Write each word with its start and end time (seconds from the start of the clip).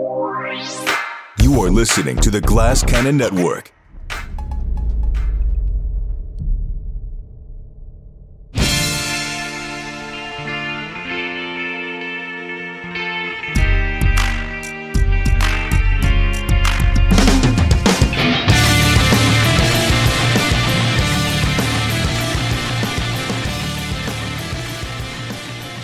You 0.00 1.60
are 1.60 1.68
listening 1.68 2.16
to 2.20 2.30
the 2.30 2.40
Glass 2.40 2.82
Cannon 2.82 3.18
Network. 3.18 3.70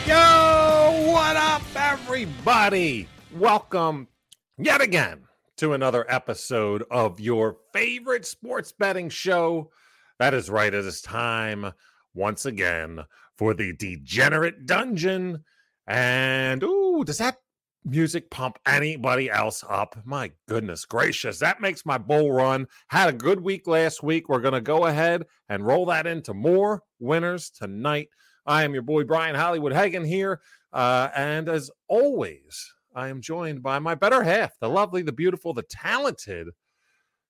Yo, 0.07 1.13
what 1.13 1.37
up, 1.37 1.63
everybody? 1.75 3.09
Welcome 3.39 4.09
yet 4.57 4.81
again 4.81 5.25
to 5.59 5.75
another 5.75 6.07
episode 6.09 6.85
of 6.91 7.21
your 7.21 7.59
favorite 7.75 8.25
sports 8.25 8.73
betting 8.73 9.11
show. 9.11 9.71
That 10.19 10.33
is 10.33 10.49
right, 10.49 10.73
it 10.73 10.87
is 10.87 11.03
time 11.03 11.73
once 12.15 12.47
again 12.47 13.01
for 13.37 13.53
the 13.53 13.75
Degenerate 13.75 14.65
Dungeon. 14.65 15.45
And, 15.87 16.63
ooh, 16.63 17.05
does 17.05 17.19
that 17.19 17.37
music 17.85 18.31
pump 18.31 18.59
anybody 18.67 19.29
else 19.29 19.63
up? 19.69 19.99
My 20.07 20.33
goodness 20.49 20.87
gracious, 20.87 21.39
that 21.41 21.61
makes 21.61 21.85
my 21.85 21.99
bull 21.99 22.33
run. 22.33 22.67
Had 22.89 23.11
a 23.11 23.13
good 23.13 23.41
week 23.41 23.67
last 23.67 24.03
week. 24.03 24.31
We're 24.31 24.41
going 24.41 24.55
to 24.55 24.63
go 24.63 24.87
ahead 24.87 25.27
and 25.51 25.67
roll 25.67 25.85
that 25.87 26.07
into 26.07 26.33
more 26.33 26.85
winners 27.01 27.51
tonight. 27.51 28.09
I 28.47 28.65
am 28.65 28.73
your 28.73 28.83
boy 28.83 29.05
Brian 29.05 29.35
Hollywood 29.35 29.75
Hagen 29.75 30.07
here. 30.07 30.41
Uh, 30.73 31.09
and 31.15 31.51
as 31.51 31.71
always, 31.89 32.73
I 32.97 33.09
am 33.09 33.21
joined 33.21 33.63
by 33.63 33.79
my 33.79 33.95
better 33.95 34.23
half, 34.23 34.59
the 34.59 34.71
lovely, 34.71 35.03
the 35.03 35.13
beautiful, 35.13 35.53
the 35.53 35.65
talented, 35.65 36.49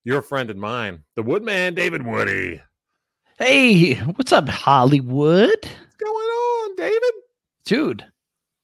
your 0.05 0.21
friend 0.21 0.49
and 0.49 0.61
mine, 0.61 1.03
the 1.17 1.23
Woodman, 1.23 1.73
David 1.75 2.05
Woody. 2.05 2.61
Hey, 3.37 3.95
what's 3.95 4.31
up, 4.31 4.47
Hollywood? 4.47 5.49
What's 5.49 5.95
going 5.99 6.13
on, 6.15 6.75
David? 6.77 7.11
Dude, 7.65 8.05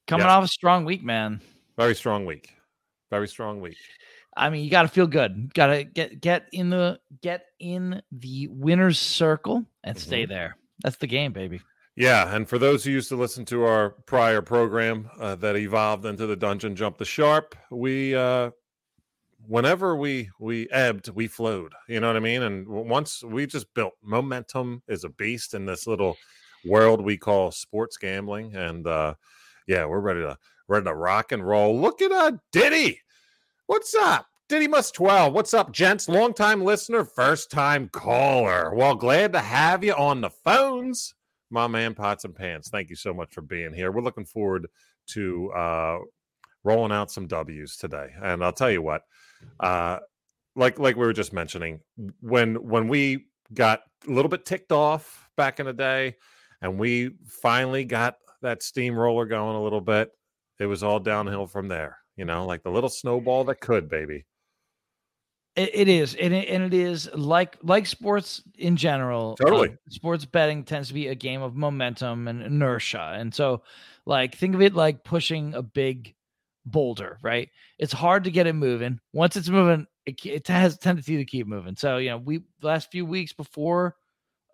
coming 0.08 0.25
off 0.27 0.45
a 0.45 0.47
strong 0.47 0.86
week, 0.86 1.03
man. 1.03 1.42
Very 1.77 1.94
strong 1.94 2.25
week. 2.25 2.55
Very 3.11 3.27
strong 3.27 3.59
week. 3.59 3.75
I 4.38 4.49
mean, 4.49 4.64
you 4.64 4.72
got 4.72 4.83
to 4.83 4.88
feel 4.88 5.05
good. 5.05 5.53
Got 5.53 5.67
to 5.67 5.83
get 5.83 6.22
get 6.22 6.47
in 6.53 6.70
the 6.70 7.02
get 7.22 7.47
in 7.59 8.02
the 8.14 8.47
winner's 8.47 8.97
circle 8.97 9.66
and 9.83 9.99
stay 9.99 10.25
Mhm. 10.25 10.30
there. 10.30 10.58
That's 10.81 10.95
the 10.95 11.08
game, 11.08 11.33
baby. 11.33 11.59
Yeah, 11.95 12.36
and 12.36 12.49
for 12.49 12.58
those 12.58 12.83
who 12.83 12.91
used 12.91 13.09
to 13.09 13.16
listen 13.16 13.45
to 13.45 13.66
our 13.66 13.91
prior 13.91 14.41
program 14.41 15.11
uh, 15.19 15.36
that 15.36 15.55
evolved 15.55 16.05
into 16.05 16.25
the 16.25 16.36
Dungeon 16.36 16.75
Jump 16.75 16.97
the 16.97 17.05
Sharp, 17.05 17.55
we 17.69 18.16
uh 18.16 18.49
whenever 19.47 19.95
we 19.95 20.30
we 20.39 20.67
ebbed, 20.71 21.09
we 21.09 21.27
flowed. 21.27 21.73
You 21.88 21.99
know 21.99 22.08
what 22.08 22.16
I 22.16 22.21
mean? 22.21 22.41
And 22.41 22.67
once 22.67 23.23
we 23.23 23.45
just 23.45 23.71
built 23.75 23.94
momentum 24.02 24.81
is 24.88 25.03
a 25.03 25.09
beast 25.09 25.53
in 25.53 25.66
this 25.66 25.86
little 25.86 26.17
world 26.66 27.02
we 27.02 27.17
call 27.17 27.52
sports 27.52 27.97
gambling 27.97 28.55
and 28.55 28.88
uh 28.88 29.14
yeah, 29.67 29.86
we're 29.86 29.99
ready 29.99 30.21
to 30.21 30.36
ready 30.67 30.86
to 30.86 30.95
rock 30.95 31.31
and 31.31 31.45
roll. 31.45 31.80
Look 31.80 32.02
at 32.02 32.11
uh 32.11 32.31
Diddy. 32.52 33.02
What's 33.67 33.94
up? 33.94 34.25
Diddy 34.49 34.67
Must 34.67 34.95
12. 34.95 35.31
What's 35.31 35.53
up, 35.53 35.71
gents? 35.71 36.09
Long 36.09 36.33
time 36.33 36.64
listener, 36.64 37.05
first 37.05 37.52
time 37.52 37.88
caller. 37.89 38.73
Well, 38.73 38.95
glad 38.95 39.33
to 39.33 39.39
have 39.39 39.83
you 39.83 39.94
on 39.94 40.21
the 40.21 40.31
phones 40.31 41.14
my 41.49 41.67
man 41.67 41.94
pots 41.94 42.25
and 42.25 42.36
pants 42.36 42.69
thank 42.69 42.89
you 42.89 42.95
so 42.95 43.13
much 43.13 43.33
for 43.33 43.41
being 43.41 43.73
here. 43.73 43.91
We're 43.91 44.02
looking 44.02 44.25
forward 44.25 44.67
to 45.08 45.52
uh 45.52 45.99
rolling 46.63 46.91
out 46.91 47.11
some 47.11 47.27
w's 47.27 47.75
today 47.75 48.08
and 48.22 48.44
i'll 48.44 48.53
tell 48.53 48.72
you 48.72 48.81
what 48.81 49.02
uh 49.59 49.99
like 50.55 50.80
like 50.80 50.95
we 50.95 51.05
were 51.05 51.14
just 51.14 51.33
mentioning 51.33 51.80
when 52.21 52.55
when 52.55 52.88
we 52.88 53.25
got 53.53 53.81
a 54.08 54.11
little 54.11 54.30
bit 54.30 54.45
ticked 54.45 54.71
off 54.71 55.30
back 55.36 55.59
in 55.59 55.65
the 55.65 55.73
day 55.73 56.15
and 56.61 56.80
we 56.80 57.11
finally 57.27 57.83
got 57.83 58.15
that 58.42 58.64
steamroller 58.64 59.25
going 59.25 59.55
a 59.55 59.64
little 59.64 59.81
bit 59.81 60.11
it 60.60 60.65
was 60.65 60.83
all 60.83 60.99
downhill 60.99 61.48
from 61.48 61.67
there 61.67 61.98
you 62.15 62.25
know 62.25 62.45
like 62.45 62.64
the 62.64 62.71
little 62.71 62.89
snowball 62.89 63.43
that 63.43 63.60
could 63.60 63.89
baby 63.89 64.25
It, 65.55 65.69
it 65.73 65.87
is, 65.87 66.15
and 66.15 66.33
it, 66.33 66.47
and 66.49 66.64
it 66.64 66.73
is 66.73 67.09
like 67.14 67.58
like 67.61 67.86
sports 67.86 68.41
in 68.58 68.75
general. 68.75 69.36
uh, 69.39 69.43
Totally. 69.43 69.77
sports 69.89 70.25
betting 70.25 70.64
tends 70.64 70.87
to 70.87 70.95
be 70.95 71.08
a 71.08 71.15
game 71.15 71.41
of 71.43 71.55
momentum 71.55 72.27
and 72.27 72.41
inertia, 72.41 73.14
and 73.15 73.33
so 73.33 73.61
like 74.05 74.36
think 74.36 74.55
of 74.55 74.61
it 74.61 74.73
like 74.73 75.03
pushing 75.03 75.53
a 75.53 75.61
big 75.61 76.15
boulder. 76.65 77.19
Right? 77.21 77.49
It's 77.77 77.93
hard 77.93 78.23
to 78.23 78.31
get 78.31 78.47
it 78.47 78.53
moving. 78.53 78.99
Once 79.13 79.36
it's 79.36 79.49
moving, 79.49 79.86
it, 80.08 80.25
it 80.25 80.47
has 80.47 80.75
a 80.75 80.80
tendency 80.80 81.17
to 81.17 81.25
keep 81.25 81.45
moving. 81.45 81.75
So 81.75 81.97
you 81.97 82.09
know, 82.09 82.17
we 82.17 82.42
last 82.63 82.89
few 82.92 83.05
weeks 83.05 83.33
before, 83.33 83.95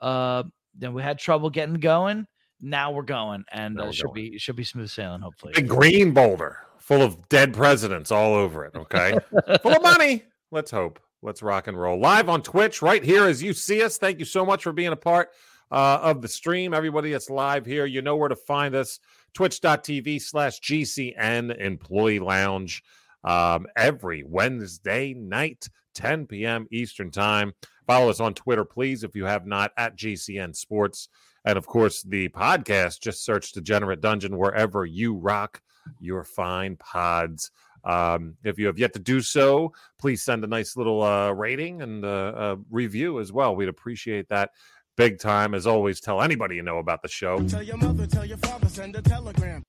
uh, 0.01 0.43
then 0.75 0.93
we 0.93 1.01
had 1.01 1.17
trouble 1.17 1.49
getting 1.49 1.75
going. 1.75 2.27
Now 2.59 2.91
we're 2.91 3.03
going, 3.03 3.45
and 3.53 3.79
uh, 3.79 3.85
we're 3.85 3.93
should 3.93 4.07
going. 4.07 4.31
be 4.31 4.37
should 4.37 4.57
be 4.57 4.65
smooth 4.65 4.89
sailing. 4.89 5.21
Hopefully, 5.21 5.53
big 5.55 5.69
green 5.69 6.13
boulder 6.13 6.57
full 6.77 7.01
of 7.01 7.29
dead 7.29 7.53
presidents 7.53 8.09
all 8.11 8.33
over 8.33 8.65
it 8.65 8.73
okay 8.75 9.13
full 9.61 9.75
of 9.75 9.83
money. 9.83 10.23
Let's 10.51 10.71
hope. 10.71 10.99
Let's 11.21 11.43
rock 11.43 11.67
and 11.67 11.79
roll. 11.79 11.99
Live 11.99 12.29
on 12.29 12.41
Twitch 12.41 12.81
right 12.81 13.03
here 13.03 13.25
as 13.25 13.43
you 13.43 13.53
see 13.53 13.83
us. 13.83 13.97
Thank 13.97 14.19
you 14.19 14.25
so 14.25 14.45
much 14.45 14.63
for 14.63 14.71
being 14.71 14.91
a 14.91 14.95
part 14.95 15.29
uh, 15.71 15.99
of 16.01 16.21
the 16.21 16.27
stream. 16.27 16.73
Everybody 16.73 17.11
that's 17.11 17.29
live 17.29 17.65
here, 17.65 17.85
you 17.85 18.01
know 18.01 18.15
where 18.15 18.29
to 18.29 18.35
find 18.35 18.73
us. 18.73 18.99
Twitch.tv 19.33 20.21
slash 20.21 20.59
GCN 20.61 21.59
Employee 21.59 22.19
Lounge 22.19 22.83
um, 23.23 23.67
every 23.75 24.23
Wednesday 24.23 25.13
night, 25.13 25.69
10 25.93 26.25
p.m. 26.25 26.67
Eastern 26.71 27.11
Time. 27.11 27.53
Follow 27.85 28.09
us 28.09 28.19
on 28.19 28.33
Twitter, 28.33 28.65
please, 28.65 29.03
if 29.03 29.15
you 29.15 29.25
have 29.25 29.45
not, 29.45 29.71
at 29.77 29.97
GCN 29.97 30.55
Sports. 30.55 31.09
And 31.45 31.57
of 31.57 31.67
course, 31.67 32.01
the 32.01 32.29
podcast, 32.29 33.01
just 33.01 33.23
search 33.23 33.51
Degenerate 33.51 34.01
Dungeon 34.01 34.37
wherever 34.37 34.85
you 34.85 35.15
rock 35.15 35.61
your 35.99 36.23
fine 36.23 36.75
pods. 36.75 37.51
Um, 37.83 38.35
if 38.43 38.59
you 38.59 38.67
have 38.67 38.77
yet 38.77 38.93
to 38.93 38.99
do 38.99 39.21
so, 39.21 39.73
please 39.99 40.23
send 40.23 40.43
a 40.43 40.47
nice 40.47 40.75
little 40.75 41.01
uh, 41.01 41.31
rating 41.31 41.81
and 41.81 42.03
uh, 42.03 42.07
uh, 42.07 42.55
review 42.69 43.19
as 43.19 43.31
well. 43.31 43.55
We'd 43.55 43.69
appreciate 43.69 44.29
that 44.29 44.51
big 44.97 45.19
time. 45.19 45.53
As 45.53 45.65
always, 45.65 46.01
tell 46.01 46.21
anybody 46.21 46.55
you 46.55 46.63
know 46.63 46.79
about 46.79 47.01
the 47.01 47.07
show. 47.07 47.41
Tell 47.47 47.63
your 47.63 47.77
mother, 47.77 48.05
tell 48.05 48.25
your 48.25 48.37
father, 48.37 48.67
send 48.67 48.95
a 48.95 49.01
telegram. 49.01 49.63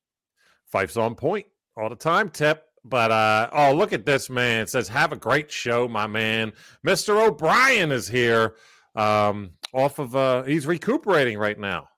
Fife's 0.66 0.96
on 0.96 1.14
point 1.14 1.46
all 1.76 1.88
the 1.88 1.96
time, 1.96 2.28
tip. 2.28 2.64
But 2.84 3.10
uh, 3.10 3.50
oh, 3.52 3.74
look 3.74 3.92
at 3.92 4.06
this 4.06 4.30
man. 4.30 4.62
It 4.62 4.70
says, 4.70 4.88
"Have 4.88 5.12
a 5.12 5.16
great 5.16 5.50
show, 5.50 5.86
my 5.86 6.06
man." 6.06 6.52
Mister 6.82 7.20
O'Brien 7.20 7.92
is 7.92 8.08
here. 8.08 8.54
Um, 8.96 9.50
off 9.74 9.98
of 9.98 10.16
uh, 10.16 10.44
he's 10.44 10.66
recuperating 10.66 11.38
right 11.38 11.58
now. 11.58 11.88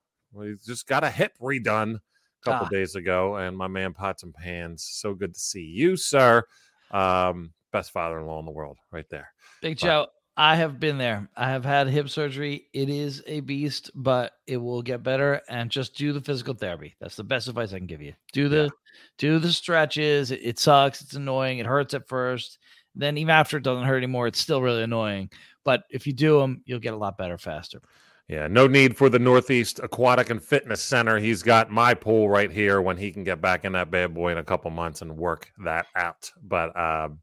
He's 0.43 0.65
just 0.65 0.87
got 0.87 1.05
a 1.05 1.11
hip 1.11 1.33
redone 1.41 2.01
a 2.45 2.51
couple 2.51 2.67
days 2.69 2.95
ago, 2.95 3.37
and 3.37 3.57
my 3.57 3.69
man 3.69 3.93
Pots 3.93 4.23
and 4.23 4.35
Pans. 4.35 4.83
So 4.83 5.15
good 5.15 5.35
to 5.35 5.41
see 5.41 5.63
you, 5.63 5.97
sir. 5.97 6.43
Um, 6.91 7.53
best 7.73 7.91
father-in-law 7.93 8.41
in 8.41 8.45
the 8.47 8.53
world, 8.53 8.79
right 8.91 9.09
there. 9.11 9.33
Big 9.61 9.79
But- 9.81 9.87
Joe, 9.87 10.07
I 10.37 10.57
have 10.57 10.81
been 10.81 10.97
there. 10.99 11.29
I 11.37 11.51
have 11.51 11.65
had 11.65 11.89
hip 11.89 12.09
surgery. 12.09 12.67
It 12.73 12.89
is 12.89 13.23
a 13.27 13.41
beast, 13.41 13.91
but 13.95 14.33
it 14.47 14.57
will 14.57 14.81
get 14.83 15.03
better. 15.03 15.43
And 15.49 15.71
just 15.71 15.95
do 15.95 16.13
the 16.13 16.23
physical 16.23 16.55
therapy. 16.55 16.97
That's 17.01 17.17
the 17.17 17.25
best 17.25 17.49
advice 17.49 17.73
I 17.73 17.79
can 17.79 17.87
give 17.87 18.01
you. 18.01 18.15
Do 18.33 18.49
the 18.49 18.71
do 19.19 19.39
the 19.39 19.53
stretches. 19.53 20.31
It, 20.31 20.41
it 20.43 20.59
sucks. 20.59 21.03
It's 21.03 21.15
annoying. 21.15 21.59
It 21.59 21.67
hurts 21.67 21.93
at 21.95 22.09
first. 22.09 22.59
Then 22.95 23.19
even 23.19 23.31
after 23.31 23.59
it 23.59 23.63
doesn't 23.63 23.85
hurt 23.85 23.99
anymore, 23.99 24.27
it's 24.27 24.39
still 24.41 24.63
really 24.63 24.83
annoying. 24.83 25.31
But 25.65 25.85
if 25.91 26.07
you 26.07 26.13
do 26.13 26.41
them, 26.41 26.63
you'll 26.65 26.79
get 26.79 26.95
a 26.95 26.99
lot 26.99 27.17
better 27.19 27.39
faster. 27.39 27.81
Yeah, 28.29 28.47
no 28.47 28.67
need 28.67 28.97
for 28.97 29.09
the 29.09 29.19
Northeast 29.19 29.81
Aquatic 29.83 30.31
and 30.31 30.43
Fitness 30.43 30.83
Center. 30.83 31.19
He's 31.19 31.43
got 31.43 31.71
my 31.71 31.93
pool 31.93 32.31
right 32.31 32.51
here 32.51 32.81
when 32.81 32.97
he 32.97 33.13
can 33.13 33.25
get 33.25 33.41
back 33.41 33.65
in 33.65 33.73
that 33.73 33.91
bad 33.91 34.15
boy 34.15 34.33
in 34.33 34.39
a 34.39 34.45
couple 34.45 34.71
months 34.71 35.03
and 35.03 35.17
work 35.17 35.51
that 35.65 35.87
out. 35.97 36.31
But 36.43 36.75
um, 36.79 37.19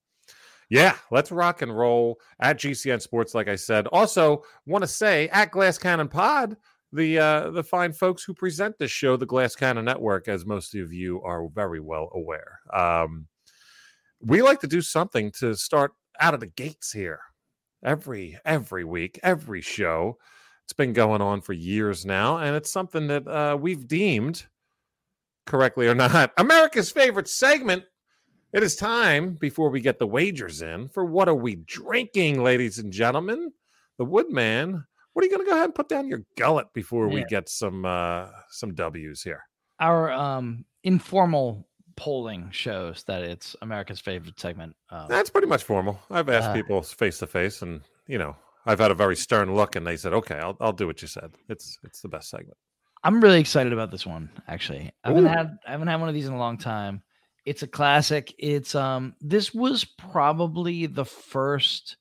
yeah, 0.70 0.96
let's 1.10 1.32
rock 1.32 1.62
and 1.62 1.76
roll 1.76 2.20
at 2.40 2.60
GCN 2.60 3.02
Sports, 3.02 3.34
like 3.34 3.48
I 3.48 3.56
said. 3.56 3.88
Also, 3.88 4.44
want 4.66 4.84
to 4.84 4.88
say 4.88 5.30
at 5.30 5.52
Glass 5.52 5.78
Cannon 5.78 6.10
Pod, 6.10 6.58
the 6.92 7.18
uh, 7.20 7.50
the 7.52 7.64
fine 7.64 7.94
folks 7.94 8.24
who 8.24 8.34
present 8.34 8.78
this 8.78 8.92
show, 8.92 9.18
the 9.18 9.26
Glass 9.26 9.56
Cannon 9.56 9.86
Network, 9.86 10.28
as 10.28 10.46
most 10.46 10.76
of 10.76 10.94
you 10.94 11.22
are 11.24 11.48
very 11.48 11.80
well 11.80 12.10
aware. 12.14 12.60
Um, 12.74 13.28
we 14.22 14.42
like 14.42 14.60
to 14.62 14.68
do 14.68 14.82
something 14.82 15.32
to 15.40 15.56
start 15.56 15.94
out 16.20 16.34
of 16.34 16.40
the 16.40 16.48
gates 16.48 16.92
here 16.92 17.22
every 17.84 18.38
every 18.46 18.84
week, 18.84 19.20
every 19.24 19.62
show. 19.62 20.18
It's 20.70 20.74
been 20.76 20.94
going 20.94 21.20
on 21.20 21.42
for 21.42 21.54
years 21.54 22.06
now, 22.06 22.38
and 22.38 22.56
it's 22.56 22.72
something 22.72 23.08
that 23.08 23.28
uh, 23.28 23.58
we've 23.60 23.88
deemed, 23.88 24.46
correctly 25.48 25.88
or 25.88 25.96
not, 25.96 26.32
America's 26.38 26.92
favorite 26.92 27.28
segment. 27.28 27.86
It 28.54 28.62
is 28.62 28.76
time 28.76 29.34
before 29.34 29.72
we 29.72 29.82
get 29.82 29.98
the 29.98 30.06
wagers 30.06 30.62
in 30.62 30.88
for 30.88 31.04
what 31.06 31.28
are 31.28 31.34
we 31.34 31.56
drinking, 31.56 32.44
ladies 32.44 32.78
and 32.78 32.94
gentlemen? 32.94 33.52
The 33.98 34.06
Woodman. 34.06 34.86
What 35.14 35.24
are 35.24 35.26
you 35.26 35.32
going 35.32 35.44
to 35.44 35.50
go 35.50 35.56
ahead 35.56 35.66
and 35.66 35.74
put 35.74 35.90
down 35.90 36.08
your 36.08 36.22
gullet 36.38 36.68
before 36.72 37.08
we 37.08 37.24
get 37.26 37.50
some 37.50 37.84
uh, 37.84 38.28
some 38.52 38.76
W's 38.76 39.24
here? 39.24 39.42
Our 39.80 40.12
um 40.12 40.66
informal 40.84 41.68
polling 41.96 42.52
shows 42.52 43.04
that 43.06 43.24
it's 43.24 43.56
America's 43.64 44.00
favorite 44.00 44.40
segment. 44.40 44.76
Um, 44.92 45.08
That's 45.10 45.32
pretty 45.32 45.48
much 45.48 45.64
formal. 45.64 46.00
I've 46.12 46.30
asked 46.30 46.50
Uh, 46.50 46.54
people 46.54 46.84
face 46.84 47.18
to 47.18 47.26
face, 47.28 47.64
and 47.64 47.82
you 48.06 48.20
know, 48.20 48.36
I've 48.66 48.80
had 48.80 48.92
a 48.92 48.96
very 48.96 49.16
stern 49.16 49.56
look, 49.56 49.76
and 49.76 49.86
they 49.86 49.98
said, 49.98 50.14
"Okay, 50.14 50.36
I'll 50.36 50.58
I'll 50.60 50.74
do 50.74 50.88
what 50.88 51.02
you 51.02 51.08
said. 51.08 51.32
It's 51.48 51.78
it's 51.84 52.02
the 52.02 52.10
best 52.10 52.30
segment." 52.30 52.58
I'm 53.04 53.22
really 53.22 53.40
excited 53.40 53.72
about 53.72 53.92
this 53.92 54.06
one. 54.06 54.30
Actually, 54.48 54.92
I 55.04 55.10
haven't 55.10 55.26
Ooh. 55.26 55.30
had 55.30 55.58
I 55.68 55.72
haven't 55.72 55.88
had 55.88 56.00
one 56.00 56.10
of 56.10 56.16
these 56.16 56.28
in 56.28 56.34
a 56.34 56.38
long 56.40 56.58
time. 56.58 57.02
It's 57.46 57.64
a 57.64 57.68
classic. 57.68 58.34
It's 58.38 58.76
um 58.76 59.16
this 59.22 59.54
was 59.54 59.86
probably 59.86 60.86
the 60.86 61.06
first 61.06 61.98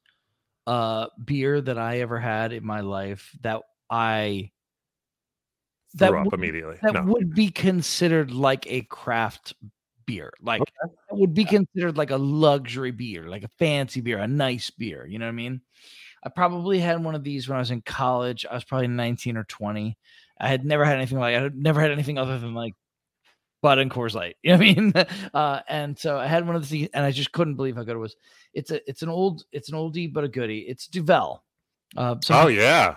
uh 0.66 1.06
beer 1.24 1.60
that 1.60 1.78
I 1.78 2.00
ever 2.00 2.18
had 2.18 2.52
in 2.52 2.66
my 2.66 2.80
life 2.80 3.30
that 3.42 3.62
I 3.88 4.50
that 5.94 6.08
Threw 6.08 6.18
up 6.18 6.24
would- 6.26 6.34
immediately. 6.34 6.76
that 6.82 6.92
no. 6.94 7.02
would 7.04 7.34
be 7.34 7.50
considered 7.50 8.30
like 8.30 8.66
a 8.70 8.82
craft 8.82 9.54
beer. 10.06 10.32
Like 10.42 10.62
that 10.82 11.16
would 11.16 11.32
be 11.32 11.44
considered 11.44 11.96
like 11.96 12.10
a 12.10 12.16
luxury 12.16 12.90
beer, 12.90 13.28
like 13.28 13.44
a 13.44 13.48
fancy 13.58 14.00
beer, 14.00 14.18
a 14.18 14.26
nice 14.26 14.70
beer. 14.70 15.06
You 15.06 15.18
know 15.18 15.26
what 15.26 15.30
I 15.30 15.32
mean? 15.32 15.60
I 16.22 16.28
probably 16.28 16.80
had 16.80 17.02
one 17.02 17.14
of 17.14 17.24
these 17.24 17.48
when 17.48 17.56
I 17.56 17.60
was 17.60 17.70
in 17.70 17.82
college. 17.82 18.44
I 18.50 18.54
was 18.54 18.64
probably 18.64 18.88
19 18.88 19.36
or 19.36 19.44
20. 19.44 19.96
I 20.40 20.48
had 20.48 20.64
never 20.64 20.84
had 20.84 20.96
anything 20.96 21.18
like 21.18 21.34
I 21.34 21.42
had 21.42 21.56
never 21.56 21.80
had 21.80 21.90
anything 21.90 22.18
other 22.18 22.38
than 22.38 22.54
like 22.54 22.74
Bud 23.62 23.78
and 23.78 23.90
Coors 23.90 24.14
Light. 24.14 24.36
You 24.42 24.52
know 24.52 24.58
what 24.58 24.66
I 24.66 24.74
mean? 24.74 24.92
Uh, 25.34 25.60
and 25.68 25.98
so 25.98 26.18
I 26.18 26.26
had 26.26 26.46
one 26.46 26.56
of 26.56 26.68
these, 26.68 26.88
and 26.94 27.04
I 27.04 27.10
just 27.10 27.32
couldn't 27.32 27.56
believe 27.56 27.76
how 27.76 27.82
good 27.82 27.96
it 27.96 27.98
was. 27.98 28.16
It's 28.54 28.70
a 28.70 28.88
it's 28.88 29.02
an 29.02 29.08
old 29.08 29.44
it's 29.52 29.68
an 29.68 29.74
oldie 29.74 30.12
but 30.12 30.24
a 30.24 30.28
goodie. 30.28 30.60
It's 30.60 30.86
Duvel. 30.86 31.42
Uh, 31.96 32.16
oh 32.30 32.48
yeah, 32.48 32.96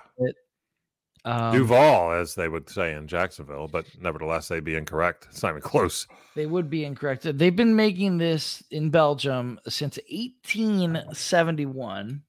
um, 1.23 1.53
Duval, 1.53 2.13
as 2.13 2.33
they 2.35 2.47
would 2.47 2.67
say 2.69 2.93
in 2.93 3.07
Jacksonville, 3.07 3.67
but 3.67 3.85
nevertheless, 3.99 4.47
they'd 4.47 4.63
be 4.63 4.75
incorrect. 4.75 5.27
It's 5.29 5.43
not 5.43 5.49
even 5.49 5.61
close. 5.61 6.07
They 6.35 6.47
would 6.47 6.69
be 6.69 6.83
incorrect. 6.83 7.23
They've 7.23 7.55
been 7.55 7.75
making 7.75 8.17
this 8.17 8.63
in 8.71 8.89
Belgium 8.89 9.59
since 9.67 9.99
1871. 10.09 12.23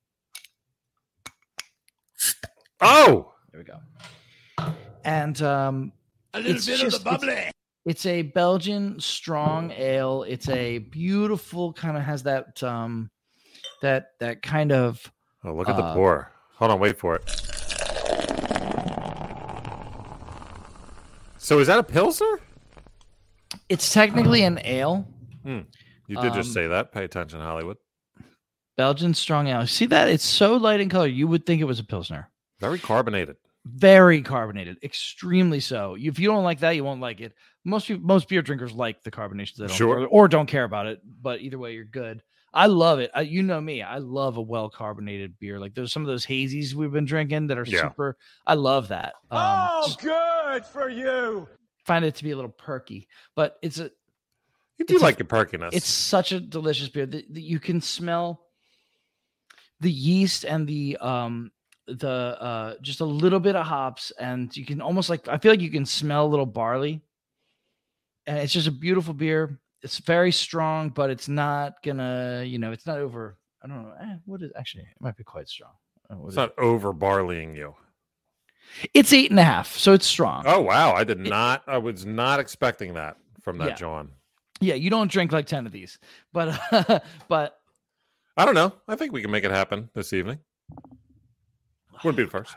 Oh, 2.82 3.32
There 3.52 3.60
we 3.60 3.64
go. 3.64 4.72
And 5.04 5.40
um, 5.42 5.92
A 6.34 6.38
little 6.40 6.54
bit 6.54 6.62
just- 6.62 6.82
of 6.82 6.92
the 7.04 7.10
bubbly. 7.10 7.50
it's 7.84 8.06
a 8.06 8.22
Belgian 8.22 8.98
strong 9.00 9.70
ale. 9.72 10.24
It's 10.24 10.48
a 10.48 10.78
beautiful 10.78 11.72
kind 11.72 11.96
of 11.96 12.02
has 12.02 12.22
that 12.24 12.62
um, 12.62 13.10
that 13.82 14.12
that 14.20 14.42
kind 14.42 14.72
of 14.72 15.00
oh, 15.44 15.52
look 15.54 15.68
at 15.68 15.76
the 15.76 15.82
Uh, 15.84 15.94
pour. 15.94 16.32
Hold 16.56 16.70
on, 16.72 16.78
wait 16.80 16.98
for 16.98 17.16
it. 17.16 17.22
So 21.38 21.58
is 21.58 21.66
that 21.66 21.78
a 21.78 21.82
pilsner? 21.82 22.40
it's 23.68 23.92
technically 23.92 24.42
an 24.44 24.60
ale. 24.64 25.06
You 25.44 25.64
did 26.20 26.32
just 26.34 26.48
Um, 26.50 26.54
say 26.54 26.66
that. 26.68 26.92
Pay 26.92 27.04
attention, 27.04 27.40
Hollywood. 27.40 27.78
Belgian 28.76 29.12
strong 29.14 29.48
ale. 29.48 29.66
See 29.66 29.86
that? 29.86 30.08
It's 30.08 30.24
so 30.24 30.56
light 30.56 30.80
in 30.80 30.88
color. 30.88 31.06
You 31.06 31.26
would 31.28 31.44
think 31.46 31.60
it 31.60 31.64
was 31.64 31.78
a 31.78 31.84
pilsner. 31.84 32.28
Very 32.62 32.78
carbonated. 32.78 33.36
Very 33.66 34.22
carbonated, 34.22 34.78
extremely 34.82 35.60
so. 35.60 35.96
If 35.98 36.18
you 36.18 36.28
don't 36.28 36.42
like 36.44 36.60
that, 36.60 36.70
you 36.76 36.82
won't 36.84 37.00
like 37.00 37.20
it. 37.20 37.32
Most 37.64 37.86
people, 37.86 38.02
most 38.04 38.28
beer 38.28 38.42
drinkers 38.42 38.72
like 38.72 39.02
the 39.02 39.10
carbonation, 39.10 39.56
they 39.56 39.66
don't 39.66 39.76
Sure. 39.76 40.00
or, 40.00 40.06
or 40.06 40.28
don't 40.28 40.46
care 40.46 40.64
about 40.64 40.86
it. 40.86 41.00
But 41.22 41.40
either 41.42 41.58
way, 41.58 41.74
you're 41.74 41.84
good. 41.84 42.22
I 42.54 42.66
love 42.66 42.98
it. 42.98 43.10
I, 43.14 43.20
you 43.22 43.42
know 43.42 43.60
me. 43.60 43.82
I 43.82 43.98
love 43.98 44.36
a 44.36 44.42
well 44.42 44.68
carbonated 44.68 45.38
beer. 45.38 45.58
Like 45.60 45.74
there's 45.74 45.92
some 45.92 46.02
of 46.02 46.08
those 46.08 46.26
hazies 46.26 46.74
we've 46.74 46.90
been 46.92 47.04
drinking 47.04 47.46
that 47.48 47.58
are 47.58 47.64
Yeah. 47.66 47.82
super. 47.82 48.16
I 48.46 48.54
love 48.54 48.88
that. 48.88 49.14
Um, 49.30 49.40
Oh, 49.40 49.94
good 50.00 50.64
for 50.66 50.88
you. 50.90 51.48
find 51.84 52.04
it 52.04 52.14
to 52.16 52.24
be 52.24 52.30
a 52.32 52.36
little 52.36 52.50
perky, 52.50 53.08
but 53.34 53.58
it's 53.62 53.78
a 53.78 53.90
You 54.78 54.84
do 54.86 54.94
It's 54.94 55.02
a- 55.02 55.06
like 55.06 55.18
your 55.18 55.26
perkiness. 55.26 55.74
it's 55.74 55.88
such 55.88 56.32
a 56.32 56.40
delicious 56.40 56.88
beer 56.88 57.06
that, 57.06 57.32
that 57.34 57.40
you 57.42 57.58
can 57.60 57.80
smell 57.80 58.42
the 59.80 59.90
yeast 59.90 60.44
and 60.44 60.66
the 60.66 60.96
um 60.98 61.50
the 61.98 62.08
uh 62.40 62.74
just 62.82 63.00
a 63.00 63.04
little 63.04 63.40
bit 63.40 63.56
of 63.56 63.66
hops 63.66 64.12
and 64.18 64.56
you 64.56 64.64
can 64.64 64.80
almost 64.80 65.08
like 65.10 65.26
i 65.28 65.36
feel 65.38 65.52
like 65.52 65.60
you 65.60 65.70
can 65.70 65.86
smell 65.86 66.26
a 66.26 66.28
little 66.28 66.46
barley 66.46 67.00
and 68.26 68.38
it's 68.38 68.52
just 68.52 68.66
a 68.68 68.72
beautiful 68.72 69.14
beer 69.14 69.58
it's 69.82 69.98
very 69.98 70.30
strong 70.32 70.88
but 70.90 71.10
it's 71.10 71.28
not 71.28 71.74
gonna 71.82 72.44
you 72.46 72.58
know 72.58 72.72
it's 72.72 72.86
not 72.86 72.98
over 72.98 73.36
i 73.62 73.66
don't 73.66 73.82
know 73.82 73.92
eh, 74.00 74.16
what 74.26 74.42
is 74.42 74.52
actually 74.56 74.82
it 74.84 75.00
might 75.00 75.16
be 75.16 75.24
quite 75.24 75.48
strong 75.48 75.72
Uh, 76.10 76.16
what 76.16 76.28
it's 76.28 76.36
not 76.36 76.56
over 76.58 76.92
barleying 76.92 77.54
you. 77.56 77.74
it's 78.94 79.12
eight 79.12 79.30
and 79.30 79.40
a 79.40 79.44
half 79.44 79.76
so 79.76 79.92
it's 79.92 80.06
strong 80.06 80.44
Oh 80.46 80.60
wow, 80.62 80.94
I 80.94 81.04
did 81.04 81.18
not. 81.18 81.62
I 81.66 81.78
was 81.78 82.06
not 82.06 82.40
expecting 82.40 82.94
that 82.94 83.16
from 83.42 83.58
that 83.58 83.68
Yeah. 83.70 83.74
John. 83.74 84.10
yeah 84.60 84.74
you 84.74 84.88
don't 84.90 85.10
drink 85.10 85.32
like 85.32 85.46
10 85.46 85.66
of 85.66 85.72
these 85.72 85.98
but 86.32 86.58
but 87.28 87.58
I 88.34 88.46
don't 88.46 88.54
know. 88.54 88.72
I 88.88 88.96
think 88.96 89.12
we 89.12 89.20
can 89.20 89.30
make 89.30 89.44
it 89.44 89.50
happen 89.50 89.90
this 89.94 90.14
evening. 90.14 90.38
Wouldn't 92.04 92.16
be 92.16 92.24
the 92.24 92.30
first. 92.30 92.54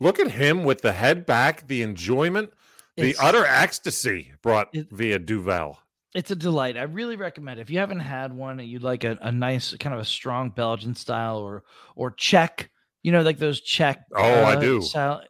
Look 0.00 0.18
at 0.18 0.30
him 0.32 0.64
with 0.64 0.82
the 0.82 0.92
head 0.92 1.26
back, 1.26 1.66
the 1.68 1.82
enjoyment, 1.82 2.52
the 2.96 3.10
It's- 3.10 3.24
utter 3.24 3.44
ecstasy 3.46 4.32
brought 4.42 4.74
It- 4.74 4.90
via 4.90 5.18
Duvel. 5.18 5.78
It's 6.14 6.30
a 6.30 6.36
delight. 6.36 6.76
I 6.76 6.82
really 6.82 7.16
recommend 7.16 7.58
it. 7.58 7.62
If 7.62 7.70
you 7.70 7.78
haven't 7.78 8.00
had 8.00 8.34
one 8.34 8.60
and 8.60 8.68
you'd 8.68 8.82
like 8.82 9.04
a, 9.04 9.16
a 9.22 9.32
nice 9.32 9.74
kind 9.78 9.94
of 9.94 10.00
a 10.00 10.04
strong 10.04 10.50
Belgian 10.50 10.94
style 10.94 11.38
or 11.38 11.64
or 11.96 12.10
Czech, 12.10 12.70
you 13.02 13.12
know, 13.12 13.22
like 13.22 13.38
those 13.38 13.60
Czech. 13.62 14.04
Oh, 14.14 14.20
I 14.22 14.56
uh, 14.56 14.60
do. 14.60 14.82
Style, 14.82 15.22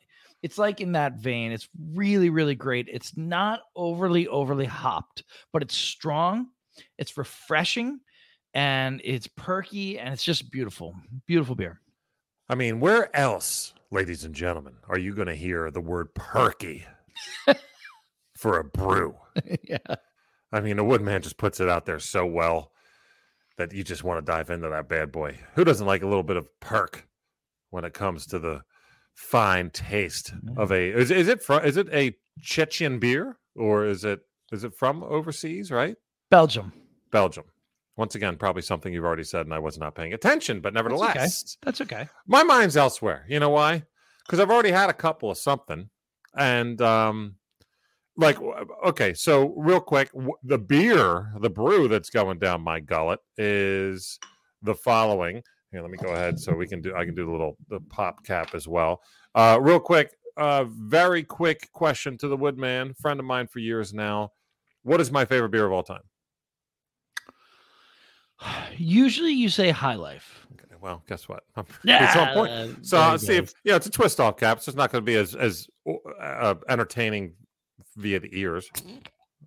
it's 0.43 0.58
like 0.58 0.81
in 0.81 0.93
that 0.93 1.19
vein. 1.20 1.52
It's 1.52 1.69
really, 1.93 2.31
really 2.31 2.56
great. 2.56 2.88
It's 2.90 3.16
not 3.16 3.60
overly, 3.76 4.26
overly 4.26 4.64
hopped, 4.64 5.22
but 5.52 5.62
it's 5.62 5.76
strong. 5.76 6.48
It's 6.98 7.16
refreshing 7.16 8.00
and 8.52 9.00
it's 9.05 9.28
perky 9.28 10.00
and 10.00 10.12
it's 10.12 10.25
just 10.25 10.50
beautiful. 10.50 10.96
Beautiful 11.26 11.55
beer. 11.55 11.81
I 12.52 12.54
mean, 12.54 12.81
where 12.81 13.08
else, 13.16 13.72
ladies 13.90 14.25
and 14.25 14.34
gentlemen, 14.34 14.75
are 14.87 14.99
you 14.99 15.14
going 15.14 15.26
to 15.26 15.34
hear 15.34 15.70
the 15.70 15.81
word 15.81 16.14
perky 16.14 16.84
for 18.37 18.58
a 18.58 18.64
brew? 18.64 19.16
yeah. 19.64 19.78
I 20.52 20.60
mean, 20.60 20.76
the 20.76 20.84
Woodman 20.84 21.22
just 21.22 21.38
puts 21.38 21.60
it 21.60 21.70
out 21.70 21.87
there 21.87 21.99
so 21.99 22.26
well 22.26 22.72
that 23.56 23.72
you 23.72 23.82
just 23.82 24.04
want 24.04 24.19
to 24.19 24.31
dive 24.31 24.50
into 24.50 24.69
that 24.69 24.87
bad 24.87 25.10
boy. 25.10 25.38
Who 25.54 25.64
doesn't 25.64 25.87
like 25.87 26.02
a 26.02 26.06
little 26.06 26.22
bit 26.22 26.37
of 26.37 26.46
perk 26.60 27.08
when 27.70 27.87
it 27.87 27.94
comes 27.94 28.26
to 28.26 28.38
the 28.38 28.60
fine 29.14 29.70
taste 29.70 30.34
mm-hmm. 30.34 30.60
of 30.60 30.72
a 30.72 30.93
is, 30.93 31.10
is 31.10 31.28
it 31.28 31.43
from 31.43 31.64
is 31.64 31.78
it 31.78 31.88
a 31.90 32.14
Chechen 32.43 32.98
beer 32.98 33.38
or 33.56 33.87
is 33.87 34.05
it 34.05 34.20
is 34.52 34.62
it 34.62 34.75
from 34.75 35.02
overseas, 35.05 35.70
right? 35.70 35.96
Belgium. 36.31 36.75
Belgium. 37.10 37.44
Once 37.96 38.14
again, 38.14 38.36
probably 38.36 38.62
something 38.62 38.92
you've 38.92 39.04
already 39.04 39.24
said 39.24 39.44
and 39.44 39.52
I 39.54 39.58
was 39.58 39.78
not 39.78 39.94
paying 39.94 40.14
attention, 40.14 40.60
but 40.60 40.72
nevertheless, 40.72 41.14
That's 41.62 41.81
okay. 41.82 42.08
my 42.26 42.43
mind's 42.43 42.76
elsewhere. 42.76 43.26
You 43.28 43.38
know 43.38 43.50
why? 43.50 43.84
Because 44.26 44.40
I've 44.40 44.50
already 44.50 44.70
had 44.70 44.88
a 44.88 44.94
couple 44.94 45.31
of 45.31 45.36
something, 45.36 45.90
and 46.36 46.81
um, 46.81 47.34
like 48.17 48.38
okay, 48.86 49.12
so 49.14 49.52
real 49.56 49.81
quick, 49.81 50.10
w- 50.12 50.32
the 50.43 50.58
beer, 50.58 51.32
the 51.40 51.50
brew 51.50 51.88
that's 51.88 52.08
going 52.08 52.38
down 52.38 52.62
my 52.62 52.81
gullet 52.81 53.20
is 53.36 54.19
the 54.62 54.74
following. 54.74 55.43
Here, 55.70 55.82
let 55.82 55.90
me 55.90 55.98
go 55.98 56.10
ahead 56.12 56.38
so 56.38 56.55
we 56.55 56.67
can 56.67 56.81
do. 56.81 56.94
I 56.94 57.05
can 57.05 57.14
do 57.14 57.26
the 57.26 57.31
little 57.32 57.56
the 57.69 57.81
pop 57.81 58.24
cap 58.24 58.55
as 58.55 58.69
well. 58.69 59.02
Uh, 59.34 59.58
real 59.60 59.81
quick, 59.81 60.14
uh, 60.36 60.64
very 60.69 61.24
quick 61.24 61.70
question 61.72 62.17
to 62.19 62.28
the 62.28 62.36
Woodman, 62.36 62.94
friend 62.94 63.19
of 63.20 63.26
mine 63.26 63.48
for 63.48 63.58
years 63.58 63.93
now. 63.93 64.31
What 64.82 65.00
is 65.00 65.10
my 65.10 65.24
favorite 65.24 65.50
beer 65.50 65.67
of 65.67 65.72
all 65.72 65.82
time? 65.82 66.02
Usually 68.77 69.32
you 69.32 69.49
say 69.49 69.70
high 69.70 69.94
life. 69.94 70.46
Okay, 70.55 70.75
well, 70.81 71.03
guess 71.08 71.29
what? 71.29 71.44
it's 71.84 72.17
on 72.17 72.34
point. 72.34 72.51
Uh, 72.51 72.69
So 72.82 72.99
I'll 72.99 73.19
see 73.19 73.37
if 73.37 73.55
yeah, 73.65 73.77
it's 73.77 73.87
a 73.87 73.91
twist 73.91 74.20
off 74.20 74.37
cap. 74.37 74.61
So 74.61 74.70
it's 74.70 74.77
not 74.77 74.91
going 74.93 75.03
to 75.03 75.06
be 75.06 75.17
as 75.17 75.34
as 75.34 75.69
uh, 76.20 76.55
entertaining 76.69 77.34
via 77.96 78.20
the 78.20 78.29
ears. 78.32 78.70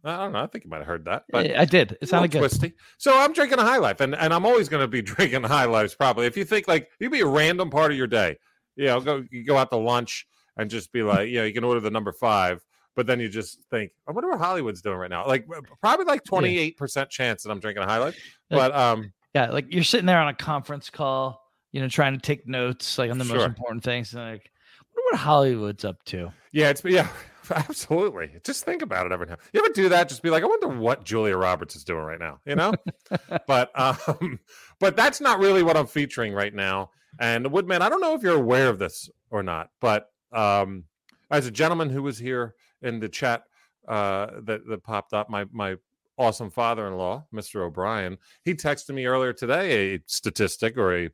I 0.04 0.18
don't 0.18 0.34
know. 0.34 0.44
I 0.44 0.48
think 0.48 0.64
you 0.64 0.70
might 0.70 0.78
have 0.78 0.88
heard 0.88 1.06
that, 1.06 1.24
but 1.32 1.50
I 1.52 1.62
I 1.62 1.66
did. 1.66 1.94
It 1.94 1.98
a 2.04 2.08
sounded 2.08 2.32
good. 2.32 2.40
twisty. 2.40 2.74
So 2.98 3.18
I'm 3.18 3.34
drinking 3.34 3.60
a 3.60 3.64
high 3.64 3.78
life, 3.78 4.02
and 4.02 4.16
and 4.16 4.34
I'm 4.34 4.46
always 4.46 4.70
going 4.70 4.82
to 4.84 4.88
be 4.88 5.02
drinking 5.14 5.44
high 5.44 5.66
lives. 5.66 5.96
Probably 5.96 6.28
if 6.28 6.38
you 6.38 6.46
think 6.46 6.68
like 6.68 6.90
you'd 7.00 7.12
be 7.12 7.22
a 7.22 7.28
random 7.28 7.70
part 7.70 7.92
of 7.92 7.98
your 7.98 8.08
day, 8.08 8.38
you 8.76 8.86
know, 8.86 9.00
go 9.02 9.24
you 9.32 9.44
go 9.44 9.58
out 9.58 9.72
to 9.72 9.78
lunch 9.78 10.28
and 10.58 10.70
just 10.70 10.92
be 10.92 11.02
like, 11.02 11.30
you 11.30 11.36
know, 11.36 11.44
you 11.44 11.54
can 11.54 11.64
order 11.64 11.80
the 11.80 11.90
number 11.92 12.12
five. 12.14 12.64
But 12.96 13.08
then 13.08 13.20
you 13.20 13.28
just 13.30 13.60
think, 13.70 13.92
I 14.08 14.12
wonder 14.12 14.30
what 14.30 14.40
Hollywood's 14.40 14.82
doing 14.82 14.98
right 14.98 15.10
now. 15.10 15.28
Like 15.28 15.46
probably 15.82 16.06
like 16.06 16.24
28% 16.24 17.10
chance 17.10 17.44
that 17.44 17.52
I'm 17.52 17.60
drinking 17.60 17.84
a 17.84 17.88
high 17.88 17.98
life. 18.00 18.18
Like- 18.50 18.72
But 18.72 18.76
um 18.76 19.14
Yeah, 19.34 19.52
like 19.52 19.74
you're 19.74 19.84
sitting 19.84 20.06
there 20.06 20.20
on 20.20 20.28
a 20.30 20.34
conference 20.34 20.90
call, 20.90 21.42
you 21.72 21.82
know, 21.82 21.90
trying 21.90 22.14
to 22.14 22.20
take 22.22 22.48
notes 22.48 22.98
like 22.98 23.12
on 23.12 23.18
the 23.18 23.26
most 23.26 23.44
important 23.46 23.84
things. 23.84 24.14
And 24.14 24.24
like, 24.24 24.50
I 24.80 24.84
wonder 24.96 25.12
what 25.12 25.20
Hollywood's 25.20 25.84
up 25.84 26.04
to. 26.06 26.32
Yeah, 26.54 26.70
it's 26.70 26.82
yeah, 26.86 27.10
absolutely. 27.52 28.32
Just 28.46 28.64
think 28.64 28.82
about 28.82 29.06
it 29.06 29.12
every 29.12 29.28
time. 29.28 29.38
You 29.54 29.60
ever 29.64 29.74
do 29.74 29.90
that? 29.90 30.08
Just 30.08 30.24
be 30.24 30.30
like, 30.30 30.44
I 30.44 30.48
wonder 30.48 30.70
what 30.70 31.04
Julia 31.04 31.36
Roberts 31.36 31.76
is 31.76 31.84
doing 31.84 32.04
right 32.04 32.20
now, 32.20 32.40
you 32.46 32.56
know? 32.56 32.74
but 33.48 33.78
um, 33.80 34.40
but 34.80 34.96
that's 34.96 35.20
not 35.20 35.40
really 35.40 35.64
what 35.64 35.76
I'm 35.76 35.88
featuring 35.88 36.34
right 36.34 36.54
now. 36.54 36.92
And 37.20 37.52
Woodman, 37.52 37.82
I 37.82 37.90
don't 37.90 38.02
know 38.02 38.14
if 38.14 38.24
you're 38.24 38.36
aware 38.38 38.68
of 38.70 38.80
this 38.80 39.10
or 39.30 39.44
not, 39.44 39.70
but 39.80 40.08
um, 40.32 40.84
as 41.32 41.46
a 41.46 41.52
gentleman 41.52 41.90
who 41.90 42.04
was 42.04 42.18
here 42.18 42.56
in 42.86 43.00
the 43.00 43.10
chat 43.10 43.44
uh, 43.88 44.28
that 44.44 44.66
that 44.68 44.84
popped 44.84 45.14
up, 45.14 45.30
my 45.30 45.46
my 45.52 45.76
awesome 46.18 46.50
father-in-law, 46.50 47.26
Mr. 47.34 47.66
O'Brien, 47.66 48.18
he 48.44 48.54
texted 48.54 48.96
me 48.96 49.06
earlier 49.06 49.34
today 49.34 49.96
a 49.96 50.00
statistic 50.08 50.78
or 50.78 50.96
a 50.96 51.10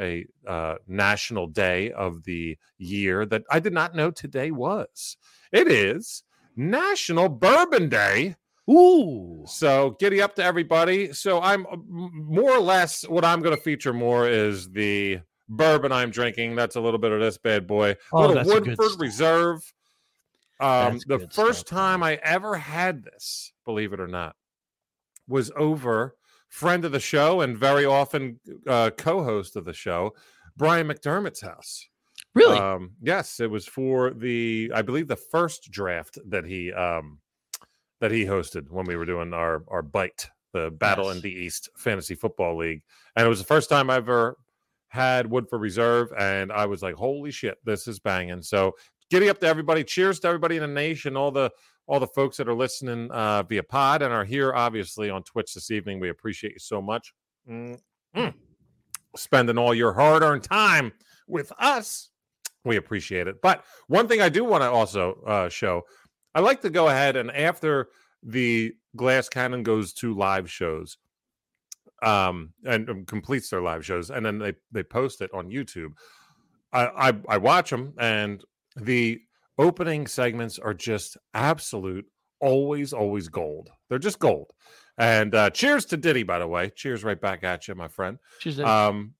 a 0.00 0.26
uh, 0.46 0.76
national 0.86 1.46
day 1.46 1.92
of 1.92 2.24
the 2.24 2.56
year 2.78 3.26
that 3.26 3.42
I 3.50 3.60
did 3.60 3.72
not 3.72 3.94
know 3.94 4.10
today 4.10 4.50
was. 4.50 5.16
It 5.52 5.68
is 5.68 6.22
National 6.56 7.28
Bourbon 7.28 7.88
Day. 7.88 8.36
Ooh. 8.70 9.44
So 9.46 9.96
giddy 9.98 10.22
up 10.22 10.34
to 10.36 10.44
everybody. 10.44 11.12
So 11.12 11.40
I'm 11.40 11.66
uh, 11.66 11.76
more 11.86 12.52
or 12.52 12.60
less 12.60 13.06
what 13.08 13.24
I'm 13.24 13.42
going 13.42 13.54
to 13.54 13.62
feature 13.62 13.92
more 13.92 14.28
is 14.28 14.70
the 14.70 15.20
bourbon 15.48 15.92
I'm 15.92 16.10
drinking. 16.10 16.54
That's 16.54 16.76
a 16.76 16.80
little 16.80 16.98
bit 16.98 17.12
of 17.12 17.20
this 17.20 17.36
bad 17.36 17.66
boy. 17.66 17.96
Oh, 18.12 18.30
a 18.30 18.44
good 18.44 18.46
Woodford. 18.46 19.00
Reserve. 19.00 19.72
Um, 20.62 21.00
the 21.06 21.28
first 21.32 21.66
stuff, 21.66 21.76
time 21.76 22.00
man. 22.00 22.10
I 22.10 22.14
ever 22.22 22.56
had 22.56 23.04
this, 23.04 23.52
believe 23.64 23.92
it 23.92 24.00
or 24.00 24.08
not, 24.08 24.36
was 25.26 25.50
over 25.56 26.16
friend 26.48 26.84
of 26.84 26.92
the 26.92 27.00
show 27.00 27.40
and 27.40 27.56
very 27.56 27.86
often 27.86 28.38
uh, 28.68 28.90
co-host 28.90 29.56
of 29.56 29.64
the 29.64 29.72
show, 29.72 30.14
Brian 30.56 30.86
McDermott's 30.86 31.40
house. 31.40 31.88
Really? 32.34 32.58
Um, 32.58 32.92
yes, 33.00 33.40
it 33.40 33.50
was 33.50 33.66
for 33.66 34.10
the 34.10 34.70
I 34.74 34.82
believe 34.82 35.08
the 35.08 35.16
first 35.16 35.70
draft 35.70 36.18
that 36.28 36.44
he 36.44 36.72
um 36.72 37.18
that 38.00 38.10
he 38.10 38.24
hosted 38.24 38.70
when 38.70 38.86
we 38.86 38.96
were 38.96 39.06
doing 39.06 39.32
our 39.32 39.64
our 39.68 39.82
bite, 39.82 40.28
the 40.52 40.70
Battle 40.70 41.10
in 41.10 41.20
the 41.20 41.32
East 41.32 41.70
Fantasy 41.76 42.14
Football 42.14 42.58
League. 42.58 42.82
And 43.16 43.26
it 43.26 43.28
was 43.28 43.38
the 43.38 43.46
first 43.46 43.68
time 43.68 43.90
I 43.90 43.96
ever 43.96 44.36
had 44.88 45.26
Woodford 45.26 45.60
Reserve, 45.60 46.12
and 46.18 46.52
I 46.52 46.66
was 46.66 46.82
like, 46.82 46.94
holy 46.94 47.30
shit, 47.30 47.58
this 47.64 47.88
is 47.88 47.98
banging. 47.98 48.42
So 48.42 48.74
giddy 49.12 49.28
up 49.28 49.38
to 49.38 49.46
everybody. 49.46 49.84
Cheers 49.84 50.20
to 50.20 50.28
everybody 50.28 50.56
in 50.56 50.62
the 50.62 50.68
nation, 50.68 51.18
all 51.18 51.30
the 51.30 51.50
all 51.86 52.00
the 52.00 52.06
folks 52.06 52.38
that 52.38 52.48
are 52.48 52.54
listening 52.54 53.10
uh, 53.10 53.42
via 53.42 53.62
pod 53.62 54.00
and 54.00 54.12
are 54.12 54.24
here 54.24 54.54
obviously 54.54 55.10
on 55.10 55.22
Twitch 55.22 55.52
this 55.52 55.70
evening. 55.70 56.00
We 56.00 56.08
appreciate 56.08 56.54
you 56.54 56.58
so 56.58 56.80
much. 56.80 57.12
Mm, 57.48 57.78
mm. 58.16 58.32
Spending 59.14 59.58
all 59.58 59.74
your 59.74 59.92
hard-earned 59.92 60.44
time 60.44 60.92
with 61.26 61.52
us. 61.58 62.08
We 62.64 62.76
appreciate 62.76 63.26
it. 63.26 63.42
But 63.42 63.64
one 63.88 64.08
thing 64.08 64.22
I 64.22 64.30
do 64.30 64.44
want 64.44 64.62
to 64.62 64.70
also 64.70 65.20
uh, 65.26 65.48
show, 65.50 65.82
I 66.34 66.40
like 66.40 66.62
to 66.62 66.70
go 66.70 66.88
ahead 66.88 67.16
and 67.16 67.30
after 67.32 67.88
the 68.22 68.72
Glass 68.96 69.28
Cannon 69.28 69.62
goes 69.62 69.92
to 69.94 70.14
live 70.14 70.50
shows, 70.50 70.96
um, 72.02 72.54
and 72.64 72.88
um, 72.88 73.04
completes 73.04 73.50
their 73.50 73.60
live 73.60 73.84
shows, 73.84 74.10
and 74.10 74.24
then 74.24 74.38
they 74.38 74.54
they 74.70 74.82
post 74.82 75.20
it 75.20 75.30
on 75.34 75.50
YouTube. 75.50 75.92
I 76.72 76.86
I, 76.86 77.12
I 77.28 77.36
watch 77.36 77.68
them, 77.68 77.92
and 77.98 78.42
the 78.76 79.20
opening 79.58 80.06
segments 80.06 80.58
are 80.58 80.74
just 80.74 81.16
absolute, 81.34 82.06
always 82.40 82.92
always 82.92 83.28
gold. 83.28 83.70
They're 83.88 83.98
just 83.98 84.18
gold. 84.18 84.52
And 84.98 85.34
uh, 85.34 85.50
cheers 85.50 85.84
to 85.86 85.96
Diddy, 85.96 86.22
by 86.22 86.38
the 86.38 86.46
way. 86.46 86.70
Cheers 86.70 87.02
right 87.04 87.20
back 87.20 87.44
at 87.44 87.66
you, 87.68 87.74
my 87.74 87.88
friend 87.88 88.18
a- 88.58 88.68
um 88.68 89.14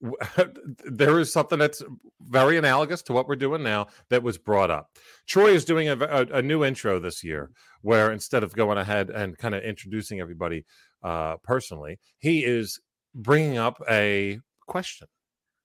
there 0.84 1.18
is 1.18 1.32
something 1.32 1.58
that's 1.58 1.82
very 2.20 2.58
analogous 2.58 3.02
to 3.02 3.12
what 3.12 3.26
we're 3.26 3.36
doing 3.36 3.62
now 3.62 3.86
that 4.10 4.22
was 4.22 4.36
brought 4.36 4.70
up 4.70 4.90
troy 5.26 5.50
is 5.50 5.64
doing 5.64 5.88
a, 5.88 5.96
a, 5.98 6.26
a 6.38 6.42
new 6.42 6.64
intro 6.64 6.98
this 6.98 7.24
year 7.24 7.50
where 7.82 8.12
instead 8.12 8.42
of 8.42 8.54
going 8.54 8.76
ahead 8.76 9.10
and 9.10 9.38
kind 9.38 9.54
of 9.54 9.62
introducing 9.62 10.20
everybody 10.20 10.64
uh 11.02 11.36
personally 11.42 11.98
he 12.18 12.44
is 12.44 12.80
bringing 13.14 13.56
up 13.56 13.80
a 13.88 14.38
question 14.66 15.06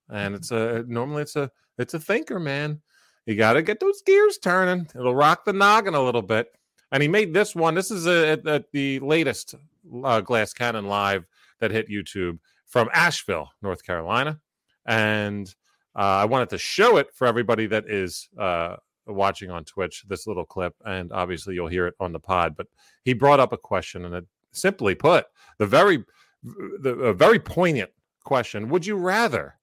and 0.09 0.35
it's 0.35 0.51
a 0.51 0.83
normally 0.87 1.21
it's 1.23 1.35
a 1.35 1.49
it's 1.77 1.93
a 1.93 1.99
thinker 1.99 2.39
man 2.39 2.81
you 3.29 3.35
got 3.35 3.53
to 3.53 3.61
get 3.61 3.79
those 3.79 4.01
gears 4.01 4.37
turning 4.37 4.87
it'll 4.95 5.15
rock 5.15 5.45
the 5.45 5.53
noggin 5.53 5.93
a 5.93 6.01
little 6.01 6.21
bit 6.21 6.51
and 6.91 7.03
he 7.03 7.07
made 7.07 7.33
this 7.33 7.55
one 7.55 7.75
this 7.75 7.91
is 7.91 8.07
a, 8.07 8.39
at, 8.45 8.71
the 8.71 8.99
latest 8.99 9.55
uh, 10.03 10.21
glass 10.21 10.53
cannon 10.53 10.87
live 10.87 11.25
that 11.59 11.71
hit 11.71 11.89
youtube 11.89 12.39
from 12.69 12.87
Asheville, 12.93 13.49
North 13.61 13.83
Carolina. 13.83 14.39
And 14.85 15.53
uh, 15.95 16.21
I 16.21 16.25
wanted 16.25 16.49
to 16.49 16.57
show 16.57 16.97
it 16.97 17.13
for 17.13 17.27
everybody 17.27 17.67
that 17.67 17.89
is 17.89 18.29
uh, 18.37 18.77
watching 19.05 19.49
on 19.49 19.65
Twitch, 19.65 20.05
this 20.07 20.27
little 20.27 20.45
clip. 20.45 20.75
And 20.85 21.11
obviously, 21.11 21.55
you'll 21.55 21.67
hear 21.67 21.87
it 21.87 21.95
on 21.99 22.13
the 22.13 22.19
pod. 22.19 22.55
But 22.55 22.67
he 23.03 23.13
brought 23.13 23.39
up 23.39 23.51
a 23.51 23.57
question, 23.57 24.05
and 24.05 24.15
it 24.15 24.25
simply 24.53 24.95
put, 24.95 25.25
the 25.57 25.65
very, 25.65 26.05
the 26.43 27.13
very 27.17 27.39
poignant 27.39 27.91
question 28.23 28.69
Would 28.69 28.85
you 28.85 28.95
rather 28.95 29.55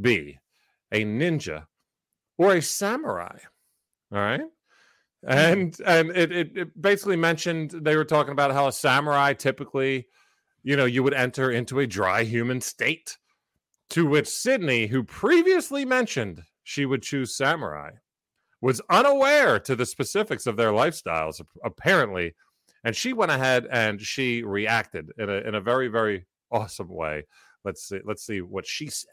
be 0.00 0.38
a 0.90 1.04
ninja 1.04 1.66
or 2.38 2.54
a 2.54 2.62
samurai? 2.62 3.38
All 4.12 4.18
right. 4.18 4.40
Mm-hmm. 4.40 5.30
And 5.32 5.80
and 5.86 6.10
it, 6.10 6.32
it, 6.32 6.56
it 6.56 6.82
basically 6.82 7.16
mentioned 7.16 7.70
they 7.70 7.96
were 7.96 8.04
talking 8.04 8.32
about 8.32 8.52
how 8.52 8.68
a 8.68 8.72
samurai 8.72 9.32
typically 9.32 10.06
you 10.64 10.76
know, 10.76 10.86
you 10.86 11.02
would 11.02 11.14
enter 11.14 11.50
into 11.50 11.78
a 11.78 11.86
dry 11.86 12.24
human 12.24 12.60
state. 12.60 13.18
To 13.90 14.06
which 14.06 14.26
Sydney, 14.26 14.86
who 14.86 15.04
previously 15.04 15.84
mentioned 15.84 16.42
she 16.64 16.86
would 16.86 17.02
choose 17.02 17.36
samurai, 17.36 17.90
was 18.62 18.80
unaware 18.88 19.60
to 19.60 19.76
the 19.76 19.84
specifics 19.84 20.46
of 20.46 20.56
their 20.56 20.72
lifestyles, 20.72 21.40
apparently. 21.62 22.34
And 22.82 22.96
she 22.96 23.12
went 23.12 23.30
ahead 23.30 23.68
and 23.70 24.00
she 24.00 24.42
reacted 24.42 25.12
in 25.18 25.28
a 25.28 25.34
in 25.34 25.54
a 25.54 25.60
very, 25.60 25.88
very 25.88 26.26
awesome 26.50 26.88
way. 26.88 27.26
Let's 27.62 27.86
see, 27.86 28.00
let's 28.04 28.24
see 28.24 28.40
what 28.40 28.66
she 28.66 28.88
said. 28.88 29.10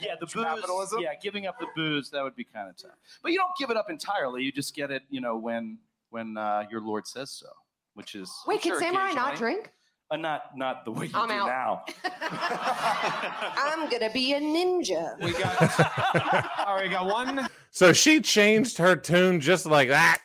Yeah, 0.00 0.14
the 0.20 0.26
booze. 0.26 0.44
Capitalism? 0.44 1.00
Yeah, 1.00 1.14
giving 1.20 1.46
up 1.46 1.58
the 1.58 1.66
booze 1.74 2.10
that 2.10 2.22
would 2.22 2.36
be 2.36 2.44
kind 2.44 2.68
of 2.68 2.76
tough. 2.76 2.96
But 3.22 3.32
you 3.32 3.38
don't 3.38 3.52
give 3.58 3.70
it 3.70 3.76
up 3.76 3.90
entirely. 3.90 4.42
You 4.42 4.52
just 4.52 4.74
get 4.74 4.90
it, 4.90 5.02
you 5.10 5.20
know, 5.20 5.36
when 5.36 5.78
when 6.10 6.36
uh, 6.36 6.64
your 6.70 6.80
Lord 6.80 7.06
says 7.06 7.30
so, 7.30 7.48
which 7.94 8.14
is 8.14 8.30
I'm 8.46 8.54
Wait, 8.54 8.62
can 8.62 8.72
sure 8.72 8.80
samurai 8.80 9.12
not 9.12 9.36
drink? 9.36 9.72
Uh, 10.10 10.16
not 10.16 10.56
not 10.56 10.84
the 10.84 10.92
way 10.92 11.06
you 11.06 11.12
I'm 11.14 11.28
do 11.28 11.34
out. 11.34 11.46
now. 11.46 11.84
I'm 13.58 13.90
gonna 13.90 14.10
be 14.10 14.32
a 14.32 14.40
ninja. 14.40 15.20
We 15.22 15.32
got. 15.32 15.60
all 16.66 16.76
right, 16.76 16.84
we 16.84 16.88
got 16.88 17.06
one. 17.06 17.48
So 17.70 17.92
she 17.92 18.20
changed 18.20 18.78
her 18.78 18.96
tune 18.96 19.40
just 19.40 19.66
like 19.66 19.88
that. 19.88 20.22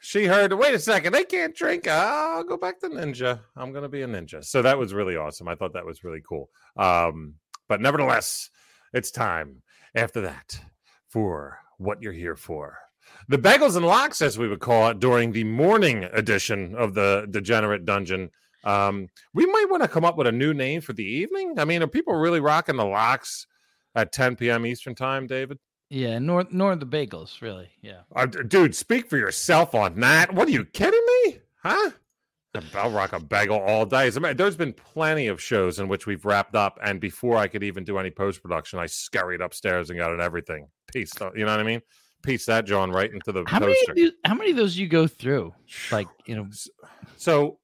she 0.00 0.26
heard, 0.26 0.52
wait 0.52 0.74
a 0.74 0.78
second, 0.78 1.12
they 1.12 1.24
can't 1.24 1.54
drink. 1.54 1.86
I'll 1.86 2.44
go 2.44 2.56
back 2.56 2.80
to 2.80 2.88
ninja. 2.88 3.40
I'm 3.56 3.72
going 3.72 3.82
to 3.82 3.88
be 3.88 4.02
a 4.02 4.06
ninja. 4.06 4.44
So 4.44 4.62
that 4.62 4.78
was 4.78 4.94
really 4.94 5.16
awesome. 5.16 5.48
I 5.48 5.54
thought 5.54 5.72
that 5.74 5.84
was 5.84 6.04
really 6.04 6.22
cool. 6.26 6.50
Um, 6.76 7.34
but 7.68 7.80
nevertheless, 7.80 8.50
it's 8.92 9.10
time 9.10 9.62
after 9.94 10.20
that 10.22 10.60
for 11.08 11.58
what 11.78 12.02
you're 12.02 12.12
here 12.12 12.36
for. 12.36 12.78
The 13.28 13.38
Bagels 13.38 13.76
and 13.76 13.86
Locks, 13.86 14.22
as 14.22 14.38
we 14.38 14.48
would 14.48 14.60
call 14.60 14.88
it, 14.88 15.00
during 15.00 15.32
the 15.32 15.44
morning 15.44 16.04
edition 16.12 16.74
of 16.74 16.94
the 16.94 17.26
Degenerate 17.30 17.84
Dungeon. 17.84 18.30
Um, 18.64 19.08
we 19.34 19.44
might 19.46 19.66
want 19.68 19.82
to 19.82 19.88
come 19.88 20.04
up 20.04 20.16
with 20.16 20.26
a 20.26 20.32
new 20.32 20.54
name 20.54 20.80
for 20.80 20.94
the 20.94 21.04
evening. 21.04 21.58
I 21.58 21.64
mean, 21.64 21.82
are 21.82 21.86
people 21.86 22.14
really 22.14 22.40
rocking 22.40 22.76
the 22.76 22.84
locks 22.84 23.46
at 23.94 24.12
10 24.12 24.36
p.m. 24.36 24.64
Eastern 24.66 24.94
time, 24.94 25.26
David? 25.26 25.58
yeah, 25.90 26.18
nor 26.18 26.46
nor 26.50 26.74
the 26.76 26.86
bagels, 26.86 27.40
really. 27.40 27.68
Yeah. 27.82 28.00
Uh, 28.14 28.26
dude, 28.26 28.74
speak 28.74 29.08
for 29.08 29.16
yourself 29.16 29.74
on 29.74 30.00
that. 30.00 30.34
What 30.34 30.48
are 30.48 30.52
you 30.52 30.64
kidding 30.64 31.04
me? 31.24 31.38
Huh? 31.62 31.90
I'll 32.74 32.90
rock 32.90 33.12
a 33.12 33.20
bagel 33.20 33.58
all 33.58 33.84
day. 33.84 34.06
As 34.06 34.18
matter- 34.18 34.34
There's 34.34 34.56
been 34.56 34.72
plenty 34.72 35.26
of 35.26 35.40
shows 35.42 35.78
in 35.78 35.88
which 35.88 36.06
we've 36.06 36.24
wrapped 36.24 36.54
up, 36.54 36.78
and 36.82 37.00
before 37.00 37.36
I 37.36 37.48
could 37.48 37.62
even 37.64 37.84
do 37.84 37.98
any 37.98 38.10
post 38.10 38.42
production, 38.42 38.78
I 38.78 38.86
scurried 38.86 39.40
upstairs 39.40 39.90
and 39.90 39.98
got 39.98 40.12
it 40.12 40.20
everything. 40.20 40.68
Piece, 40.92 41.12
you 41.34 41.44
know 41.44 41.50
what 41.52 41.60
I 41.60 41.64
mean? 41.64 41.80
Piece 42.22 42.46
that 42.46 42.64
John 42.64 42.90
right 42.90 43.12
into 43.12 43.32
the 43.32 43.44
How 43.46 43.58
many 43.60 43.76
do, 43.94 44.12
how 44.24 44.34
many 44.34 44.52
of 44.52 44.56
those 44.56 44.76
you 44.78 44.86
go 44.88 45.06
through? 45.06 45.52
Like, 45.90 46.08
you 46.26 46.36
know, 46.36 46.48
So 47.16 47.58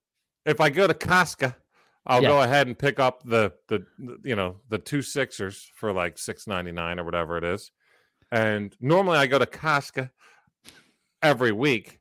if 0.44 0.60
I 0.60 0.70
go 0.70 0.86
to 0.86 0.94
Costco, 0.94 1.54
I'll 2.06 2.22
Yeah. 2.22 2.28
go 2.28 2.42
ahead 2.42 2.66
and 2.66 2.78
pick 2.78 2.98
up 2.98 3.22
the 3.24 3.52
the 3.68 3.86
the, 3.98 4.18
you 4.24 4.34
know 4.34 4.60
the 4.68 4.78
two 4.78 5.02
sixers 5.02 5.70
for 5.76 5.92
like 5.92 6.18
six 6.18 6.46
ninety 6.46 6.72
nine 6.72 6.98
or 6.98 7.04
whatever 7.04 7.36
it 7.36 7.44
is. 7.44 7.70
And 8.32 8.74
normally 8.80 9.18
I 9.18 9.26
go 9.26 9.38
to 9.38 9.46
Costco 9.46 10.10
every 11.22 11.52
week, 11.52 12.00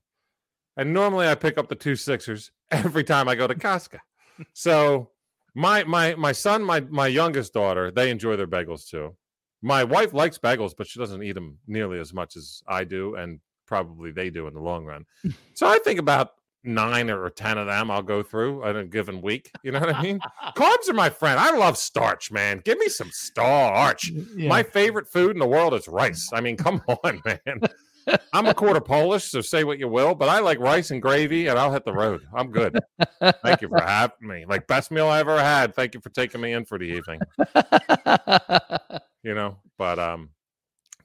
and 0.78 0.94
normally 0.94 1.28
I 1.28 1.36
pick 1.36 1.58
up 1.58 1.68
the 1.70 1.76
two 1.76 1.96
sixers 1.96 2.52
every 2.72 3.04
time 3.04 3.28
I 3.28 3.36
go 3.36 3.48
to 3.48 3.56
Costco. 3.56 4.00
so 4.54 5.10
my 5.56 5.84
my 5.84 6.16
my 6.16 6.32
son, 6.32 6.64
my 6.64 6.80
my 6.82 7.08
youngest 7.08 7.54
daughter, 7.54 7.92
they 7.92 8.10
enjoy 8.10 8.36
their 8.36 8.48
bagels 8.48 8.88
too. 8.88 9.16
My 9.62 9.84
wife 9.84 10.14
likes 10.14 10.38
bagels, 10.38 10.74
but 10.78 10.88
she 10.88 11.00
doesn't 11.00 11.22
eat 11.24 11.34
them 11.34 11.58
nearly 11.68 12.00
as 12.00 12.14
much 12.14 12.38
as 12.38 12.62
I 12.68 12.86
do, 12.86 13.16
and 13.16 13.40
probably 13.66 14.12
they 14.12 14.30
do 14.30 14.48
in 14.48 14.54
the 14.54 14.62
long 14.62 14.86
run. 14.86 15.06
so 15.54 15.68
I 15.68 15.80
think 15.80 16.00
about 16.00 16.32
nine 16.64 17.10
or 17.10 17.30
ten 17.30 17.58
of 17.58 17.68
them 17.68 17.90
I'll 17.90 18.02
go 18.02 18.22
through 18.22 18.66
in 18.68 18.76
a 18.78 18.86
given 18.86 19.22
week. 19.22 19.52
You 19.64 19.72
know 19.72 19.80
what 19.80 19.96
I 19.96 20.02
mean? 20.02 20.20
Carbs 20.56 20.90
are 20.90 20.94
my 20.94 21.10
friend. 21.10 21.40
I 21.40 21.56
love 21.58 21.78
starch, 21.78 22.32
man. 22.32 22.62
Give 22.64 22.78
me 22.78 22.90
some 22.90 23.10
starch. 23.12 24.10
yeah. 24.10 24.48
My 24.50 24.64
favorite 24.64 25.08
food 25.08 25.32
in 25.32 25.40
the 25.40 25.48
world 25.48 25.74
is 25.74 25.88
rice. 25.88 26.30
I 26.34 26.42
mean, 26.42 26.58
come 26.58 26.82
on, 27.04 27.22
man. 27.26 27.62
I'm 28.34 28.46
a 28.46 28.54
quarter 28.54 28.82
Polish, 28.82 29.26
so 29.26 29.42
say 29.42 29.64
what 29.64 29.80
you 29.80 29.88
will, 29.88 30.16
but 30.16 30.30
I 30.30 30.40
like 30.40 30.60
rice 30.60 30.92
and 30.92 31.02
gravy, 31.02 31.48
and 31.48 31.58
I'll 31.60 31.72
hit 31.72 31.86
the 31.86 31.94
road. 31.94 32.22
I'm 32.34 32.52
good. 32.52 32.80
Thank 33.44 33.62
you 33.62 33.70
for 33.70 33.82
having 33.82 34.28
me. 34.28 34.46
Like 34.48 34.68
best 34.68 34.92
meal 34.92 35.08
I 35.08 35.20
ever 35.20 35.40
had. 35.40 35.76
Thank 35.76 35.94
you 35.94 36.02
for 36.02 36.10
taking 36.10 36.42
me 36.42 36.54
in 36.54 36.66
for 36.66 36.78
the 36.78 36.86
evening. 36.86 37.20
You 39.24 39.36
know, 39.36 39.58
but 39.78 40.00
um, 40.00 40.30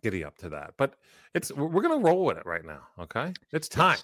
giddy 0.02 0.24
up 0.24 0.38
to 0.38 0.50
that. 0.50 0.74
But 0.76 0.94
it's 1.34 1.50
we're 1.52 1.82
gonna 1.82 1.98
roll 1.98 2.24
with 2.24 2.36
it 2.36 2.46
right 2.46 2.64
now. 2.64 2.80
Okay, 3.00 3.32
it's 3.52 3.68
time. 3.68 3.98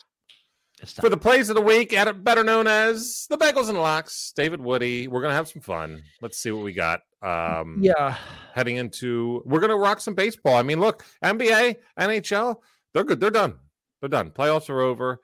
It's 0.83 0.93
For 0.95 1.11
the 1.11 1.17
plays 1.17 1.51
of 1.51 1.57
the 1.57 1.63
week, 1.63 1.93
at 1.93 2.25
better 2.25 2.43
known 2.43 2.67
as 2.67 3.27
the 3.29 3.37
Bagels 3.37 3.69
and 3.69 3.79
Locks, 3.79 4.33
David 4.35 4.61
Woody. 4.61 5.09
We're 5.09 5.21
gonna 5.21 5.35
have 5.35 5.49
some 5.49 5.61
fun. 5.61 6.03
Let's 6.23 6.39
see 6.39 6.51
what 6.51 6.65
we 6.65 6.73
got. 6.73 7.03
Um, 7.23 7.79
yeah, 7.81 8.17
heading 8.55 8.77
into 8.77 9.43
we're 9.45 9.61
gonna 9.61 9.77
rock 9.77 10.01
some 10.01 10.15
baseball. 10.15 10.57
I 10.57 10.63
mean, 10.63 10.81
look, 10.81 11.05
NBA, 11.23 11.77
NHL, 11.99 12.57
they're 12.95 13.05
good. 13.05 13.21
They're 13.21 13.31
done. 13.31 13.55
They're 14.01 14.09
done. 14.09 14.31
Playoffs 14.31 14.69
are 14.71 14.81
over. 14.81 15.21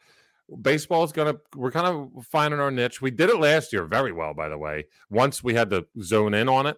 Baseball's 0.63 1.13
gonna 1.13 1.35
we're 1.57 1.73
kind 1.73 1.87
of 2.17 2.25
finding 2.27 2.61
our 2.61 2.71
niche. 2.71 3.03
We 3.03 3.11
did 3.11 3.31
it 3.31 3.39
last 3.39 3.73
year 3.73 3.85
very 3.85 4.13
well, 4.13 4.33
by 4.35 4.49
the 4.49 4.59
way. 4.59 4.85
Once 5.11 5.43
we 5.43 5.55
had 5.55 5.71
to 5.71 5.87
zone 6.03 6.35
in 6.35 6.49
on 6.49 6.67
it, 6.67 6.77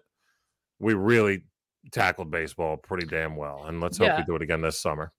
we 0.79 0.93
really 0.95 1.43
tackled 1.91 2.31
baseball 2.31 2.77
pretty 2.77 3.05
damn 3.05 3.35
well. 3.35 3.65
And 3.67 3.79
let's 3.79 3.97
hope 3.99 4.07
Yeah. 4.07 4.17
we 4.17 4.23
do 4.23 4.35
it 4.35 4.41
again 4.41 4.61
this 4.61 4.79
summer. 4.79 5.11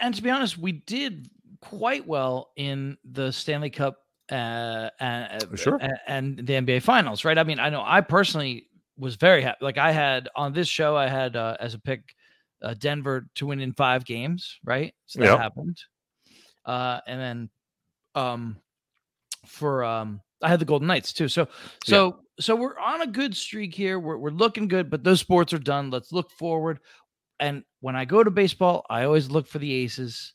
And 0.00 0.14
to 0.14 0.22
be 0.22 0.30
honest, 0.30 0.56
we 0.56 0.72
did 0.72 1.28
quite 1.60 2.06
well 2.06 2.50
in 2.56 2.96
the 3.04 3.32
Stanley 3.32 3.70
Cup 3.70 3.96
uh, 4.30 4.90
and, 5.00 5.58
Sure. 5.58 5.78
and 6.06 6.36
the 6.38 6.54
NBA 6.54 6.82
Finals, 6.82 7.24
right? 7.24 7.38
I 7.38 7.44
mean, 7.44 7.58
I 7.60 7.70
know 7.70 7.82
I 7.84 8.00
personally 8.00 8.68
was 8.98 9.16
very 9.16 9.42
happy. 9.42 9.58
Like 9.64 9.78
I 9.78 9.90
had 9.92 10.28
on 10.36 10.52
this 10.52 10.68
show, 10.68 10.96
I 10.96 11.08
had 11.08 11.36
uh, 11.36 11.56
as 11.60 11.74
a 11.74 11.78
pick 11.78 12.14
uh, 12.62 12.74
Denver 12.74 13.26
to 13.36 13.46
win 13.46 13.60
in 13.60 13.72
five 13.72 14.04
games, 14.04 14.58
right? 14.64 14.94
So 15.06 15.20
that 15.20 15.30
Yep. 15.30 15.38
happened. 15.38 15.78
Uh, 16.64 17.00
and 17.06 17.20
then 17.20 17.50
um, 18.14 18.56
for 19.46 19.84
um, 19.84 20.20
I 20.42 20.48
had 20.48 20.60
the 20.60 20.64
Golden 20.64 20.88
Knights 20.88 21.12
too. 21.12 21.28
So 21.28 21.48
so 21.82 22.20
so 22.38 22.54
we're 22.56 22.78
on 22.78 23.02
a 23.02 23.06
good 23.06 23.36
streak 23.36 23.74
here. 23.74 23.98
We're 23.98 24.18
we're 24.18 24.30
looking 24.30 24.68
good, 24.68 24.90
but 24.90 25.04
those 25.04 25.20
sports 25.20 25.52
are 25.52 25.58
done. 25.58 25.90
Let's 25.90 26.12
look 26.12 26.30
forward. 26.30 26.80
And 27.38 27.64
when 27.80 27.96
I 27.96 28.04
go 28.04 28.24
to 28.24 28.30
baseball, 28.30 28.84
I 28.88 29.04
always 29.04 29.30
look 29.30 29.46
for 29.46 29.58
the 29.58 29.72
aces. 29.72 30.32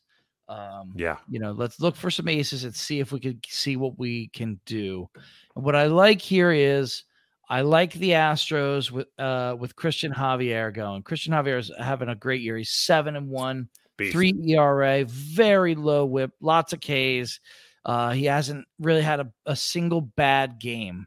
Um, 0.48 0.94
Yeah. 0.94 1.18
you 1.28 1.38
know, 1.40 1.52
let's 1.52 1.80
look 1.80 1.96
for 1.96 2.10
some 2.10 2.28
aces 2.28 2.64
and 2.64 2.74
see 2.74 3.00
if 3.00 3.12
we 3.12 3.20
could 3.20 3.44
see 3.48 3.76
what 3.76 3.98
we 3.98 4.28
can 4.28 4.60
do. 4.66 5.08
And 5.56 5.64
what 5.64 5.74
I 5.76 5.86
like 5.86 6.20
here 6.20 6.52
is 6.52 7.04
I 7.48 7.62
like 7.62 7.92
the 7.94 8.10
Astros 8.10 8.90
with 8.90 9.08
uh 9.18 9.56
with 9.58 9.76
Cristian 9.76 10.14
Javier 10.14 10.72
going. 10.72 11.02
Cristian 11.02 11.30
Javier 11.30 11.58
is 11.58 11.70
having 11.78 12.08
a 12.08 12.14
great 12.14 12.40
year. 12.40 12.56
He's 12.56 12.70
seven 12.70 13.16
and 13.16 13.28
one, 13.28 13.68
Beast. 13.96 14.12
three 14.12 14.34
ERA, 14.46 15.04
very 15.04 15.74
low 15.74 16.06
whip, 16.06 16.32
lots 16.40 16.72
of 16.72 16.80
Ks. 16.80 17.40
Uh, 17.84 18.10
he 18.12 18.26
hasn't 18.26 18.64
really 18.78 19.02
had 19.02 19.20
a, 19.20 19.32
a 19.44 19.56
single 19.56 20.00
bad 20.00 20.60
game. 20.60 21.06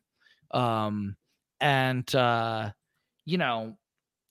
Um, 0.52 1.16
and 1.62 2.14
uh, 2.14 2.72
you 3.26 3.38
know, 3.38 3.78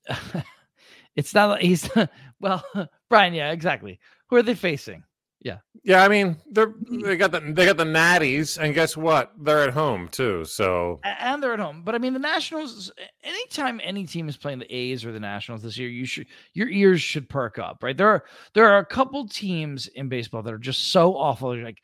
it's 1.16 1.34
not 1.34 1.50
like 1.50 1.62
he's 1.62 1.88
well, 2.40 2.64
Brian, 3.10 3.34
yeah, 3.34 3.50
exactly. 3.52 3.98
Who 4.28 4.36
are 4.36 4.42
they 4.42 4.54
facing? 4.54 5.04
Yeah, 5.44 5.58
Yeah, 5.84 6.02
I 6.02 6.08
mean 6.08 6.38
they're 6.50 6.72
they 6.90 7.18
got 7.18 7.30
the 7.30 7.40
they 7.40 7.66
got 7.66 7.76
the 7.76 7.84
natties, 7.84 8.56
and 8.56 8.74
guess 8.74 8.96
what? 8.96 9.30
They're 9.38 9.62
at 9.62 9.74
home 9.74 10.08
too. 10.08 10.46
So 10.46 11.00
and 11.04 11.42
they're 11.42 11.52
at 11.52 11.60
home. 11.60 11.82
But 11.84 11.94
I 11.94 11.98
mean, 11.98 12.14
the 12.14 12.18
Nationals. 12.18 12.90
Anytime 13.22 13.78
any 13.84 14.06
team 14.06 14.26
is 14.30 14.38
playing 14.38 14.60
the 14.60 14.74
A's 14.74 15.04
or 15.04 15.12
the 15.12 15.20
Nationals 15.20 15.62
this 15.62 15.76
year, 15.76 15.90
you 15.90 16.06
should 16.06 16.28
your 16.54 16.70
ears 16.70 17.02
should 17.02 17.28
perk 17.28 17.58
up, 17.58 17.82
right? 17.82 17.94
There 17.94 18.08
are 18.08 18.24
there 18.54 18.68
are 18.68 18.78
a 18.78 18.86
couple 18.86 19.28
teams 19.28 19.86
in 19.88 20.08
baseball 20.08 20.42
that 20.42 20.54
are 20.54 20.58
just 20.58 20.92
so 20.92 21.14
awful. 21.14 21.54
You're 21.54 21.66
like, 21.66 21.82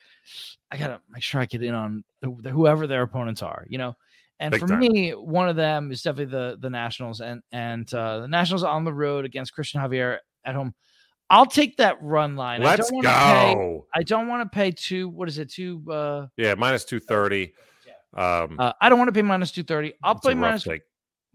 I 0.71 0.79
gotta 0.79 0.99
make 1.11 1.23
sure 1.23 1.43
I 1.43 1.45
get 1.45 1.63
in 1.63 1.75
on 1.75 2.03
wh- 2.25 2.49
whoever 2.49 2.87
their 2.87 3.03
opponents 3.03 3.43
are, 3.43 3.67
you 3.69 3.77
know. 3.77 3.95
And 4.39 4.53
Big 4.53 4.63
for 4.63 4.69
time. 4.69 4.79
me, 4.79 5.11
one 5.11 5.51
of 5.51 5.57
them 5.57 5.93
is 5.93 6.01
definitely 6.01 6.33
the 6.33 6.57
the 6.59 6.71
Nationals, 6.71 7.21
and 7.21 7.43
and 7.53 7.93
uh, 7.93 8.21
the 8.21 8.29
Nationals 8.29 8.65
on 8.65 8.85
the 8.85 8.95
road 8.95 9.27
against 9.27 9.55
Cristian 9.55 9.83
Javier 9.83 10.17
at 10.47 10.55
home. 10.55 10.75
I'll 11.31 11.47
take 11.47 11.77
that 11.77 11.97
run 12.03 12.35
line. 12.37 12.61
I 12.63 12.65
let's 12.67 12.91
don't 12.91 13.03
go. 13.03 13.09
Pay, 13.09 13.81
I 13.95 14.03
don't 14.03 14.27
want 14.27 14.51
to 14.51 14.55
pay 14.55 14.73
two. 14.73 15.09
What 15.09 15.29
is 15.29 15.39
it? 15.39 15.51
Two. 15.51 15.83
Uh, 15.91 16.27
yeah, 16.37 16.55
minus 16.55 16.85
two 16.85 17.01
thirty. 17.01 17.55
Um, 18.13 18.57
uh, 18.59 18.73
I 18.81 18.89
don't 18.89 18.99
want 18.99 19.09
to 19.09 19.13
pay 19.13 19.23
minus 19.23 19.53
two 19.53 19.63
thirty. 19.63 19.95
I'll 20.03 20.17
play 20.17 20.35
minus 20.35 20.65
take. 20.65 20.83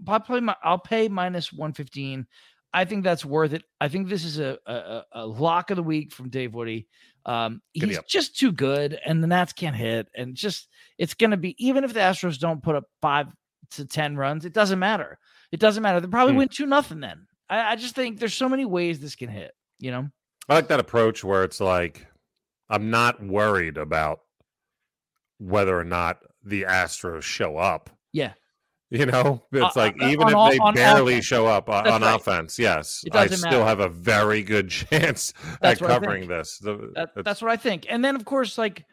I'll 0.07 0.19
play 0.19 0.41
my 0.41 0.55
I'll 0.61 0.77
pay 0.77 1.07
minus 1.07 1.53
115. 1.53 2.27
I 2.73 2.83
think 2.83 3.05
that's 3.05 3.23
worth 3.23 3.53
it. 3.53 3.63
I 3.79 3.87
think 3.87 4.09
this 4.09 4.25
is 4.25 4.39
a 4.39 4.57
a, 4.65 5.03
a 5.13 5.25
lock 5.25 5.69
of 5.71 5.77
the 5.77 5.83
week 5.83 6.11
from 6.11 6.29
Dave 6.29 6.53
Woody. 6.53 6.87
Um, 7.25 7.61
he's 7.71 7.97
just 8.07 8.37
too 8.37 8.51
good, 8.51 8.99
and 9.05 9.23
the 9.23 9.27
Nats 9.27 9.53
can't 9.53 9.75
hit, 9.75 10.07
and 10.13 10.35
just 10.35 10.67
it's 10.97 11.13
gonna 11.13 11.37
be 11.37 11.55
even 11.65 11.85
if 11.85 11.93
the 11.93 12.01
Astros 12.01 12.37
don't 12.37 12.61
put 12.61 12.75
up 12.75 12.83
five 13.01 13.27
to 13.71 13.85
ten 13.85 14.17
runs, 14.17 14.43
it 14.43 14.53
doesn't 14.53 14.77
matter. 14.77 15.17
It 15.53 15.61
doesn't 15.61 15.81
matter. 15.81 16.01
They 16.01 16.07
probably 16.07 16.33
Hmm. 16.33 16.39
win 16.39 16.49
two 16.49 16.65
nothing 16.65 16.99
then. 16.99 17.25
I, 17.49 17.71
I 17.71 17.75
just 17.77 17.95
think 17.95 18.19
there's 18.19 18.33
so 18.33 18.49
many 18.49 18.65
ways 18.65 18.99
this 18.99 19.15
can 19.15 19.29
hit. 19.29 19.53
You 19.79 19.91
know, 19.91 20.09
I 20.49 20.53
like 20.55 20.67
that 20.69 20.79
approach 20.79 21.23
where 21.23 21.43
it's 21.43 21.59
like 21.59 22.05
I'm 22.69 22.89
not 22.89 23.23
worried 23.23 23.77
about 23.77 24.21
whether 25.37 25.77
or 25.77 25.83
not 25.83 26.19
the 26.43 26.63
Astros 26.63 27.23
show 27.23 27.57
up. 27.57 27.89
yeah, 28.13 28.33
You 28.89 29.05
know, 29.07 29.43
it's 29.51 29.75
Uh, 29.75 29.79
like 29.79 30.01
uh, 30.01 30.07
even 30.07 30.27
if 30.29 30.35
all- 30.35 30.49
they 30.49 30.59
barely 30.73 31.13
offense. 31.15 31.25
show 31.25 31.45
up 31.47 31.69
on, 31.69 31.87
on 31.87 32.01
right. 32.01 32.15
offense, 32.15 32.57
yes, 32.57 33.03
I 33.11 33.27
still 33.27 33.49
matter. 33.49 33.65
have 33.65 33.79
a 33.81 33.89
very 33.89 34.43
good 34.43 34.69
chance 34.69 35.33
That's 35.61 35.81
at 35.81 35.87
covering 35.87 36.27
this. 36.27 36.59
The- 36.59 36.91
That, 36.95 37.23
that's 37.25 37.41
what 37.41 37.51
I 37.51 37.57
think. 37.57 37.85
And 37.89 38.05
then, 38.05 38.15
of 38.15 38.23
course, 38.25 38.57
like 38.57 38.85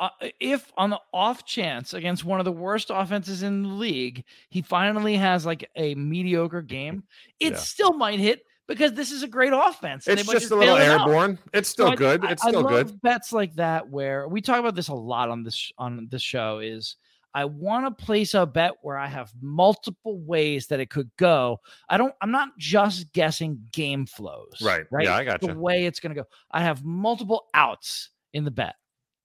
uh, 0.00 0.08
if 0.40 0.72
on 0.76 0.90
the 0.90 1.00
off 1.14 1.44
chance 1.46 1.94
against 1.94 2.24
one 2.24 2.38
of 2.40 2.44
the 2.44 2.52
worst 2.52 2.90
offenses 2.92 3.42
in 3.42 3.62
the 3.62 3.68
league, 3.68 4.24
he 4.50 4.60
finally 4.62 5.16
has 5.16 5.46
like 5.46 5.70
a 5.76 5.94
mediocre 5.94 6.62
game, 6.62 7.04
it 7.40 7.52
Yeah. 7.52 7.58
still 7.58 7.92
might 7.92 8.18
hit 8.18 8.42
because 8.68 8.92
this 8.94 9.10
is 9.12 9.22
a 9.22 9.28
great 9.28 9.52
offense. 9.54 10.06
it's 10.06 10.26
might 10.26 10.32
just 10.34 10.50
a 10.50 10.56
little 10.56 10.76
it 10.76 10.82
out. 10.82 11.06
airborne. 11.08 11.38
It's 11.52 11.68
So 11.68 11.72
still 11.72 11.88
I- 11.90 11.94
good. 11.96 12.24
I- 12.24 12.30
It's 12.32 12.44
I 12.44 12.48
still 12.48 12.62
love 12.62 12.86
good. 12.88 13.02
Bets 13.02 13.32
like 13.32 13.54
that 13.54 13.88
where 13.88 14.28
we 14.28 14.40
talk 14.40 14.58
about 14.58 14.74
this 14.74 14.88
a 14.88 14.94
lot 14.94 15.28
on 15.30 15.42
this 15.42 15.70
on 15.78 16.08
this 16.10 16.22
show 16.22 16.58
is 16.58 16.96
I 17.34 17.44
want 17.44 17.84
to 17.98 18.04
place 18.04 18.32
a 18.32 18.46
bet 18.46 18.72
where 18.80 18.96
I 18.96 19.08
have 19.08 19.30
multiple 19.42 20.18
ways 20.20 20.68
that 20.68 20.80
it 20.80 20.88
could 20.88 21.10
go. 21.18 21.60
I 21.88 21.98
don't. 21.98 22.14
I'm 22.22 22.30
not 22.30 22.48
just 22.56 23.12
guessing 23.12 23.60
game 23.72 24.06
flows. 24.06 24.54
Right. 24.62 24.84
Right. 24.90 25.04
Yeah, 25.04 25.16
I 25.16 25.24
got 25.24 25.42
the 25.42 25.54
way 25.54 25.84
it's 25.84 26.00
going 26.00 26.14
to 26.14 26.22
go. 26.22 26.26
I 26.50 26.62
have 26.62 26.82
multiple 26.82 27.44
outs 27.52 28.08
in 28.32 28.44
the 28.44 28.50
bet. 28.50 28.74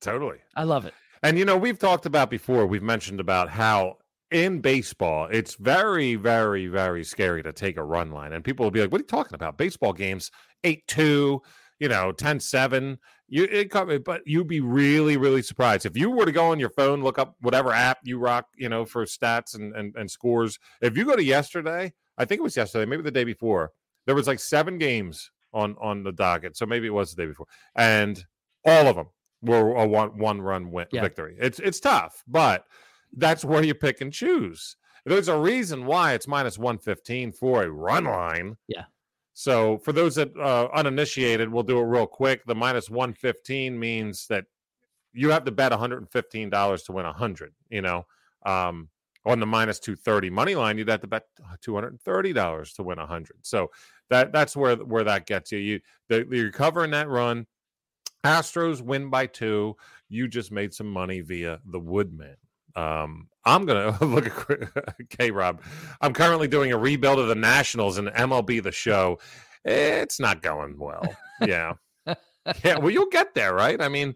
Totally. 0.01 0.39
I 0.57 0.63
love 0.63 0.85
it. 0.85 0.93
And 1.23 1.37
you 1.37 1.45
know, 1.45 1.55
we've 1.55 1.79
talked 1.79 2.05
about 2.05 2.29
before, 2.29 2.65
we've 2.65 2.81
mentioned 2.83 3.19
about 3.21 3.47
how 3.47 3.97
in 4.31 4.61
baseball, 4.61 5.27
it's 5.31 5.55
very, 5.55 6.15
very, 6.15 6.67
very 6.67 7.03
scary 7.03 7.43
to 7.43 7.51
take 7.51 7.77
a 7.77 7.83
run 7.83 8.11
line. 8.11 8.33
And 8.33 8.43
people 8.43 8.63
will 8.65 8.71
be 8.71 8.81
like, 8.81 8.91
What 8.91 9.01
are 9.01 9.03
you 9.03 9.07
talking 9.07 9.35
about? 9.35 9.57
Baseball 9.57 9.93
games, 9.93 10.31
8 10.63 10.85
2, 10.87 11.41
you 11.79 11.89
know, 11.89 12.11
10 12.11 12.39
7. 12.39 12.97
You 13.27 13.43
it 13.45 13.71
come, 13.71 13.97
but 14.03 14.21
you'd 14.25 14.47
be 14.47 14.59
really, 14.59 15.15
really 15.17 15.41
surprised. 15.41 15.85
If 15.85 15.95
you 15.95 16.09
were 16.11 16.25
to 16.25 16.31
go 16.31 16.47
on 16.47 16.59
your 16.59 16.69
phone, 16.69 17.01
look 17.03 17.17
up 17.17 17.35
whatever 17.41 17.71
app 17.71 17.99
you 18.03 18.19
rock, 18.19 18.47
you 18.57 18.67
know, 18.67 18.85
for 18.85 19.05
stats 19.05 19.55
and, 19.55 19.73
and, 19.75 19.95
and 19.95 20.09
scores. 20.11 20.59
If 20.81 20.97
you 20.97 21.05
go 21.05 21.15
to 21.15 21.23
yesterday, 21.23 21.93
I 22.17 22.25
think 22.25 22.39
it 22.39 22.43
was 22.43 22.57
yesterday, 22.57 22.85
maybe 22.85 23.03
the 23.03 23.11
day 23.11 23.23
before, 23.23 23.71
there 24.05 24.15
was 24.15 24.27
like 24.27 24.39
seven 24.39 24.77
games 24.77 25.31
on 25.53 25.75
on 25.81 26.03
the 26.03 26.11
docket. 26.11 26.57
So 26.57 26.65
maybe 26.65 26.87
it 26.87 26.93
was 26.93 27.13
the 27.13 27.23
day 27.23 27.27
before. 27.27 27.47
And 27.75 28.23
all 28.65 28.87
of 28.87 28.95
them 28.95 29.07
were 29.41 29.75
a 29.75 29.87
one 29.87 30.17
one 30.17 30.41
run 30.41 30.71
win, 30.71 30.87
Yeah. 30.91 31.01
victory. 31.01 31.35
It's 31.39 31.59
it's 31.59 31.79
tough, 31.79 32.23
but 32.27 32.65
that's 33.13 33.45
where 33.45 33.63
you 33.63 33.73
pick 33.73 34.01
and 34.01 34.11
choose. 34.11 34.75
There's 35.05 35.27
a 35.27 35.37
reason 35.37 35.85
why 35.85 36.13
it's 36.13 36.27
minus 36.27 36.57
115 36.57 37.31
for 37.31 37.63
a 37.63 37.69
run 37.69 38.05
line. 38.05 38.57
Yeah. 38.67 38.85
So 39.33 39.79
for 39.79 39.93
those 39.93 40.15
that 40.15 40.35
uh, 40.37 40.67
uninitiated, 40.73 41.51
we'll 41.51 41.63
do 41.63 41.79
it 41.79 41.83
real 41.83 42.05
quick. 42.05 42.45
The 42.45 42.55
minus 42.55 42.89
115 42.89 43.79
means 43.79 44.27
that 44.27 44.45
you 45.13 45.29
have 45.31 45.45
to 45.45 45.51
bet 45.51 45.71
$115 45.71 46.85
to 46.85 46.91
win 46.91 47.05
100, 47.05 47.53
you 47.69 47.81
know. 47.81 48.05
Um 48.45 48.89
on 49.25 49.39
the 49.39 49.45
minus 49.45 49.79
230 49.79 50.29
money 50.29 50.55
line, 50.55 50.77
you'd 50.77 50.89
have 50.89 51.01
to 51.01 51.07
bet 51.07 51.25
$230 51.63 52.75
to 52.75 52.83
win 52.83 52.97
100. 52.97 53.35
So 53.43 53.69
that 54.09 54.31
that's 54.31 54.55
where 54.55 54.75
where 54.77 55.03
that 55.03 55.25
gets 55.25 55.51
you. 55.51 55.59
You 55.59 55.79
the, 56.09 56.27
you're 56.29 56.51
covering 56.51 56.91
that 56.91 57.07
run. 57.07 57.45
Astros 58.23 58.81
win 58.81 59.09
by 59.09 59.27
two. 59.27 59.75
You 60.09 60.27
just 60.27 60.51
made 60.51 60.73
some 60.73 60.87
money 60.87 61.21
via 61.21 61.59
the 61.65 61.79
Woodman. 61.79 62.35
Um, 62.75 63.27
I'm 63.45 63.65
gonna 63.65 63.97
look 64.05 64.27
at 64.27 65.09
K 65.09 65.31
Rob. 65.31 65.61
I'm 65.99 66.13
currently 66.13 66.47
doing 66.47 66.71
a 66.71 66.77
rebuild 66.77 67.19
of 67.19 67.27
the 67.27 67.35
Nationals 67.35 67.97
and 67.97 68.07
MLB 68.09 68.61
the 68.61 68.71
show. 68.71 69.19
It's 69.63 70.19
not 70.19 70.41
going 70.41 70.77
well. 70.77 71.03
Yeah. 71.41 71.73
yeah, 72.63 72.77
well, 72.77 72.89
you'll 72.89 73.09
get 73.09 73.33
there, 73.35 73.53
right? 73.53 73.79
I 73.79 73.89
mean, 73.89 74.15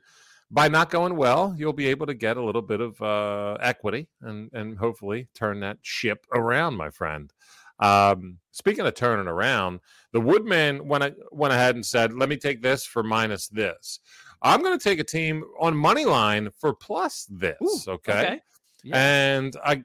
by 0.51 0.67
not 0.67 0.89
going 0.89 1.15
well, 1.15 1.53
you'll 1.57 1.73
be 1.73 1.87
able 1.87 2.05
to 2.07 2.13
get 2.13 2.37
a 2.37 2.43
little 2.43 2.61
bit 2.61 2.81
of 2.81 3.01
uh, 3.01 3.57
equity 3.61 4.07
and 4.21 4.49
and 4.53 4.77
hopefully 4.77 5.27
turn 5.33 5.59
that 5.61 5.77
ship 5.81 6.25
around, 6.33 6.75
my 6.75 6.89
friend. 6.89 7.31
Um, 7.79 8.37
speaking 8.51 8.85
of 8.85 8.93
turning 8.93 9.27
around, 9.27 9.81
the 10.13 10.21
Woodman 10.21 10.87
went 10.87 11.15
went 11.31 11.53
ahead 11.53 11.75
and 11.75 11.85
said, 11.85 12.13
"Let 12.13 12.29
me 12.29 12.37
take 12.37 12.61
this 12.61 12.85
for 12.85 13.03
minus 13.03 13.47
this." 13.47 13.99
I'm 14.41 14.61
going 14.61 14.77
to 14.77 14.83
take 14.83 14.99
a 14.99 15.03
team 15.03 15.43
on 15.59 15.75
money 15.75 16.05
line 16.05 16.49
for 16.59 16.73
plus 16.73 17.27
this. 17.29 17.57
Ooh, 17.61 17.91
okay. 17.93 18.41
Yeah. 18.83 18.95
And 19.33 19.55
I 19.63 19.83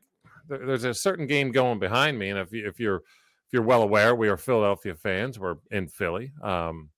there- 0.49 0.67
there's 0.67 0.85
a 0.85 0.93
certain 0.95 1.27
game 1.27 1.53
going 1.53 1.79
behind 1.79 2.19
me, 2.19 2.31
and 2.31 2.39
if 2.39 2.53
you, 2.53 2.67
if 2.67 2.79
you're 2.81 2.97
if 2.97 3.53
you're 3.55 3.63
well 3.63 3.83
aware, 3.83 4.15
we 4.15 4.29
are 4.29 4.37
Philadelphia 4.37 4.95
fans. 4.95 5.39
We're 5.39 5.57
in 5.71 5.89
Philly, 5.89 6.33
um, 6.43 6.91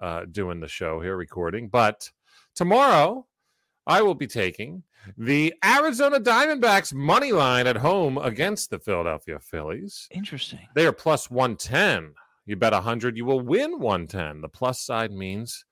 uh, 0.00 0.24
doing 0.30 0.58
the 0.60 0.66
show 0.68 1.00
here, 1.00 1.16
recording. 1.16 1.68
But 1.68 2.10
tomorrow, 2.54 3.26
I 3.86 4.02
will 4.02 4.14
be 4.14 4.26
taking 4.26 4.82
the 5.18 5.54
Arizona 5.64 6.18
Diamondbacks 6.18 6.92
money 6.94 7.30
line 7.30 7.66
at 7.66 7.76
home 7.76 8.16
against 8.18 8.70
the 8.70 8.78
Philadelphia 8.78 9.38
Phillies. 9.38 10.08
Interesting. 10.10 10.66
They 10.74 10.86
are 10.86 10.92
plus 10.92 11.30
110. 11.30 12.14
You 12.46 12.56
bet 12.56 12.72
100, 12.72 13.16
you 13.16 13.24
will 13.24 13.40
win 13.40 13.78
110. 13.78 14.40
The 14.40 14.48
plus 14.48 14.80
side 14.80 15.12
means 15.12 15.64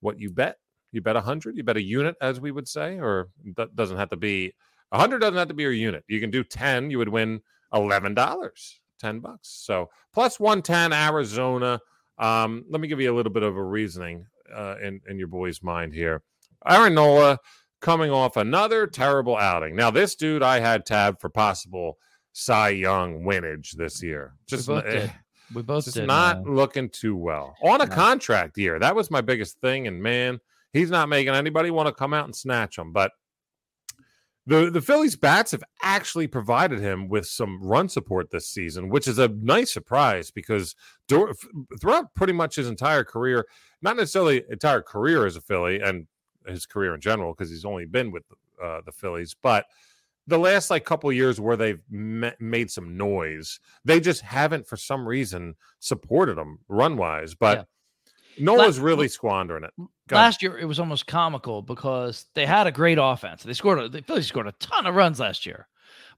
what 0.00 0.18
you 0.18 0.30
bet. 0.30 0.58
You 0.92 1.00
bet 1.00 1.16
a 1.16 1.20
100, 1.20 1.56
you 1.56 1.62
bet 1.62 1.76
a 1.76 1.82
unit, 1.82 2.16
as 2.20 2.40
we 2.40 2.50
would 2.50 2.66
say, 2.68 2.98
or 2.98 3.28
that 3.56 3.76
doesn't 3.76 3.96
have 3.96 4.10
to 4.10 4.16
be 4.16 4.52
a 4.92 4.96
100 4.96 5.20
doesn't 5.20 5.36
have 5.36 5.48
to 5.48 5.54
be 5.54 5.62
your 5.62 5.72
unit. 5.72 6.04
You 6.08 6.20
can 6.20 6.30
do 6.30 6.42
10, 6.42 6.90
you 6.90 6.98
would 6.98 7.08
win 7.08 7.40
$11, 7.72 8.50
10 8.98 9.20
bucks. 9.20 9.48
So 9.48 9.88
plus 10.12 10.40
110 10.40 10.92
Arizona. 10.92 11.80
Um, 12.18 12.64
let 12.68 12.80
me 12.80 12.88
give 12.88 13.00
you 13.00 13.12
a 13.12 13.16
little 13.16 13.32
bit 13.32 13.42
of 13.44 13.56
a 13.56 13.62
reasoning 13.62 14.26
uh, 14.54 14.76
in, 14.82 15.00
in 15.08 15.18
your 15.18 15.28
boy's 15.28 15.62
mind 15.62 15.94
here. 15.94 16.22
Aaron 16.68 16.94
Nola 16.94 17.38
coming 17.80 18.10
off 18.10 18.36
another 18.36 18.86
terrible 18.86 19.36
outing. 19.36 19.74
Now, 19.74 19.90
this 19.90 20.14
dude 20.16 20.42
I 20.42 20.58
had 20.60 20.84
tabbed 20.84 21.20
for 21.20 21.30
possible 21.30 21.96
Cy 22.32 22.70
Young 22.70 23.24
winnage 23.24 23.72
this 23.72 24.02
year. 24.02 24.34
Just 24.46 24.68
we 24.68 24.74
both 24.74 24.84
eh, 24.86 24.90
did. 24.92 25.12
We 25.54 25.62
both 25.62 25.84
just 25.84 25.96
did. 25.96 26.06
not 26.06 26.44
man. 26.44 26.54
looking 26.54 26.90
too 26.90 27.16
well 27.16 27.54
on 27.62 27.80
a 27.80 27.86
No. 27.86 27.94
contract 27.94 28.58
year. 28.58 28.78
That 28.78 28.94
was 28.94 29.10
my 29.10 29.20
biggest 29.22 29.58
thing, 29.60 29.86
and 29.86 30.02
man, 30.02 30.40
he's 30.72 30.90
not 30.90 31.08
making 31.08 31.34
anybody 31.34 31.70
want 31.70 31.88
to 31.88 31.92
come 31.92 32.14
out 32.14 32.24
and 32.24 32.34
snatch 32.34 32.78
him. 32.78 32.92
But 32.92 33.12
the 34.46 34.70
the 34.70 34.80
Phillies 34.80 35.16
bats 35.16 35.52
have 35.52 35.62
actually 35.82 36.26
provided 36.26 36.80
him 36.80 37.08
with 37.08 37.26
some 37.26 37.62
run 37.62 37.88
support 37.88 38.30
this 38.30 38.48
season, 38.48 38.88
which 38.88 39.06
is 39.06 39.18
a 39.18 39.28
nice 39.28 39.72
surprise 39.72 40.30
because 40.30 40.74
throughout 41.08 42.14
pretty 42.14 42.32
much 42.32 42.56
his 42.56 42.68
entire 42.68 43.04
career, 43.04 43.46
not 43.82 43.96
necessarily 43.96 44.42
entire 44.50 44.82
career 44.82 45.26
as 45.26 45.36
a 45.36 45.40
Philly 45.40 45.80
and 45.80 46.06
his 46.46 46.66
career 46.66 46.94
in 46.94 47.00
general, 47.00 47.32
because 47.32 47.50
he's 47.50 47.64
only 47.64 47.84
been 47.84 48.10
with 48.10 48.24
uh, 48.62 48.80
the 48.84 48.92
Phillies, 48.92 49.34
but 49.40 49.66
the 50.26 50.38
last 50.38 50.70
like 50.70 50.84
couple 50.84 51.12
years 51.12 51.40
where 51.40 51.56
they've 51.56 51.82
ma- 51.90 52.30
made 52.38 52.70
some 52.70 52.96
noise, 52.96 53.60
they 53.84 54.00
just 54.00 54.22
haven't 54.22 54.66
for 54.66 54.76
some 54.76 55.06
reason 55.06 55.54
supported 55.80 56.38
him 56.38 56.60
run 56.68 56.96
wise. 56.96 57.34
But 57.34 57.66
Nola's 58.40 58.78
La- 58.78 58.84
really 58.84 59.08
squandering 59.08 59.64
it. 59.64 59.72
Go 59.76 60.16
ahead. 60.16 60.24
Last 60.26 60.42
year 60.42 60.58
it 60.58 60.64
was 60.66 60.80
almost 60.80 61.06
comical 61.06 61.62
because 61.62 62.26
they 62.34 62.46
had 62.46 62.66
a 62.66 62.72
great 62.72 62.98
offense. 63.00 63.42
They 63.42 63.52
scored 63.52 63.78
a, 63.78 63.88
the 63.88 64.02
Phillies 64.02 64.26
scored 64.26 64.46
a 64.48 64.52
ton 64.52 64.86
of 64.86 64.94
runs 64.94 65.20
last 65.20 65.46
year. 65.46 65.68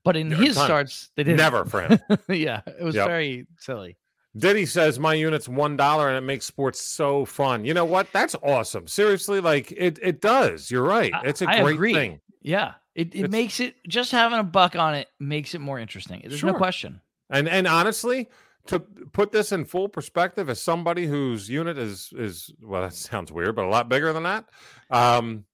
But 0.04 0.16
in 0.16 0.30
his 0.32 0.56
starts, 0.56 1.10
they 1.16 1.22
didn't. 1.22 1.36
Never 1.38 1.64
for 1.64 1.82
him. 1.82 1.98
yeah, 2.28 2.62
it 2.66 2.82
was 2.82 2.94
Yep. 2.96 3.06
very 3.06 3.46
silly. 3.58 3.96
Diddy 4.36 4.64
says 4.66 4.98
my 4.98 5.14
unit's 5.14 5.48
one 5.48 5.76
dollar 5.76 6.08
and 6.08 6.16
it 6.16 6.22
makes 6.22 6.46
sports 6.46 6.80
so 6.82 7.24
fun. 7.24 7.64
You 7.64 7.74
know 7.74 7.84
what? 7.84 8.10
That's 8.12 8.34
awesome. 8.42 8.88
Seriously, 8.88 9.40
like 9.40 9.70
it 9.72 9.98
it 10.02 10.20
does. 10.20 10.70
You're 10.70 10.82
right. 10.82 11.12
It's 11.22 11.42
a 11.42 11.48
I 11.48 11.60
great 11.62 11.74
agree. 11.74 11.92
thing. 11.94 12.20
Yeah, 12.40 12.72
it, 12.94 13.08
it 13.14 13.18
It's- 13.18 13.30
makes 13.30 13.60
it 13.60 13.74
just 13.86 14.10
having 14.10 14.38
a 14.38 14.42
buck 14.42 14.74
on 14.74 14.94
it 14.94 15.08
makes 15.20 15.54
it 15.54 15.60
more 15.60 15.78
interesting. 15.78 16.22
There's 16.26 16.42
no 16.42 16.54
question. 16.54 17.00
And 17.30 17.48
and 17.48 17.66
honestly, 17.68 18.28
to 18.66 18.80
put 18.80 19.32
this 19.32 19.52
in 19.52 19.64
full 19.64 19.88
perspective, 19.88 20.48
as 20.48 20.60
somebody 20.62 21.06
whose 21.06 21.48
unit 21.48 21.78
is 21.78 22.12
is 22.16 22.52
well, 22.62 22.82
that 22.82 22.94
sounds 22.94 23.32
weird, 23.32 23.56
but 23.56 23.64
a 23.64 23.68
lot 23.68 23.88
bigger 23.88 24.12
than 24.12 24.22
that. 24.24 24.44
Um, 24.90 25.44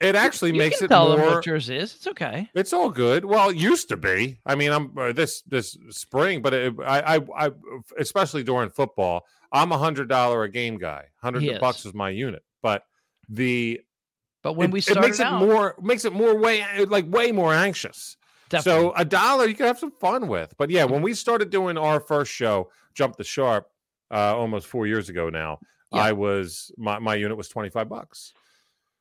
it 0.00 0.16
actually 0.16 0.50
You 0.50 0.58
makes 0.58 0.82
it 0.82 0.88
tell 0.88 1.10
them 1.10 1.20
more. 1.20 1.36
what 1.36 1.46
yours 1.46 1.70
is. 1.70 1.94
It's 1.94 2.08
okay. 2.08 2.50
It's 2.54 2.72
all 2.72 2.90
good. 2.90 3.24
Well, 3.24 3.50
it 3.50 3.56
used 3.56 3.88
to 3.90 3.96
be. 3.96 4.40
I 4.44 4.56
mean, 4.56 4.72
I'm 4.72 4.96
uh, 4.98 5.12
this 5.12 5.42
this 5.42 5.76
spring, 5.90 6.42
but 6.42 6.52
it, 6.52 6.74
I, 6.84 7.16
I 7.16 7.46
I 7.46 7.50
especially 7.98 8.42
during 8.42 8.70
football, 8.70 9.24
I'm 9.52 9.70
a 9.70 9.78
hundred 9.78 10.08
dollar 10.08 10.42
a 10.42 10.48
game 10.50 10.76
guy. 10.76 11.04
Hundred 11.22 11.44
is. 11.44 11.58
bucks 11.60 11.86
is 11.86 11.94
my 11.94 12.10
unit. 12.10 12.42
But 12.62 12.84
the 13.28 13.80
But 14.42 14.54
when 14.54 14.70
it, 14.70 14.72
we 14.72 14.80
it 14.80 15.00
makes 15.00 15.20
it 15.20 15.26
out, 15.26 15.40
more 15.40 15.76
makes 15.80 16.04
it 16.04 16.12
more 16.12 16.36
way 16.36 16.64
like 16.86 17.06
way 17.08 17.30
more 17.30 17.54
anxious. 17.54 18.16
Definitely. 18.52 18.82
So 18.90 18.94
a 18.96 19.04
dollar 19.04 19.46
you 19.48 19.54
can 19.54 19.66
have 19.66 19.78
some 19.78 19.90
fun 19.92 20.28
with. 20.28 20.54
But 20.56 20.70
yeah, 20.70 20.84
when 20.84 21.02
we 21.02 21.14
started 21.14 21.50
doing 21.50 21.76
our 21.76 21.98
first 22.00 22.30
show, 22.32 22.70
Jump 22.94 23.16
the 23.16 23.24
Sharp, 23.24 23.68
uh, 24.10 24.36
almost 24.36 24.66
four 24.68 24.86
years 24.86 25.08
ago 25.08 25.28
now, 25.28 25.58
Yeah. 25.92 26.02
I 26.02 26.12
was 26.12 26.70
my, 26.78 26.98
my 26.98 27.14
unit 27.16 27.36
was 27.36 27.48
25 27.48 27.88
bucks. 27.88 28.32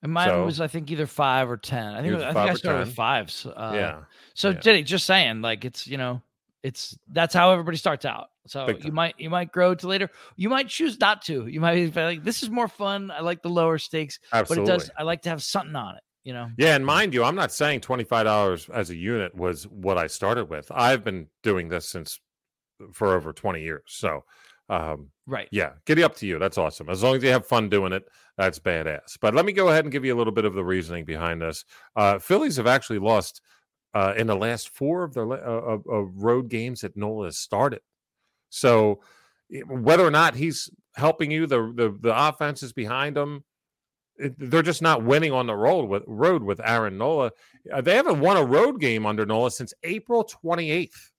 and 0.03 0.11
mine 0.11 0.29
so- 0.29 0.45
was 0.45 0.59
I 0.61 0.67
think 0.67 0.89
either 0.89 1.05
five 1.05 1.49
or 1.51 1.57
ten. 1.57 1.93
I 1.93 1.97
think, 2.01 2.07
it 2.07 2.09
Yours 2.11 2.23
was- 2.25 2.35
I, 2.35 2.39
think 2.39 2.51
I 2.51 2.53
started 2.55 2.79
10. 2.79 2.87
with 2.87 2.95
fives. 2.95 3.45
Uh, 3.45 3.71
yeah. 3.75 3.99
So 4.33 4.49
Yeah. 4.49 4.59
Diddy, 4.59 4.83
just 4.83 5.05
saying, 5.05 5.41
like 5.41 5.63
it's 5.65 5.85
you 5.85 5.97
know, 5.97 6.21
it's 6.63 6.97
that's 7.11 7.33
how 7.33 7.51
everybody 7.51 7.77
starts 7.77 8.05
out. 8.05 8.29
So 8.47 8.69
you 8.69 8.91
might 8.91 9.15
you 9.19 9.29
might 9.29 9.51
grow 9.51 9.75
to 9.75 9.87
later. 9.87 10.09
You 10.35 10.49
might 10.49 10.67
choose 10.67 10.99
not 10.99 11.21
to. 11.23 11.45
You 11.45 11.59
might 11.61 11.75
be 11.93 12.01
like, 12.01 12.23
this 12.23 12.41
is 12.41 12.49
more 12.49 12.67
fun. 12.67 13.11
I 13.11 13.19
like 13.21 13.43
the 13.43 13.49
lower 13.49 13.77
stakes, 13.77 14.19
Absolutely. 14.33 14.65
but 14.65 14.73
it 14.73 14.77
does. 14.79 14.89
I 14.97 15.03
like 15.03 15.21
to 15.23 15.29
have 15.29 15.43
something 15.43 15.75
on 15.75 15.95
it. 15.97 16.03
You 16.23 16.33
know. 16.33 16.49
Yeah, 16.57 16.75
and 16.75 16.85
mind 16.85 17.13
you, 17.13 17.23
I'm 17.23 17.35
not 17.35 17.51
saying 17.51 17.81
$25 17.81 18.69
as 18.69 18.89
a 18.89 18.95
unit 18.95 19.33
was 19.33 19.67
what 19.67 19.97
I 19.97 20.07
started 20.07 20.49
with. 20.49 20.71
I've 20.73 21.03
been 21.03 21.27
doing 21.41 21.67
this 21.67 21.89
since 21.89 22.19
for 22.93 23.15
over 23.15 23.33
20 23.33 23.61
years. 23.61 23.83
So 23.87 24.23
um 24.69 25.09
Right. 25.27 25.47
Yeah, 25.51 25.71
giddy 25.85 26.03
up 26.03 26.15
to 26.17 26.27
you. 26.27 26.39
That's 26.39 26.57
awesome. 26.57 26.89
As 26.89 27.03
long 27.03 27.15
as 27.15 27.23
you 27.23 27.29
have 27.29 27.45
fun 27.45 27.69
doing 27.69 27.93
it, 27.93 28.03
that's 28.37 28.59
badass. 28.59 29.17
But 29.19 29.33
let 29.33 29.45
me 29.45 29.53
go 29.53 29.69
ahead 29.69 29.85
and 29.85 29.91
give 29.91 30.03
you 30.03 30.13
a 30.13 30.17
little 30.17 30.33
bit 30.33 30.45
of 30.45 30.53
the 30.53 30.63
reasoning 30.63 31.05
behind 31.05 31.41
this. 31.41 31.63
Uh, 31.95 32.19
Phillies 32.19 32.57
have 32.57 32.67
actually 32.67 32.99
lost 32.99 33.41
uh, 33.93 34.13
in 34.17 34.27
the 34.27 34.35
last 34.35 34.69
four 34.69 35.03
of 35.03 35.13
their 35.13 35.31
uh, 35.31 35.61
of, 35.61 35.85
of 35.87 36.23
road 36.23 36.49
games 36.49 36.81
that 36.81 36.97
Nola 36.97 37.25
has 37.25 37.37
started. 37.37 37.81
So 38.49 39.01
whether 39.67 40.05
or 40.05 40.11
not 40.11 40.35
he's 40.35 40.69
helping 40.95 41.31
you, 41.31 41.47
the 41.47 41.71
the, 41.75 41.97
the 41.99 42.27
offense 42.27 42.63
is 42.63 42.73
behind 42.73 43.17
him. 43.17 43.43
They're 44.37 44.61
just 44.61 44.81
not 44.81 45.03
winning 45.03 45.31
on 45.31 45.47
the 45.47 45.55
road 45.55 45.89
with 45.89 46.03
road 46.07 46.43
with 46.43 46.59
Aaron 46.63 46.97
Nola. 46.97 47.31
Uh, 47.71 47.81
they 47.81 47.95
haven't 47.95 48.19
won 48.19 48.37
a 48.37 48.43
road 48.43 48.79
game 48.79 49.05
under 49.05 49.25
Nola 49.25 49.51
since 49.51 49.73
April 49.83 50.23
28th. 50.43 51.09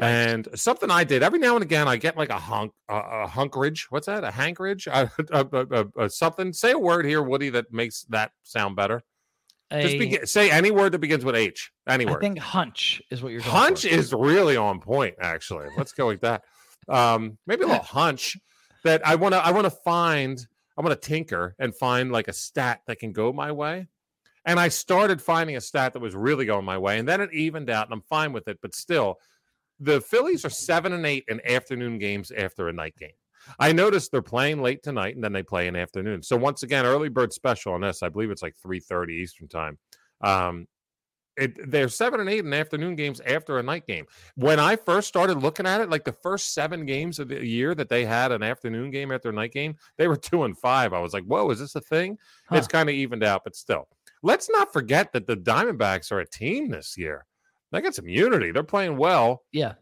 And 0.00 0.46
something 0.54 0.90
I 0.92 1.02
did 1.02 1.24
every 1.24 1.40
now 1.40 1.56
and 1.56 1.62
again, 1.64 1.88
I 1.88 1.96
get 1.96 2.16
like 2.16 2.30
a 2.30 2.38
hunk, 2.38 2.72
a, 2.88 2.94
a 2.94 3.26
hunkerage. 3.26 3.86
What's 3.90 4.06
that? 4.06 4.22
A 4.22 4.28
hankerage? 4.28 4.86
A, 4.86 5.10
a, 5.32 5.86
a- 6.04 6.08
something. 6.10 6.52
Say 6.52 6.70
a 6.70 6.78
word 6.78 7.04
here, 7.04 7.20
Woody, 7.20 7.50
that 7.50 7.72
makes 7.72 8.02
that 8.10 8.30
sound 8.44 8.76
better. 8.76 9.02
Just 9.72 9.98
begin, 9.98 10.26
say 10.26 10.50
any 10.50 10.70
word 10.70 10.92
that 10.92 11.00
begins 11.00 11.24
with 11.24 11.34
H. 11.34 11.72
Any 11.88 12.06
word. 12.06 12.18
I 12.18 12.20
think 12.20 12.38
hunch 12.38 13.02
is 13.10 13.22
what 13.22 13.32
you're 13.32 13.42
hunch 13.42 13.82
for. 13.82 13.88
is 13.88 14.14
really 14.14 14.56
on 14.56 14.80
point. 14.80 15.16
Actually, 15.20 15.66
let's 15.76 15.92
go 15.92 16.06
with 16.06 16.20
that. 16.22 16.44
Um, 16.88 17.36
maybe 17.46 17.64
a 17.64 17.66
little 17.66 17.82
hunch 17.82 18.36
that 18.84 19.06
I 19.06 19.16
want 19.16 19.34
to. 19.34 19.44
I 19.44 19.50
want 19.50 19.64
to 19.64 19.70
find. 19.70 20.38
I 20.78 20.82
want 20.82 21.00
to 21.00 21.08
tinker 21.08 21.56
and 21.58 21.74
find 21.74 22.12
like 22.12 22.28
a 22.28 22.32
stat 22.32 22.82
that 22.86 23.00
can 23.00 23.12
go 23.12 23.32
my 23.32 23.50
way. 23.50 23.88
And 24.44 24.60
I 24.60 24.68
started 24.68 25.20
finding 25.20 25.56
a 25.56 25.60
stat 25.60 25.92
that 25.92 25.98
was 25.98 26.14
really 26.14 26.46
going 26.46 26.64
my 26.64 26.78
way, 26.78 26.98
and 26.98 27.06
then 27.06 27.20
it 27.20 27.34
evened 27.34 27.68
out, 27.68 27.86
and 27.86 27.92
I'm 27.92 28.04
fine 28.08 28.32
with 28.32 28.48
it. 28.48 28.58
But 28.62 28.74
still, 28.74 29.18
the 29.80 30.00
Phillies 30.00 30.44
are 30.44 30.50
seven 30.50 30.92
and 30.92 31.04
eight 31.04 31.24
in 31.28 31.44
afternoon 31.46 31.98
games 31.98 32.30
after 32.30 32.68
a 32.68 32.72
night 32.72 32.96
game. 32.96 33.10
I 33.58 33.72
noticed 33.72 34.10
they're 34.10 34.22
playing 34.22 34.62
late 34.62 34.82
tonight, 34.82 35.16
and 35.16 35.24
then 35.24 35.32
they 35.32 35.42
play 35.42 35.66
in 35.66 35.76
afternoon. 35.76 36.22
So 36.22 36.36
once 36.36 36.62
again, 36.62 36.86
early 36.86 37.08
bird 37.08 37.32
special 37.32 37.74
on 37.74 37.82
this. 37.82 38.02
I 38.02 38.08
believe 38.08 38.30
it's 38.30 38.42
like 38.42 38.56
three 38.56 38.80
thirty 38.80 39.14
Eastern 39.14 39.48
time. 39.48 39.78
Um, 40.22 40.66
it, 41.38 41.70
they're 41.70 41.88
seven 41.88 42.20
and 42.20 42.28
eight 42.28 42.44
in 42.44 42.52
afternoon 42.52 42.96
games 42.96 43.20
after 43.20 43.58
a 43.58 43.62
night 43.62 43.86
game. 43.86 44.06
When 44.34 44.58
I 44.58 44.76
first 44.76 45.08
started 45.08 45.38
looking 45.38 45.66
at 45.66 45.80
it, 45.80 45.90
like 45.90 46.04
the 46.04 46.12
first 46.12 46.54
seven 46.54 46.84
games 46.86 47.18
of 47.18 47.28
the 47.28 47.44
year 47.46 47.74
that 47.74 47.88
they 47.88 48.04
had 48.04 48.32
an 48.32 48.42
afternoon 48.42 48.90
game 48.90 49.12
after 49.12 49.30
a 49.30 49.32
night 49.32 49.52
game, 49.52 49.76
they 49.96 50.08
were 50.08 50.16
two 50.16 50.44
and 50.44 50.56
five. 50.58 50.92
I 50.92 51.00
was 51.00 51.12
like, 51.12 51.24
whoa, 51.24 51.50
is 51.50 51.60
this 51.60 51.74
a 51.74 51.80
thing? 51.80 52.18
It's 52.50 52.66
kind 52.66 52.88
of 52.88 52.94
evened 52.94 53.24
out, 53.24 53.44
but 53.44 53.56
still. 53.56 53.88
Let's 54.22 54.50
not 54.50 54.72
forget 54.72 55.12
that 55.12 55.26
the 55.26 55.36
Diamondbacks 55.36 56.10
are 56.10 56.20
a 56.20 56.26
team 56.26 56.70
this 56.70 56.98
year. 56.98 57.24
They 57.70 57.80
got 57.80 57.94
some 57.94 58.08
unity. 58.08 58.50
They're 58.50 58.62
playing 58.62 58.96
well. 58.96 59.44
Yeah. 59.52 59.74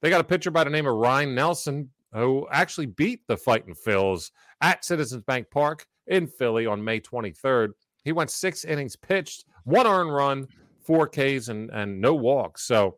They 0.00 0.10
got 0.10 0.20
a 0.20 0.24
pitcher 0.24 0.50
by 0.50 0.64
the 0.64 0.70
name 0.70 0.86
of 0.86 0.96
Ryne 0.96 1.34
Nelson 1.34 1.90
who 2.14 2.46
actually 2.50 2.86
beat 2.86 3.26
the 3.26 3.36
Fighting 3.36 3.74
Phils 3.74 4.30
at 4.60 4.84
Citizens 4.84 5.22
Bank 5.26 5.50
Park 5.50 5.86
in 6.06 6.26
Philly 6.26 6.64
on 6.64 6.82
May 6.82 7.00
23rd. 7.00 7.72
He 8.04 8.12
went 8.12 8.30
six 8.30 8.64
innings 8.64 8.96
pitched, 8.96 9.46
one 9.64 9.86
earned 9.86 10.14
run, 10.14 10.46
four 10.84 11.08
Ks, 11.08 11.48
and, 11.48 11.70
and 11.70 12.00
no 12.00 12.14
walks. 12.14 12.62
So 12.66 12.96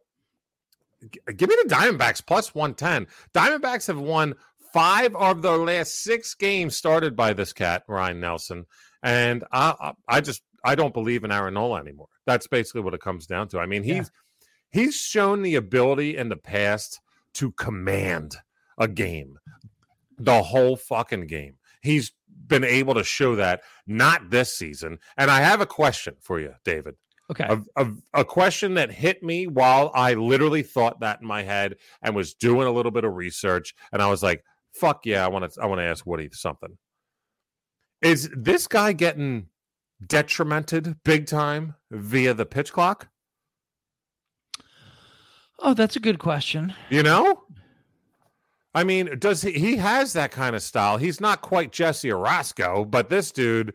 g- 1.10 1.20
uh, 1.28 1.32
give 1.36 1.48
me 1.48 1.56
the 1.64 1.68
Diamondbacks 1.74 2.24
plus 2.26 2.54
110. 2.54 3.06
Diamondbacks 3.34 3.86
have 3.86 3.98
won 3.98 4.34
five 4.72 5.14
of 5.16 5.42
their 5.42 5.56
last 5.58 6.02
six 6.02 6.34
games 6.34 6.76
started 6.76 7.16
by 7.16 7.32
this 7.32 7.52
cat, 7.52 7.84
Ryne 7.88 8.20
Nelson. 8.20 8.66
And 9.02 9.44
I, 9.52 9.74
I 9.80 10.16
I 10.16 10.20
just 10.20 10.42
I 10.64 10.74
don't 10.74 10.94
believe 10.94 11.22
in 11.24 11.30
Aaron 11.32 11.54
Nola 11.54 11.80
anymore. 11.80 12.08
That's 12.26 12.46
basically 12.48 12.80
what 12.80 12.94
it 12.94 13.00
comes 13.00 13.26
down 13.26 13.48
to. 13.48 13.58
I 13.60 13.66
mean, 13.66 13.82
he's 13.84 14.10
Yeah. 14.72 14.82
he's 14.82 14.96
shown 14.96 15.42
the 15.42 15.54
ability 15.54 16.16
in 16.16 16.28
the 16.28 16.36
past 16.36 17.00
to 17.34 17.52
command 17.52 18.36
a 18.78 18.88
game, 18.88 19.38
the 20.18 20.42
whole 20.42 20.76
fucking 20.76 21.26
game. 21.28 21.54
He's 21.82 22.12
been 22.48 22.64
able 22.64 22.94
to 22.94 23.04
show 23.04 23.36
that 23.36 23.62
not 23.86 24.30
this 24.30 24.56
season. 24.56 24.98
And 25.16 25.30
I 25.30 25.40
have 25.40 25.60
a 25.60 25.66
question 25.66 26.16
for 26.20 26.40
you, 26.40 26.54
David. 26.64 26.96
Okay. 27.30 27.44
A, 27.44 27.60
a, 27.84 27.90
a 28.14 28.24
question 28.24 28.74
that 28.74 28.92
hit 28.92 29.22
me 29.22 29.46
while 29.46 29.90
I 29.94 30.14
literally 30.14 30.62
thought 30.62 31.00
that 31.00 31.20
in 31.20 31.26
my 31.26 31.42
head 31.42 31.76
and 32.02 32.14
was 32.14 32.34
doing 32.34 32.68
a 32.68 32.70
little 32.70 32.92
bit 32.92 33.04
of 33.04 33.14
research. 33.14 33.74
And 33.92 34.00
I 34.00 34.08
was 34.08 34.22
like, 34.22 34.44
fuck 34.72 35.04
yeah, 35.04 35.24
I 35.24 35.28
want 35.28 35.50
to 35.50 35.60
I 35.60 35.66
want 35.66 35.80
to 35.80 35.84
ask 35.84 36.06
Woody 36.06 36.28
something. 36.32 36.76
Is 38.02 38.30
this 38.36 38.68
guy 38.68 38.92
getting 38.92 39.46
detrimented 40.06 40.96
big 41.04 41.26
time 41.26 41.74
via 41.90 42.34
the 42.34 42.46
pitch 42.46 42.72
clock? 42.72 43.08
Oh, 45.58 45.74
that's 45.74 45.96
a 45.96 46.00
good 46.00 46.18
question. 46.18 46.74
You 46.90 47.02
know? 47.02 47.42
I 48.74 48.84
mean, 48.84 49.18
does 49.18 49.40
he 49.40 49.52
he 49.52 49.76
has 49.76 50.12
that 50.12 50.30
kind 50.30 50.54
of 50.54 50.62
style? 50.62 50.98
He's 50.98 51.20
not 51.20 51.40
quite 51.40 51.72
Jesse 51.72 52.10
Orosco, 52.10 52.88
but 52.88 53.08
this 53.08 53.32
dude, 53.32 53.72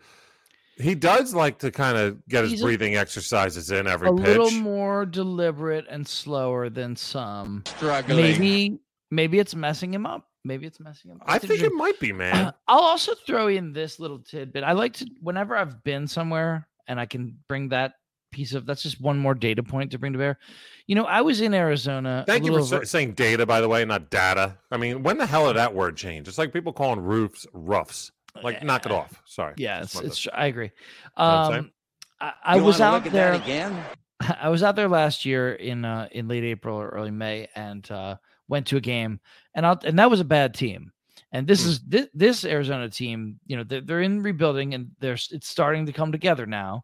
he 0.78 0.96
does 0.96 1.34
like 1.34 1.60
to 1.60 1.72
kind 1.72 1.98
of 1.98 2.26
get 2.28 2.44
his 2.44 2.52
He's 2.54 2.62
a- 2.62 2.64
breathing 2.66 2.96
exercises 2.96 3.72
in 3.72 3.88
every 3.88 4.10
a 4.10 4.14
pitch. 4.14 4.26
little 4.26 4.52
more 4.52 5.06
deliberate 5.06 5.86
and 5.90 6.08
slower 6.08 6.70
than 6.70 6.96
some. 6.96 7.64
Struggling. 7.68 8.18
Maybe 8.18 8.80
maybe 9.12 9.40
it's 9.40 9.56
messing 9.56 9.94
him 9.94 10.06
up. 10.06 10.28
Maybe 10.44 10.66
it's 10.66 10.80
messing 10.80 11.12
him 11.12 11.18
up. 11.22 11.30
I 11.30 11.36
It's 11.36 11.46
think 11.46 11.62
it 11.62 11.74
might 11.74 12.00
be, 12.00 12.14
man. 12.14 12.52
I'll 12.68 12.80
also 12.80 13.14
throw 13.28 13.48
in 13.48 13.74
this 13.74 14.00
little 14.00 14.20
tidbit. 14.20 14.64
I 14.64 14.72
like 14.72 14.94
to 14.94 15.06
whenever 15.22 15.56
I've 15.56 15.84
been 15.84 16.08
somewhere 16.08 16.68
and 16.88 17.00
I 17.00 17.06
can 17.06 17.38
bring 17.48 17.70
that 17.70 17.94
piece 18.32 18.54
of 18.54 18.66
that's 18.66 18.82
just 18.82 19.00
one 19.02 19.20
more 19.20 19.36
data 19.36 19.62
point 19.62 19.92
to 19.92 20.00
bring 20.00 20.14
to 20.14 20.18
bear. 20.18 20.40
You 20.88 20.96
know, 20.96 21.04
I 21.04 21.22
was 21.22 21.42
in 21.42 21.54
Arizona. 21.54 22.24
a 22.24 22.26
Thank 22.32 22.46
you 22.46 22.50
for 22.52 22.54
little 22.54 22.68
sa- 22.68 22.76
over- 22.78 22.86
saying 22.86 23.12
data, 23.14 23.46
by 23.46 23.60
the 23.62 23.68
way, 23.68 23.84
not 23.86 24.10
data. 24.10 24.58
I 24.72 24.78
mean, 24.78 25.04
when 25.04 25.18
the 25.18 25.26
hell 25.26 25.48
did 25.48 25.58
that 25.58 25.76
word 25.76 25.98
change? 25.98 26.28
It's 26.30 26.38
like 26.38 26.54
people 26.54 26.72
calling 26.74 27.02
roofs 27.02 27.46
roofs. 27.54 28.12
Like, 28.42 28.64
knock 28.64 28.86
it 28.86 28.92
off. 28.92 29.22
Sorry. 29.26 29.54
Yeah, 29.58 29.82
it's, 29.82 30.00
it's. 30.00 30.28
I 30.34 30.46
agree. 30.48 30.72
I'm? 31.18 31.54
Um, 31.54 31.72
I, 32.20 32.34
I 32.44 32.62
was 32.62 32.80
out 32.82 33.04
there. 33.06 33.34
again. 33.34 33.84
I 34.42 34.50
was 34.50 34.62
out 34.64 34.76
there 34.76 34.88
last 34.88 35.26
year 35.26 35.54
in 35.54 35.84
uh, 35.84 36.08
in 36.12 36.28
late 36.28 36.44
April 36.44 36.78
or 36.78 36.90
early 36.90 37.12
May 37.12 37.48
and 37.56 37.90
uh, 37.92 38.18
went 38.48 38.68
to 38.68 38.78
a 38.78 38.82
game 38.82 39.20
and 39.56 39.66
I'll, 39.66 39.80
and 39.84 39.98
that 40.00 40.10
was 40.12 40.20
a 40.20 40.26
bad 40.26 40.54
team. 40.54 40.92
And 41.32 41.48
this 41.48 41.64
Hmm. 41.64 41.70
is 41.70 41.80
this, 41.82 42.08
this 42.14 42.46
Arizona 42.46 42.90
team, 42.90 43.40
you 43.48 43.58
know, 43.58 43.64
they're, 43.64 43.82
they're 43.82 44.02
in 44.02 44.22
rebuilding 44.22 44.74
and 44.74 44.92
they're 45.00 45.14
it's 45.32 45.48
starting 45.48 45.86
to 45.88 45.94
come 45.94 46.12
together 46.12 46.46
now, 46.46 46.84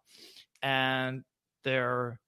and 0.63 1.23
they're 1.63 2.19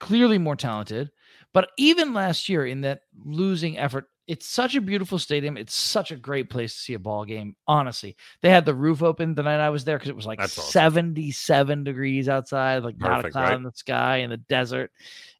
clearly 0.00 0.38
more 0.38 0.56
talented. 0.56 1.10
But 1.52 1.70
even 1.76 2.14
last 2.14 2.48
year 2.48 2.64
in 2.66 2.80
that 2.82 3.00
losing 3.24 3.76
effort, 3.78 4.08
it's 4.26 4.46
such 4.46 4.74
a 4.74 4.80
beautiful 4.80 5.18
stadium. 5.18 5.56
It's 5.56 5.74
such 5.74 6.10
a 6.10 6.16
great 6.16 6.48
place 6.48 6.72
to 6.74 6.80
see 6.80 6.94
a 6.94 6.98
ball 6.98 7.24
game. 7.24 7.56
Honestly, 7.66 8.16
they 8.40 8.50
had 8.50 8.64
the 8.64 8.74
roof 8.74 9.02
open 9.02 9.34
the 9.34 9.42
night 9.42 9.60
I 9.60 9.70
was 9.70 9.84
there 9.84 9.98
because 9.98 10.08
it 10.08 10.16
was 10.16 10.26
like 10.26 10.38
That's 10.38 10.58
awesome. 10.58 10.70
77 10.70 11.84
degrees 11.84 12.28
outside, 12.28 12.84
like 12.84 12.98
not 12.98 13.24
a 13.24 13.30
cloud 13.30 13.42
right? 13.44 13.54
in 13.54 13.62
the 13.62 13.72
sky 13.72 14.18
in 14.18 14.30
the 14.30 14.38
desert. 14.38 14.90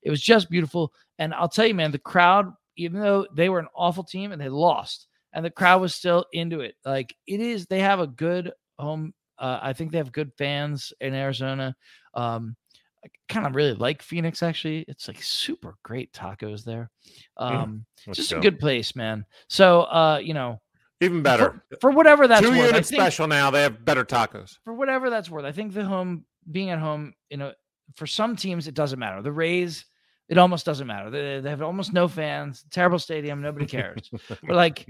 It 0.03 0.11
was 0.11 0.21
just 0.21 0.51
beautiful. 0.51 0.93
And 1.19 1.33
I'll 1.33 1.49
tell 1.49 1.67
you, 1.67 1.75
man, 1.75 1.93
the 1.93 1.99
crowd, 1.99 2.53
even 2.77 3.01
though 3.01 3.27
they 3.33 3.49
were 3.49 3.59
an 3.59 3.69
awful 3.75 4.05
team 4.05 4.33
and 4.33 4.41
they 4.41 4.49
lost, 4.49 5.07
and 5.33 5.45
the 5.45 5.51
crowd 5.51 5.81
was 5.81 5.95
still 5.95 6.27
into 6.33 6.61
it. 6.61 6.77
Like 6.85 7.15
it 7.27 7.41
is, 7.41 7.67
they 7.67 7.81
have 7.81 8.01
a 8.01 8.07
good 8.07 8.53
home. 8.79 9.15
Uh, 9.39 9.59
I 9.63 9.73
think 9.73 9.91
they 9.91 9.99
have 9.99 10.13
good 10.13 10.33
fans 10.37 10.93
in 11.01 11.15
Arizona. 11.15 11.75
Um, 12.13 12.55
I 13.05 13.09
kind 13.29 13.47
of 13.47 13.55
really 13.55 13.75
like 13.75 14.03
Phoenix. 14.03 14.43
Actually, 14.43 14.85
it's 14.89 15.09
like 15.09 15.23
super 15.23 15.77
great 15.83 16.13
tacos 16.13 16.65
there. 16.65 16.91
Um, 17.37 17.85
Let's 18.07 18.19
just 18.19 18.31
go. 18.31 18.39
a 18.39 18.41
good 18.41 18.59
place, 18.59 18.97
man. 18.97 19.27
So, 19.49 19.83
uh, 19.83 20.21
you 20.23 20.33
know, 20.35 20.61
Even 21.01 21.23
better. 21.23 21.63
for, 21.71 21.77
for 21.81 21.91
whatever 21.91 22.27
that's 22.27 22.43
Two 22.43 22.51
worth, 22.51 22.67
unit 22.67 22.87
special 22.87 23.27
now. 23.27 23.51
They 23.51 23.63
have 23.63 23.85
better 23.85 24.05
tacos. 24.05 24.59
for 24.65 24.73
whatever 24.75 25.11
that's 25.11 25.29
worth, 25.31 25.45
I 25.45 25.53
think 25.53 25.75
the 25.75 25.85
home 25.85 26.25
being 26.51 26.71
at 26.71 26.79
home, 26.79 27.15
you 27.31 27.37
know, 27.37 27.53
for 27.95 28.07
some 28.07 28.37
teams 28.37 28.67
it 28.69 28.75
doesn't 28.75 28.99
matter. 28.99 29.21
The 29.21 29.33
Rays, 29.33 29.85
it 30.29 30.39
almost 30.39 30.65
doesn't 30.65 30.87
matter. 30.87 31.11
They, 31.11 31.41
they 31.41 31.51
have 31.51 31.63
almost 31.63 31.93
no 31.93 32.09
fans, 32.09 32.65
terrible 32.71 32.99
stadium, 32.99 33.43
nobody 33.43 33.67
cares. 33.67 34.11
but 34.29 34.57
like 34.57 34.87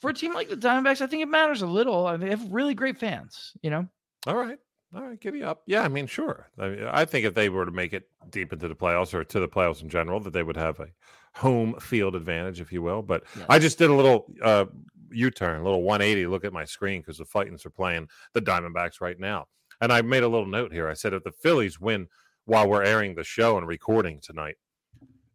for 0.00 0.10
a 0.10 0.14
team 0.14 0.34
like 0.34 0.48
the 0.48 0.56
Diamondbacks, 0.56 1.00
I 1.00 1.06
think 1.06 1.22
it 1.22 1.28
matters 1.28 1.62
a 1.62 1.66
little. 1.66 2.06
I 2.06 2.12
mean, 2.16 2.20
they 2.22 2.30
have 2.30 2.50
really 2.52 2.74
great 2.74 2.98
fans, 2.98 3.52
you 3.62 3.70
know. 3.70 3.86
All 4.26 4.34
right. 4.36 4.58
All 4.94 5.02
right. 5.02 5.20
Giddy 5.20 5.42
up. 5.42 5.62
Yeah. 5.66 5.82
I 5.82 5.88
mean, 5.88 6.06
sure. 6.06 6.48
I, 6.58 6.68
mean, 6.68 6.84
I 6.90 7.04
think 7.04 7.26
if 7.26 7.34
they 7.34 7.48
were 7.48 7.66
to 7.66 7.70
make 7.70 7.92
it 7.92 8.08
deep 8.30 8.52
into 8.52 8.68
the 8.68 8.74
playoffs 8.74 9.12
or 9.12 9.22
to 9.24 9.40
the 9.40 9.48
playoffs 9.48 9.82
in 9.82 9.88
general, 9.88 10.20
that 10.20 10.32
they 10.32 10.42
would 10.42 10.56
have 10.56 10.80
a 10.80 10.88
home 11.34 11.78
field 11.78 12.14
advantage, 12.14 12.60
if 12.60 12.72
you 12.72 12.82
will. 12.82 13.02
But 13.02 13.24
I 13.48 13.58
just 13.58 13.78
did 13.78 13.90
a 13.90 13.94
little 13.94 14.26
uh, 14.42 14.64
U 15.10 15.30
turn, 15.30 15.60
a 15.60 15.64
little 15.64 15.82
180 15.82 16.26
look 16.26 16.44
at 16.44 16.52
my 16.52 16.64
screen 16.64 17.00
because 17.00 17.18
the 17.18 17.24
Fightins 17.24 17.66
are 17.66 17.70
playing 17.70 18.08
the 18.32 18.40
Diamondbacks 18.40 19.00
right 19.00 19.18
now. 19.18 19.46
And 19.80 19.92
I 19.92 20.02
made 20.02 20.22
a 20.22 20.28
little 20.28 20.46
note 20.46 20.72
here. 20.72 20.88
I 20.88 20.94
said, 20.94 21.12
if 21.12 21.22
the 21.22 21.32
Phillies 21.32 21.78
win 21.78 22.08
while 22.46 22.68
we're 22.68 22.82
airing 22.82 23.14
the 23.14 23.24
show 23.24 23.58
and 23.58 23.66
recording 23.66 24.20
tonight, 24.20 24.56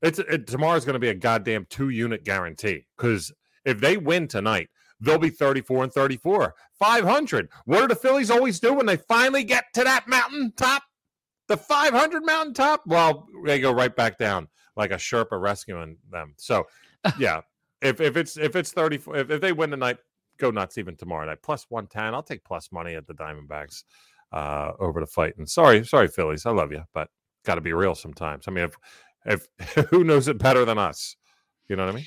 it's 0.02 0.20
it, 0.20 0.48
tomorrow's 0.48 0.84
going 0.84 0.96
to 0.96 1.00
be 1.00 1.10
a 1.10 1.16
goddamn 1.16 1.66
two 1.70 1.90
unit 1.90 2.26
guarantee 2.26 2.86
because 2.98 3.32
if 3.64 3.80
they 3.80 3.96
win 3.96 4.28
tonight, 4.28 4.70
they'll 5.04 5.18
be 5.18 5.30
34 5.30 5.86
and 5.86 5.94
34, 5.94 6.56
500. 6.80 7.50
What 7.66 7.82
do 7.82 7.88
the 7.88 7.96
Phillies 7.96 8.32
always 8.32 8.60
do 8.60 8.74
when 8.74 8.86
they 8.86 8.98
finally 8.98 9.44
get 9.44 9.66
to 9.76 9.84
that 9.84 10.08
mountain 10.08 10.54
top? 10.58 10.84
The 11.48 11.58
500 11.58 12.26
mountain 12.26 12.54
top? 12.54 12.84
Well, 12.86 13.28
they 13.46 13.60
go 13.60 13.72
right 13.72 13.96
back 13.96 14.18
down 14.18 14.48
like 14.76 14.92
a 14.92 14.96
Sherpa 14.96 15.40
rescuing 15.40 15.98
them. 16.10 16.34
So, 16.38 16.66
yeah, 17.20 17.42
if 17.82 18.00
if 18.02 18.18
it's 18.18 18.38
if 18.38 18.56
it's 18.56 18.72
34, 18.72 19.18
if, 19.18 19.30
if 19.30 19.42
they 19.42 19.52
win 19.52 19.70
tonight, 19.70 19.98
go 20.38 20.52
nuts 20.52 20.78
even 20.78 20.96
tomorrow 20.96 21.26
night. 21.26 21.40
Plus 21.44 21.66
110. 21.70 22.14
I'll 22.14 22.24
take 22.24 22.44
plus 22.44 22.72
money 22.72 22.96
at 22.96 23.08
the 23.08 23.14
Diamondbacks 23.14 23.84
uh, 24.32 24.72
over 24.80 25.00
the 25.00 25.08
fight. 25.08 25.38
And 25.38 25.50
sorry, 25.50 25.86
sorry, 25.86 26.08
Phillies. 26.08 26.46
I 26.46 26.52
love 26.52 26.72
you, 26.72 26.84
but 26.94 27.10
got 27.46 27.56
to 27.56 27.62
be 27.62 27.74
real 27.74 27.96
sometimes. 27.96 28.46
I 28.48 28.52
mean, 28.52 28.66
if 28.66 29.48
if 29.66 29.86
who 29.90 30.04
knows 30.04 30.28
it 30.28 30.38
better 30.38 30.66
than 30.66 30.78
us? 30.78 31.16
You 31.68 31.76
know 31.76 31.86
what 31.86 31.94
I 31.94 31.98
mean? 31.98 32.06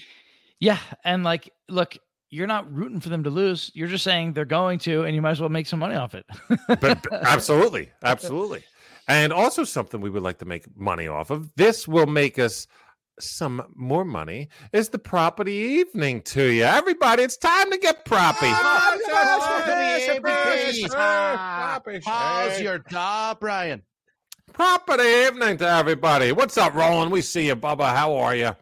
Yeah, 0.59 0.79
and 1.05 1.23
like, 1.23 1.53
look, 1.69 1.97
you're 2.31 2.47
not 2.47 2.73
rooting 2.73 3.01
for 3.01 3.09
them 3.09 3.25
to 3.25 3.31
lose. 3.31 3.71
You're 3.75 3.89
just 3.89 4.05
saying 4.05 4.33
they're 4.33 4.45
going 4.45 4.79
to, 4.81 5.05
and 5.05 5.15
you 5.15 5.23
might 5.23 5.33
as 5.33 5.41
well 5.41 5.49
make 5.49 5.67
some 5.67 5.79
money 5.79 5.95
off 5.95 6.15
it. 6.15 6.27
but, 6.69 6.81
but 6.81 7.07
absolutely, 7.13 7.91
absolutely. 8.03 8.65
And 9.09 9.33
also 9.33 9.65
something 9.65 10.01
we 10.01 10.11
would 10.11 10.23
like 10.23 10.39
to 10.39 10.45
make 10.45 10.65
money 10.77 11.07
off 11.07 11.31
of. 11.31 11.55
This 11.55 11.87
will 11.87 12.07
make 12.07 12.39
us 12.39 12.67
some 13.21 13.63
more 13.75 14.05
money. 14.05 14.49
Is 14.73 14.89
the 14.89 14.99
property 14.99 15.53
evening 15.53 16.23
to 16.23 16.43
you, 16.43 16.65
everybody? 16.65 17.23
It's 17.23 17.37
time 17.37 17.71
to 17.71 17.79
get 17.79 18.05
proppy. 18.05 18.53
How's 22.05 22.61
your 22.61 22.81
job, 22.81 23.41
Brian? 23.41 23.83
Property 24.53 25.05
evening 25.05 25.57
to 25.59 25.69
everybody. 25.69 26.33
What's 26.33 26.59
up, 26.59 26.75
Roland? 26.75 27.13
We 27.13 27.23
see 27.23 27.47
you, 27.47 27.57
Bubba. 27.57 27.95
How 27.95 28.17
are 28.17 28.35
you? 28.35 28.57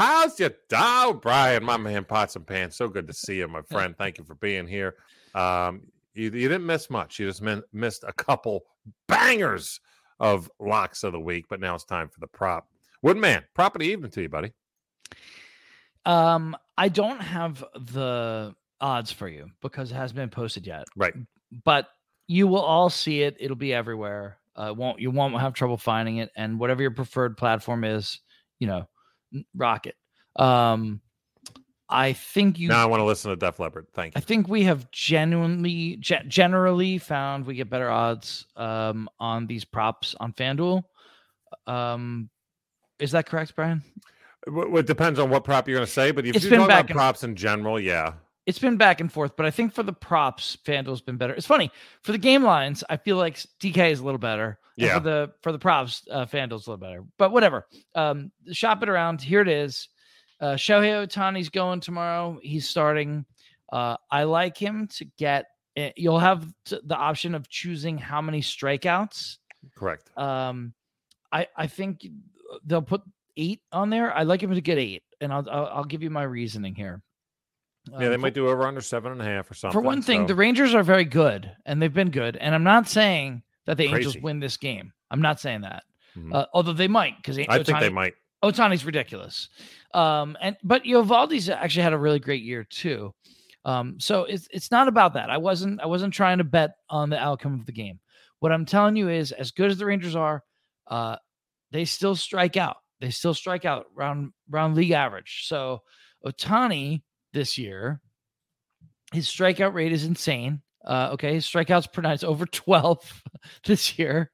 How's 0.00 0.40
your 0.40 0.52
dog, 0.70 1.20
Brian? 1.20 1.62
My 1.62 1.76
man, 1.76 2.06
pots 2.06 2.34
and 2.34 2.46
pans. 2.46 2.74
So 2.74 2.88
good 2.88 3.06
to 3.06 3.12
see 3.12 3.36
you, 3.36 3.46
my 3.48 3.60
friend. 3.60 3.94
Thank 3.98 4.16
you 4.16 4.24
for 4.24 4.34
being 4.36 4.66
here. 4.66 4.94
Um, 5.34 5.82
you, 6.14 6.24
you 6.24 6.48
didn't 6.48 6.64
miss 6.64 6.88
much. 6.88 7.18
You 7.18 7.26
just 7.26 7.42
min- 7.42 7.64
missed 7.74 8.04
a 8.08 8.12
couple 8.14 8.64
bangers 9.08 9.78
of 10.18 10.50
locks 10.58 11.04
of 11.04 11.12
the 11.12 11.20
week, 11.20 11.44
but 11.50 11.60
now 11.60 11.74
it's 11.74 11.84
time 11.84 12.08
for 12.08 12.18
the 12.18 12.28
prop. 12.28 12.66
Woodman, 13.02 13.42
property 13.52 13.88
evening 13.88 14.10
to 14.12 14.22
you, 14.22 14.30
buddy. 14.30 14.52
Um, 16.06 16.56
I 16.78 16.88
don't 16.88 17.20
have 17.20 17.62
the 17.74 18.54
odds 18.80 19.12
for 19.12 19.28
you 19.28 19.50
because 19.60 19.90
it 19.90 19.96
hasn't 19.96 20.16
been 20.16 20.30
posted 20.30 20.66
yet. 20.66 20.86
Right. 20.96 21.12
But 21.62 21.88
you 22.26 22.46
will 22.46 22.62
all 22.62 22.88
see 22.88 23.20
it. 23.20 23.36
It'll 23.38 23.54
be 23.54 23.74
everywhere. 23.74 24.38
Uh, 24.56 24.72
won't 24.74 24.98
you 24.98 25.10
won't 25.10 25.38
have 25.38 25.52
trouble 25.52 25.76
finding 25.76 26.16
it, 26.16 26.30
and 26.36 26.58
whatever 26.58 26.80
your 26.80 26.90
preferred 26.90 27.36
platform 27.36 27.84
is, 27.84 28.18
you 28.60 28.66
know, 28.66 28.88
n- 29.34 29.44
rock 29.54 29.86
it. 29.86 29.96
Um, 30.36 31.00
I 31.88 32.12
think 32.12 32.58
you. 32.58 32.68
Now 32.68 32.82
I 32.82 32.86
want 32.86 33.00
to 33.00 33.04
listen 33.04 33.30
to 33.30 33.36
Def 33.36 33.58
Leppard. 33.58 33.88
Thank 33.92 34.14
you. 34.14 34.18
I 34.18 34.20
think 34.20 34.48
we 34.48 34.62
have 34.64 34.90
genuinely, 34.92 35.96
ge- 35.96 36.26
generally 36.28 36.98
found 36.98 37.46
we 37.46 37.54
get 37.54 37.68
better 37.68 37.90
odds 37.90 38.46
um, 38.56 39.08
on 39.18 39.46
these 39.46 39.64
props 39.64 40.14
on 40.20 40.32
FanDuel. 40.32 40.84
Um, 41.66 42.30
is 43.00 43.10
that 43.10 43.26
correct, 43.26 43.56
Brian? 43.56 43.82
Well, 44.46 44.78
it 44.78 44.86
depends 44.86 45.18
on 45.18 45.30
what 45.30 45.44
prop 45.44 45.68
you're 45.68 45.76
going 45.76 45.86
to 45.86 45.92
say, 45.92 46.12
but 46.12 46.24
if 46.24 46.36
It's 46.36 46.44
you're 46.44 46.58
talking 46.58 46.64
about 46.64 46.88
props 46.88 47.24
in 47.24 47.34
general, 47.34 47.78
yeah. 47.80 48.14
It's 48.50 48.58
been 48.58 48.76
back 48.76 49.00
and 49.00 49.10
forth, 49.12 49.36
but 49.36 49.46
I 49.46 49.50
think 49.52 49.72
for 49.72 49.82
the 49.84 49.92
props, 49.92 50.58
FanDuel's 50.66 51.00
been 51.00 51.16
better. 51.16 51.32
It's 51.34 51.46
funny 51.46 51.70
for 52.02 52.10
the 52.10 52.18
game 52.18 52.42
lines. 52.42 52.82
I 52.90 52.96
feel 52.96 53.16
like 53.16 53.36
DK 53.60 53.92
is 53.92 54.00
a 54.00 54.04
little 54.04 54.18
better. 54.18 54.58
Yeah. 54.76 54.94
For 54.94 55.00
the 55.00 55.32
for 55.42 55.52
the 55.52 55.58
props, 55.58 56.02
uh, 56.10 56.26
FanDuel's 56.26 56.66
a 56.66 56.70
little 56.70 56.76
better. 56.78 57.04
But 57.16 57.30
whatever. 57.30 57.66
Um, 57.94 58.32
shop 58.50 58.82
it 58.82 58.88
around. 58.88 59.20
Here 59.22 59.40
it 59.40 59.48
is. 59.48 59.88
Uh, 60.40 60.54
Shohei 60.54 61.06
Ohtani's 61.06 61.48
going 61.48 61.78
tomorrow. 61.80 62.38
He's 62.42 62.68
starting. 62.68 63.24
Uh, 63.72 63.96
I 64.10 64.24
like 64.24 64.56
him 64.58 64.88
to 64.96 65.04
get. 65.16 65.46
eh, 65.76 65.92
You'll 65.96 66.18
have 66.18 66.44
the 66.66 66.96
option 66.96 67.34
of 67.36 67.48
choosing 67.48 67.98
how 67.98 68.20
many 68.20 68.40
strikeouts. 68.40 69.36
Correct. 69.76 70.10
Um, 70.18 70.74
I 71.30 71.46
I 71.56 71.66
think 71.68 72.04
they'll 72.64 72.82
put 72.82 73.02
eight 73.36 73.60
on 73.70 73.90
there. 73.90 74.12
I 74.12 74.24
like 74.24 74.42
him 74.42 74.52
to 74.54 74.60
get 74.60 74.78
eight, 74.78 75.04
and 75.20 75.32
I'll 75.32 75.48
I'll, 75.48 75.66
I'll 75.66 75.84
give 75.84 76.02
you 76.02 76.10
my 76.10 76.24
reasoning 76.24 76.74
here. 76.74 77.00
Yeah, 77.88 77.96
Um, 77.96 78.04
they 78.10 78.16
might 78.18 78.34
do 78.34 78.48
over 78.48 78.64
under 78.66 78.80
seven 78.80 79.12
and 79.12 79.20
a 79.22 79.24
half 79.24 79.50
or 79.50 79.54
something. 79.54 79.72
for 79.72 79.80
one 79.80 80.02
thing, 80.02 80.22
so- 80.22 80.26
the 80.28 80.34
Rangers 80.34 80.74
are 80.74 80.82
very 80.82 81.04
good, 81.04 81.50
and 81.64 81.80
they've 81.80 81.92
been 81.92 82.10
good. 82.10 82.36
And 82.36 82.54
I'm 82.54 82.64
not 82.64 82.88
saying 82.88 83.42
that 83.66 83.76
the 83.78 83.84
Angels 83.84 84.16
win 84.18 84.40
this 84.40 84.56
game. 84.56 84.92
I'm 85.10 85.22
not 85.22 85.40
saying 85.40 85.62
that. 85.62 85.84
Mhm. 86.16 86.34
Uh, 86.34 86.46
although 86.52 86.72
they 86.72 86.88
might, 86.88 87.16
because 87.16 87.38
I 87.38 87.62
think 87.62 87.80
they 87.80 87.88
might. 87.88 88.14
Ohtani's 88.44 88.84
ridiculous. 88.84 89.48
Um, 89.94 90.36
and 90.40 90.56
but 90.62 90.84
Eovaldi's 90.84 91.48
actually 91.48 91.82
had 91.82 91.92
a 91.92 91.98
really 91.98 92.18
great 92.20 92.42
year 92.42 92.64
too. 92.64 93.14
Um, 93.64 94.00
so 94.00 94.24
it's 94.24 94.48
it's 94.50 94.70
not 94.70 94.88
about 94.88 95.14
that. 95.14 95.30
I 95.30 95.36
wasn't 95.38 95.80
I 95.80 95.86
wasn't 95.86 96.14
trying 96.14 96.38
to 96.38 96.44
bet 96.44 96.76
on 96.88 97.10
the 97.10 97.18
outcome 97.18 97.54
of 97.60 97.66
the 97.66 97.72
game. 97.72 98.00
What 98.38 98.52
I'm 98.52 98.64
telling 98.64 98.96
you 98.96 99.08
is, 99.10 99.32
as 99.32 99.50
good 99.50 99.70
as 99.70 99.78
the 99.78 99.84
Rangers 99.86 100.16
are, 100.16 100.42
uh, 100.86 101.16
they 101.70 101.84
still 101.84 102.16
strike 102.16 102.56
out. 102.56 102.78
They 103.00 103.10
still 103.10 103.34
strike 103.34 103.64
out 103.66 103.86
round 103.94 104.32
round 104.48 104.74
league 104.74 104.92
average. 104.92 105.44
So 105.46 105.82
Ohtani 106.24 107.02
this 107.32 107.58
year, 107.58 108.00
his 109.12 109.26
strikeout 109.26 109.74
rate 109.74 109.92
is 109.92 110.04
insane. 110.04 110.62
Uh, 110.84 111.10
okay, 111.12 111.34
his 111.34 111.46
strikeouts 111.46 111.92
per 111.92 112.02
night 112.02 112.14
is 112.14 112.24
over 112.24 112.46
12 112.52 113.22
this 113.66 113.98
year. 113.98 114.30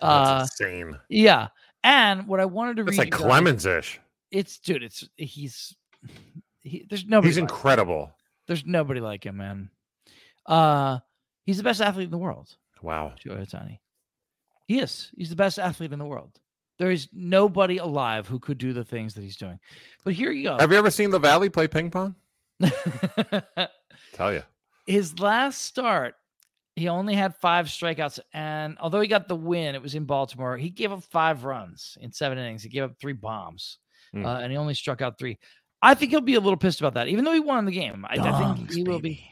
Uh, 0.00 0.40
That's 0.40 0.60
insane. 0.60 0.98
yeah. 1.08 1.48
And 1.84 2.26
what 2.26 2.40
I 2.40 2.44
wanted 2.44 2.76
to 2.78 2.84
read, 2.84 2.98
like 2.98 3.10
Clemens 3.12 3.64
ish. 3.64 4.00
it's 4.30 4.58
dude, 4.58 4.82
it's 4.82 5.08
he's 5.16 5.76
he, 6.62 6.84
there's 6.88 7.06
nobody. 7.06 7.28
He's 7.28 7.36
like 7.36 7.48
him. 7.50 7.54
incredible. 7.54 8.10
There's 8.46 8.64
nobody 8.66 9.00
like 9.00 9.24
him, 9.24 9.36
man. 9.36 9.70
Uh, 10.44 10.98
he's 11.44 11.56
the 11.56 11.62
best 11.62 11.80
athlete 11.80 12.06
in 12.06 12.10
the 12.10 12.18
world. 12.18 12.56
Wow. 12.82 13.12
Ohtani. 13.24 13.78
He 14.66 14.80
is. 14.80 15.10
He's 15.16 15.30
the 15.30 15.36
best 15.36 15.58
athlete 15.58 15.92
in 15.92 15.98
the 15.98 16.04
world. 16.04 16.38
There 16.78 16.90
is 16.90 17.08
nobody 17.12 17.78
alive 17.78 18.26
who 18.28 18.38
could 18.38 18.58
do 18.58 18.72
the 18.72 18.84
things 18.84 19.14
that 19.14 19.22
he's 19.22 19.36
doing. 19.36 19.58
But 20.04 20.14
here 20.14 20.30
you 20.30 20.44
go. 20.44 20.58
Have 20.58 20.70
you 20.70 20.78
ever 20.78 20.90
seen 20.90 21.10
the 21.10 21.18
Valley 21.18 21.48
play 21.48 21.66
ping 21.68 21.90
pong? 21.90 22.14
Tell 24.14 24.32
you. 24.32 24.42
His 24.86 25.18
last 25.18 25.62
start, 25.62 26.14
he 26.76 26.88
only 26.88 27.14
had 27.14 27.36
five 27.36 27.66
strikeouts. 27.66 28.20
And 28.32 28.76
although 28.80 29.00
he 29.00 29.08
got 29.08 29.28
the 29.28 29.36
win, 29.36 29.74
it 29.74 29.82
was 29.82 29.94
in 29.94 30.04
Baltimore. 30.04 30.56
He 30.56 30.70
gave 30.70 30.92
up 30.92 31.02
five 31.04 31.44
runs 31.44 31.98
in 32.00 32.12
seven 32.12 32.38
innings. 32.38 32.62
He 32.62 32.68
gave 32.68 32.84
up 32.84 32.98
three 33.00 33.12
bombs, 33.12 33.78
Hmm. 34.12 34.24
uh, 34.24 34.40
and 34.40 34.50
he 34.50 34.56
only 34.56 34.74
struck 34.74 35.02
out 35.02 35.18
three. 35.18 35.38
I 35.82 35.94
think 35.94 36.10
he'll 36.10 36.20
be 36.20 36.34
a 36.34 36.40
little 36.40 36.56
pissed 36.56 36.80
about 36.80 36.94
that, 36.94 37.08
even 37.08 37.24
though 37.24 37.32
he 37.32 37.40
won 37.40 37.64
the 37.64 37.72
game. 37.72 38.04
I, 38.08 38.14
I 38.18 38.54
think 38.54 38.72
he 38.72 38.82
will 38.82 39.00
be. 39.00 39.22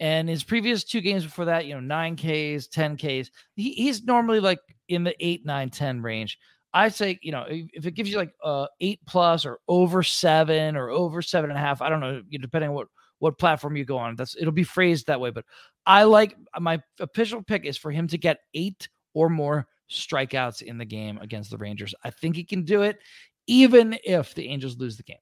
And 0.00 0.28
his 0.28 0.42
previous 0.44 0.84
two 0.84 1.00
games 1.00 1.24
before 1.24 1.44
that, 1.46 1.66
you 1.66 1.74
know, 1.74 1.80
nine 1.80 2.16
Ks, 2.16 2.66
10 2.66 2.96
Ks, 2.96 3.30
he, 3.54 3.72
he's 3.72 4.04
normally 4.04 4.40
like 4.40 4.58
in 4.88 5.04
the 5.04 5.14
eight, 5.24 5.46
nine, 5.46 5.70
10 5.70 6.02
range. 6.02 6.38
I 6.76 6.90
say, 6.90 7.18
you 7.22 7.32
know, 7.32 7.46
if 7.48 7.86
it 7.86 7.92
gives 7.92 8.10
you 8.10 8.18
like 8.18 8.34
uh 8.44 8.66
eight 8.80 9.00
plus 9.06 9.46
or 9.46 9.58
over 9.66 10.02
seven 10.02 10.76
or 10.76 10.90
over 10.90 11.22
seven 11.22 11.50
and 11.50 11.58
a 11.58 11.62
half, 11.62 11.80
I 11.80 11.88
don't 11.88 12.00
know, 12.00 12.22
depending 12.30 12.68
on 12.68 12.76
what 12.76 12.88
what 13.18 13.38
platform 13.38 13.76
you 13.76 13.86
go 13.86 13.96
on. 13.96 14.14
That's 14.14 14.36
it'll 14.38 14.52
be 14.52 14.62
phrased 14.62 15.06
that 15.06 15.18
way. 15.18 15.30
But 15.30 15.46
I 15.86 16.02
like 16.02 16.36
my 16.60 16.82
official 17.00 17.42
pick 17.42 17.64
is 17.64 17.78
for 17.78 17.90
him 17.90 18.08
to 18.08 18.18
get 18.18 18.40
eight 18.52 18.88
or 19.14 19.30
more 19.30 19.66
strikeouts 19.90 20.60
in 20.60 20.76
the 20.76 20.84
game 20.84 21.18
against 21.22 21.50
the 21.50 21.56
Rangers. 21.56 21.94
I 22.04 22.10
think 22.10 22.36
he 22.36 22.44
can 22.44 22.62
do 22.62 22.82
it, 22.82 22.98
even 23.46 23.98
if 24.04 24.34
the 24.34 24.46
Angels 24.48 24.76
lose 24.76 24.98
the 24.98 25.02
game. 25.02 25.16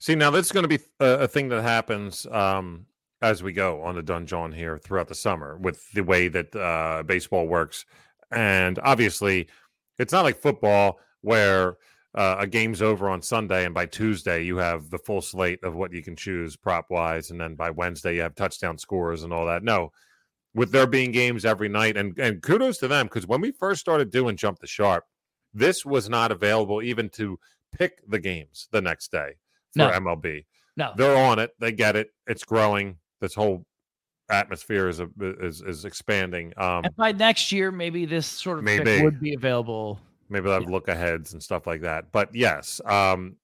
See, 0.00 0.16
now 0.16 0.30
this 0.30 0.46
is 0.46 0.52
going 0.52 0.64
to 0.64 0.68
be 0.68 0.82
a, 0.98 1.20
a 1.20 1.28
thing 1.28 1.48
that 1.50 1.62
happens 1.62 2.26
um, 2.32 2.86
as 3.22 3.44
we 3.44 3.52
go 3.52 3.80
on 3.82 3.94
the 3.94 4.02
dungeon 4.02 4.50
here 4.50 4.76
throughout 4.76 5.06
the 5.06 5.14
summer 5.14 5.56
with 5.56 5.88
the 5.92 6.02
way 6.02 6.26
that 6.28 6.54
uh, 6.56 7.04
baseball 7.04 7.46
works. 7.46 7.84
And 8.32 8.80
obviously, 8.80 9.48
it's 9.98 10.12
not 10.12 10.24
like 10.24 10.40
football 10.40 10.98
where 11.22 11.76
uh, 12.14 12.36
a 12.38 12.46
game's 12.46 12.80
over 12.80 13.08
on 13.08 13.20
Sunday 13.20 13.64
and 13.64 13.74
by 13.74 13.86
Tuesday 13.86 14.42
you 14.42 14.56
have 14.56 14.88
the 14.90 14.98
full 14.98 15.20
slate 15.20 15.62
of 15.62 15.74
what 15.74 15.92
you 15.92 16.02
can 16.02 16.16
choose 16.16 16.56
prop 16.56 16.86
wise. 16.90 17.30
And 17.30 17.40
then 17.40 17.54
by 17.54 17.70
Wednesday 17.70 18.14
you 18.16 18.22
have 18.22 18.34
touchdown 18.34 18.78
scores 18.78 19.22
and 19.22 19.32
all 19.32 19.46
that. 19.46 19.62
No, 19.62 19.92
with 20.54 20.72
there 20.72 20.86
being 20.86 21.12
games 21.12 21.44
every 21.44 21.68
night. 21.68 21.96
And, 21.96 22.18
and 22.18 22.42
kudos 22.42 22.78
to 22.78 22.88
them 22.88 23.06
because 23.06 23.26
when 23.26 23.40
we 23.40 23.50
first 23.50 23.80
started 23.80 24.10
doing 24.10 24.36
Jump 24.36 24.58
the 24.60 24.66
Sharp, 24.66 25.04
this 25.52 25.84
was 25.84 26.08
not 26.08 26.32
available 26.32 26.82
even 26.82 27.08
to 27.10 27.38
pick 27.76 27.98
the 28.08 28.18
games 28.18 28.68
the 28.72 28.80
next 28.80 29.12
day 29.12 29.34
for 29.72 29.78
No. 29.80 29.90
MLB. 29.90 30.44
No, 30.78 30.92
They're 30.96 31.16
on 31.16 31.38
it. 31.38 31.50
They 31.58 31.72
get 31.72 31.96
it. 31.96 32.10
It's 32.26 32.44
growing. 32.44 32.98
This 33.20 33.34
whole 33.34 33.64
atmosphere 34.30 34.88
is 34.88 35.00
a, 35.00 35.08
is 35.20 35.62
is 35.62 35.84
expanding. 35.84 36.52
Um, 36.56 36.84
and 36.84 36.96
by 36.96 37.12
next 37.12 37.52
year, 37.52 37.70
maybe 37.70 38.04
this 38.06 38.26
sort 38.26 38.58
of 38.58 38.64
Maybe. 38.64 39.02
would 39.02 39.20
be 39.20 39.34
available. 39.34 40.00
maybe 40.28 40.44
they'll 40.44 40.60
have 40.60 40.68
look 40.68 40.88
aheads 40.88 41.32
and 41.32 41.42
stuff 41.42 41.66
like 41.66 41.82
that. 41.82 42.10
But 42.12 42.34
yes, 42.34 42.80
um, 42.86 43.36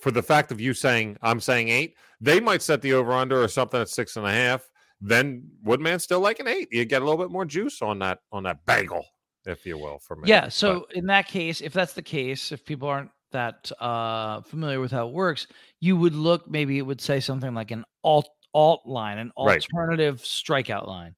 for 0.00 0.10
the 0.10 0.22
fact 0.22 0.50
of 0.50 0.60
you 0.60 0.74
saying 0.74 1.16
I'm 1.22 1.40
saying 1.40 1.68
eight, 1.68 1.96
they 2.20 2.40
might 2.40 2.62
set 2.62 2.82
the 2.82 2.94
over 2.94 3.12
under 3.12 3.42
or 3.42 3.48
something 3.48 3.80
at 3.80 3.88
six 3.88 4.16
and 4.16 4.26
a 4.26 4.30
half. 4.30 4.68
Then 5.00 5.44
Woodman 5.64 5.98
still 5.98 6.20
like 6.20 6.38
an 6.38 6.48
eight. 6.48 6.68
You 6.72 6.84
get 6.84 7.02
a 7.02 7.04
little 7.04 7.22
bit 7.22 7.30
more 7.32 7.44
juice 7.44 7.82
on 7.82 7.98
that 7.98 8.20
on 8.30 8.44
that 8.44 8.64
bagel, 8.66 9.04
if 9.44 9.66
you 9.66 9.76
will, 9.76 9.98
for 9.98 10.16
me. 10.16 10.28
Yeah. 10.28 10.48
So 10.48 10.86
in 10.94 11.06
that 11.06 11.26
case, 11.28 11.60
if 11.60 11.72
that's 11.72 11.92
the 11.92 12.02
case, 12.02 12.52
if 12.52 12.64
people 12.64 12.88
aren't 12.88 13.10
that 13.32 13.72
uh, 13.80 14.42
familiar 14.42 14.80
with 14.80 14.92
how 14.92 15.08
it 15.08 15.12
works, 15.12 15.46
you 15.80 15.96
would 15.96 16.14
look. 16.14 16.48
Maybe 16.48 16.78
it 16.78 16.82
would 16.82 17.00
say 17.00 17.18
something 17.18 17.52
like 17.54 17.70
an 17.70 17.84
alt 18.04 18.28
alt 18.54 18.82
line, 18.86 19.18
an 19.18 19.32
Right. 19.38 19.62
alternative 19.62 20.20
strikeout 20.20 20.86
line. 20.86 21.14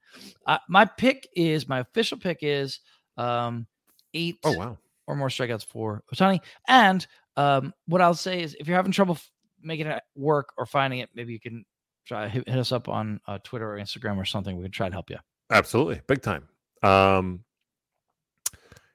Uh, 0.46 0.58
my 0.68 0.84
pick 0.84 1.28
is 1.34 1.68
my 1.68 1.80
official 1.80 2.18
pick 2.18 2.38
is 2.42 2.80
um, 3.16 3.66
eight 4.14 4.36
oh 4.44 4.52
wow, 4.56 4.78
or 5.06 5.16
more 5.16 5.28
strikeouts 5.28 5.66
for 5.66 6.02
Ohtani. 6.14 6.40
And 6.68 7.06
um, 7.36 7.72
what 7.86 8.00
I'll 8.00 8.14
say 8.14 8.42
is, 8.42 8.56
if 8.60 8.66
you're 8.68 8.76
having 8.76 8.92
trouble 8.92 9.14
f- 9.14 9.30
making 9.62 9.86
it 9.86 10.02
work 10.14 10.50
or 10.56 10.66
finding 10.66 11.00
it, 11.00 11.10
maybe 11.14 11.32
you 11.32 11.40
can 11.40 11.64
try 12.06 12.28
hit, 12.28 12.48
hit 12.48 12.58
us 12.58 12.70
up 12.72 12.88
on 12.88 13.20
uh, 13.26 13.38
Twitter 13.42 13.72
or 13.74 13.78
Instagram 13.78 14.16
or 14.16 14.24
something. 14.24 14.56
We 14.56 14.62
can 14.62 14.72
try 14.72 14.88
to 14.88 14.94
help 14.94 15.10
you. 15.10 15.16
absolutely, 15.50 16.00
big 16.06 16.22
time. 16.22 16.48
Um, 16.82 17.44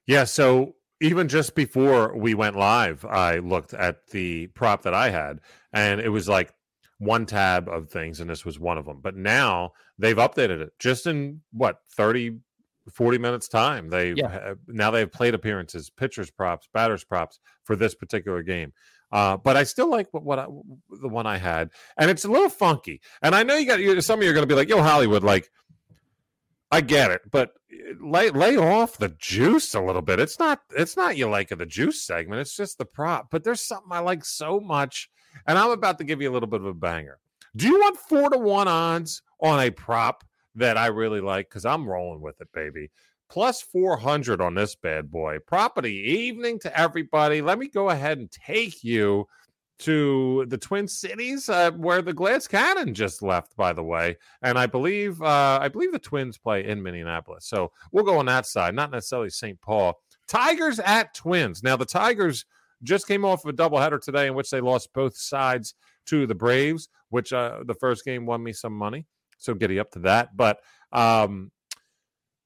yeah. 0.08 0.23
So 0.23 0.75
even 1.02 1.28
just 1.28 1.56
before 1.56 2.15
we 2.17 2.34
went 2.34 2.56
live, 2.56 3.06
I 3.06 3.38
looked 3.39 3.73
at 3.73 4.08
the 4.08 4.47
prop 4.47 4.84
that 4.84 4.93
I 4.93 5.10
had, 5.10 5.39
and 5.73 5.99
it 6.02 6.10
was 6.10 6.28
like 6.28 6.54
one 7.00 7.26
tab 7.26 7.68
of 7.68 7.90
things, 7.90 8.20
and 8.20 8.30
this 8.30 8.46
was 8.46 8.60
one 8.60 8.78
of 8.78 8.86
them. 8.86 9.00
But 9.02 9.16
now 9.16 9.72
they've 9.98 10.16
updated 10.18 10.62
it 10.62 10.74
just 10.80 11.08
in 11.08 11.42
what 11.52 11.80
30, 11.96 12.38
40 12.94 13.18
minutes 13.18 13.48
time. 13.48 13.90
They 13.90 14.14
Yeah. 14.14 14.30
have 14.30 14.60
now 14.68 14.92
they 14.92 15.00
have 15.00 15.12
plate 15.12 15.34
appearances, 15.34 15.90
pitchers 15.90 16.30
props, 16.30 16.68
batters 16.74 17.04
props 17.04 17.40
for 17.64 17.76
this 17.76 17.96
particular 17.96 18.44
game. 18.44 18.74
Uh, 19.12 19.38
but 19.38 19.58
I 19.58 19.64
still 19.64 19.90
like 19.90 20.08
what, 20.12 20.24
what 20.24 20.38
I, 20.40 20.46
the 21.02 21.08
one 21.10 21.26
I 21.26 21.38
had, 21.38 21.72
and 21.98 22.12
it's 22.12 22.26
a 22.26 22.30
little 22.32 22.50
funky. 22.50 23.02
And 23.24 23.34
I 23.34 23.42
know 23.44 23.56
you 23.56 23.66
got 23.66 23.80
you, 23.80 24.00
some 24.02 24.20
of 24.20 24.24
you 24.24 24.30
are 24.30 24.34
going 24.34 24.44
to 24.48 24.48
be 24.48 24.56
like, 24.56 24.70
"Yo, 24.70 24.82
Hollywood, 24.82 25.24
like." 25.24 25.50
I 26.72 26.82
get 26.82 27.10
it, 27.10 27.22
but 27.32 27.54
eh, 27.72 27.94
lay 28.00 28.30
lay 28.30 28.56
off 28.56 28.98
the 29.00 29.10
juice 29.10 29.74
a 29.74 29.82
little 29.82 30.04
bit. 30.04 30.20
It's 30.20 30.38
not 30.38 30.60
it's 30.78 30.96
not 30.96 31.18
you 31.18 31.28
like 31.28 31.50
of 31.50 31.58
the 31.58 31.66
juice 31.66 32.04
segment. 32.04 32.42
It's 32.42 32.56
just 32.56 32.78
the 32.78 32.86
prop. 32.86 33.30
But 33.32 33.44
there's 33.44 33.62
something 33.62 33.92
I 33.92 34.00
like 34.00 34.24
so 34.24 34.60
much, 34.60 35.10
and 35.47 35.58
I'm 35.58 35.71
about 35.71 35.97
to 35.99 36.04
give 36.04 36.21
you 36.21 36.30
a 36.30 36.34
little 36.34 36.49
bit 36.49 36.62
of 36.62 36.65
a 36.65 36.73
banger. 36.73 37.19
Do 37.56 37.67
you 37.67 37.80
want 37.80 37.97
four 37.97 38.30
to 38.30 38.38
one 38.38 38.67
odds 38.67 39.21
on 39.41 39.60
a 39.60 39.71
prop 39.71 40.23
that 40.56 40.78
I 40.78 40.88
really 40.88 41.21
like? 41.21 41.49
Because 41.49 41.65
I'm 41.65 41.88
rolling 41.88 42.21
with 42.21 42.39
it, 42.41 42.49
baby. 42.54 42.91
Plus 43.30 43.62
400 43.62 44.41
on 44.41 44.56
this 44.56 44.75
bad 44.75 45.12
boy. 45.12 45.38
Property 45.45 45.93
evening 45.93 46.60
to 46.60 46.80
everybody. 46.80 47.41
Let 47.41 47.60
me 47.60 47.67
go 47.67 47.89
ahead 47.89 48.17
and 48.17 48.32
take 48.32 48.84
you 48.84 49.28
to 49.80 50.45
the 50.47 50.58
Twin 50.58 50.88
Cities, 50.88 51.47
uh, 51.47 51.71
where 51.71 52.02
the 52.02 52.13
Glass 52.13 52.47
Cannon 52.47 52.93
just 52.93 53.21
left, 53.21 53.56
by 53.56 53.71
the 53.71 53.84
way. 53.84 54.17
And 54.41 54.58
I 54.58 54.65
believe 54.65 55.21
uh, 55.21 55.60
I 55.62 55.69
believe 55.69 55.91
the 55.91 55.99
Twins 55.99 56.38
play 56.38 56.65
in 56.65 56.84
Minneapolis. 56.84 57.45
So 57.45 57.71
we'll 57.91 58.04
go 58.04 58.19
on 58.19 58.25
that 58.25 58.45
side, 58.45 58.75
not 58.75 58.91
necessarily 58.91 59.30
St. 59.30 59.60
Paul. 59.62 59.99
Tigers 60.28 60.80
at 60.80 61.13
Twins. 61.13 61.63
Now 61.63 61.75
the 61.75 61.86
Tigers 61.86 62.45
just 62.84 63.08
came 63.08 63.26
off 63.26 63.44
of 63.46 63.50
a 63.54 63.58
doubleheader 63.58 64.02
today 64.02 64.28
in 64.28 64.36
which 64.36 64.50
they 64.50 64.62
lost 64.62 64.94
both 64.94 65.15
sides 65.18 65.76
to 66.08 66.26
the 66.26 66.36
Braves, 66.36 66.89
which 67.10 67.34
uh, 67.34 67.60
the 67.65 67.74
first 67.76 68.06
game 68.06 68.26
won 68.26 68.42
me 68.44 68.54
some 68.54 68.74
money. 68.74 69.06
So 69.38 69.54
giddy 69.54 69.80
up 69.80 69.92
to 69.92 70.00
that. 70.00 70.36
But 70.36 70.60
um, 70.92 71.52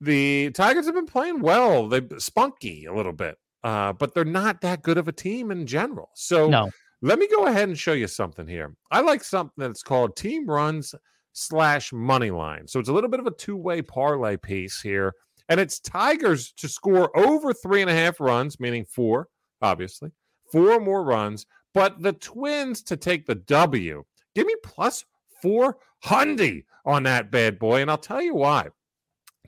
the 0.01 0.51
Tigers 0.51 0.85
have 0.85 0.95
been 0.95 1.05
playing 1.05 1.39
well. 1.41 1.87
They 1.87 2.01
spunky 2.17 2.85
a 2.85 2.93
little 2.93 3.13
bit, 3.13 3.37
uh, 3.63 3.93
but 3.93 4.13
they're 4.13 4.25
not 4.25 4.61
that 4.61 4.81
good 4.81 4.97
of 4.97 5.07
a 5.07 5.11
team 5.13 5.51
in 5.51 5.65
general. 5.65 6.09
So 6.15 6.49
No. 6.49 6.69
let 7.01 7.19
me 7.19 7.27
go 7.27 7.47
ahead 7.47 7.69
and 7.69 7.77
show 7.77 7.93
you 7.93 8.07
something 8.07 8.47
here. 8.47 8.75
I 8.91 9.01
like 9.01 9.23
something 9.23 9.53
that's 9.57 9.83
called 9.83 10.15
team 10.15 10.45
runs 10.47 10.93
slash 11.31 11.91
money 11.93 12.31
line. 12.31 12.67
So 12.67 12.79
it's 12.79 12.89
a 12.89 12.93
little 12.93 13.09
bit 13.09 13.19
of 13.19 13.27
a 13.27 13.31
two 13.31 13.55
way 13.57 13.81
parlay 13.81 14.37
piece 14.37 14.81
here. 14.81 15.13
And 15.49 15.59
it's 15.59 15.79
Tigers 15.79 16.53
to 16.57 16.67
score 16.69 17.15
over 17.17 17.53
three 17.53 17.81
and 17.81 17.89
a 17.89 17.93
half 17.93 18.19
runs, 18.19 18.59
meaning 18.59 18.85
four, 18.85 19.27
obviously, 19.61 20.11
four 20.53 20.79
more 20.79 21.03
runs, 21.03 21.47
but 21.73 22.01
the 22.01 22.13
Twins 22.13 22.83
to 22.83 22.95
take 22.95 23.25
the 23.25 23.35
W. 23.35 24.05
Give 24.35 24.45
me 24.45 24.55
plus 24.63 25.03
400 25.41 26.63
on 26.85 27.03
that 27.03 27.31
bad 27.31 27.57
boy. 27.57 27.81
And 27.81 27.89
I'll 27.89 27.97
tell 27.97 28.21
you 28.21 28.35
why. 28.35 28.67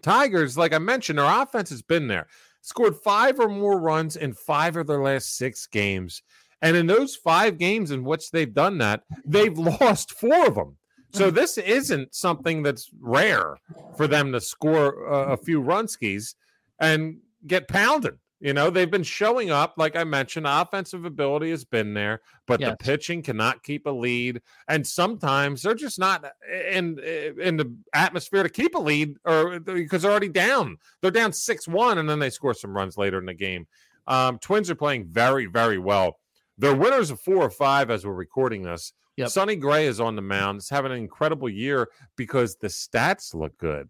Tigers, 0.01 0.57
like 0.57 0.73
I 0.73 0.79
mentioned, 0.79 1.19
their 1.19 1.41
offense 1.41 1.69
has 1.69 1.83
been 1.83 2.07
there. 2.07 2.27
Scored 2.61 2.95
five 2.95 3.39
or 3.39 3.47
more 3.47 3.79
runs 3.79 4.15
in 4.15 4.33
five 4.33 4.75
of 4.75 4.87
their 4.87 5.01
last 5.01 5.37
six 5.37 5.67
games. 5.67 6.23
And 6.61 6.75
in 6.75 6.87
those 6.87 7.15
five 7.15 7.59
games 7.59 7.91
in 7.91 8.03
which 8.03 8.31
they've 8.31 8.53
done 8.53 8.79
that, 8.79 9.03
they've 9.23 9.57
lost 9.81 10.11
four 10.13 10.47
of 10.47 10.55
them. 10.55 10.77
So 11.13 11.31
this 11.31 11.57
isn't 11.57 12.13
something 12.13 12.61
that's 12.61 12.89
rare 12.99 13.55
for 13.95 14.05
them 14.05 14.33
to 14.33 14.41
score 14.41 15.09
uh, 15.09 15.33
a 15.33 15.37
few 15.37 15.61
runskis 15.61 16.35
and 16.79 17.19
get 17.47 17.69
pounded. 17.69 18.15
You 18.45 18.53
know, 18.53 18.69
they've 18.69 18.91
been 18.91 19.01
showing 19.01 19.49
up. 19.49 19.73
Like 19.75 19.95
I 19.95 20.03
mentioned, 20.03 20.45
offensive 20.45 21.03
ability 21.03 21.49
has 21.49 21.65
been 21.65 21.95
there, 21.95 22.21
but 22.45 22.61
Yes. 22.61 22.69
the 22.69 22.77
pitching 22.77 23.23
cannot 23.23 23.63
keep 23.63 23.87
a 23.87 23.89
lead. 23.89 24.39
And 24.67 24.85
sometimes 24.85 25.63
they're 25.63 25.73
just 25.73 25.97
not 25.97 26.23
in 26.47 26.99
in 26.99 27.57
the 27.57 27.75
atmosphere 27.91 28.43
to 28.43 28.49
keep 28.49 28.75
a 28.75 28.79
lead, 28.79 29.17
or 29.25 29.59
because 29.59 30.03
they're 30.03 30.11
already 30.11 30.29
down. 30.29 30.77
They're 31.01 31.09
down 31.09 31.33
six 31.33 31.67
one, 31.67 31.97
and 31.97 32.07
then 32.07 32.19
they 32.19 32.29
score 32.29 32.53
some 32.53 32.77
runs 32.77 32.99
later 32.99 33.17
in 33.17 33.25
the 33.25 33.33
game. 33.33 33.65
Um, 34.05 34.37
Twins 34.37 34.69
are 34.69 34.75
playing 34.75 35.07
very, 35.07 35.47
very 35.47 35.79
well. 35.79 36.19
They're 36.59 36.75
winners 36.75 37.09
of 37.09 37.19
four 37.19 37.37
or 37.37 37.49
five 37.49 37.89
as 37.89 38.05
we're 38.05 38.13
recording 38.13 38.61
this. 38.61 38.93
Yep. 39.17 39.29
Sonny 39.29 39.55
Gray 39.55 39.87
is 39.87 39.99
on 39.99 40.15
the 40.15 40.21
mound. 40.21 40.57
He's 40.57 40.69
having 40.69 40.91
an 40.91 40.99
incredible 40.99 41.49
year 41.49 41.89
because 42.15 42.57
the 42.57 42.67
stats 42.67 43.33
look 43.33 43.57
good. 43.57 43.89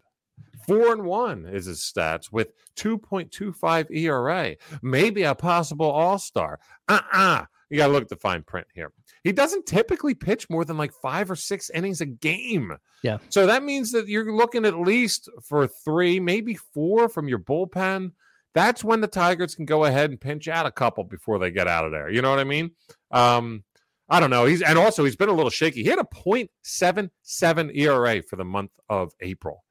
Four 0.66 0.92
and 0.92 1.04
one 1.04 1.46
is 1.46 1.66
his 1.66 1.80
stats 1.80 2.32
with 2.32 2.52
2.25 2.76 3.90
ERA. 3.90 4.56
Maybe 4.82 5.22
a 5.22 5.34
possible 5.34 5.90
all 5.90 6.18
star. 6.18 6.58
Uh 6.88 7.00
uh 7.12 7.44
You 7.70 7.78
got 7.78 7.88
to 7.88 7.92
look 7.92 8.02
at 8.02 8.08
the 8.08 8.16
fine 8.16 8.42
print 8.42 8.66
here. 8.74 8.92
He 9.24 9.32
doesn't 9.32 9.66
typically 9.66 10.14
pitch 10.14 10.48
more 10.48 10.64
than 10.64 10.76
like 10.78 10.92
five 10.92 11.30
or 11.30 11.36
six 11.36 11.70
innings 11.70 12.00
a 12.00 12.06
game. 12.06 12.76
Yeah. 13.02 13.18
So 13.28 13.46
that 13.46 13.64
means 13.64 13.92
that 13.92 14.08
you're 14.08 14.32
looking 14.32 14.64
at 14.64 14.78
least 14.78 15.28
for 15.42 15.66
three, 15.66 16.20
maybe 16.20 16.54
four 16.54 17.08
from 17.08 17.28
your 17.28 17.38
bullpen. 17.40 18.12
That's 18.54 18.82
when 18.82 19.00
the 19.02 19.08
Tigers 19.08 19.54
can 19.54 19.66
go 19.66 19.84
ahead 19.84 20.10
and 20.10 20.20
pinch 20.20 20.48
out 20.48 20.64
a 20.64 20.70
couple 20.70 21.04
before 21.04 21.38
they 21.38 21.50
get 21.50 21.68
out 21.68 21.84
of 21.84 21.92
there. 21.92 22.08
You 22.08 22.22
know 22.22 22.30
what 22.30 22.38
I 22.38 22.44
mean? 22.44 22.70
Um, 23.10 23.64
I 24.08 24.20
don't 24.20 24.30
know. 24.30 24.44
He's 24.44 24.62
and 24.62 24.78
also 24.78 25.04
he's 25.04 25.16
been 25.16 25.28
a 25.28 25.34
little 25.34 25.50
shaky. 25.50 25.82
He 25.82 25.88
had 25.88 25.98
a 25.98 26.04
0.77 26.04 27.76
ERA 27.76 28.22
for 28.22 28.36
the 28.36 28.44
month 28.44 28.70
of 28.88 29.12
April. 29.20 29.64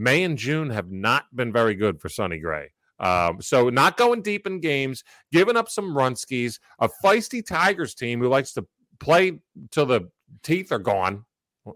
May 0.00 0.24
and 0.24 0.38
June 0.38 0.70
have 0.70 0.90
not 0.90 1.24
been 1.36 1.52
very 1.52 1.74
good 1.74 2.00
for 2.00 2.08
Sonny 2.08 2.38
Gray. 2.38 2.70
Um, 2.98 3.40
so 3.40 3.68
not 3.68 3.96
going 3.96 4.22
deep 4.22 4.46
in 4.46 4.60
games, 4.60 5.04
giving 5.30 5.56
up 5.56 5.68
some 5.68 5.96
run 5.96 6.16
skis, 6.16 6.58
a 6.78 6.88
feisty 7.04 7.44
Tigers 7.44 7.94
team 7.94 8.18
who 8.20 8.28
likes 8.28 8.52
to 8.54 8.66
play 8.98 9.40
till 9.70 9.86
the 9.86 10.10
teeth 10.42 10.72
are 10.72 10.78
gone. 10.78 11.24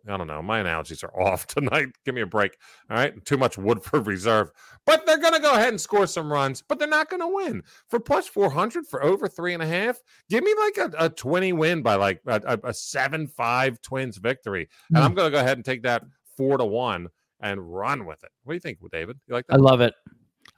I 0.09 0.17
don't 0.17 0.27
know. 0.27 0.41
My 0.43 0.61
analogies 0.61 1.05
are 1.05 1.21
off 1.21 1.47
tonight. 1.47 1.89
Give 2.07 2.15
me 2.15 2.23
a 2.23 2.27
break. 2.27 2.57
All 2.91 2.97
right. 2.97 3.23
Too 3.27 3.37
much 3.37 3.59
Woodford 3.59 4.07
Reserve. 4.07 4.51
But 4.87 5.05
they're 5.05 5.19
going 5.19 5.35
to 5.35 5.41
go 5.41 5.53
ahead 5.53 5.69
and 5.69 5.81
score 5.81 6.07
some 6.07 6.33
runs, 6.33 6.63
but 6.67 6.79
they're 6.79 6.89
not 6.89 7.11
going 7.11 7.21
to 7.21 7.29
win. 7.29 7.63
For 7.89 8.01
plus 8.01 8.27
400 8.27 8.87
for 8.87 9.05
over 9.05 9.29
three 9.29 9.53
and 9.53 9.63
a 9.63 9.67
half, 9.67 9.99
give 10.31 10.43
me 10.43 10.55
like 10.59 10.79
a, 10.79 11.05
a 11.05 11.09
20 11.11 11.53
win 11.53 11.83
by 11.83 11.97
like 11.97 12.21
a, 12.27 12.41
a, 12.47 12.69
a 12.69 12.75
7 12.75 13.27
5 13.27 13.83
Twins 13.83 14.17
victory. 14.17 14.69
And 14.89 14.99
Hmm. 14.99 15.05
I'm 15.05 15.15
going 15.15 15.31
to 15.31 15.37
go 15.37 15.41
ahead 15.43 15.59
and 15.59 15.65
take 15.65 15.83
that 15.83 16.03
four 16.37 16.57
to 16.57 16.65
one 16.65 17.09
and 17.41 17.61
run 17.75 18.07
with 18.07 18.23
it. 18.25 18.31
What 18.45 18.53
do 18.53 18.57
you 18.57 18.61
think, 18.61 18.79
David? 18.93 19.19
You 19.27 19.35
like 19.35 19.47
that? 19.49 19.55
I 19.55 19.57
love 19.59 19.81
it. 19.81 19.95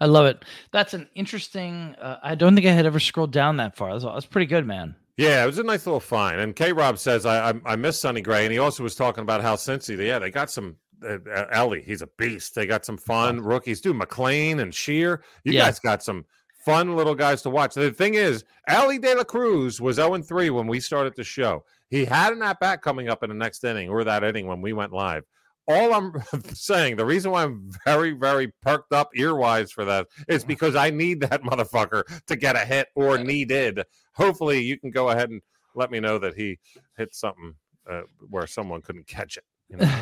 I 0.00 0.06
love 0.06 0.26
it. 0.26 0.44
That's 0.72 0.94
an 0.94 1.08
interesting. 1.14 1.94
Uh, 2.00 2.16
I 2.22 2.34
don't 2.34 2.54
think 2.54 2.66
I 2.66 2.72
had 2.72 2.86
ever 2.86 3.00
scrolled 3.00 3.32
down 3.32 3.56
that 3.58 3.76
far. 3.76 3.92
That's, 3.92 4.04
that's 4.04 4.26
pretty 4.26 4.46
good, 4.46 4.66
man. 4.66 4.94
Yeah, 5.16 5.42
it 5.42 5.46
was 5.46 5.58
a 5.58 5.62
nice 5.62 5.86
little 5.86 6.00
find. 6.00 6.40
And 6.40 6.54
K 6.54 6.72
Rob 6.72 6.98
says, 6.98 7.24
I, 7.24 7.50
I 7.50 7.54
I 7.64 7.76
miss 7.76 7.98
Sonny 7.98 8.20
Gray. 8.20 8.44
And 8.44 8.52
he 8.52 8.58
also 8.58 8.82
was 8.82 8.94
talking 8.94 9.22
about 9.22 9.40
how 9.40 9.56
Cincy, 9.56 9.96
yeah, 10.04 10.18
they 10.18 10.30
got 10.30 10.50
some. 10.50 10.76
Uh, 11.02 11.18
uh, 11.30 11.46
Elly, 11.50 11.82
he's 11.82 12.02
a 12.02 12.08
beast. 12.18 12.54
They 12.54 12.66
got 12.66 12.84
some 12.86 12.96
fun 12.96 13.40
rookies, 13.40 13.80
dude. 13.80 13.96
McLain 13.96 14.60
and 14.60 14.74
Steer. 14.74 15.22
You 15.44 15.52
Yeah. 15.52 15.66
guys 15.66 15.78
got 15.78 16.02
some 16.02 16.24
fun 16.64 16.96
little 16.96 17.14
guys 17.14 17.42
to 17.42 17.50
watch. 17.50 17.74
The 17.74 17.92
thing 17.92 18.14
is, 18.14 18.44
Elly 18.66 18.98
De 18.98 19.14
La 19.14 19.22
Cruz 19.24 19.80
was 19.80 19.96
0 19.96 20.20
3 20.22 20.50
when 20.50 20.66
we 20.66 20.80
started 20.80 21.14
the 21.14 21.22
show. 21.24 21.64
He 21.90 22.04
had 22.04 22.32
an 22.32 22.42
at 22.42 22.58
bat 22.60 22.82
coming 22.82 23.08
up 23.08 23.22
in 23.22 23.28
the 23.28 23.36
next 23.36 23.62
inning 23.62 23.88
or 23.88 24.04
that 24.04 24.24
inning 24.24 24.46
when 24.46 24.60
we 24.60 24.72
went 24.72 24.92
live. 24.92 25.24
All 25.68 25.94
I'm 25.94 26.12
saying, 26.54 26.96
the 26.96 27.04
reason 27.04 27.30
why 27.32 27.44
I'm 27.44 27.70
very, 27.84 28.12
very 28.12 28.52
perked 28.62 28.92
up 28.92 29.10
earwise 29.16 29.72
for 29.72 29.84
that 29.84 30.06
is 30.28 30.44
because 30.44 30.76
I 30.76 30.90
need 30.90 31.20
that 31.20 31.42
motherfucker 31.44 32.02
to 32.26 32.36
get 32.36 32.56
a 32.56 32.60
hit 32.60 32.88
or 32.94 33.18
needed. 33.18 33.82
Hopefully, 34.14 34.62
you 34.62 34.78
can 34.78 34.90
go 34.90 35.10
ahead 35.10 35.30
and 35.30 35.42
let 35.74 35.90
me 35.90 36.00
know 36.00 36.18
that 36.18 36.34
he 36.34 36.58
hit 36.96 37.14
something 37.14 37.54
uh, 37.90 38.02
where 38.30 38.46
someone 38.46 38.82
couldn't 38.82 39.06
catch 39.06 39.36
it. 39.36 39.44
You 39.68 39.78
know? 39.78 40.00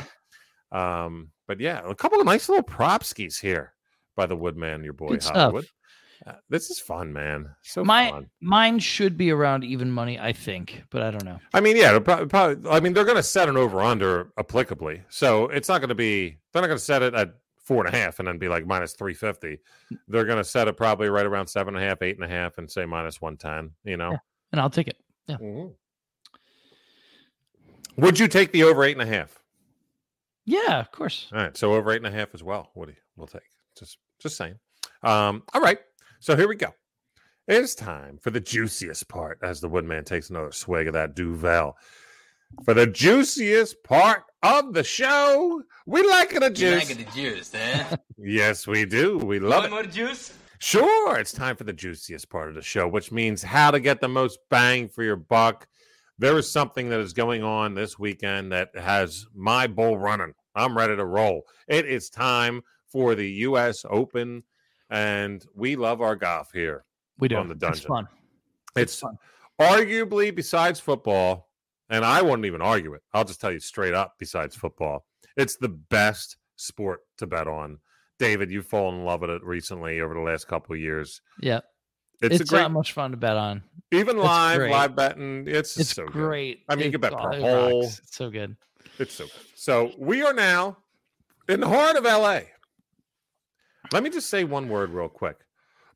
um, 0.78 1.30
but 1.46 1.60
yeah, 1.60 1.80
a 1.84 1.94
couple 1.94 2.20
of 2.20 2.26
nice 2.26 2.48
little 2.48 2.62
prop 2.62 3.04
skis 3.04 3.38
here 3.38 3.74
by 4.16 4.26
the 4.26 4.36
Woodman, 4.36 4.84
your 4.84 4.92
boy 4.92 5.08
Good 5.08 5.22
stuff. 5.22 5.64
Uh, 6.26 6.32
this 6.48 6.70
is 6.70 6.78
fun, 6.80 7.12
man. 7.12 7.54
So 7.62 7.84
My- 7.84 8.10
fun. 8.10 8.30
Mine 8.40 8.78
should 8.78 9.16
be 9.18 9.30
around 9.30 9.62
even 9.64 9.90
money, 9.90 10.18
I 10.18 10.32
think, 10.32 10.84
but 10.90 11.02
I 11.02 11.10
don't 11.10 11.24
know. 11.24 11.38
I 11.52 11.60
mean, 11.60 11.76
yeah, 11.76 11.88
it'll 11.88 12.00
prob- 12.00 12.30
probably, 12.30 12.70
I 12.70 12.80
mean, 12.80 12.94
they're 12.94 13.04
going 13.04 13.16
to 13.18 13.22
set 13.22 13.48
an 13.48 13.56
over 13.58 13.80
under 13.82 14.26
applicably. 14.38 15.02
So 15.10 15.48
it's 15.48 15.68
not 15.68 15.80
going 15.80 15.90
to 15.90 15.94
be, 15.94 16.38
they're 16.52 16.62
not 16.62 16.68
going 16.68 16.78
to 16.78 16.84
set 16.84 17.02
it 17.02 17.14
at 17.14 17.34
four 17.62 17.84
and 17.84 17.94
a 17.94 17.96
half 17.98 18.18
and 18.20 18.28
then 18.28 18.38
be 18.38 18.48
like 18.48 18.66
minus 18.66 18.94
350. 18.94 19.58
They're 20.08 20.24
going 20.24 20.38
to 20.38 20.44
set 20.44 20.66
it 20.66 20.76
probably 20.78 21.08
right 21.10 21.26
around 21.26 21.46
seven 21.48 21.74
and 21.74 21.84
a 21.84 21.86
half, 21.86 22.00
eight 22.00 22.16
and 22.16 22.24
a 22.24 22.28
half, 22.28 22.56
and 22.58 22.70
say 22.70 22.86
minus 22.86 23.20
110, 23.20 23.74
you 23.84 23.96
know? 23.98 24.12
Yeah. 24.12 24.18
And 24.52 24.60
I'll 24.60 24.70
take 24.70 24.88
it. 24.88 24.96
Mhm. 25.28 25.74
Would 27.96 28.18
you 28.18 28.28
take 28.28 28.52
the 28.52 28.64
over 28.64 28.82
eight 28.84 28.98
and 28.98 29.02
a 29.02 29.14
half? 29.14 29.38
Yeah, 30.46 30.80
of 30.80 30.90
course. 30.90 31.28
All 31.32 31.38
right. 31.40 31.56
So 31.56 31.74
over 31.74 31.92
eight 31.92 31.98
and 32.04 32.06
a 32.06 32.10
half 32.10 32.34
as 32.34 32.42
well. 32.42 32.70
What 32.74 32.86
do 32.86 32.92
you, 32.92 32.98
we'll 33.16 33.26
take. 33.26 33.42
Just, 33.78 33.98
just 34.18 34.36
saying. 34.36 34.56
Um, 35.02 35.42
all 35.54 35.60
right. 35.60 35.78
So 36.24 36.34
here 36.34 36.48
we 36.48 36.56
go. 36.56 36.72
It's 37.48 37.74
time 37.74 38.16
for 38.16 38.30
the 38.30 38.40
juiciest 38.40 39.08
part 39.08 39.38
as 39.42 39.60
the 39.60 39.68
Woodman 39.68 40.04
takes 40.04 40.30
another 40.30 40.52
swig 40.52 40.86
of 40.86 40.94
that 40.94 41.14
Duvel. 41.14 41.74
For 42.64 42.72
the 42.72 42.86
juiciest 42.86 43.82
part 43.84 44.22
of 44.42 44.72
the 44.72 44.84
show, 44.84 45.62
we 45.84 46.02
like 46.08 46.32
it 46.32 46.42
a 46.42 46.48
juice. 46.48 46.88
the 46.88 47.04
juice, 47.14 47.52
eh? 47.52 47.96
Yes, 48.16 48.66
we 48.66 48.86
do. 48.86 49.18
We 49.18 49.38
love 49.38 49.66
it. 49.66 49.70
more 49.70 49.82
juice? 49.82 50.32
Sure, 50.60 51.18
it's 51.18 51.30
time 51.30 51.56
for 51.56 51.64
the 51.64 51.74
juiciest 51.74 52.30
part 52.30 52.48
of 52.48 52.54
the 52.54 52.62
show, 52.62 52.88
which 52.88 53.12
means 53.12 53.42
how 53.42 53.70
to 53.70 53.78
get 53.78 54.00
the 54.00 54.08
most 54.08 54.38
bang 54.48 54.88
for 54.88 55.02
your 55.02 55.16
buck. 55.16 55.68
There 56.18 56.38
is 56.38 56.50
something 56.50 56.88
that 56.88 57.00
is 57.00 57.12
going 57.12 57.42
on 57.42 57.74
this 57.74 57.98
weekend 57.98 58.50
that 58.52 58.70
has 58.74 59.26
my 59.34 59.66
bull 59.66 59.98
running. 59.98 60.32
I'm 60.54 60.74
ready 60.74 60.96
to 60.96 61.04
roll. 61.04 61.42
It 61.68 61.84
is 61.84 62.08
time 62.08 62.62
for 62.86 63.14
the 63.14 63.28
U.S. 63.30 63.84
Open, 63.90 64.42
and 64.90 65.44
we 65.54 65.76
love 65.76 66.00
our 66.00 66.16
golf 66.16 66.50
here. 66.52 66.84
We 67.18 67.28
do. 67.28 67.36
On 67.36 67.48
the 67.48 67.52
It's 67.54 67.60
dungeon. 67.60 67.86
fun. 67.88 68.08
It's 68.76 68.98
fun. 69.00 69.16
arguably, 69.60 70.34
besides 70.34 70.80
football, 70.80 71.48
and 71.88 72.04
I 72.04 72.22
wouldn't 72.22 72.46
even 72.46 72.60
argue 72.62 72.94
it. 72.94 73.02
I'll 73.12 73.24
just 73.24 73.40
tell 73.40 73.52
you 73.52 73.60
straight 73.60 73.94
up, 73.94 74.14
besides 74.18 74.56
football, 74.56 75.04
it's 75.36 75.56
the 75.56 75.68
best 75.68 76.36
sport 76.56 77.00
to 77.18 77.26
bet 77.26 77.46
on. 77.46 77.78
David, 78.18 78.50
you've 78.50 78.66
fallen 78.66 78.96
in 79.00 79.04
love 79.04 79.20
with 79.20 79.30
it 79.30 79.44
recently 79.44 80.00
over 80.00 80.14
the 80.14 80.20
last 80.20 80.46
couple 80.48 80.74
of 80.74 80.80
years. 80.80 81.20
Yeah. 81.40 81.60
It's, 82.22 82.40
It's, 82.40 82.50
a 82.50 82.52
great, 82.54 82.62
not 82.62 82.70
much 82.72 82.92
fun 82.92 83.10
to 83.10 83.16
bet 83.16 83.36
on. 83.36 83.62
even 83.92 84.16
it's 84.16 84.24
live, 84.24 84.58
great. 84.58 84.70
live 84.70 84.96
betting. 84.96 85.44
It's 85.48 85.76
It's 85.78 85.90
so 85.94 86.04
good. 86.04 86.12
great. 86.12 86.62
I 86.68 86.74
mean, 86.76 86.86
you 86.86 86.98
can 86.98 87.04
It's 87.04 87.10
bet 87.14 87.20
per 87.22 87.28
all- 87.28 87.34
it 87.34 87.40
hole. 87.70 87.84
It's 87.84 88.16
so 88.16 88.30
good. 88.30 88.56
It's 88.98 89.14
so 89.14 89.24
good. 89.24 89.32
So 89.56 89.92
we 89.98 90.22
are 90.22 90.32
now 90.32 90.78
in 91.48 91.60
the 91.60 91.68
heart 91.68 91.96
of 91.96 92.04
LA. 92.04 92.40
Let 93.92 94.02
me 94.02 94.10
just 94.10 94.28
say 94.28 94.44
one 94.44 94.68
word 94.68 94.90
real 94.90 95.08
quick. 95.08 95.38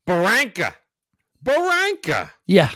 Barranca. 0.05 0.73
Barranca. 1.41 2.31
Yeah. 2.45 2.71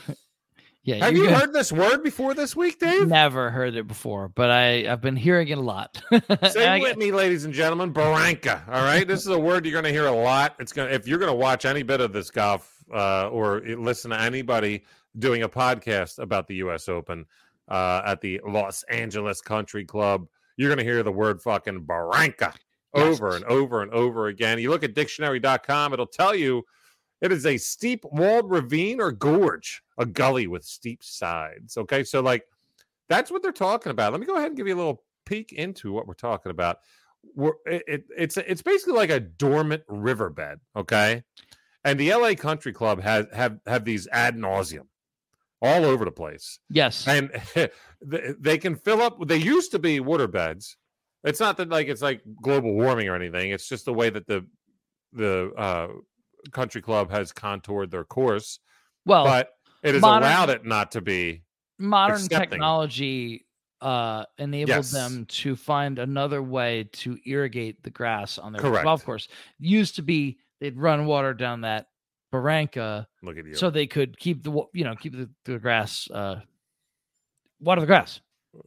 Yeah. 0.84 1.06
Have 1.06 1.16
you 1.16 1.28
good. 1.28 1.34
heard 1.34 1.54
this 1.54 1.72
word 1.72 2.04
before 2.04 2.34
this 2.34 2.56
week, 2.56 2.80
Dave? 2.80 3.08
Never 3.08 3.50
heard 3.50 3.76
it 3.76 3.88
before, 3.88 4.28
but 4.28 4.52
I 4.52 4.92
I've 4.92 5.02
been 5.02 5.16
hearing 5.16 5.48
it 5.48 5.58
a 5.58 5.62
lot. 5.62 6.02
Say 6.52 6.82
with 6.82 6.98
me, 6.98 7.12
ladies 7.12 7.46
and 7.46 7.54
gentlemen. 7.54 7.92
Barranca. 7.92 8.64
All 8.68 8.84
right. 8.84 9.08
This 9.08 9.22
is 9.22 9.28
a 9.28 9.40
word 9.40 9.66
you're 9.66 9.72
going 9.72 9.86
to 9.86 9.92
hear 9.92 10.08
a 10.08 10.12
lot. 10.12 10.56
It's 10.60 10.74
going 10.74 10.90
to, 10.90 10.96
if 10.96 11.08
you're 11.08 11.20
going 11.20 11.32
to 11.32 11.38
watch 11.38 11.66
any 11.66 11.84
bit 11.84 12.02
of 12.02 12.12
this 12.12 12.30
golf 12.30 12.84
uh, 12.94 13.30
or 13.30 13.62
listen 13.62 14.12
to 14.12 14.20
anybody 14.20 14.84
doing 15.20 15.44
a 15.44 15.50
podcast 15.50 16.20
about 16.20 16.48
the 16.48 16.56
U.S. 16.56 16.90
Open 16.90 17.26
uh, 17.70 18.02
at 18.06 18.20
the 18.20 18.42
Los 18.46 18.84
Angeles 18.84 19.40
Country 19.42 19.86
Club, 19.86 20.28
you're 20.58 20.70
going 20.70 20.80
to 20.80 20.84
hear 20.84 21.02
the 21.02 21.12
word 21.12 21.42
fucking 21.42 21.86
Barranca 21.86 22.54
over 22.94 23.32
Yes. 23.32 23.36
and 23.38 23.46
over 23.46 23.82
and 23.82 23.92
over 23.92 24.28
again. 24.28 24.60
You 24.60 24.70
look 24.70 24.84
at 24.84 24.94
dictionary.com, 24.94 25.94
it'll 25.94 26.06
tell 26.06 26.36
you 26.36 26.64
it 27.22 27.32
is 27.32 27.46
a 27.46 27.58
steep 27.58 28.04
walled 28.06 28.50
ravine 28.52 29.00
or 29.02 29.12
gorge, 29.12 29.82
a 29.98 30.06
gully 30.06 30.48
with 30.48 30.64
steep 30.64 31.04
sides. 31.04 31.78
Okay. 31.78 32.04
So, 32.04 32.22
like, 32.22 32.44
that's 33.10 33.32
what 33.32 33.42
they're 33.42 33.52
talking 33.52 33.92
about. 33.92 34.12
Let 34.12 34.20
me 34.22 34.28
go 34.28 34.36
ahead 34.36 34.48
and 34.48 34.58
give 34.58 34.68
you 34.68 34.76
a 34.76 34.78
little 34.78 35.04
peek 35.26 35.54
into 35.54 35.92
what 35.92 36.08
we're 36.08 36.14
talking 36.14 36.50
about. 36.52 36.80
We're, 37.36 37.54
it, 37.66 37.84
it, 37.88 38.04
it's 38.18 38.38
it's 38.38 38.62
basically 38.62 38.96
like 38.96 39.10
a 39.10 39.20
dormant 39.22 39.84
riverbed, 39.88 40.60
okay? 40.76 41.24
And 41.86 42.00
the 42.00 42.14
LA 42.14 42.34
Country 42.34 42.74
Club 42.74 43.02
has 43.02 43.26
have 43.34 43.60
have 43.66 43.86
these 43.86 44.08
ad 44.12 44.36
nauseum 44.36 44.88
all 45.62 45.86
over 45.86 46.04
the 46.04 46.12
place, 46.12 46.60
yes. 46.70 47.08
and 47.08 47.32
they, 48.02 48.34
they 48.38 48.58
can 48.58 48.76
fill 48.76 49.02
up. 49.02 49.26
They 49.26 49.38
used 49.38 49.72
to 49.72 49.80
be 49.80 50.00
waterbeds. 50.00 50.76
It's 51.24 51.40
not 51.40 51.58
that 51.58 51.70
like 51.70 51.88
it's 51.88 52.02
like 52.02 52.22
global 52.42 52.74
warming 52.74 53.08
or 53.10 53.16
anything. 53.16 53.52
It's 53.52 53.68
just 53.70 53.86
the 53.86 53.94
way 53.94 54.10
that 54.10 54.28
the 54.28 54.46
the 55.14 55.52
uh, 55.58 55.88
country 56.52 56.82
club 56.82 57.12
has 57.12 57.32
contoured 57.32 57.92
their 57.92 58.04
course, 58.04 58.60
well, 59.06 59.24
but 59.26 59.50
it 59.84 59.94
has 59.94 60.02
modern- 60.02 60.24
allowed 60.28 60.50
it 60.50 60.66
not 60.66 60.92
to 60.92 61.02
be. 61.02 61.44
modern 61.80 62.18
accepting. 62.18 62.50
technology 62.50 63.46
uh 63.82 64.24
enabled 64.38 64.70
Yes. 64.70 64.92
them 64.92 65.26
to 65.26 65.56
find 65.58 66.00
another 66.00 66.42
way 66.42 66.86
to 66.94 67.18
irrigate 67.26 67.84
the 67.84 67.90
grass 67.90 68.38
on 68.38 68.54
their 68.54 68.62
Correct. 68.62 68.86
golf 68.86 69.04
course. 69.04 69.28
Used 69.60 69.96
to 69.96 70.02
be 70.02 70.38
they'd 70.62 70.78
run 70.78 71.06
water 71.06 71.34
down 71.34 71.62
that 71.62 71.88
Barranca 72.32 73.06
Look 73.22 73.38
at 73.38 73.46
you. 73.46 73.56
so 73.56 73.70
they 73.70 73.86
could 73.88 74.18
keep 74.18 74.42
the 74.42 74.52
you 74.74 74.84
know 74.86 74.96
keep 74.96 75.14
the, 75.14 75.30
the 75.46 75.60
grass 75.60 76.10
uh 76.12 76.40
water 77.60 77.82
the 77.82 77.88
grass. 77.88 78.22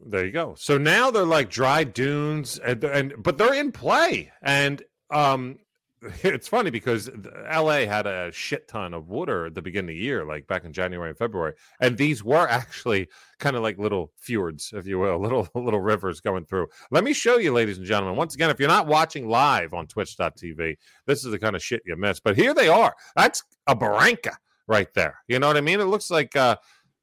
There 0.05 0.25
you 0.25 0.31
go. 0.31 0.55
So 0.57 0.77
now 0.77 1.11
they're 1.11 1.23
like 1.25 1.49
dry 1.49 1.83
dunes, 1.83 2.59
and, 2.59 2.83
and 2.83 3.13
but 3.23 3.37
they're 3.37 3.53
in 3.53 3.71
play, 3.71 4.31
and 4.41 4.83
um, 5.11 5.59
it's 6.23 6.47
funny 6.47 6.71
because 6.71 7.09
L.A. 7.47 7.85
had 7.85 8.05
a 8.05 8.31
shit 8.33 8.67
ton 8.67 8.93
of 8.93 9.07
water 9.07 9.45
at 9.45 9.55
the 9.55 9.61
beginning 9.61 9.95
of 9.95 9.97
the 9.97 10.03
year, 10.03 10.25
like 10.25 10.45
back 10.45 10.65
in 10.65 10.73
January 10.73 11.09
and 11.09 11.17
February, 11.17 11.53
and 11.79 11.97
these 11.97 12.21
were 12.21 12.47
actually 12.49 13.07
kind 13.39 13.55
of 13.55 13.63
like 13.63 13.77
little 13.77 14.11
fjords, 14.17 14.73
if 14.75 14.85
you 14.85 14.99
will, 14.99 15.19
little 15.21 15.47
little 15.55 15.79
rivers 15.79 16.19
going 16.19 16.45
through. 16.45 16.67
Let 16.91 17.05
me 17.05 17.13
show 17.13 17.37
you, 17.37 17.53
ladies 17.53 17.77
and 17.77 17.87
gentlemen. 17.87 18.17
Once 18.17 18.35
again, 18.35 18.49
if 18.49 18.59
you're 18.59 18.67
not 18.67 18.87
watching 18.87 19.29
live 19.29 19.73
on 19.73 19.87
Twitch.tv, 19.87 20.75
this 21.05 21.23
is 21.23 21.31
the 21.31 21.39
kind 21.39 21.55
of 21.55 21.63
shit 21.63 21.81
you 21.85 21.95
miss. 21.95 22.19
But 22.19 22.35
here 22.35 22.53
they 22.53 22.67
are. 22.67 22.93
That's 23.15 23.41
a 23.67 23.75
barranca 23.75 24.37
right 24.67 24.93
there. 24.95 25.19
You 25.29 25.39
know 25.39 25.47
what 25.47 25.55
I 25.57 25.61
mean? 25.61 25.79
It 25.79 25.85
looks 25.85 26.11
like. 26.11 26.35
uh 26.35 26.57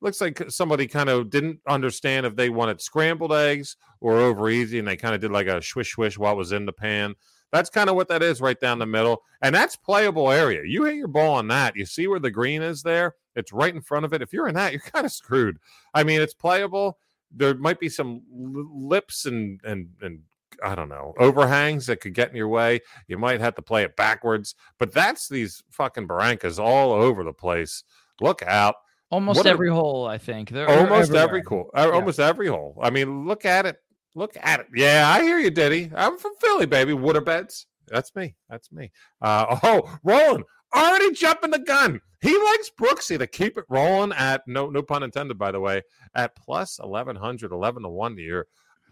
looks 0.05 0.21
like 0.21 0.51
somebody 0.51 0.87
kind 0.87 1.09
of 1.09 1.31
didn't 1.31 1.59
understand 1.67 2.27
if 2.27 2.37
they 2.37 2.51
wanted 2.51 2.81
scrambled 2.81 3.33
eggs 3.33 3.77
or 4.01 4.19
over 4.19 4.51
easy 4.51 4.79
and 4.79 4.87
they 4.87 4.97
kind 4.97 5.15
of 5.15 5.21
did 5.21 5.33
like 5.33 5.47
a 5.47 5.63
swish 5.63 5.93
swish 5.93 6.19
while 6.19 6.35
it 6.35 6.37
was 6.37 6.53
in 6.53 6.67
the 6.67 6.73
pan. 6.73 7.15
That's 7.51 7.71
kind 7.71 7.89
of 7.89 7.97
what 7.97 8.09
that 8.09 8.23
is 8.23 8.41
right 8.41 8.59
down 8.61 8.79
the 8.79 8.87
middle 8.87 9.23
and 9.43 9.55
that's 9.55 9.77
playable 9.77 10.31
area. 10.31 10.63
You 10.65 10.85
hit 10.85 10.97
your 10.97 11.09
ball 11.09 11.35
on 11.35 11.49
that 11.49 11.75
you 11.75 11.87
see 11.87 12.07
where 12.07 12.21
the 12.21 12.31
green 12.31 12.63
is 12.63 12.83
there 12.83 13.15
it's 13.35 13.53
right 13.53 13.75
in 13.75 13.81
front 13.81 14.05
of 14.05 14.13
it. 14.13 14.23
If 14.23 14.33
you're 14.33 14.47
in 14.47 14.55
that 14.55 14.73
you're 14.73 14.81
kind 14.93 15.07
of 15.07 15.13
screwed. 15.13 15.59
I 15.95 16.05
mean 16.05 16.21
it's 16.21 16.35
playable. 16.35 16.99
There 17.33 17.55
might 17.55 17.81
be 17.81 17.89
some 17.89 18.23
lips 18.31 19.25
and 19.25 19.61
and 19.65 19.89
and 20.03 20.21
I 20.63 20.75
don't 20.77 20.89
know, 20.89 21.15
overhangs 21.19 21.87
that 21.87 22.01
could 22.01 22.15
get 22.15 22.31
in 22.31 22.37
your 22.37 22.49
way. 22.49 22.81
You 23.09 23.19
might 23.19 23.41
have 23.41 23.57
to 23.57 23.63
play 23.63 23.83
it 23.83 23.97
backwards, 23.97 24.55
but 24.79 24.93
that's 24.93 25.29
these 25.29 25.65
fucking 25.71 26.07
barrancas 26.07 26.61
all 26.61 26.93
over 26.93 27.25
the 27.25 27.33
place. 27.33 27.83
Look 28.21 28.43
out 28.43 28.77
Almost 29.15 29.37
What 29.37 29.47
every 29.47 29.71
hole, 29.71 30.09
I 30.09 30.19
think. 30.19 30.51
They're 30.51 30.69
almost 30.69 31.15
every 31.15 31.41
cool, 31.43 31.71
uh, 31.73 31.89
almost 31.93 32.19
every 32.19 32.49
hole. 32.49 32.77
I 32.83 32.91
mean, 32.91 33.29
look 33.29 33.45
at 33.45 33.65
it. 33.65 33.77
Look 34.17 34.37
at 34.41 34.59
it. 34.59 34.67
Yeah, 34.75 35.09
I 35.09 35.23
hear 35.23 35.39
you, 35.39 35.51
Diddy. 35.51 35.89
I'm 35.95 36.19
from 36.19 36.33
Philly, 36.41 36.67
baby. 36.67 36.95
Waterbeds. 36.95 37.67
That's 37.87 38.13
me. 38.17 38.35
That's 38.51 38.73
me. 38.73 38.91
Uh, 39.23 39.57
oh, 39.63 39.99
Roland 40.03 40.43
already 40.75 41.13
jumping 41.13 41.53
the 41.53 41.61
gun. 41.61 42.01
He 42.23 42.37
likes 42.37 42.73
Brooksy 42.77 43.17
to 43.17 43.29
keep 43.29 43.57
it 43.57 43.67
rolling 43.69 44.11
at 44.15 44.43
no 44.49 44.69
no 44.69 44.83
pun 44.83 45.05
intended, 45.05 45.39
by 45.39 45.53
the 45.53 45.61
way, 45.61 45.83
at 46.17 46.35
plus 46.35 46.81
1100, 46.81 47.53
11 47.53 47.85
to 47.85 47.89
one 47.89 48.17
to 48.17 48.23
your 48.23 48.47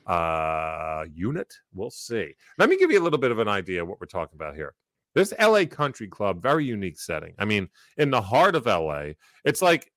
uh 0.07 1.05
unit. 1.13 1.53
We'll 1.75 1.91
see. 1.91 2.33
Let 2.59 2.71
me 2.71 2.79
give 2.79 2.93
you 2.93 3.01
a 3.01 3.03
little 3.03 3.19
bit 3.19 3.33
of 3.33 3.41
an 3.41 3.49
idea 3.49 3.83
of 3.83 3.89
what 3.89 4.01
we're 4.01 4.07
talking 4.07 4.37
about 4.37 4.55
here. 4.55 4.75
This 5.15 5.35
LA 5.39 5.65
Country 5.67 6.09
Club, 6.09 6.41
very 6.41 6.65
unique 6.65 6.99
setting. 6.99 7.35
I 7.39 7.45
mean, 7.45 7.69
in 7.99 8.11
the 8.11 8.23
heart 8.23 8.55
of 8.55 8.67
LA, 8.67 9.11
it's 9.45 9.61
like 9.61 9.92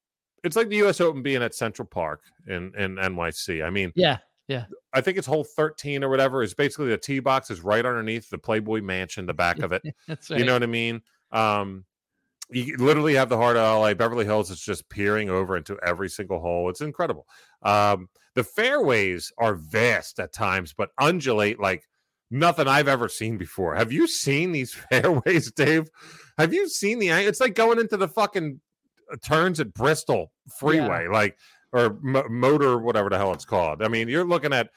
it's 0.45 0.55
like 0.55 0.69
the 0.69 0.77
US 0.85 1.01
Open 1.01 1.21
being 1.21 1.43
at 1.43 1.55
Central 1.55 1.87
Park 1.87 2.21
in 2.47 2.73
in 2.77 2.95
NYC. 2.95 3.65
I 3.65 3.69
mean, 3.69 3.91
Yeah. 3.95 4.17
Yeah. 4.47 4.65
I 4.93 5.01
think 5.01 5.17
it's 5.17 5.27
hole 5.27 5.43
13 5.43 6.03
or 6.03 6.09
whatever 6.09 6.43
is 6.43 6.53
basically 6.53 6.89
the 6.89 6.97
tee 6.97 7.19
box 7.19 7.49
is 7.49 7.61
right 7.61 7.85
underneath 7.85 8.29
the 8.29 8.37
Playboy 8.37 8.81
Mansion, 8.81 9.25
the 9.25 9.33
back 9.33 9.59
of 9.59 9.71
it. 9.71 9.81
That's 10.07 10.29
right. 10.29 10.39
You 10.39 10.45
know 10.45 10.53
what 10.53 10.63
I 10.63 10.67
mean? 10.67 11.01
Um, 11.31 11.85
you 12.51 12.77
literally 12.77 13.15
have 13.15 13.29
the 13.29 13.37
heart 13.37 13.57
of 13.57 13.81
LA. 13.81 13.95
Beverly 13.95 14.23
Hills 14.25 14.51
is 14.51 14.61
just 14.61 14.87
peering 14.87 15.29
over 15.31 15.57
into 15.57 15.79
every 15.83 16.09
single 16.09 16.39
hole. 16.39 16.69
It's 16.69 16.81
incredible. 16.81 17.25
Um, 17.63 18.07
the 18.35 18.43
fairways 18.43 19.31
are 19.39 19.55
vast 19.55 20.19
at 20.19 20.31
times, 20.31 20.73
but 20.77 20.91
undulate 20.99 21.59
like 21.59 21.83
nothing 22.29 22.67
I've 22.67 22.87
ever 22.87 23.09
seen 23.09 23.37
before. 23.37 23.73
Have 23.75 23.91
you 23.91 24.07
seen 24.07 24.51
these 24.51 24.73
fairways, 24.91 25.51
Dave? 25.51 25.89
Have 26.37 26.53
you 26.53 26.69
seen 26.69 26.99
the? 26.99 27.09
It's 27.09 27.39
like 27.39 27.55
going 27.55 27.79
into 27.79 27.97
the 27.97 28.07
fucking 28.09 28.59
turns 29.21 29.59
at 29.59 29.73
Bristol 29.73 30.31
Freeway, 30.59 31.07
like 31.07 31.37
or 31.71 31.97
mo- 32.01 32.27
motor, 32.29 32.77
whatever 32.77 33.09
the 33.09 33.17
hell 33.17 33.33
it's 33.33 33.45
called. 33.45 33.81
I 33.81 33.87
mean, 33.87 34.07
you're 34.07 34.25
looking 34.25 34.53
at 34.53 34.69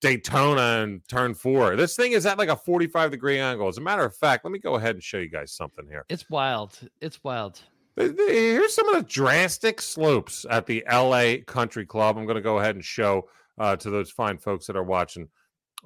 Daytona 0.00 0.82
and 0.82 1.00
turn 1.08 1.34
four. 1.34 1.76
This 1.76 1.96
thing 1.96 2.12
is 2.12 2.26
at 2.26 2.38
like 2.38 2.48
a 2.48 2.56
45 2.56 3.10
degree 3.10 3.38
angle. 3.38 3.68
As 3.68 3.78
a 3.78 3.80
matter 3.80 4.04
of 4.04 4.14
fact, 4.16 4.44
let 4.44 4.52
me 4.52 4.58
go 4.58 4.74
ahead 4.74 4.96
and 4.96 5.02
show 5.02 5.18
you 5.18 5.28
guys 5.28 5.52
something 5.52 5.86
here. 5.88 6.04
It's 6.08 6.28
wild. 6.28 6.78
It's 7.00 7.22
wild. 7.24 7.60
Here's 7.96 8.74
some 8.74 8.88
of 8.88 8.96
the 8.96 9.08
drastic 9.08 9.80
slopes 9.80 10.46
at 10.48 10.66
the 10.66 10.84
LA 10.90 11.36
Country 11.46 11.84
Club. 11.86 12.16
I'm 12.16 12.24
going 12.24 12.36
to 12.36 12.42
go 12.42 12.58
ahead 12.58 12.74
and 12.74 12.84
show 12.84 13.28
uh, 13.58 13.76
to 13.76 13.90
those 13.90 14.10
fine 14.10 14.38
folks 14.38 14.66
that 14.66 14.76
are 14.76 14.82
watching 14.82 15.28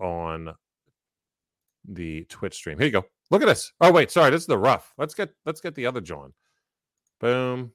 on 0.01 0.55
the 1.89 2.25
Twitch 2.25 2.55
stream. 2.55 2.79
Here 2.79 2.87
you 2.87 2.93
go. 2.93 3.05
Look 3.31 3.43
at 3.43 3.47
this. 3.47 3.73
Oh 3.81 3.91
wait, 3.91 4.11
sorry, 4.11 4.31
this 4.31 4.43
is 4.43 4.47
the 4.47 4.59
rough. 4.59 4.95
Let's 4.99 5.15
get 5.15 5.31
let's 5.45 5.61
get 5.61 5.75
the 5.75 5.87
other 5.87 6.01
John. 6.01 6.33
Boom. 7.21 7.73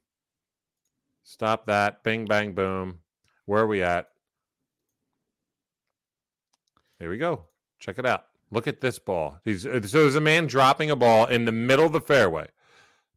Stop 1.23 1.65
that. 1.67 2.03
Bing 2.03 2.25
bang 2.25 2.53
boom. 2.53 2.99
Where 3.45 3.63
are 3.63 3.67
we 3.67 3.81
at? 3.81 4.09
Here 6.99 7.09
we 7.09 7.17
go. 7.17 7.45
Check 7.79 7.97
it 7.97 8.05
out. 8.05 8.25
Look 8.51 8.67
at 8.67 8.81
this 8.81 8.99
ball. 8.99 9.39
He's, 9.43 9.65
uh, 9.65 9.81
so 9.81 10.01
there's 10.01 10.15
a 10.15 10.21
man 10.21 10.45
dropping 10.45 10.91
a 10.91 10.95
ball 10.95 11.25
in 11.25 11.45
the 11.45 11.51
middle 11.51 11.85
of 11.85 11.93
the 11.93 12.01
fairway, 12.01 12.47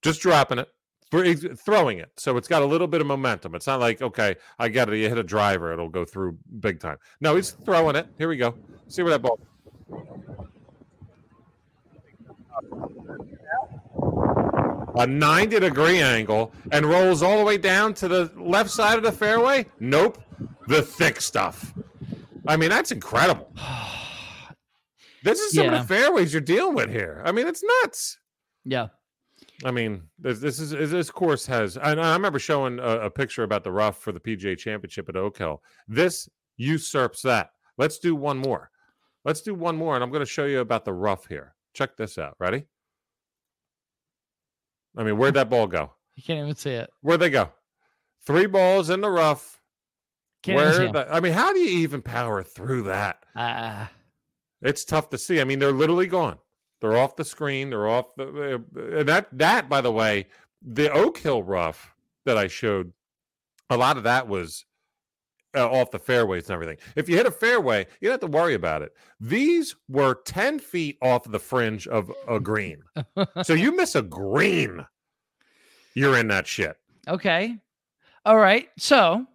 just 0.00 0.20
dropping 0.20 0.58
it, 0.58 0.68
throwing 1.10 1.98
it. 1.98 2.10
So 2.16 2.36
it's 2.36 2.48
got 2.48 2.62
a 2.62 2.66
little 2.66 2.86
bit 2.86 3.00
of 3.00 3.06
momentum. 3.06 3.54
It's 3.54 3.66
not 3.66 3.80
like, 3.80 4.00
okay, 4.00 4.36
I 4.58 4.68
got 4.68 4.88
it. 4.88 4.98
You 4.98 5.08
hit 5.08 5.18
a 5.18 5.24
driver, 5.24 5.72
it'll 5.72 5.88
go 5.88 6.04
through 6.04 6.38
big 6.60 6.80
time. 6.80 6.98
No, 7.20 7.36
he's 7.36 7.50
throwing 7.50 7.96
it. 7.96 8.08
Here 8.16 8.28
we 8.28 8.36
go. 8.36 8.54
See 8.88 9.02
where 9.02 9.18
that 9.18 9.22
ball. 9.22 9.38
A 14.96 15.06
90 15.06 15.58
degree 15.60 16.00
angle 16.00 16.52
and 16.72 16.86
rolls 16.86 17.22
all 17.22 17.38
the 17.38 17.44
way 17.44 17.58
down 17.58 17.94
to 17.94 18.08
the 18.08 18.30
left 18.36 18.70
side 18.70 18.96
of 18.96 19.02
the 19.02 19.12
fairway? 19.12 19.66
Nope. 19.80 20.22
The 20.68 20.82
thick 20.82 21.20
stuff. 21.20 21.74
I 22.46 22.56
mean, 22.56 22.70
that's 22.70 22.92
incredible. 22.92 23.52
This 25.22 25.40
is 25.40 25.54
some 25.54 25.64
Yeah. 25.64 25.78
of 25.80 25.88
the 25.88 25.94
fairways 25.94 26.34
you're 26.34 26.42
dealing 26.42 26.74
with 26.74 26.90
here. 26.90 27.22
I 27.24 27.32
mean, 27.32 27.46
it's 27.46 27.64
nuts. 27.82 28.18
Yeah. 28.66 28.88
I 29.64 29.70
mean, 29.70 30.02
this, 30.18 30.38
this 30.38 30.60
is 30.60 30.70
this 30.90 31.10
course 31.10 31.46
has. 31.46 31.78
And 31.78 31.98
I 31.98 32.12
remember 32.12 32.38
showing 32.38 32.78
a, 32.78 33.06
a 33.06 33.10
picture 33.10 33.42
about 33.42 33.64
the 33.64 33.72
rough 33.72 34.02
for 34.02 34.12
the 34.12 34.20
PGA 34.20 34.58
Championship 34.58 35.08
at 35.08 35.16
Oak 35.16 35.38
Hill. 35.38 35.62
This 35.88 36.28
usurps 36.58 37.22
that. 37.22 37.50
Let's 37.78 37.98
do 37.98 38.14
one 38.14 38.36
more. 38.36 38.70
Let's 39.24 39.40
do 39.40 39.54
one 39.54 39.76
more, 39.76 39.94
and 39.94 40.04
I'm 40.04 40.10
going 40.10 40.20
to 40.20 40.26
show 40.30 40.44
you 40.44 40.60
about 40.60 40.84
the 40.84 40.92
rough 40.92 41.26
here. 41.26 41.54
Check 41.72 41.96
this 41.96 42.18
out. 42.18 42.36
Ready? 42.38 42.66
I 44.96 45.02
mean, 45.02 45.16
where'd 45.16 45.34
that 45.34 45.50
ball 45.50 45.66
go? 45.66 45.92
You 46.16 46.22
can't 46.22 46.40
even 46.40 46.54
see 46.56 46.70
it. 46.70 46.90
Where'd 47.00 47.20
they 47.20 47.30
go? 47.30 47.50
Three 48.26 48.46
balls 48.46 48.90
in 48.90 49.00
the 49.00 49.10
rough. 49.10 49.60
Can't 50.42 50.56
Where? 50.56 50.92
The, 50.92 51.12
I 51.12 51.20
mean, 51.20 51.32
how 51.32 51.52
do 51.52 51.58
you 51.58 51.78
even 51.80 52.02
power 52.02 52.42
through 52.42 52.82
that? 52.82 53.24
Ah, 53.34 53.90
It's 54.62 54.84
tough 54.84 55.10
to 55.10 55.18
see. 55.18 55.40
I 55.40 55.44
mean, 55.44 55.58
they're 55.58 55.72
literally 55.72 56.06
gone. 56.06 56.38
They're 56.80 56.96
off 56.96 57.16
the 57.16 57.24
screen. 57.24 57.70
They're 57.70 57.88
off 57.88 58.14
the 58.16 58.62
uh, 58.76 58.98
and 58.98 59.08
that 59.08 59.28
that 59.32 59.68
by 59.68 59.80
the 59.80 59.92
way, 59.92 60.26
the 60.62 60.92
Oak 60.92 61.18
Hill 61.18 61.42
rough 61.42 61.94
that 62.26 62.36
I 62.36 62.46
showed, 62.46 62.92
a 63.70 63.76
lot 63.76 63.96
of 63.96 64.02
that 64.04 64.28
was 64.28 64.66
uh, 65.54 65.70
off 65.70 65.90
the 65.90 65.98
fairways 65.98 66.44
and 66.48 66.54
everything. 66.54 66.76
If 66.96 67.08
you 67.08 67.16
hit 67.16 67.26
a 67.26 67.30
fairway, 67.30 67.86
you 68.00 68.08
don't 68.08 68.20
have 68.22 68.30
to 68.30 68.36
worry 68.36 68.54
about 68.54 68.82
it. 68.82 68.92
These 69.20 69.74
were 69.88 70.14
ten 70.24 70.58
feet 70.58 70.98
off 71.02 71.24
the 71.30 71.38
fringe 71.38 71.86
of 71.88 72.10
a 72.28 72.40
green, 72.40 72.82
so 73.42 73.54
you 73.54 73.74
miss 73.76 73.94
a 73.94 74.02
green, 74.02 74.84
you're 75.94 76.18
in 76.18 76.28
that 76.28 76.46
shit. 76.46 76.76
okay. 77.08 77.56
All 78.26 78.38
right. 78.38 78.68
So, 78.78 79.26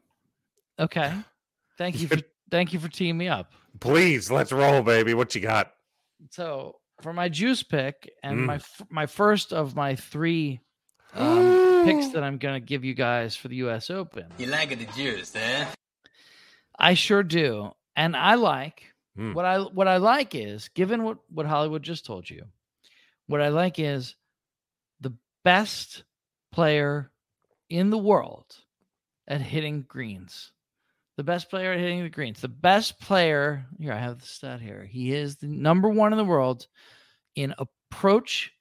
okay. 0.80 1.14
Thank 1.78 2.00
you 2.02 2.08
for 2.08 2.18
thank 2.52 2.74
you 2.74 2.80
for 2.80 2.88
teeing 2.90 3.18
me 3.18 3.28
up. 3.28 3.52
Please, 3.80 4.32
let's 4.32 4.52
roll, 4.52 4.82
baby. 4.82 5.14
What 5.14 5.36
you 5.36 5.42
got? 5.42 5.74
So 6.32 6.78
for 7.02 7.14
my 7.14 7.30
juice 7.30 7.64
pick 7.64 8.10
and 8.24 8.40
Mm. 8.40 8.46
my 8.46 8.56
f- 8.56 8.82
my 8.90 9.06
first 9.06 9.54
of 9.54 9.76
my 9.76 9.96
three 9.96 10.60
um, 11.14 11.84
picks 11.86 12.10
that 12.10 12.24
I'm 12.24 12.38
gonna 12.40 12.60
give 12.60 12.84
you 12.84 12.94
guys 12.96 13.36
for 13.36 13.48
the 13.48 13.58
U.S. 13.58 13.90
Open, 13.90 14.26
You 14.38 14.48
like 14.48 14.70
the 14.70 14.86
juice, 14.98 15.34
eh? 15.36 15.66
I 16.80 16.94
sure 16.94 17.24
do, 17.24 17.72
and 17.96 18.16
I 18.16 18.36
like 18.36 18.84
Mm. 19.18 19.34
what 19.34 19.44
I 19.44 19.60
what 19.60 19.88
I 19.88 19.98
like 19.98 20.34
is 20.36 20.70
given 20.70 21.04
what 21.04 21.18
what 21.30 21.46
Hollywood 21.46 21.84
just 21.84 22.06
told 22.06 22.30
you, 22.30 22.46
what 23.28 23.42
I 23.42 23.50
like 23.50 23.78
is 23.80 24.16
the 25.02 25.14
best 25.44 26.04
player 26.54 27.12
in 27.70 27.90
the 27.90 27.98
world 27.98 28.46
at 29.28 29.42
hitting 29.42 29.82
greens. 29.82 30.52
The 31.18 31.24
best 31.24 31.50
player 31.50 31.74
at 31.74 31.80
hitting 31.80 32.04
the 32.04 32.10
greens. 32.10 32.40
The 32.40 32.48
best 32.48 33.00
player, 33.02 33.66
here 33.78 33.92
I 33.92 33.98
have 34.00 34.20
the 34.22 34.26
stat 34.26 34.62
here. 34.62 34.86
He 34.86 35.12
is 35.14 35.36
the 35.36 35.48
number 35.48 35.90
one 35.90 36.14
in 36.14 36.18
the 36.18 36.24
world 36.24 36.68
in 37.36 37.54
approach 37.58 38.54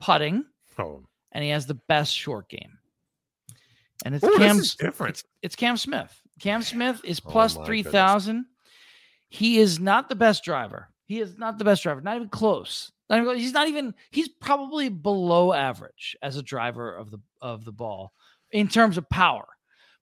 putting, 0.00 0.46
Oh, 0.78 1.04
and 1.32 1.44
he 1.44 1.50
has 1.50 1.66
the 1.66 1.74
best 1.88 2.14
short 2.14 2.48
game. 2.48 2.78
And 4.04 4.14
it's 4.14 4.24
Ooh, 4.24 4.38
Cam 4.38 4.60
different. 4.78 5.22
it's 5.42 5.56
Cam 5.56 5.76
Smith. 5.76 6.18
Cam 6.40 6.62
Smith 6.62 7.00
is 7.04 7.20
Oh 7.24 7.30
plus 7.30 7.56
goodness. 7.56 7.86
thousand. 7.86 8.46
He 9.28 9.58
is 9.58 9.80
not 9.80 10.08
the 10.08 10.14
best 10.14 10.44
driver. 10.44 10.88
He 11.06 11.20
is 11.20 11.36
not 11.36 11.58
the 11.58 11.64
best 11.64 11.82
driver, 11.82 12.00
not 12.00 12.16
even 12.16 12.28
close. 12.28 12.92
Not 13.08 13.20
even, 13.20 13.38
he's 13.38 13.52
not 13.52 13.68
even. 13.68 13.94
He's 14.10 14.28
probably 14.28 14.88
below 14.88 15.52
average 15.52 16.16
as 16.22 16.36
a 16.36 16.42
driver 16.42 16.94
of 16.94 17.10
the 17.10 17.18
of 17.40 17.64
the 17.64 17.72
ball 17.72 18.12
in 18.50 18.68
terms 18.68 18.98
of 18.98 19.08
power, 19.08 19.46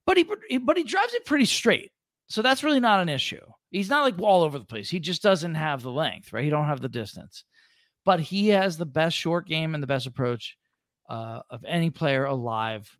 but 0.07 0.16
he 0.16 0.59
but 0.59 0.76
he 0.76 0.85
drives 0.85 1.12
it 1.14 1.26
pretty 1.26 1.45
straight. 1.45 1.93
So 2.28 2.41
that's 2.41 2.64
really 2.64 2.80
not 2.80 3.01
an 3.01 3.11
issue. 3.11 3.41
He's 3.70 3.91
not 3.91 4.03
like 4.03 4.18
all 4.20 4.43
over 4.43 4.59
the 4.59 4.64
place. 4.64 4.89
He 4.89 5.01
just 5.01 5.22
doesn't 5.22 5.55
have 5.55 5.82
the 5.82 5.91
length, 5.91 6.32
right? 6.32 6.45
He 6.45 6.51
don't 6.51 6.66
have 6.66 6.80
the 6.80 6.89
distance, 6.89 7.45
but 8.05 8.20
he 8.20 8.49
has 8.49 8.78
the 8.78 8.87
best 8.87 9.16
short 9.16 9.47
game 9.47 9.74
and 9.74 9.82
the 9.82 9.89
best 9.89 10.07
approach 10.07 10.57
uh, 11.11 11.41
of 11.51 11.64
any 11.66 11.91
player 11.91 12.24
alive. 12.24 12.91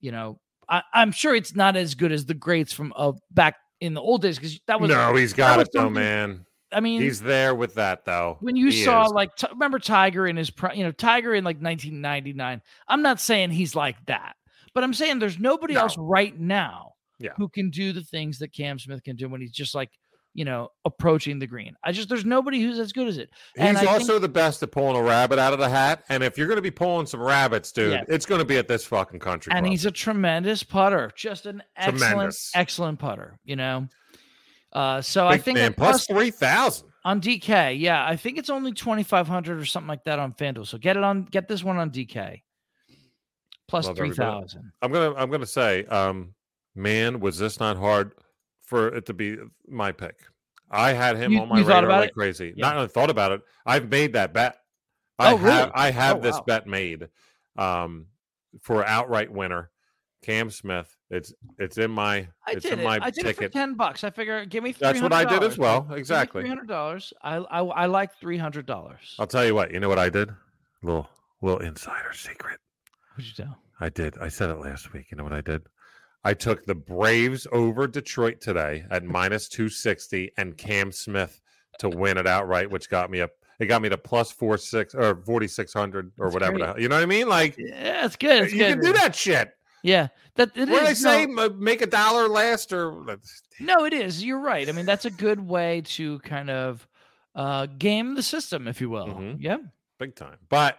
You 0.00 0.12
know, 0.12 0.38
I, 0.68 0.82
am 0.94 1.12
sure 1.12 1.34
it's 1.34 1.54
not 1.54 1.76
as 1.76 1.94
good 1.94 2.12
as 2.12 2.24
the 2.26 2.34
greats 2.34 2.72
from 2.72 2.92
uh, 2.96 3.12
back 3.30 3.56
in 3.80 3.94
the 3.94 4.00
old 4.00 4.22
days 4.22 4.36
because 4.38 4.58
that 4.66 4.80
was 4.80 4.88
no, 4.90 5.14
he's 5.14 5.32
got 5.32 5.60
it 5.60 5.68
though, 5.72 5.90
man. 5.90 6.46
I 6.72 6.80
mean, 6.80 7.00
He's 7.00 7.20
there 7.20 7.54
with 7.54 7.74
that 7.74 8.04
though. 8.04 8.36
when 8.40 8.56
you 8.56 8.66
He 8.66 8.82
saw 8.84 9.04
is. 9.06 9.12
like 9.12 9.36
t- 9.36 9.46
remember 9.52 9.78
Tiger 9.78 10.26
in 10.26 10.36
his 10.36 10.50
pri- 10.50 10.72
you 10.74 10.82
know 10.82 10.90
Tiger 10.90 11.32
in 11.34 11.44
like 11.44 11.58
1999. 11.58 12.60
I'm 12.88 13.02
not 13.02 13.20
saying 13.20 13.50
he's 13.50 13.76
like 13.76 13.96
that, 14.06 14.34
but 14.74 14.82
I'm 14.82 14.94
saying 14.94 15.18
there's 15.20 15.38
nobody 15.38 15.74
No. 15.74 15.82
else 15.82 15.96
right 15.98 16.36
now 16.38 16.94
Yeah. 17.20 17.30
who 17.36 17.48
can 17.48 17.70
do 17.70 17.92
the 17.92 18.02
things 18.02 18.38
that 18.40 18.52
Cam 18.52 18.78
Smith 18.80 19.04
can 19.04 19.14
do 19.16 19.28
when 19.28 19.40
he's 19.40 19.52
just 19.52 19.74
like 19.74 19.90
you 20.34 20.44
know 20.44 20.68
approaching 20.84 21.38
the 21.38 21.46
green. 21.46 21.74
I 21.84 21.92
just 21.92 22.08
there's 22.08 22.24
nobody 22.24 22.60
who's 22.60 22.78
as 22.78 22.92
good 22.92 23.08
as 23.08 23.18
it. 23.18 23.30
And 23.56 23.78
He's 23.78 23.86
I 23.86 23.92
also 23.92 24.14
think- 24.14 24.22
the 24.22 24.28
best 24.28 24.62
at 24.62 24.72
pulling 24.72 24.96
a 24.96 25.02
rabbit 25.02 25.38
out 25.38 25.52
of 25.52 25.58
the 25.60 25.68
hat. 25.68 26.04
And 26.08 26.22
if 26.22 26.36
you're 26.36 26.48
going 26.48 26.56
to 26.58 26.62
be 26.62 26.70
pulling 26.72 27.06
some 27.06 27.20
rabbits, 27.20 27.70
dude, 27.72 27.92
Yeah. 27.92 28.04
it's 28.08 28.26
going 28.26 28.40
to 28.40 28.44
be 28.44 28.58
at 28.58 28.66
this 28.68 28.84
fucking 28.84 29.20
country 29.20 29.52
and 29.52 29.64
club. 29.64 29.70
he's 29.70 29.84
a 29.86 29.90
tremendous 29.90 30.62
putter, 30.62 31.10
just 31.16 31.46
an 31.46 31.62
excellent 31.76 31.98
Tremendous. 32.00 32.50
excellent 32.54 32.98
putter. 32.98 33.38
You 33.44 33.56
know. 33.56 33.88
Uh, 34.72 35.00
so 35.00 35.28
I 35.28 35.38
think 35.38 35.56
man, 35.56 35.72
plus 35.72 36.04
plus 36.06 36.18
three 36.18 36.30
thousand. 36.32 36.88
on 37.04 37.20
DK, 37.20 37.78
yeah, 37.78 38.04
I 38.04 38.16
think 38.16 38.38
it's 38.38 38.50
only 38.50 38.72
2500 38.72 39.60
or 39.60 39.64
something 39.64 39.86
like 39.86 40.02
that 40.04 40.18
on 40.18 40.32
FanDuel. 40.32 40.66
So 40.66 40.78
get 40.78 40.96
it 40.96 41.04
on 41.04 41.22
get 41.24 41.46
this 41.46 41.62
one 41.62 41.76
on 41.76 41.90
DK. 41.90 42.42
Plus 43.68 43.86
Love 43.86 43.96
3000. 43.96 44.72
I'm 44.82 44.90
gonna 44.92 45.14
I'm 45.16 45.30
gonna 45.30 45.46
say, 45.46 45.84
um, 45.84 46.34
man, 46.74 47.20
was 47.20 47.38
this 47.38 47.60
not 47.60 47.76
hard 47.76 48.12
for 48.74 48.88
it 48.88 49.06
to 49.06 49.14
be 49.14 49.36
my 49.68 49.92
pick? 49.92 50.16
I 50.70 50.92
had 50.92 51.16
him 51.16 51.32
You- 51.32 51.40
on 51.42 51.48
my 51.48 51.58
radar 51.60 51.86
like 51.86 52.08
it? 52.08 52.14
crazy. 52.14 52.52
Yeah. 52.56 52.66
Not 52.66 52.76
only 52.76 52.88
thought 52.88 53.10
about 53.10 53.30
it, 53.32 53.42
I've 53.64 53.88
made 53.88 54.14
that 54.14 54.32
bet. 54.32 54.58
I 55.18 55.32
Oh, 55.32 55.36
have 55.36 55.42
really? 55.44 55.70
I 55.74 55.90
have 55.92 56.16
Oh, 56.16 56.20
this 56.20 56.34
wow. 56.36 56.44
bet 56.46 56.66
made 56.66 57.08
um 57.56 58.06
for 58.62 58.84
outright 58.84 59.30
winner. 59.30 59.70
Cam 60.22 60.50
Smith. 60.50 60.96
It's 61.10 61.32
it's 61.58 61.78
in 61.78 61.90
my 61.92 62.26
I 62.46 62.52
it's 62.52 62.62
did 62.62 62.72
in 62.72 62.80
it. 62.80 62.84
my 62.84 62.98
I 63.00 63.10
did 63.10 63.26
it 63.26 63.36
for 63.36 63.42
ticket. 63.42 63.52
10 63.52 63.74
bucks. 63.74 64.02
I 64.02 64.10
figure 64.10 64.44
give 64.46 64.64
me 64.64 64.72
That's 64.72 65.00
what 65.02 65.12
I 65.12 65.24
did 65.24 65.42
as 65.44 65.56
well. 65.58 65.86
Exactly. 65.92 66.42
$300. 66.42 67.12
I 67.22 67.36
I 67.36 67.60
I 67.60 67.86
like 67.86 68.18
$300. 68.20 69.14
I'll 69.20 69.26
tell 69.28 69.44
you 69.44 69.54
what, 69.54 69.72
you 69.72 69.78
know 69.80 69.88
what 69.88 69.98
I 70.00 70.08
did? 70.08 70.30
Little 70.82 71.08
little 71.42 71.60
insider 71.60 72.12
secret. 72.14 72.58
What'd 73.14 73.38
you 73.38 73.44
do? 73.44 73.50
I 73.80 73.90
did. 73.90 74.16
I 74.18 74.28
said 74.28 74.50
it 74.50 74.58
last 74.58 74.92
week. 74.92 75.06
You 75.10 75.16
know 75.18 75.24
what 75.24 75.32
I 75.34 75.42
did? 75.42 75.62
I 76.24 76.34
took 76.34 76.64
the 76.64 76.74
Braves 76.74 77.46
over 77.52 77.86
Detroit 77.86 78.40
today 78.40 78.84
at 78.90 79.04
minus 79.04 79.48
260 79.48 80.32
and 80.38 80.56
Cam 80.56 80.90
Smith 80.92 81.40
to 81.80 81.88
win 81.88 82.16
it 82.18 82.26
outright, 82.26 82.70
which 82.70 82.88
got 82.88 83.10
me 83.10 83.20
up. 83.20 83.30
It 83.60 83.66
got 83.66 83.82
me 83.82 83.88
to 83.90 83.98
plus 83.98 84.32
four 84.32 84.56
six 84.58 84.94
or 84.94 85.16
4600 85.24 86.12
or 86.18 86.26
That's 86.26 86.34
whatever. 86.34 86.58
Great. 86.58 86.78
You 86.82 86.88
know 86.88 86.96
what 86.96 87.02
I 87.02 87.06
mean? 87.06 87.28
Like 87.28 87.56
Yeah, 87.58 88.04
it's 88.06 88.16
good. 88.16 88.44
It's 88.44 88.52
you 88.52 88.58
good. 88.58 88.68
can 88.74 88.80
do 88.80 88.92
that 88.94 89.14
shit. 89.14 89.52
Yeah. 89.82 90.08
That 90.36 90.56
it 90.56 90.68
What 90.68 90.82
they 90.82 90.88
no- 90.88 90.94
say? 90.94 91.26
Make 91.26 91.82
a 91.82 91.86
dollar 91.86 92.26
last 92.28 92.72
or 92.72 93.18
No, 93.60 93.84
it 93.84 93.92
is. 93.92 94.24
You're 94.24 94.40
right. 94.40 94.68
I 94.68 94.72
mean, 94.72 94.86
that's 94.86 95.04
a 95.04 95.10
good 95.10 95.40
way 95.40 95.82
to 95.86 96.18
kind 96.20 96.50
of 96.50 96.88
uh 97.36 97.66
game 97.66 98.14
the 98.14 98.22
system, 98.22 98.66
if 98.66 98.80
you 98.80 98.88
will. 98.90 99.06
Mhm. 99.08 99.36
Yeah. 99.40 99.58
big 100.00 100.16
time. 100.16 100.38
But 100.48 100.78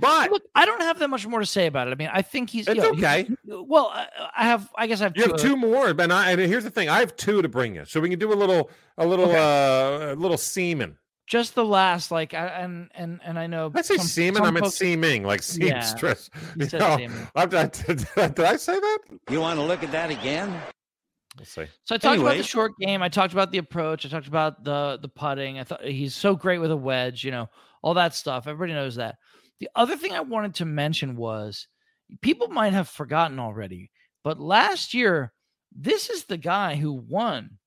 but 0.00 0.30
Look, 0.30 0.42
I 0.54 0.66
don't 0.66 0.80
have 0.82 0.98
that 0.98 1.08
much 1.08 1.26
more 1.26 1.40
to 1.40 1.46
say 1.46 1.66
about 1.66 1.88
it. 1.88 1.92
I 1.92 1.94
mean, 1.94 2.10
I 2.12 2.22
think 2.22 2.50
he's 2.50 2.66
it's 2.68 2.76
you 2.76 2.82
know, 2.82 2.92
he- 2.92 3.04
okay. 3.04 3.28
well, 3.46 3.90
I, 3.94 4.06
I 4.36 4.44
have. 4.44 4.70
I 4.76 4.86
guess 4.86 5.00
I 5.00 5.04
have. 5.04 5.16
You 5.16 5.22
have 5.24 5.36
two- 5.36 5.48
two 5.50 5.56
more, 5.56 5.88
and 5.88 6.12
I 6.12 6.30
and 6.30 6.40
here's 6.40 6.64
the 6.64 6.70
thing: 6.70 6.88
I 6.88 6.98
have 7.00 7.16
two 7.16 7.42
to 7.42 7.48
bring 7.48 7.74
you, 7.74 7.84
so 7.84 8.00
we 8.00 8.08
can 8.10 8.18
do 8.18 8.32
a 8.32 8.34
little, 8.34 8.70
a 8.98 9.06
little, 9.06 9.30
uh, 9.30 10.12
a 10.12 10.16
little 10.16 10.36
semen. 10.38 10.96
Just 11.26 11.54
the 11.54 11.64
last, 11.64 12.10
like, 12.10 12.34
I, 12.34 12.46
and 12.48 12.90
and 12.94 13.20
and 13.24 13.38
I 13.38 13.46
know. 13.46 13.72
I 13.74 13.82
say 13.82 13.96
some- 13.96 14.06
semen. 14.06 14.34
some 14.36 14.44
I 14.46 14.50
meant 14.50 14.66
folks- 14.66 14.76
seaming, 14.76 15.24
like 15.24 15.40
Yeah, 15.56 15.80
seamstress. 15.80 16.30
you 16.34 16.64
You 16.64 16.68
said 16.68 16.80
know, 16.80 16.96
semen. 16.98 17.28
I'm, 17.34 17.48
did, 17.48 17.70
did 18.14 18.40
I 18.40 18.56
say 18.56 18.78
that? 18.78 18.98
You 19.30 19.40
want 19.40 19.58
to 19.58 19.64
look 19.64 19.82
at 19.82 19.90
that 19.92 20.10
again? 20.10 20.50
We'll 21.38 21.46
see. 21.46 21.64
So 21.84 21.94
I 21.94 21.98
talked 21.98 22.20
about 22.20 22.36
the 22.36 22.42
short 22.44 22.72
game. 22.78 23.02
I 23.02 23.08
talked 23.08 23.32
about 23.32 23.50
the 23.50 23.58
approach. 23.58 24.04
I 24.06 24.08
talked 24.08 24.28
about 24.28 24.62
the 24.64 24.98
the 25.00 25.08
putting. 25.08 25.58
I 25.58 25.64
thought 25.64 25.84
he's 25.84 26.14
so 26.14 26.36
great 26.36 26.58
with 26.58 26.70
a 26.70 26.76
wedge. 26.76 27.24
You 27.24 27.30
know, 27.30 27.48
all 27.82 27.94
that 27.94 28.14
stuff. 28.14 28.46
Everybody 28.46 28.72
knows 28.74 28.96
that. 28.96 29.16
The 29.60 29.68
other 29.74 29.96
thing 29.96 30.12
I 30.12 30.20
wanted 30.20 30.54
to 30.56 30.64
mention 30.64 31.16
was 31.16 31.68
people 32.20 32.48
might 32.48 32.72
have 32.72 32.88
forgotten 32.88 33.38
already, 33.38 33.90
but 34.22 34.40
last 34.40 34.94
year, 34.94 35.32
this 35.72 36.10
is 36.10 36.24
the 36.24 36.36
guy 36.36 36.76
who 36.76 36.92
won 36.92 37.58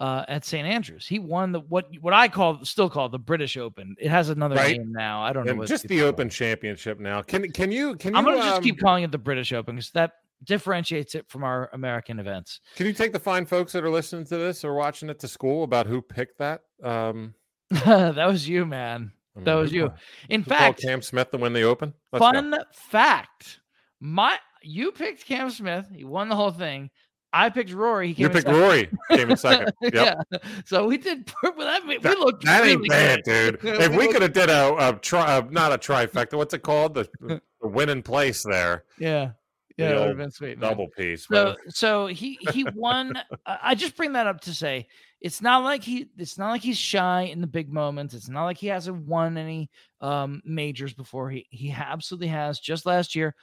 uh, 0.00 0.24
at 0.28 0.44
St 0.44 0.66
Andrews. 0.66 1.06
He 1.06 1.18
won 1.18 1.52
the 1.52 1.60
what 1.60 1.86
what 2.00 2.14
I 2.14 2.28
call 2.28 2.64
still 2.64 2.90
call 2.90 3.08
the 3.08 3.18
British 3.18 3.56
Open. 3.56 3.94
It 4.00 4.10
has 4.10 4.28
another 4.30 4.56
Right. 4.56 4.76
name 4.78 4.92
now. 4.92 5.22
I 5.22 5.32
don't 5.32 5.46
know. 5.46 5.54
What 5.54 5.68
just 5.68 5.86
the. 5.88 6.02
Open 6.02 6.28
Championship 6.28 6.98
now. 6.98 7.22
Can 7.22 7.50
can 7.52 7.70
you 7.70 7.96
can? 7.96 8.16
I'm 8.16 8.24
gonna 8.24 8.38
just 8.38 8.56
um, 8.56 8.62
keep 8.62 8.80
calling 8.80 9.04
it 9.04 9.12
the 9.12 9.18
British 9.18 9.52
Open 9.52 9.76
because 9.76 9.90
that 9.92 10.12
differentiates 10.44 11.14
it 11.14 11.28
from 11.28 11.44
our 11.44 11.70
American 11.72 12.18
events. 12.18 12.60
Can 12.74 12.86
you 12.86 12.92
take 12.92 13.12
the 13.12 13.20
fine 13.20 13.46
folks 13.46 13.72
that 13.72 13.84
are 13.84 13.90
listening 13.90 14.24
to 14.26 14.36
this 14.36 14.64
or 14.64 14.74
watching 14.74 15.08
it 15.08 15.20
to 15.20 15.28
school 15.28 15.62
about 15.62 15.86
who 15.86 16.02
picked 16.02 16.38
that? 16.38 16.62
Um, 16.82 17.34
that 17.70 18.26
was 18.26 18.48
you, 18.48 18.66
man. 18.66 19.12
I 19.34 19.38
mean, 19.38 19.44
That 19.44 19.54
was 19.54 19.72
you. 19.72 19.92
In 20.28 20.42
fact, 20.44 20.80
Cam 20.82 21.02
Smith 21.02 21.30
to 21.30 21.38
win 21.38 21.52
the 21.52 21.62
Open. 21.62 21.94
Let's 22.12 22.20
go. 22.20 22.32
fun 22.32 22.54
fact: 22.90 23.60
my 24.00 24.36
you 24.62 24.92
picked 24.92 25.24
Cam 25.26 25.50
Smith. 25.50 25.86
He 25.94 26.04
won 26.04 26.28
the 26.28 26.36
whole 26.36 26.50
thing. 26.50 26.90
I 27.34 27.48
picked 27.48 27.72
Rory. 27.72 28.08
He 28.08 28.14
came 28.14 28.20
You 28.24 28.26
in 28.26 28.32
picked 28.34 28.46
second. 28.46 28.60
Rory. 28.60 28.90
Came 29.10 29.30
in 29.30 29.36
second. 29.38 29.72
Yep. 29.82 29.94
yeah. 30.32 30.38
So 30.66 30.86
we 30.86 30.98
did. 30.98 31.32
Well, 31.42 31.54
that, 31.66 31.86
we 31.86 31.96
That, 31.96 32.18
looked. 32.18 32.44
that 32.44 32.62
ain't 32.66 32.76
really 32.80 32.88
bad, 32.90 33.22
good. 33.24 33.58
dude. 33.62 33.74
If 33.80 33.96
we 33.96 34.08
could 34.08 34.20
have 34.20 34.34
did 34.34 34.50
a, 34.50 34.74
a 34.90 34.92
tri, 34.98 35.42
not 35.50 35.72
a 35.72 35.78
trifecta. 35.78 36.34
What's 36.34 36.52
it 36.52 36.62
called? 36.62 36.92
The, 36.94 37.08
the 37.20 37.40
winning 37.62 38.02
place 38.02 38.42
there, 38.42 38.84
Yeah. 38.98 39.30
Yeah. 39.78 39.92
It 39.92 39.98
would 39.98 40.08
have 40.08 40.16
been 40.18 40.30
sweet. 40.30 40.58
man. 40.58 40.68
double 40.68 40.88
piece. 40.88 41.26
So, 41.26 41.56
but- 41.64 41.74
so 41.74 42.06
he 42.06 42.38
he 42.52 42.64
won. 42.74 43.14
I 43.46 43.74
just 43.76 43.96
bring 43.96 44.12
that 44.12 44.26
up 44.26 44.42
to 44.42 44.54
say 44.54 44.86
it's 45.22 45.40
not 45.40 45.62
like 45.62 45.84
he 45.84 46.08
it's 46.18 46.36
not 46.36 46.50
like 46.50 46.62
he's 46.62 46.76
shy 46.78 47.22
in 47.22 47.40
the 47.40 47.46
big 47.46 47.72
moments. 47.72 48.12
It's 48.12 48.28
not 48.28 48.44
like 48.44 48.58
he 48.58 48.66
hasn't 48.66 49.06
won 49.06 49.38
any 49.38 49.70
um 50.00 50.42
majors 50.44 50.92
before. 50.92 51.30
He 51.30 51.46
he 51.50 51.70
absolutely 51.70 52.26
has 52.28 52.58
just 52.58 52.84
last 52.86 53.14
year, 53.14 53.34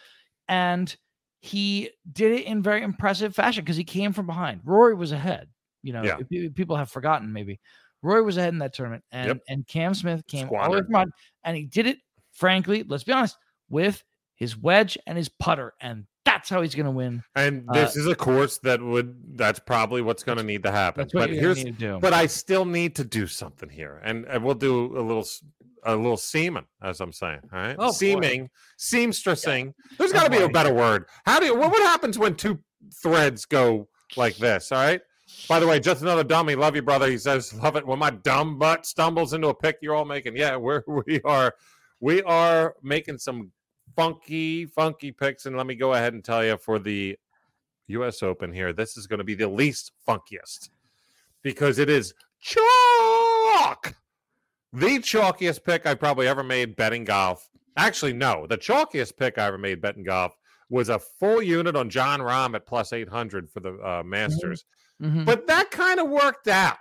and 0.48 0.96
he 1.40 1.90
did 2.12 2.34
it 2.34 2.46
in 2.46 2.62
very 2.62 2.84
impressive 2.84 3.34
fashion 3.34 3.64
because 3.64 3.78
he 3.78 3.86
came 3.86 4.12
from 4.12 4.28
behind. 4.28 4.60
Rory 4.66 4.94
was 4.94 5.14
ahead. 5.14 5.48
You 5.82 5.94
know, 5.94 6.04
Yeah. 6.04 6.18
people 6.54 6.76
have 6.76 6.92
forgotten 6.92 7.32
maybe. 7.32 7.62
Rory 8.02 8.24
was 8.24 8.36
ahead 8.36 8.54
in 8.54 8.60
that 8.60 8.74
tournament, 8.74 9.06
and 9.14 9.28
Yep. 9.28 9.38
and 9.48 9.68
Cam 9.68 9.94
Smith 9.94 10.28
came 10.28 10.50
all 10.50 10.66
the 10.66 10.78
way 10.78 10.82
from 10.82 10.92
behind, 10.92 11.12
and 11.46 11.56
he 11.56 11.64
did 11.66 11.88
it. 11.88 11.98
Frankly, 12.34 12.84
let's 12.84 13.06
be 13.06 13.14
honest, 13.14 13.38
with 13.70 14.04
his 14.36 14.58
wedge 14.58 14.98
and 15.08 15.18
his 15.18 15.30
putter, 15.30 15.74
and 15.82 16.06
that's 16.40 16.50
how 16.50 16.62
he's 16.62 16.74
going 16.76 16.86
to 16.86 16.92
win. 16.92 17.22
and 17.36 17.66
uh, 17.70 17.74
this 17.74 17.96
is 17.96 18.08
a 18.08 18.16
course 18.16 18.58
that 18.60 18.82
would. 18.82 19.38
That's 19.38 19.60
probably 19.60 20.02
what's 20.02 20.24
going 20.24 20.38
to 20.38 20.44
need 20.44 20.64
to 20.64 20.72
happen. 20.72 21.08
But 21.14 21.30
here's 21.30 21.64
need 21.64 21.80
to 21.80 21.86
do. 21.94 22.00
but 22.00 22.14
I 22.14 22.26
still 22.28 22.66
need 22.66 22.96
to 22.96 23.04
do 23.04 23.28
something 23.28 23.70
here, 23.70 24.00
and, 24.04 24.26
and 24.26 24.44
we'll 24.44 24.56
do 24.56 24.98
a 24.98 25.02
little 25.02 25.26
a 25.84 25.96
little 25.96 26.18
seaming, 26.18 26.66
as 26.82 27.00
I'm 27.02 27.14
saying. 27.14 27.40
All 27.54 27.60
right, 27.60 27.76
Oh, 27.80 27.88
boy. 27.88 27.92
seaming, 27.92 28.50
seamstressing. 28.78 29.74
There's 29.98 30.12
got 30.14 30.24
to 30.26 30.30
be 30.30 30.44
a 30.44 30.50
better 30.50 30.74
word. 30.74 31.06
How 31.26 31.40
do 31.40 31.46
you, 31.46 31.56
what, 31.56 31.72
what 31.72 31.82
happens 31.84 32.18
when 32.20 32.36
two 32.36 32.60
threads 33.02 33.46
go 33.46 33.88
like 34.18 34.36
this? 34.38 34.72
All 34.72 34.80
right. 34.80 35.02
By 35.48 35.60
the 35.60 35.68
way, 35.68 35.80
just 35.80 36.02
another 36.02 36.24
dummy. 36.24 36.56
Love 36.56 36.76
you, 36.76 36.82
brother. 36.82 37.08
He 37.08 37.18
says, 37.20 37.54
"Love 37.54 37.76
it 37.76 37.86
when 37.86 38.00
my 38.00 38.10
dumb 38.10 38.58
butt 38.58 38.86
stumbles 38.86 39.34
into 39.34 39.48
a 39.50 39.54
pick 39.54 39.78
you're 39.82 39.94
all 39.96 40.06
making." 40.06 40.36
Yeah, 40.36 40.56
we're 40.56 40.84
we 41.06 41.22
are 41.22 41.54
we 42.00 42.24
are 42.24 42.76
making 42.82 43.20
some 43.20 43.52
funky, 44.00 44.66
funky 44.66 45.12
picks, 45.12 45.46
and 45.46 45.58
let 45.58 45.68
me 45.68 45.76
go 45.76 45.94
ahead 45.94 46.14
and 46.14 46.24
tell 46.24 46.44
you 46.44 46.58
for 46.58 46.80
the 46.80 47.18
U.S. 47.88 48.24
Open 48.24 48.54
here, 48.54 48.72
this 48.72 48.96
is 48.96 49.08
going 49.08 49.18
to 49.18 49.26
be 49.26 49.36
the 49.36 49.48
least 49.48 49.92
funkiest 50.08 50.70
because 51.42 51.80
it 51.80 51.90
is 51.90 52.14
chalk. 52.40 53.94
The 54.72 55.00
chalkiest 55.00 55.66
pick 55.66 55.86
I 55.86 55.96
probably 55.96 56.28
ever 56.28 56.44
made 56.44 56.78
betting 56.78 57.04
golf. 57.04 57.50
Actually, 57.76 58.14
no, 58.14 58.48
the 58.48 58.58
chalkiest 58.58 59.18
pick 59.18 59.38
I 59.38 59.48
ever 59.48 59.58
made 59.58 59.82
betting 59.82 60.04
golf 60.04 60.34
was 60.70 60.88
a 60.88 61.00
full 61.00 61.42
unit 61.42 61.76
on 61.76 61.90
Jon 61.90 62.22
Rahm 62.22 62.56
at 62.56 62.66
plus 62.66 62.94
800 62.94 63.50
for 63.50 63.60
the 63.60 63.74
uh, 63.80 64.04
Masters. 64.06 64.64
Mhm. 65.02 65.26
But 65.26 65.48
that 65.48 65.72
kind 65.72 66.00
of 66.00 66.10
worked 66.10 66.48
out. 66.48 66.78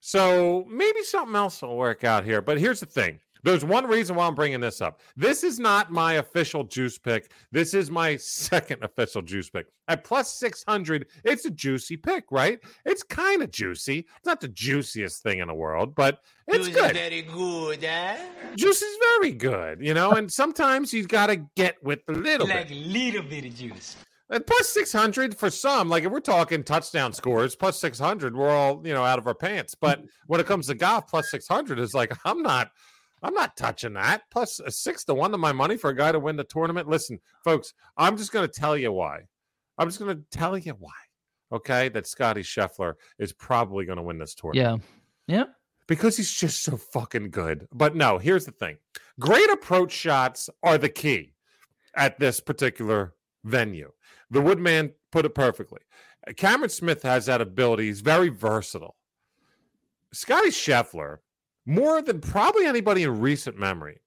So 0.00 0.66
maybe 0.68 1.02
something 1.02 1.36
else 1.36 1.62
will 1.62 1.78
work 1.78 2.04
out 2.04 2.24
here. 2.24 2.42
But 2.42 2.58
here's 2.58 2.80
the 2.80 2.86
thing 2.86 3.20
There's 3.44 3.64
one 3.64 3.86
reason 3.86 4.16
why 4.16 4.26
I'm 4.26 4.34
bringing 4.34 4.60
this 4.60 4.80
up. 4.80 5.00
This 5.16 5.44
is 5.44 5.58
not 5.58 5.92
my 5.92 6.14
official 6.14 6.64
juice 6.64 6.98
pick. 6.98 7.30
This 7.52 7.74
is 7.74 7.90
my 7.90 8.16
second 8.16 8.82
official 8.82 9.20
juice 9.20 9.50
pick. 9.50 9.66
At 9.86 10.02
plus 10.02 10.32
600, 10.32 11.06
it's 11.24 11.44
a 11.44 11.50
juicy 11.50 11.98
pick, 11.98 12.24
right? 12.30 12.58
It's 12.86 13.02
kind 13.02 13.42
of 13.42 13.50
juicy. 13.50 13.98
It's 13.98 14.26
not 14.26 14.40
the 14.40 14.48
juiciest 14.48 15.22
thing 15.22 15.40
in 15.40 15.48
the 15.48 15.54
world, 15.54 15.94
but 15.94 16.20
it's 16.48 16.68
good. 16.68 16.94
very 16.94 17.20
good, 17.20 17.84
eh? 17.84 18.16
Juice 18.56 18.80
is 18.80 18.96
very 19.18 19.32
good, 19.32 19.78
you 19.82 19.92
know, 19.92 20.12
and 20.12 20.32
sometimes 20.32 20.94
you've 20.94 21.08
got 21.08 21.26
to 21.26 21.36
get 21.54 21.76
with 21.82 22.00
a 22.08 22.12
little 22.12 22.46
bit. 22.46 22.70
little 22.70 23.22
bit 23.22 23.44
of 23.44 23.54
juice. 23.54 23.96
And 24.30 24.46
plus 24.46 24.70
600 24.70 25.36
for 25.36 25.50
some, 25.50 25.90
like 25.90 26.04
if 26.04 26.10
we're 26.10 26.20
talking 26.20 26.64
touchdown 26.64 27.12
scores, 27.12 27.54
plus 27.54 27.78
600, 27.78 28.34
we're 28.34 28.48
all, 28.48 28.80
you 28.86 28.94
know, 28.94 29.04
out 29.04 29.18
of 29.18 29.26
our 29.26 29.34
pants. 29.34 29.74
But 29.74 30.02
when 30.26 30.40
it 30.40 30.46
comes 30.46 30.68
to 30.68 30.74
golf, 30.74 31.08
plus 31.08 31.30
600 31.30 31.78
is 31.78 31.92
like, 31.92 32.12
I'm 32.24 32.42
not, 32.42 32.70
I'm 33.24 33.34
not 33.34 33.56
touching 33.56 33.94
that. 33.94 34.22
Plus 34.30 34.60
a 34.60 34.70
six 34.70 35.04
to 35.06 35.14
one 35.14 35.32
to 35.32 35.38
my 35.38 35.50
money 35.52 35.76
for 35.76 35.90
a 35.90 35.96
guy 35.96 36.12
to 36.12 36.20
win 36.20 36.36
the 36.36 36.44
tournament. 36.44 36.88
Listen, 36.88 37.18
folks, 37.42 37.72
I'm 37.96 38.16
just 38.16 38.32
going 38.32 38.46
to 38.46 38.52
tell 38.60 38.76
you 38.76 38.92
why. 38.92 39.20
I'm 39.78 39.88
just 39.88 39.98
going 39.98 40.16
to 40.16 40.22
tell 40.30 40.56
you 40.58 40.74
why. 40.78 40.92
Okay. 41.52 41.88
That 41.88 42.06
Scotty 42.06 42.42
Scheffler 42.42 42.94
is 43.18 43.32
probably 43.32 43.86
going 43.86 43.96
to 43.96 44.02
win 44.02 44.18
this 44.18 44.34
tournament 44.34 44.82
Yeah. 45.26 45.36
Yeah. 45.38 45.44
because 45.86 46.16
he's 46.16 46.32
just 46.32 46.62
so 46.62 46.76
fucking 46.76 47.30
good. 47.30 47.66
But 47.72 47.96
no, 47.96 48.18
here's 48.18 48.44
the 48.44 48.52
thing 48.52 48.76
great 49.18 49.48
approach 49.50 49.90
shots 49.92 50.50
are 50.62 50.76
the 50.78 50.88
key 50.90 51.32
at 51.96 52.18
this 52.18 52.40
particular 52.40 53.14
venue. 53.44 53.90
The 54.30 54.40
Woodman 54.42 54.92
put 55.12 55.24
it 55.24 55.34
perfectly. 55.34 55.80
Cameron 56.36 56.70
Smith 56.70 57.02
has 57.02 57.26
that 57.26 57.40
ability. 57.40 57.86
He's 57.86 58.00
very 58.00 58.28
versatile. 58.30 58.96
Scotty 60.12 60.48
Scheffler, 60.50 61.18
more 61.66 62.02
than 62.02 62.20
probably 62.20 62.66
anybody 62.66 63.02
in 63.04 63.20
recent 63.20 63.58
memory, 63.58 64.00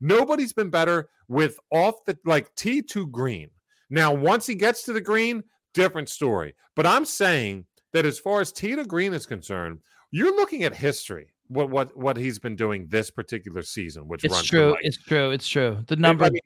nobody's 0.00 0.52
been 0.52 0.70
better 0.70 1.08
with 1.28 1.58
off 1.70 2.04
the 2.06 2.18
like 2.24 2.54
T 2.54 2.82
to 2.82 3.06
green. 3.08 3.50
Now, 3.90 4.12
once 4.12 4.46
he 4.46 4.54
gets 4.54 4.82
to 4.84 4.92
the 4.92 5.00
green, 5.00 5.42
different 5.74 6.08
story. 6.08 6.54
But 6.76 6.86
I'm 6.86 7.04
saying 7.04 7.66
that 7.92 8.04
as 8.06 8.18
far 8.18 8.40
as 8.40 8.52
T 8.52 8.74
to 8.74 8.84
green 8.84 9.12
is 9.14 9.26
concerned, 9.26 9.78
you're 10.10 10.34
looking 10.34 10.64
at 10.64 10.74
history. 10.74 11.28
What 11.48 11.68
what 11.70 11.96
what 11.96 12.16
he's 12.16 12.38
been 12.38 12.56
doing 12.56 12.86
this 12.88 13.10
particular 13.10 13.62
season, 13.62 14.08
which 14.08 14.24
It's 14.24 14.32
runs 14.34 14.46
true. 14.48 14.70
like, 14.70 14.80
It's 14.82 14.96
true. 14.96 15.30
It's 15.30 15.46
true. 15.48 15.84
The 15.86 15.96
I 15.96 15.98
number. 15.98 16.30
mean, 16.30 16.40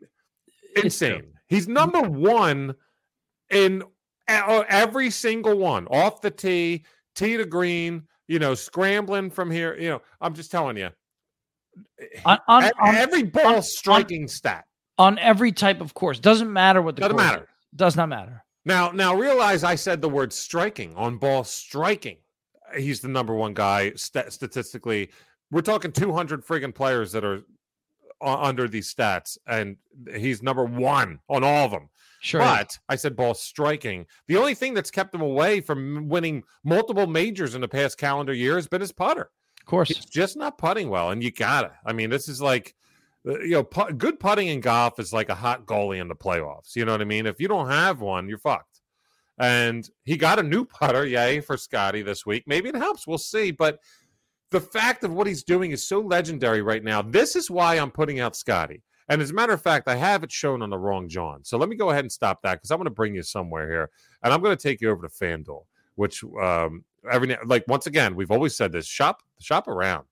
It's 0.74 0.74
true. 0.74 0.82
insane. 0.84 1.32
He's 1.46 1.68
number 1.68 2.00
one 2.00 2.74
in 3.50 3.82
e- 4.28 4.34
uh, 4.34 4.64
every 4.68 5.10
single 5.10 5.56
one, 5.56 5.86
off 5.86 6.20
the 6.20 6.30
tee, 6.30 6.84
tee 7.14 7.36
to 7.36 7.44
green. 7.46 8.02
You 8.28 8.38
know, 8.38 8.54
scrambling 8.54 9.30
from 9.30 9.50
here. 9.50 9.76
You 9.76 9.88
know, 9.88 10.02
I'm 10.20 10.34
just 10.34 10.50
telling 10.50 10.76
you, 10.76 10.90
on, 12.24 12.38
on, 12.46 12.64
on, 12.78 12.94
every 12.94 13.22
ball 13.22 13.62
striking 13.62 14.28
stat 14.28 14.64
on 14.98 15.18
every 15.18 15.52
type 15.52 15.80
of 15.80 15.94
course. 15.94 16.18
Doesn't 16.20 16.52
matter 16.52 16.82
what 16.82 16.96
the 16.96 17.02
doesn't 17.02 17.16
matter. 17.16 17.42
is. 17.42 17.48
Does 17.76 17.96
not 17.96 18.08
matter. 18.08 18.44
Now, 18.64 18.90
now 18.90 19.14
realize 19.14 19.64
I 19.64 19.76
said 19.76 20.02
the 20.02 20.08
word 20.08 20.32
striking 20.32 20.94
on 20.96 21.16
ball 21.16 21.44
striking. 21.44 22.18
He's 22.76 23.00
the 23.00 23.08
number 23.08 23.34
one 23.34 23.54
guy 23.54 23.92
st- 23.94 24.32
statistically. 24.32 25.10
We're 25.50 25.62
talking 25.62 25.92
200 25.92 26.44
friggin' 26.44 26.74
players 26.74 27.12
that 27.12 27.24
are 27.24 27.42
under 28.20 28.68
these 28.68 28.92
stats, 28.92 29.38
and 29.46 29.76
he's 30.14 30.42
number 30.42 30.64
one 30.64 31.20
on 31.28 31.44
all 31.44 31.64
of 31.64 31.70
them. 31.70 31.88
Sure. 32.20 32.40
But 32.40 32.78
I 32.88 32.96
said 32.96 33.14
ball 33.16 33.34
striking. 33.34 34.06
The 34.26 34.36
only 34.36 34.54
thing 34.54 34.74
that's 34.74 34.90
kept 34.90 35.14
him 35.14 35.20
away 35.20 35.60
from 35.60 36.08
winning 36.08 36.42
multiple 36.64 37.06
majors 37.06 37.54
in 37.54 37.60
the 37.60 37.68
past 37.68 37.98
calendar 37.98 38.32
year 38.32 38.56
has 38.56 38.66
been 38.66 38.80
his 38.80 38.92
putter. 38.92 39.30
of 39.60 39.66
course. 39.66 39.88
He's 39.88 40.04
just 40.04 40.36
not 40.36 40.58
putting 40.58 40.88
well, 40.88 41.10
and 41.10 41.22
you 41.22 41.30
gotta. 41.30 41.72
I 41.86 41.92
mean, 41.92 42.10
this 42.10 42.28
is 42.28 42.40
like, 42.42 42.74
uh, 43.26 43.38
you 43.40 43.50
know, 43.50 43.62
pu- 43.64 43.92
good 43.92 44.18
putting 44.18 44.48
in 44.48 44.60
golf 44.60 44.98
is 44.98 45.12
like 45.12 45.28
a 45.28 45.34
hot 45.34 45.66
goalie 45.66 46.00
in 46.00 46.08
the 46.08 46.16
playoffs. 46.16 46.74
You 46.74 46.84
know 46.84 46.92
what 46.92 47.00
I 47.02 47.04
mean? 47.04 47.26
If 47.26 47.40
you 47.40 47.46
don't 47.48 47.68
have 47.68 48.00
one, 48.00 48.28
you're 48.28 48.38
fucked. 48.38 48.80
And 49.38 49.88
he 50.04 50.16
got 50.16 50.40
a 50.40 50.42
new 50.42 50.64
putter, 50.64 51.06
yay, 51.06 51.40
for 51.40 51.56
Scotty 51.56 52.02
this 52.02 52.26
week. 52.26 52.42
Maybe 52.48 52.68
it 52.68 52.74
helps. 52.74 53.06
We'll 53.06 53.18
see. 53.18 53.52
But 53.52 53.78
the 54.50 54.60
fact 54.60 55.04
of 55.04 55.12
what 55.12 55.28
he's 55.28 55.44
doing 55.44 55.70
is 55.70 55.86
so 55.86 56.00
legendary 56.00 56.62
right 56.62 56.82
now. 56.82 57.02
This 57.02 57.36
is 57.36 57.48
why 57.48 57.76
I'm 57.76 57.92
putting 57.92 58.18
out 58.18 58.34
Scotty. 58.34 58.82
And 59.08 59.22
as 59.22 59.30
a 59.30 59.34
matter 59.34 59.52
of 59.52 59.62
fact, 59.62 59.88
I 59.88 59.96
have 59.96 60.22
it 60.22 60.30
shown 60.30 60.62
on 60.62 60.70
the 60.70 60.78
wrong 60.78 61.08
John. 61.08 61.44
So 61.44 61.56
let 61.56 61.68
me 61.68 61.76
go 61.76 61.90
ahead 61.90 62.04
and 62.04 62.12
stop 62.12 62.42
that 62.42 62.54
because 62.56 62.70
I'm 62.70 62.78
going 62.78 62.84
to 62.84 62.90
bring 62.90 63.14
you 63.14 63.22
somewhere 63.22 63.68
here, 63.70 63.90
and 64.22 64.32
I'm 64.32 64.42
going 64.42 64.56
to 64.56 64.62
take 64.62 64.80
you 64.80 64.90
over 64.90 65.06
to 65.06 65.12
FanDuel, 65.12 65.64
which 65.94 66.22
um, 66.40 66.84
every 67.10 67.36
like 67.44 67.64
once 67.68 67.86
again 67.86 68.14
we've 68.14 68.30
always 68.30 68.56
said 68.56 68.72
this 68.72 68.86
shop 68.86 69.22
shop 69.40 69.68
around. 69.68 70.04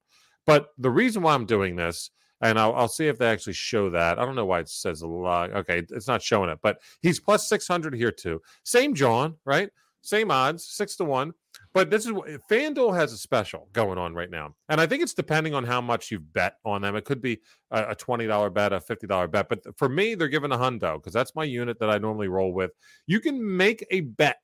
But 0.46 0.68
the 0.78 0.90
reason 0.90 1.22
why 1.22 1.34
I'm 1.34 1.44
doing 1.44 1.76
this, 1.76 2.10
and 2.40 2.58
I'll, 2.58 2.74
I'll 2.74 2.88
see 2.88 3.08
if 3.08 3.18
they 3.18 3.28
actually 3.28 3.54
show 3.54 3.90
that. 3.90 4.18
I 4.18 4.24
don't 4.24 4.36
know 4.36 4.46
why 4.46 4.60
it 4.60 4.68
says 4.68 5.02
a 5.02 5.06
lot. 5.06 5.52
Okay, 5.52 5.82
it's 5.90 6.06
not 6.06 6.22
showing 6.22 6.50
it, 6.50 6.60
but 6.62 6.80
he's 7.02 7.20
plus 7.20 7.48
600 7.48 7.94
here 7.94 8.12
too. 8.12 8.40
Same 8.62 8.94
John, 8.94 9.34
right? 9.44 9.70
Same 10.02 10.30
odds, 10.30 10.64
six 10.64 10.94
to 10.96 11.04
one. 11.04 11.32
But 11.76 11.90
this 11.90 12.06
is 12.06 12.12
what 12.12 12.30
eh, 12.30 12.38
FanDuel 12.50 12.96
has 12.96 13.12
a 13.12 13.18
special 13.18 13.68
going 13.74 13.98
on 13.98 14.14
right 14.14 14.30
now. 14.30 14.54
And 14.70 14.80
I 14.80 14.86
think 14.86 15.02
it's 15.02 15.12
depending 15.12 15.52
on 15.52 15.62
how 15.62 15.82
much 15.82 16.10
you've 16.10 16.32
bet 16.32 16.54
on 16.64 16.80
them. 16.80 16.96
It 16.96 17.04
could 17.04 17.20
be 17.20 17.40
a, 17.70 17.90
a 17.90 17.94
$20 17.94 18.54
bet, 18.54 18.72
a 18.72 18.80
$50 18.80 19.30
bet. 19.30 19.50
But 19.50 19.60
for 19.76 19.86
me, 19.86 20.14
they're 20.14 20.28
giving 20.28 20.52
a 20.52 20.56
hundo 20.56 20.94
because 20.94 21.12
that's 21.12 21.34
my 21.34 21.44
unit 21.44 21.78
that 21.80 21.90
I 21.90 21.98
normally 21.98 22.28
roll 22.28 22.54
with. 22.54 22.70
You 23.06 23.20
can 23.20 23.58
make 23.58 23.86
a 23.90 24.00
bet 24.00 24.38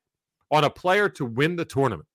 on 0.51 0.63
a 0.63 0.69
player 0.69 1.09
to 1.09 1.25
win 1.25 1.55
the 1.55 1.65
tournament. 1.65 2.07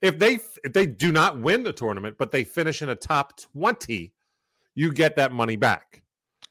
If 0.00 0.18
they 0.18 0.38
if 0.64 0.72
they 0.72 0.86
do 0.86 1.12
not 1.12 1.38
win 1.38 1.62
the 1.62 1.72
tournament, 1.72 2.16
but 2.18 2.32
they 2.32 2.42
finish 2.42 2.80
in 2.80 2.88
a 2.88 2.94
top 2.94 3.38
20, 3.52 4.14
you 4.74 4.92
get 4.94 5.14
that 5.16 5.30
money 5.30 5.56
back. 5.56 6.02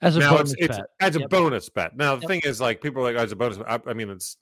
As 0.04 0.18
a 0.18 0.20
now 0.20 0.36
bonus 0.36 0.52
it's, 0.54 0.62
it's 0.62 0.78
bet. 0.78 0.86
as 1.00 1.16
a 1.16 1.22
Yep. 1.22 1.30
bonus 1.32 1.70
bet. 1.70 1.98
Now 1.98 2.16
the 2.16 2.22
Yep. 2.22 2.30
thing 2.30 2.42
is, 2.44 2.62
like 2.62 2.80
people 2.80 3.02
are 3.02 3.12
like 3.12 3.20
oh, 3.20 3.24
as 3.24 3.32
a 3.32 3.36
bonus. 3.36 3.58
I, 3.68 3.80
I 3.88 3.94
mean, 3.96 4.12
it's 4.12 4.38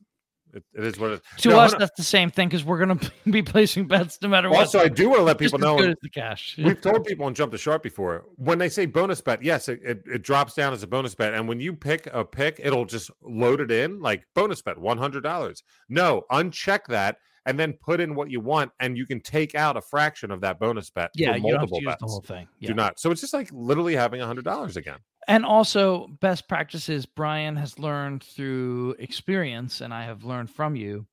it, 0.54 0.64
it 0.74 0.84
is 0.86 1.00
what 1.00 1.12
it 1.12 1.14
is. 1.14 1.42
To 1.44 1.50
No, 1.50 1.60
us, 1.60 1.74
that's 1.78 1.96
the 1.98 2.04
same 2.04 2.30
thing 2.32 2.48
because 2.48 2.64
we're 2.64 2.84
going 2.84 2.98
to 3.00 3.12
be 3.32 3.42
placing 3.42 3.88
bets 3.88 4.18
no 4.22 4.30
matter 4.30 4.50
what. 4.50 4.60
Also, 4.60 4.80
I 4.80 4.88
do 4.88 5.10
want 5.10 5.20
to 5.20 5.24
let 5.24 5.38
people 5.38 5.58
as 5.58 5.62
know. 5.62 5.78
good 5.78 5.92
as 5.92 5.98
the 6.02 6.10
cash. 6.10 6.56
We've 6.64 6.80
told 6.80 7.06
people 7.06 7.26
on 7.26 7.34
Jump 7.34 7.52
the 7.52 7.58
Sharp 7.58 7.84
before 7.84 8.26
when 8.36 8.58
they 8.58 8.70
say 8.70 8.86
bonus 8.86 9.22
bet, 9.22 9.44
yes, 9.44 9.70
it, 9.70 9.80
it, 9.84 10.04
it 10.06 10.22
drops 10.24 10.54
down 10.54 10.74
as 10.74 10.84
a 10.84 10.88
bonus 10.88 11.16
bet. 11.16 11.34
And 11.34 11.48
when 11.48 11.60
you 11.60 11.74
pick 11.74 12.08
a 12.12 12.26
pick, 12.26 12.60
it'll 12.64 12.86
just 12.86 13.12
load 13.22 13.62
it 13.62 13.72
in 13.72 14.00
like 14.00 14.24
bonus 14.36 14.62
bet, 14.62 14.78
$100. 14.78 15.64
No, 15.90 16.24
uncheck 16.32 16.86
that 16.88 17.18
and 17.46 17.60
then 17.60 17.74
put 17.74 18.00
in 18.00 18.14
what 18.16 18.30
you 18.30 18.40
want, 18.40 18.72
and 18.80 18.98
you 18.98 19.06
can 19.06 19.20
take 19.20 19.56
out 19.56 19.76
a 19.76 19.82
fraction 19.82 20.32
of 20.32 20.42
that 20.42 20.60
bonus 20.60 20.90
bet 20.90 21.10
yeah, 21.16 21.32
for 21.32 21.38
you 21.38 21.52
don't 21.52 21.60
have 21.62 21.70
to 21.70 21.72
multiple 21.72 21.80
use 21.82 21.86
bets. 21.88 22.02
the 22.02 22.08
whole 22.08 22.22
thing. 22.22 22.48
Yeah. 22.60 22.68
Do 22.68 22.74
not. 22.76 23.00
So 23.00 23.12
it's 23.12 23.22
just 23.22 23.34
like 23.34 23.50
literally 23.52 23.96
having 23.96 24.22
$100 24.22 24.78
again. 24.78 24.98
And 25.28 25.46
also, 25.46 26.08
best 26.20 26.48
practices 26.48 27.06
Brian 27.06 27.56
has 27.56 27.78
learned 27.78 28.24
through 28.24 28.96
experience, 29.00 29.82
and 29.82 29.94
I 29.94 30.04
have 30.06 30.24
learned 30.24 30.50
from 30.50 30.76
you. 30.76 31.06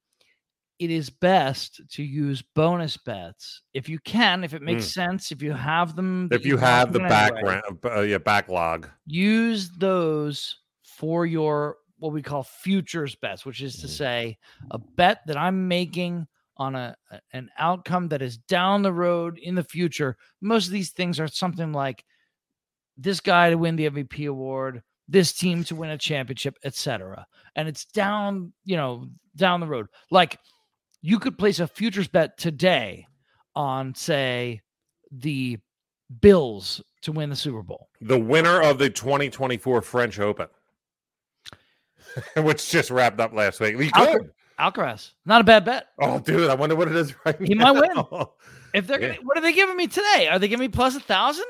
It 0.79 0.91
is 0.91 1.11
best 1.11 1.81
to 1.91 2.03
use 2.05 2.41
bonus 2.41 2.97
bets 2.97 3.63
if 3.75 3.89
you 3.89 3.99
can, 3.99 4.45
if 4.45 4.55
it 4.55 4.63
makes 4.63 4.95
sense, 4.95 5.33
if 5.33 5.43
you 5.43 5.53
have 5.53 5.97
them. 5.97 6.29
Mm. 6.29 6.35
If 6.35 6.47
you 6.47 6.57
have 6.57 6.93
the 6.93 7.01
them 7.01 7.07
anyway, 7.11 7.43
background, 7.43 7.79
uh, 7.85 8.01
yeah, 8.03 8.19
backlog. 8.19 8.89
use 9.07 9.71
those 9.71 10.57
for 10.83 11.27
your 11.27 11.79
what 11.99 12.13
we 12.13 12.23
call 12.23 12.45
futures 12.45 13.17
bets, 13.17 13.45
which 13.45 13.61
is 13.61 13.77
to 13.81 13.89
Mhm. 13.89 13.91
say 13.91 14.39
a 14.71 14.79
bet 14.79 15.27
that 15.27 15.37
I'm 15.37 15.67
making 15.67 16.29
on 16.57 16.77
a- 16.77 16.97
an 17.33 17.51
outcome 17.59 18.09
that 18.09 18.23
is 18.23 18.39
down 18.39 18.83
the 18.83 18.93
road 18.93 19.37
in 19.39 19.57
the 19.57 19.65
future. 19.65 20.17
Most 20.41 20.67
of 20.67 20.73
these 20.73 20.91
things 20.93 21.19
are 21.19 21.27
something 21.27 21.73
like 21.73 22.05
this 22.99 23.21
guy 23.21 23.51
to 23.51 23.57
win 23.57 23.77
the 23.77 23.89
MVP 23.89 24.29
award, 24.29 24.83
this 25.09 25.33
team 25.33 25.65
to 25.65 25.75
win 25.77 25.91
a 25.91 25.97
championship, 25.99 26.57
etc. 26.65 27.25
And 27.57 27.69
it's 27.69 27.85
down, 27.87 28.53
you 28.65 28.77
know, 28.77 29.07
down 29.37 29.61
the 29.61 29.67
road. 29.67 29.87
Like 30.11 30.39
you 31.01 31.19
could 31.19 31.39
place 31.39 31.61
a 31.61 31.69
futures 31.69 32.09
bet 32.09 32.37
today 32.37 33.07
on 33.55 33.95
say 33.95 34.61
the 35.13 35.59
Bills 36.21 36.83
to 37.03 37.13
win 37.13 37.31
the 37.31 37.37
Super 37.37 37.63
Bowl. 37.63 37.89
The 38.01 38.19
winner 38.19 38.61
of 38.63 38.79
the 38.79 38.91
2024 38.91 39.83
French 39.83 40.19
Open, 40.19 40.49
which 42.37 42.71
just 42.71 42.91
wrapped 42.91 43.21
up 43.21 43.33
last 43.33 43.61
week. 43.61 43.77
We 43.77 43.91
could. 43.91 44.31
Alcaraz, 44.59 45.13
not 45.25 45.41
a 45.41 45.45
bad 45.45 45.65
bet. 45.65 45.87
Oh, 46.01 46.19
dude, 46.19 46.51
I 46.51 46.55
wonder 46.55 46.75
what 46.75 46.89
it 46.89 46.97
is 46.97 47.15
right 47.25 47.37
He 47.41 47.55
now. 47.55 47.73
might 47.73 47.95
win. 47.95 48.27
If 48.75 48.87
they're 48.89 49.01
Yeah. 49.01 49.09
gonna, 49.15 49.21
what 49.23 49.39
are 49.39 49.41
they 49.41 49.53
giving 49.53 49.77
me 49.77 49.87
today? 49.87 50.27
Are 50.29 50.39
they 50.41 50.49
giving 50.49 50.65
me 50.65 50.69
plus 50.69 50.97
a 50.97 51.01
thousand? 51.01 51.45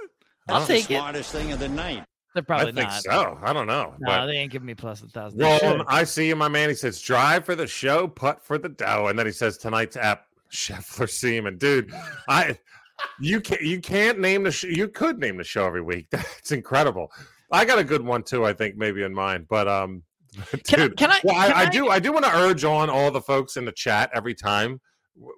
I'll 0.48 0.60
Huh? 0.60 0.66
take 0.66 0.90
it. 0.90 0.96
Smartest 0.96 1.32
thing 1.32 1.52
of 1.52 1.58
the 1.58 1.68
night. 1.68 2.04
They're 2.34 2.42
probably 2.42 2.68
I 2.68 2.72
think 2.72 2.88
not. 2.88 3.02
so. 3.02 3.38
I 3.42 3.52
don't 3.52 3.66
know. 3.66 3.94
No, 3.98 4.06
but 4.06 4.26
they 4.26 4.34
ain't 4.36 4.52
giving 4.52 4.66
me 4.66 4.74
plus 4.74 5.02
a 5.02 5.08
thousand. 5.08 5.40
Well, 5.40 5.58
should. 5.58 5.82
I 5.88 6.04
see 6.04 6.28
you, 6.28 6.36
my 6.36 6.48
man. 6.48 6.68
He 6.68 6.74
says, 6.74 7.00
drive 7.00 7.44
for 7.44 7.54
the 7.54 7.66
show, 7.66 8.06
putt 8.06 8.44
for 8.44 8.58
the 8.58 8.68
dough. 8.68 9.06
And 9.08 9.18
then 9.18 9.26
he 9.26 9.32
says, 9.32 9.56
tonight's 9.58 9.96
app, 9.96 10.26
Scheffler 10.52 11.08
Seaman. 11.08 11.56
Dude, 11.58 11.92
I 12.28 12.58
you 13.20 13.40
can't 13.40 13.62
you 13.62 13.80
can't 13.80 14.18
name 14.20 14.42
the 14.44 14.52
show. 14.52 14.68
You 14.68 14.88
could 14.88 15.18
name 15.18 15.36
the 15.38 15.44
show 15.44 15.66
every 15.66 15.82
week. 15.82 16.06
That's 16.10 16.52
incredible. 16.52 17.10
I 17.50 17.64
got 17.64 17.78
a 17.78 17.84
good 17.84 18.02
one 18.04 18.22
too, 18.22 18.44
I 18.44 18.52
think, 18.52 18.76
maybe 18.76 19.02
in 19.02 19.14
mind. 19.14 19.46
But 19.48 19.66
um 19.68 20.02
Can 20.64 20.80
I- 20.80 20.88
dude, 20.88 20.96
can 20.98 21.10
I- 21.10 21.20
well, 21.24 21.34
can 21.34 21.52
I, 21.56 21.60
I 21.60 21.62
I- 21.64 21.68
do 21.70 21.88
I 21.88 21.98
do 21.98 22.12
want 22.12 22.24
to 22.26 22.36
urge 22.36 22.62
on 22.64 22.90
all 22.90 23.10
the 23.10 23.22
folks 23.22 23.56
in 23.56 23.64
the 23.64 23.72
chat 23.72 24.10
every 24.14 24.34
time 24.34 24.80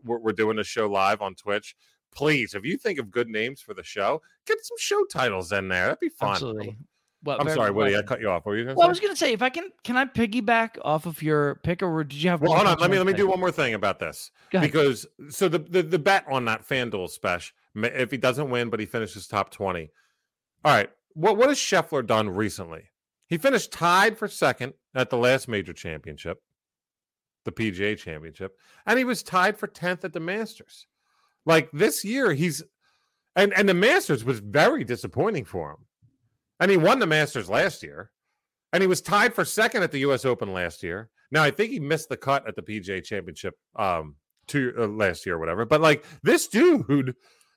we're, 0.05 0.19
we're 0.19 0.33
doing 0.33 0.57
the 0.57 0.65
show 0.65 0.89
live 0.89 1.23
on 1.23 1.35
Twitch. 1.37 1.75
Please, 2.15 2.55
if 2.55 2.65
you 2.65 2.77
think 2.77 2.99
of 2.99 3.11
good 3.11 3.29
names 3.29 3.61
for 3.61 3.75
the 3.75 3.83
show, 3.83 4.23
get 4.47 4.59
some 4.65 4.77
show 4.79 5.05
titles 5.05 5.53
in 5.53 5.69
there. 5.69 5.87
That'd 5.87 6.01
be 6.01 6.09
fun. 6.09 6.33
Absolutely. 6.33 6.77
Well, 7.23 7.39
I'm 7.39 7.51
sorry, 7.51 7.71
Woody. 7.71 7.97
I 7.97 8.03
cut 8.03 8.21
you 8.21 8.31
off. 8.31 8.47
What 8.47 8.53
were 8.53 8.57
you 8.57 8.65
going 8.65 8.77
Well, 8.77 8.87
I 8.87 8.89
was 8.89 8.99
gonna 8.99 9.15
say 9.15 9.33
if 9.33 9.43
I 9.43 9.51
can, 9.51 9.71
can 9.85 9.97
I 9.97 10.07
piggyback 10.07 10.79
off 10.83 11.05
of 11.05 11.23
your 11.23 11.57
pick, 11.57 11.83
or 11.83 12.03
did 12.03 12.23
you 12.23 12.31
have? 12.31 12.41
Well, 12.41 12.53
one 12.53 12.65
hold 12.65 12.77
on. 12.77 12.81
Let 12.81 12.91
me 12.91 12.97
let 12.97 13.07
me 13.07 13.13
do 13.13 13.29
one 13.29 13.39
more 13.39 13.51
thing 13.51 13.75
about 13.75 13.99
this 13.99 14.31
because 14.51 15.07
so 15.29 15.49
the, 15.49 15.59
the 15.59 15.83
the 15.83 15.99
bet 15.99 16.25
on 16.31 16.47
that 16.47 16.67
FanDuel 16.67 17.11
special, 17.11 17.55
if 17.75 18.11
he 18.11 18.17
doesn't 18.17 18.49
win 18.49 18.71
but 18.71 18.81
he 18.81 18.87
finishes 18.87 19.27
top 19.27 19.51
twenty, 19.51 19.91
all 20.65 20.73
right. 20.73 20.91
What 21.13 21.37
what 21.37 21.49
has 21.49 21.59
Scheffler 21.59 22.07
done 22.07 22.31
recently? 22.31 22.85
He 23.27 23.37
finished 23.37 23.71
tied 23.71 24.17
for 24.17 24.27
second 24.27 24.75
at 24.95 25.11
the 25.11 25.19
last 25.19 25.47
major 25.47 25.73
championship, 25.73 26.43
the 27.45 27.53
PGA 27.53 27.99
Championship, 27.99 28.57
and 28.87 28.99
he 28.99 29.05
was 29.05 29.23
tied 29.23 29.59
for 29.59 29.67
tenth 29.67 30.05
at 30.05 30.15
the 30.15 30.21
Masters. 30.21 30.87
Like 31.51 31.69
this 31.73 32.05
year, 32.05 32.33
he's 32.33 32.63
and 33.35 33.53
and 33.55 33.69
the 33.69 33.75
Masters 33.75 34.23
was 34.23 34.39
very 34.39 34.85
disappointing 34.85 35.45
for 35.45 35.73
him, 35.73 35.79
and 36.61 36.71
he 36.71 36.77
won 36.77 37.01
the 37.01 37.09
Masters 37.09 37.51
last 37.51 37.83
year, 37.83 38.13
and 38.73 38.85
he 38.85 38.87
was 38.87 39.01
tied 39.01 39.35
for 39.35 39.45
second 39.45 39.83
at 39.83 39.91
the 39.91 39.99
U.S. 39.99 40.25
Open 40.25 40.53
last 40.53 40.81
year. 40.85 41.11
Now 41.33 41.43
I 41.43 41.51
think 41.51 41.73
he 41.73 41.81
missed 41.81 42.09
the 42.09 42.17
cut 42.17 42.47
at 42.47 42.55
the 42.55 42.63
PGA 42.63 43.03
Championship 43.03 43.59
um 43.75 44.15
two 44.47 44.73
uh, 44.79 44.87
last 44.87 45.27
year 45.27 45.35
or 45.35 45.39
whatever. 45.41 45.67
But 45.67 45.81
like 45.81 46.05
this 46.23 46.47
dude 46.47 47.17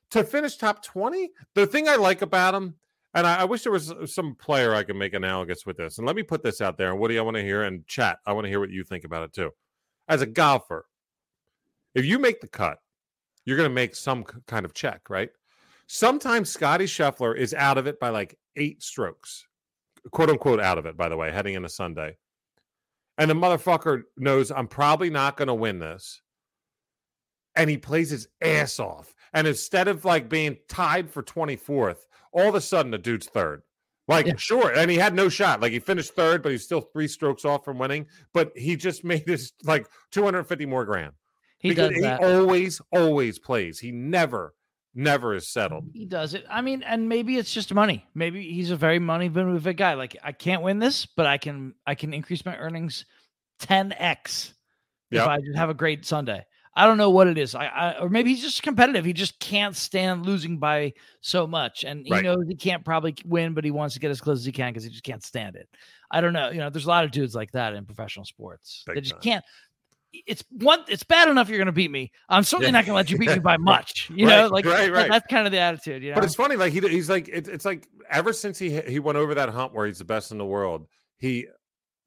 to 0.10 0.24
finish 0.24 0.58
top 0.58 0.84
twenty, 0.84 1.30
the 1.54 1.68
thing 1.68 1.88
I 1.88 1.96
like 1.96 2.24
about 2.24 2.56
him, 2.56 2.74
and 3.14 3.28
I, 3.28 3.42
I 3.42 3.44
wish 3.44 3.62
there 3.62 3.72
was 3.72 3.92
uh, 3.92 4.08
some 4.08 4.34
player 4.34 4.74
I 4.74 4.86
could 4.86 4.96
make 4.96 5.14
analogous 5.14 5.68
with 5.68 5.78
this. 5.78 6.00
And 6.00 6.08
let 6.08 6.16
me 6.16 6.24
put 6.24 6.42
this 6.42 6.62
out 6.62 6.80
there. 6.80 6.90
And 6.90 7.00
Woody, 7.00 7.20
I 7.20 7.22
want 7.22 7.38
to 7.38 7.44
hear 7.44 7.62
and 7.62 7.86
chat. 7.86 8.18
I 8.26 8.34
want 8.34 8.46
to 8.46 8.50
hear 8.50 8.60
what 8.60 8.72
you 8.72 8.84
think 8.84 9.04
about 9.04 9.26
it 9.26 9.34
too. 9.34 9.52
As 10.08 10.24
a 10.24 10.26
golfer, 10.26 10.88
if 11.94 12.06
you 12.06 12.18
make 12.18 12.42
the 12.42 12.48
cut, 12.48 12.80
you're 13.46 13.58
going 13.58 13.70
to 13.70 13.74
make 13.74 13.96
some 13.96 14.24
kind 14.24 14.66
of 14.66 14.74
check, 14.74 15.10
right? 15.10 15.30
Sometimes 15.88 16.50
Scotty 16.50 16.86
Scheffler 16.86 17.36
is 17.36 17.54
out 17.54 17.78
of 17.78 17.88
it 17.88 18.00
by 18.00 18.10
like 18.10 18.38
eight 18.56 18.82
strokes, 18.82 19.46
quote 20.12 20.30
unquote, 20.30 20.60
out 20.60 20.78
of 20.78 20.86
it, 20.86 20.96
by 20.98 21.10
the 21.10 21.18
way, 21.18 21.32
heading 21.32 21.56
into 21.56 21.70
Sunday. 21.70 22.18
And 23.18 23.30
the 23.30 23.36
motherfucker 23.36 24.04
knows 24.18 24.50
I'm 24.52 24.68
probably 24.68 25.10
not 25.10 25.38
going 25.38 25.50
to 25.50 25.54
win 25.54 25.80
this. 25.80 26.22
And 27.56 27.70
he 27.70 27.78
plays 27.78 28.10
his 28.10 28.28
ass 28.42 28.80
off. 28.80 29.14
And 29.34 29.46
instead 29.48 29.88
of 29.88 30.06
like 30.06 30.30
being 30.30 30.58
tied 30.68 31.10
for 31.12 31.22
24th, 31.22 31.98
all 32.32 32.50
of 32.50 32.56
a 32.56 32.62
sudden 32.62 32.92
the 32.92 32.98
dude's 32.98 33.28
third. 33.28 33.62
Like, 34.08 34.26
Yeah. 34.26 34.36
sure. 34.38 34.72
And 34.74 34.90
he 34.90 34.98
had 34.98 35.14
no 35.14 35.30
shot. 35.30 35.62
Like, 35.62 35.72
he 35.72 35.80
finished 35.80 36.14
third, 36.16 36.42
but 36.44 36.52
he's 36.52 36.64
still 36.64 36.82
three 36.82 37.08
strokes 37.08 37.46
off 37.46 37.64
from 37.64 37.78
winning. 37.78 38.08
But 38.34 38.52
he 38.58 38.76
just 38.76 39.04
made 39.04 39.28
his 39.28 39.54
like 39.64 39.88
250 40.12 40.66
more 40.66 40.84
grand. 40.86 41.14
He 41.64 41.70
because 41.70 41.90
does 41.90 41.96
he 41.96 42.02
that. 42.02 42.22
always, 42.24 42.80
always 42.92 43.40
plays. 43.40 43.80
He 43.80 43.92
never, 43.92 44.54
never 44.94 45.34
is 45.34 45.48
settled. 45.48 45.86
He 45.94 46.06
does 46.06 46.36
it. 46.36 46.46
I 46.50 46.62
mean, 46.62 46.84
and 46.84 47.10
maybe 47.10 47.38
it's 47.38 47.52
just 47.54 47.74
money. 47.74 48.06
Maybe 48.14 48.52
he's 48.52 48.70
a 48.70 48.76
very 48.76 49.00
money 49.00 49.30
motivated 49.30 49.78
guy. 49.78 49.96
Like 49.96 50.16
I 50.24 50.34
can't 50.34 50.62
win 50.62 50.78
this, 50.80 51.06
but 51.08 51.26
I 51.26 51.38
can 51.40 51.74
I 51.88 51.96
can 51.96 52.14
increase 52.14 52.46
my 52.46 52.56
earnings 52.58 53.06
10x 53.62 54.50
if 54.50 54.54
Yep. 55.12 55.28
I 55.28 55.38
just 55.40 55.58
have 55.58 55.70
a 55.70 55.74
great 55.74 56.06
Sunday. 56.06 56.46
I 56.76 56.88
don't 56.88 56.98
know 56.98 57.12
what 57.12 57.28
it 57.28 57.38
is. 57.38 57.54
I, 57.54 57.66
I 57.68 58.00
or 58.00 58.10
maybe 58.10 58.32
he's 58.32 58.42
just 58.42 58.64
competitive. 58.64 59.06
He 59.06 59.14
just 59.14 59.40
can't 59.40 59.76
stand 59.76 60.26
losing 60.26 60.58
by 60.58 60.94
so 61.22 61.46
much, 61.46 61.84
and 61.84 62.04
he 62.06 62.12
Right. 62.12 62.24
knows 62.24 62.46
he 62.48 62.56
can't 62.56 62.84
probably 62.84 63.14
win, 63.26 63.54
but 63.54 63.64
he 63.64 63.70
wants 63.70 63.94
to 63.94 64.00
get 64.00 64.10
as 64.10 64.20
close 64.20 64.40
as 64.40 64.46
he 64.46 64.52
can 64.52 64.72
because 64.74 64.84
he 64.84 64.90
just 64.90 65.04
can't 65.04 65.24
stand 65.24 65.56
it. 65.56 65.70
I 66.10 66.20
don't 66.20 66.34
know. 66.34 66.50
You 66.50 66.58
know, 66.58 66.72
there's 66.72 66.86
a 66.86 66.90
lot 66.90 67.06
of 67.06 67.12
dudes 67.12 67.36
like 67.36 67.52
that 67.52 67.76
in 67.76 67.86
professional 67.86 68.26
sports. 68.26 68.84
Big 68.88 68.96
they 68.96 69.02
just 69.02 69.14
time. 69.14 69.22
can't. 69.22 69.46
It's 70.28 70.44
one. 70.52 70.84
It's 70.88 71.04
bad 71.04 71.28
enough 71.28 71.50
you're 71.50 71.58
going 71.58 71.66
to 71.66 71.72
beat 71.72 71.90
me. 71.92 72.12
I'm 72.30 72.44
certainly 72.44 72.68
Yeah. 72.68 72.72
not 72.72 72.86
going 72.86 72.92
to 72.94 72.96
let 72.96 73.10
you 73.12 73.18
beat 73.18 73.30
me 73.30 73.40
by 73.40 73.58
much. 73.58 74.10
You 74.14 74.28
know, 74.28 74.48
like 74.48 74.66
right, 74.66 74.92
right. 74.92 75.10
that's 75.10 75.28
kind 75.28 75.46
of 75.48 75.52
the 75.52 75.60
attitude. 75.60 76.04
You 76.04 76.10
know, 76.12 76.16
But 76.16 76.24
it's 76.26 76.36
funny, 76.36 76.56
like 76.56 76.72
he 76.74 76.80
he's 76.82 77.10
like 77.10 77.28
it, 77.30 77.48
it's 77.48 77.66
like 77.66 77.88
ever 78.10 78.32
since 78.34 78.60
he 78.60 78.80
he 78.82 79.00
went 79.00 79.18
over 79.18 79.34
that 79.36 79.50
hump 79.50 79.74
where 79.74 79.88
he's 79.88 79.98
the 80.00 80.06
best 80.06 80.32
in 80.32 80.38
the 80.38 80.46
world, 80.46 80.88
he 81.18 81.48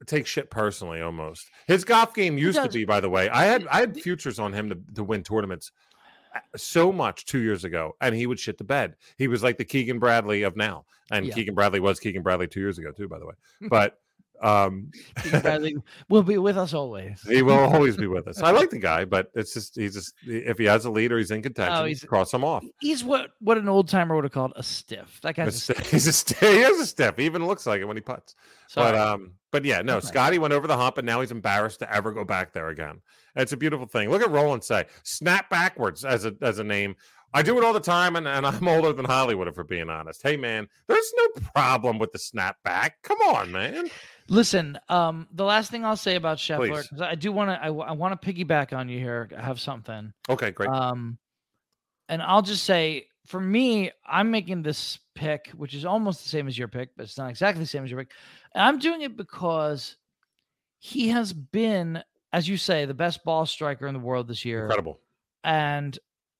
takes 0.05 0.29
shit 0.29 0.49
personally 0.49 1.01
almost. 1.01 1.45
His 1.67 1.83
golf 1.83 2.13
game 2.13 2.37
used 2.37 2.61
to 2.61 2.69
be, 2.69 2.85
by 2.85 2.99
the 3.01 3.09
way. 3.09 3.29
I 3.29 3.45
had 3.45 3.67
I 3.67 3.79
had 3.81 3.99
futures 3.99 4.39
on 4.39 4.53
him 4.53 4.69
to, 4.69 4.77
to 4.95 5.03
win 5.03 5.23
tournaments 5.23 5.71
uh, 6.35 6.39
so 6.55 6.91
much 6.93 7.25
two 7.25 7.39
years 7.39 7.65
ago, 7.65 7.95
and 7.99 8.15
he 8.15 8.25
would 8.27 8.39
shit 8.39 8.57
the 8.57 8.63
bed. 8.63 8.95
He 9.17 9.27
was 9.27 9.43
like 9.43 9.57
the 9.57 9.65
Keegan 9.65 9.99
Bradley 9.99 10.43
of 10.43 10.55
now, 10.55 10.85
and 11.11 11.25
Yeah. 11.25 11.33
Keegan 11.33 11.55
Bradley 11.55 11.79
was 11.81 11.99
Keegan 11.99 12.21
Bradley 12.21 12.47
two 12.47 12.59
years 12.61 12.77
ago 12.77 12.91
too, 12.91 13.07
by 13.09 13.19
the 13.19 13.25
way. 13.25 13.33
But 13.69 13.99
um 14.41 14.91
will 16.09 16.23
be 16.23 16.37
with 16.37 16.57
us 16.57 16.73
always. 16.73 17.21
he 17.27 17.41
will 17.41 17.53
always 17.73 17.97
be 17.97 18.07
with 18.07 18.27
us. 18.27 18.41
I 18.41 18.51
like 18.51 18.69
the 18.69 18.79
guy, 18.79 19.05
but 19.05 19.31
it's 19.33 19.53
just 19.53 19.75
he's 19.75 19.93
just 19.95 20.13
if 20.25 20.57
he 20.57 20.65
has 20.65 20.85
a 20.85 20.91
lead 20.91 21.11
or 21.11 21.17
he's 21.17 21.31
in 21.31 21.41
contention, 21.41 21.77
Oh, 21.77 21.85
he's- 21.85 22.03
cross 22.03 22.33
him 22.33 22.43
off. 22.43 22.63
He's 22.79 23.03
what 23.03 23.31
what 23.39 23.57
an 23.57 23.67
old 23.69 23.87
timer 23.89 24.15
would 24.15 24.23
have 24.23 24.33
called 24.33 24.53
a 24.55 24.63
stiff. 24.63 25.19
That 25.23 25.35
guy's 25.35 25.47
a 25.47 25.51
He's 25.51 25.63
stiff. 25.63 25.91
he's 25.91 26.07
a 26.07 26.13
st- 26.13 26.53
he 26.53 26.59
has 26.61 26.77
a 26.79 26.85
step. 26.85 27.17
He 27.19 27.25
even 27.25 27.45
looks 27.45 27.65
like 27.65 27.81
it 27.81 27.85
when 27.85 27.97
he 27.97 28.01
puts. 28.01 28.35
Sorry. 28.67 28.91
But 28.91 28.99
um, 28.99 29.31
but 29.51 29.65
yeah, 29.65 29.81
no, 29.81 29.97
Okay. 29.97 30.07
Scotty 30.07 30.39
went 30.39 30.53
over 30.53 30.67
the 30.67 30.77
hump 30.77 30.97
and 30.97 31.05
now 31.05 31.21
he's 31.21 31.31
embarrassed 31.31 31.79
to 31.79 31.93
ever 31.93 32.11
go 32.11 32.23
back 32.23 32.53
there 32.53 32.69
again. 32.69 33.01
It's 33.35 33.53
a 33.53 33.57
beautiful 33.57 33.85
thing. 33.85 34.09
Look 34.09 34.21
at 34.21 34.31
Roland 34.31 34.63
say, 34.63 34.85
snap 35.03 35.49
backwards 35.49 36.03
as 36.05 36.25
a 36.25 36.35
as 36.41 36.59
a 36.59 36.63
name. 36.63 36.95
I 37.33 37.41
do 37.43 37.57
it 37.57 37.63
all 37.65 37.73
the 37.73 37.79
time, 37.81 38.15
and, 38.15 38.25
and 38.25 38.47
I'm 38.47 38.65
older 38.67 38.93
than 38.93 39.03
Hollywood, 39.03 39.49
if 39.49 39.57
we're 39.57 39.63
being 39.63 39.89
honest. 39.89 40.23
Hey 40.23 40.37
man, 40.37 40.67
there's 40.87 41.13
no 41.17 41.27
problem 41.53 41.99
with 41.99 42.13
the 42.13 42.19
snap 42.19 42.55
back. 42.63 42.95
Come 43.03 43.19
on, 43.19 43.51
man. 43.51 43.89
Listen, 44.29 44.77
um, 44.89 45.27
the 45.31 45.43
last 45.45 45.71
thing 45.71 45.85
I'll 45.85 45.95
say 45.95 46.15
about 46.15 46.37
Scheffler, 46.37 46.69
Please. 46.81 46.87
'cause 46.87 47.01
I 47.01 47.15
do 47.15 47.31
want 47.31 47.49
to, 47.49 47.61
I, 47.61 47.69
want 47.69 48.21
to 48.21 48.33
piggyback 48.33 48.75
on 48.77 48.89
you 48.89 48.99
here. 48.99 49.29
I 49.37 49.41
have 49.41 49.59
something. 49.59 50.13
Okay, 50.29 50.51
great. 50.51 50.69
Um, 50.69 51.17
and 52.09 52.21
I'll 52.21 52.41
just 52.41 52.63
say, 52.63 53.07
for 53.25 53.39
me, 53.39 53.91
I'm 54.05 54.31
making 54.31 54.63
this 54.63 54.99
pick, 55.15 55.49
which 55.49 55.73
is 55.73 55.85
almost 55.85 56.23
the 56.23 56.29
same 56.29 56.47
as 56.47 56.57
your 56.57 56.67
pick, 56.67 56.89
but 56.95 57.03
it's 57.03 57.17
not 57.17 57.29
exactly 57.29 57.61
the 57.63 57.67
same 57.67 57.83
as 57.83 57.91
your 57.91 57.99
pick. 58.01 58.11
And 58.53 58.63
I'm 58.63 58.79
doing 58.79 59.01
it 59.01 59.17
because 59.17 59.97
he 60.79 61.09
has 61.09 61.33
been, 61.33 62.03
as 62.31 62.47
you 62.47 62.57
say, 62.57 62.85
the 62.85 62.93
best 62.93 63.23
ball 63.23 63.45
striker 63.45 63.87
in 63.87 63.93
the 63.93 63.99
world 63.99 64.27
this 64.27 64.45
year. 64.45 64.63
Incredible. 64.63 64.99
And 65.43 65.97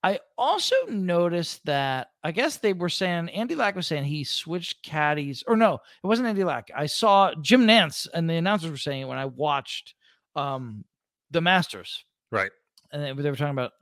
I 0.07 0.19
also 0.37 0.75
noticed 0.87 1.65
that 1.65 2.11
I 2.23 2.31
guess 2.31 2.57
they 2.57 2.71
were 2.71 2.87
saying 2.87 3.27
Andy 3.29 3.55
Lack 3.55 3.75
was 3.75 3.87
saying 3.87 4.05
he 4.05 4.23
switched 4.23 4.81
caddies, 4.83 5.43
or 5.47 5.57
no, 5.57 5.73
it 5.75 6.07
wasn't 6.07 6.29
Andy 6.29 6.45
Lack. 6.45 6.69
I 6.73 6.85
saw 6.85 7.33
Jim 7.41 7.67
Nantz 7.67 8.07
and 8.13 8.29
the 8.29 8.35
announcers 8.35 8.71
were 8.71 8.77
saying 8.77 9.01
it 9.01 9.05
when 9.07 9.17
I 9.17 9.25
watched 9.25 9.95
um 10.35 10.85
the 11.31 11.41
Masters, 11.41 12.05
Right. 12.31 12.51
and 12.91 13.03
they, 13.03 13.21
they 13.21 13.29
were 13.29 13.35
talking 13.35 13.51
about 13.51 13.73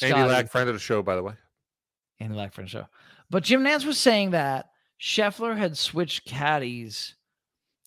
Andy 0.00 0.14
Scotty- 0.14 0.30
Lack, 0.30 0.50
friend 0.50 0.68
of 0.68 0.74
the 0.76 0.78
show, 0.78 1.02
by 1.02 1.16
the 1.16 1.22
way. 1.24 1.34
Andy 2.20 2.36
Lack 2.36 2.52
friend 2.52 2.68
of 2.68 2.72
the 2.72 2.78
show. 2.82 2.86
But 3.28 3.42
Jim 3.42 3.64
Nantz 3.64 3.84
was 3.84 3.98
saying 3.98 4.30
that 4.30 4.66
Scheffler 5.00 5.56
had 5.56 5.76
switched 5.76 6.26
caddies. 6.26 7.16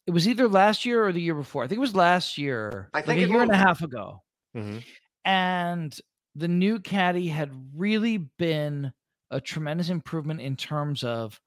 It 0.06 0.12
was 0.12 0.28
either 0.28 0.50
last 0.50 0.86
year 0.86 1.08
or 1.08 1.14
the 1.14 1.22
year 1.22 1.34
before. 1.36 1.64
I 1.64 1.68
think 1.68 1.78
it 1.78 1.82
was 1.82 1.96
last 1.96 2.38
year, 2.38 2.90
I 2.94 2.98
like 2.98 3.06
think 3.06 3.22
a 3.22 3.24
it 3.24 3.30
year 3.30 3.42
and 3.42 3.52
a 3.52 3.56
half 3.56 3.82
ago. 3.82 4.22
Mhm. 4.54 4.84
And 5.24 5.98
the 6.36 6.48
new 6.48 6.80
caddy 6.80 7.28
had 7.28 7.52
really 7.76 8.18
been 8.18 8.92
a 9.32 9.40
tremendous 9.40 9.90
improvement 9.90 10.42
in 10.42 10.56
terms 10.56 11.04
of 11.04 11.40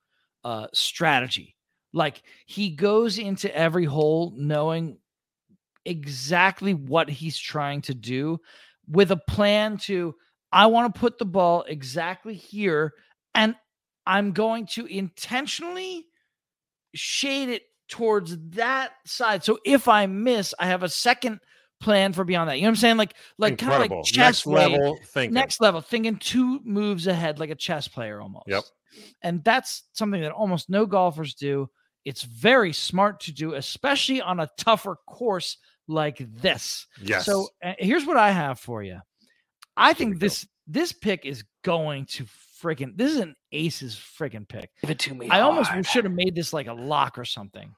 uh, 0.45 0.67
strategy. 0.73 1.55
Like 1.93 2.23
he 2.47 2.71
goes 2.71 3.19
into 3.19 3.55
every 3.55 3.85
hole 3.85 4.33
knowing 4.37 4.99
exactly 5.85 6.75
what 6.75 7.09
he's 7.09 7.39
trying 7.39 7.83
to 7.83 7.95
do 7.95 8.41
with 8.89 9.11
a 9.11 9.21
plan 9.29 9.79
to, 9.79 10.15
I 10.53 10.67
want 10.67 10.95
to 10.95 11.01
put 11.01 11.19
the 11.19 11.25
ball 11.25 11.65
exactly 11.67 12.35
here 12.35 12.93
and 13.35 13.55
I'm 14.07 14.33
going 14.33 14.67
to 14.69 14.87
intentionally 14.87 16.07
shade 16.95 17.51
it 17.51 17.63
towards 17.89 18.37
that 18.51 18.93
side. 19.05 19.45
So 19.45 19.59
if 19.65 19.89
I 19.89 20.07
miss, 20.07 20.55
I 20.59 20.67
have 20.67 20.83
a 20.83 20.89
second 20.89 21.41
plan 21.81 22.13
for 22.13 22.25
beyond 22.25 22.51
that. 22.51 22.57
You 22.57 22.63
know 22.63 22.67
what 22.69 22.71
I'm 22.73 22.77
saying? 22.77 22.97
Like 22.97 23.15
like 23.39 23.59
kind 23.59 23.83
of 23.85 23.91
like 23.91 24.05
chess 24.05 24.17
Next 24.17 24.47
way- 24.47 24.67
level 24.67 24.99
thinking. 25.07 25.35
next 25.35 25.61
level, 25.61 25.81
thinking 25.81 26.17
two 26.17 26.61
moves 26.65 27.07
ahead 27.07 27.39
like 27.39 27.51
a 27.51 27.55
chess 27.55 27.89
player 27.89 28.21
almost. 28.21 28.45
Yep. 28.49 28.65
And 29.23 29.45
that's 29.45 29.85
something 29.93 30.21
that 30.23 30.33
almost 30.33 30.69
no 30.71 30.87
golfers 30.87 31.35
do. 31.35 31.69
It's 32.05 32.23
very 32.23 32.73
smart 32.73 33.21
to 33.21 33.33
do, 33.33 33.55
especially 33.55 34.21
on 34.21 34.41
a 34.41 34.49
tougher 34.57 34.97
course 35.07 35.59
like 35.87 36.19
this. 36.41 36.87
Yes. 37.03 37.27
So 37.27 37.49
uh, 37.63 37.75
here's 37.79 38.07
what 38.07 38.17
I 38.17 38.31
have 38.31 38.59
for 38.59 38.83
you. 38.83 38.99
I 39.77 39.91
we 39.91 39.95
think 39.95 40.15
go. 40.15 40.19
this 40.21 40.47
this 40.67 40.93
pick 40.93 41.25
is 41.25 41.45
going 41.65 42.07
to 42.07 42.25
freaking 42.63 42.97
this 42.97 43.13
is 43.13 43.19
an 43.19 43.37
aces 43.53 43.95
freaking 44.19 44.49
pick. 44.49 44.71
Give 44.81 44.91
it 44.91 44.99
to 45.01 45.15
me. 45.15 45.29
I 45.31 45.41
almost 45.41 45.71
should 45.91 46.05
have 46.05 46.15
made 46.15 46.35
this 46.35 46.53
like 46.53 46.67
a 46.67 46.73
lock 46.73 47.19
or 47.19 47.25
something. 47.25 47.73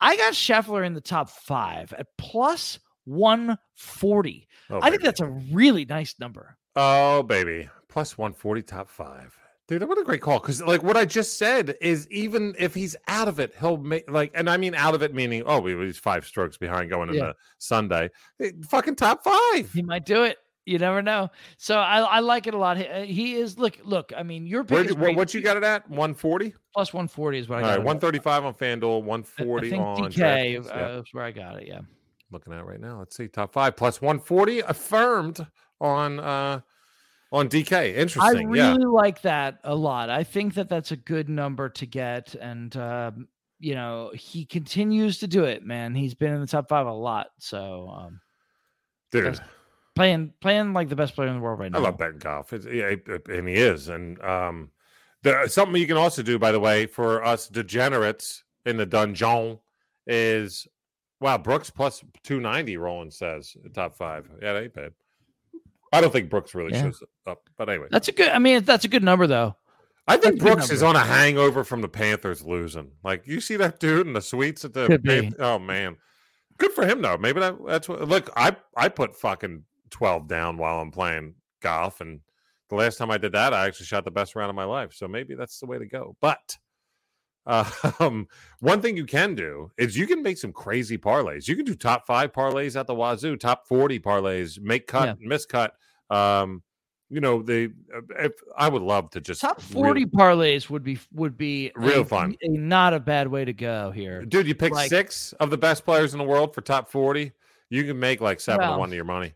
I 0.00 0.16
got 0.16 0.34
Scheffler 0.34 0.84
in 0.86 0.92
the 0.94 1.00
top 1.00 1.30
five 1.30 1.92
at 1.94 2.06
plus 2.18 2.78
140. 3.04 4.48
Oh, 4.70 4.80
I 4.82 4.90
think 4.90 5.02
that's 5.02 5.20
a 5.20 5.26
really 5.52 5.84
nice 5.84 6.14
number. 6.18 6.56
Oh, 6.76 7.22
baby. 7.22 7.68
Plus 7.88 8.16
140, 8.18 8.62
top 8.62 8.88
five. 8.88 9.36
Dude, 9.66 9.82
what 9.88 9.96
a 9.98 10.04
great 10.04 10.20
call. 10.20 10.40
Because, 10.40 10.60
like, 10.62 10.82
what 10.82 10.96
I 10.96 11.04
just 11.06 11.38
said 11.38 11.74
is 11.80 12.06
even 12.10 12.54
if 12.58 12.74
he's 12.74 12.96
out 13.08 13.28
of 13.28 13.40
it, 13.40 13.54
he'll 13.58 13.78
make, 13.78 14.10
like, 14.10 14.30
and 14.34 14.50
I 14.50 14.56
mean 14.58 14.74
out 14.74 14.94
of 14.94 15.02
it, 15.02 15.14
meaning, 15.14 15.42
oh, 15.46 15.64
he's 15.64 15.96
five 15.98 16.26
strokes 16.26 16.58
behind 16.58 16.90
going 16.90 17.08
into 17.08 17.20
Yeah. 17.20 17.32
Sunday. 17.58 18.10
Eh, 18.40 18.50
Fucking 18.68 18.96
top 18.96 19.24
five. 19.24 19.72
He 19.72 19.82
might 19.82 20.04
do 20.04 20.24
it. 20.24 20.36
You 20.66 20.78
never 20.78 21.02
know. 21.02 21.30
So 21.58 21.78
I, 21.78 22.00
I 22.00 22.20
like 22.20 22.46
it 22.46 22.54
a 22.54 22.58
lot. 22.58 22.78
He, 22.78 22.86
uh, 22.86 23.02
he 23.04 23.34
is 23.34 23.58
look 23.58 23.78
look. 23.84 24.12
I 24.16 24.22
mean, 24.22 24.46
your 24.46 24.64
pick 24.64 24.90
Where, 24.90 25.08
what, 25.08 25.14
what 25.16 25.34
you 25.34 25.42
got 25.42 25.58
it 25.58 25.62
at? 25.62 25.88
140? 25.90 26.54
plus 26.72 26.92
one 26.94 27.06
forty 27.06 27.38
is 27.38 27.48
what 27.50 27.58
I 27.58 27.60
got. 27.60 27.66
right, 27.68 27.74
it 27.76 27.80
at. 27.80 27.84
135 27.84 28.44
on 28.46 28.54
FanDuel, 28.54 29.02
140 29.04 29.66
I 29.66 29.70
think 29.70 29.82
on 29.82 29.96
DK 29.96 30.14
DraftKings. 30.14 30.66
uh, 30.66 30.74
Yeah. 30.74 30.98
is 31.00 31.04
where 31.12 31.24
I 31.24 31.30
got 31.32 31.56
it. 31.62 31.68
Yeah. 31.68 31.80
Looking 32.34 32.52
at 32.52 32.66
right 32.66 32.80
now. 32.80 32.98
Let's 32.98 33.16
see. 33.16 33.28
Top 33.28 33.52
five 33.52 33.76
plus 33.76 34.02
140 34.02 34.60
affirmed 34.60 35.46
on 35.80 36.18
uh 36.18 36.60
on 37.30 37.48
DK. 37.48 37.94
Interesting. 37.94 38.46
I 38.46 38.50
really 38.50 38.82
yeah. 38.82 38.88
like 38.88 39.22
that 39.22 39.58
a 39.64 39.74
lot. 39.74 40.10
I 40.10 40.24
think 40.24 40.54
that 40.54 40.68
that's 40.68 40.90
a 40.92 40.96
good 40.96 41.28
number 41.28 41.68
to 41.68 41.86
get, 41.86 42.34
and 42.34 42.76
um, 42.76 43.28
you 43.60 43.74
know 43.74 44.10
he 44.14 44.44
continues 44.44 45.18
to 45.18 45.28
do 45.28 45.44
it. 45.44 45.64
Man, 45.64 45.94
he's 45.94 46.14
been 46.14 46.32
in 46.32 46.40
the 46.40 46.46
top 46.46 46.68
five 46.68 46.86
a 46.86 46.92
lot. 46.92 47.28
So 47.38 47.88
um, 47.96 48.20
Dude, 49.12 49.40
playing 49.94 50.32
playing 50.40 50.72
like 50.72 50.88
the 50.88 50.96
best 50.96 51.14
player 51.14 51.28
in 51.28 51.34
the 51.34 51.40
world 51.40 51.60
right 51.60 51.70
now. 51.70 51.78
I 51.78 51.82
love 51.82 51.98
betting 51.98 52.18
golf. 52.18 52.52
It's, 52.52 52.66
yeah, 52.66 52.86
it- 52.86 53.08
it- 53.08 53.28
and 53.28 53.48
he 53.48 53.54
is. 53.54 53.88
And 53.88 54.20
um, 54.22 54.70
there 55.22 55.46
something 55.48 55.80
you 55.80 55.86
can 55.86 55.96
also 55.96 56.22
do, 56.22 56.38
by 56.38 56.52
the 56.52 56.60
way, 56.60 56.86
for 56.86 57.24
us 57.24 57.48
degenerates 57.48 58.44
in 58.64 58.76
the 58.76 58.86
dungeon 58.86 59.58
is 60.06 60.66
wow, 61.24 61.38
Brooks 61.38 61.70
plus 61.70 62.04
290, 62.22 62.76
Roland 62.76 63.14
says, 63.14 63.56
top 63.72 63.96
five. 63.96 64.28
Yeah, 64.42 64.52
that 64.52 64.62
ain't 64.64 64.74
bad. 64.74 64.92
I 65.90 66.02
don't 66.02 66.12
think 66.12 66.28
Brooks 66.28 66.54
really 66.54 66.72
Yeah. 66.74 66.82
shows 66.82 67.02
up, 67.26 67.48
but 67.56 67.70
anyway. 67.70 67.86
That's 67.90 68.08
a 68.08 68.12
good. 68.12 68.28
I 68.28 68.38
mean, 68.38 68.62
that's 68.64 68.84
a 68.84 68.88
good 68.88 69.02
number 69.02 69.26
though. 69.26 69.56
I 70.06 70.18
think 70.18 70.38
that's 70.38 70.44
Brooks 70.44 70.70
is 70.70 70.82
on 70.82 70.96
a 70.96 71.00
hangover 71.00 71.64
from 71.64 71.80
the 71.80 71.88
Panthers 71.88 72.44
losing. 72.44 72.90
Like 73.02 73.26
you 73.26 73.40
see 73.40 73.56
that 73.56 73.80
dude 73.80 74.06
in 74.06 74.12
the 74.12 74.20
suites 74.20 74.66
at 74.66 74.74
the 74.74 74.86
Could. 74.86 75.02
Panth- 75.02 75.40
oh 75.40 75.58
man, 75.58 75.96
good 76.58 76.72
for 76.72 76.84
him 76.86 77.00
though. 77.00 77.16
Maybe 77.16 77.40
that, 77.40 77.56
that's 77.66 77.88
what. 77.88 78.06
Look, 78.06 78.28
I 78.36 78.54
I 78.76 78.90
put 78.90 79.16
fucking 79.16 79.64
twelve 79.88 80.28
down 80.28 80.58
while 80.58 80.78
I'm 80.80 80.90
playing 80.90 81.36
golf, 81.62 82.02
and 82.02 82.20
the 82.68 82.74
last 82.74 82.98
time 82.98 83.10
I 83.10 83.16
did 83.16 83.32
that, 83.32 83.54
I 83.54 83.66
actually 83.66 83.86
shot 83.86 84.04
the 84.04 84.10
best 84.10 84.36
round 84.36 84.50
of 84.50 84.56
my 84.56 84.64
life. 84.64 84.92
So 84.92 85.08
maybe 85.08 85.34
that's 85.36 85.58
the 85.58 85.66
way 85.66 85.78
to 85.78 85.86
go. 85.86 86.16
But 86.20 86.58
uh, 87.46 87.70
um, 88.00 88.26
one 88.60 88.80
thing 88.80 88.96
you 88.96 89.04
can 89.06 89.34
do 89.34 89.70
is 89.78 89.96
you 89.96 90.06
can 90.06 90.22
make 90.22 90.38
some 90.38 90.52
crazy 90.52 90.96
parlays. 90.98 91.46
You 91.48 91.56
can 91.56 91.64
do 91.64 91.74
top 91.74 92.06
five 92.06 92.32
parlays 92.32 92.78
at 92.78 92.86
the 92.86 92.94
wazoo, 92.94 93.36
top 93.36 93.66
forty 93.66 93.98
parlays, 94.00 94.60
make 94.60 94.86
cut, 94.86 95.20
miss 95.20 95.44
cut. 95.46 95.74
Um, 96.10 96.62
you 97.10 97.20
know, 97.20 97.42
they. 97.42 97.66
uh, 97.94 98.00
If 98.18 98.32
I 98.56 98.68
would 98.68 98.82
love 98.82 99.10
to 99.10 99.20
just 99.20 99.40
Top 99.42 99.58
really- 99.58 99.72
forty 99.72 100.06
parlays 100.06 100.70
would 100.70 100.82
be 100.82 100.98
would 101.12 101.36
be 101.36 101.70
Real 101.76 102.00
a- 102.00 102.04
fun. 102.04 102.34
A, 102.42 102.48
not 102.48 102.94
a 102.94 102.98
bad 103.00 103.28
way 103.28 103.44
to 103.44 103.52
go 103.52 103.90
here. 103.90 104.24
Dude, 104.24 104.46
you 104.48 104.54
pick 104.54 104.72
Like- 104.72 104.88
six 104.88 105.32
of 105.34 105.50
the 105.50 105.58
best 105.58 105.84
players 105.84 106.14
in 106.14 106.18
the 106.18 106.24
world 106.24 106.54
for 106.54 106.60
top 106.62 106.90
40. 106.90 107.32
You 107.70 107.84
can 107.84 107.98
make 107.98 108.20
like 108.20 108.40
seven 108.40 108.68
to 108.70 108.76
one 108.78 108.88
of 108.88 108.94
your 108.94 109.04
money. 109.04 109.34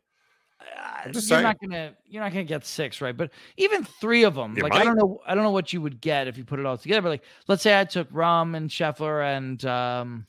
Just 1.06 1.30
you're 1.30 1.38
saying. 1.38 1.42
not 1.42 1.60
gonna 1.60 1.94
you're 2.06 2.22
not 2.22 2.32
gonna 2.32 2.44
get 2.44 2.64
six 2.66 3.00
right, 3.00 3.16
but 3.16 3.30
even 3.56 3.84
three 3.84 4.24
of 4.24 4.34
them. 4.34 4.56
You 4.56 4.62
like 4.62 4.72
I 4.74 4.84
don't 4.84 4.96
know 4.96 5.20
I 5.26 5.34
don't 5.34 5.44
know 5.44 5.50
what 5.50 5.72
you 5.72 5.80
would 5.80 6.00
get 6.00 6.28
if 6.28 6.36
you 6.36 6.44
put 6.44 6.58
it 6.58 6.66
all 6.66 6.76
together. 6.76 7.02
But 7.02 7.08
like 7.10 7.24
let's 7.46 7.62
say 7.62 7.78
I 7.78 7.84
took 7.84 8.10
Rahm 8.10 8.56
and 8.56 8.68
Scheffler 8.70 9.36
and 9.36 9.64
um, 9.64 10.26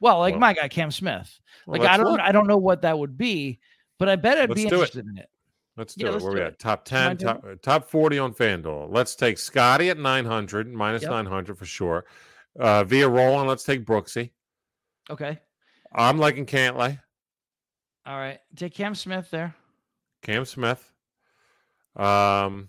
well, 0.00 0.18
like 0.18 0.32
Well, 0.34 0.40
my 0.40 0.52
guy 0.54 0.68
Cam 0.68 0.90
Smith. 0.90 1.38
Well, 1.66 1.80
Like 1.80 1.88
I 1.88 1.96
don't 1.96 2.10
look. 2.12 2.20
I 2.20 2.32
don't 2.32 2.46
know 2.46 2.56
what 2.56 2.82
that 2.82 2.98
would 2.98 3.16
be, 3.18 3.60
but 3.98 4.08
I 4.08 4.16
bet 4.16 4.38
I'd 4.38 4.48
Let's 4.50 4.62
be 4.62 4.68
do 4.68 4.74
it. 4.76 4.78
interested 4.78 5.06
in 5.06 5.18
it. 5.18 5.28
Let's 5.76 5.96
yeah, 5.96 6.06
do 6.06 6.12
let's 6.12 6.22
it. 6.24 6.26
Where 6.26 6.34
do 6.36 6.40
we 6.40 6.46
it. 6.46 6.52
at? 6.52 6.58
Top 6.58 6.84
10, 6.84 7.16
top, 7.16 7.44
uh, 7.48 7.54
top 7.62 7.88
40 7.88 8.18
on 8.18 8.34
FanDuel. 8.34 8.88
Let's 8.90 9.14
take 9.16 9.38
Scotty 9.38 9.88
at 9.90 9.96
900, 9.98 10.70
minus 10.72 11.02
Yep. 11.02 11.10
900 11.10 11.56
for 11.56 11.64
sure. 11.64 12.04
Uh, 12.58 12.84
via 12.84 13.08
Roland, 13.08 13.48
let's 13.48 13.64
take 13.64 13.86
Brooksy. 13.86 14.32
Okay. 15.08 15.38
I'm 15.94 16.18
liking 16.18 16.44
Cantlay, 16.46 16.98
All 18.04 18.18
right. 18.18 18.38
Take 18.56 18.74
Cam 18.74 18.94
Smith 18.94 19.30
there. 19.30 19.54
Cam 20.22 20.44
Smith. 20.44 20.92
Um, 21.96 22.68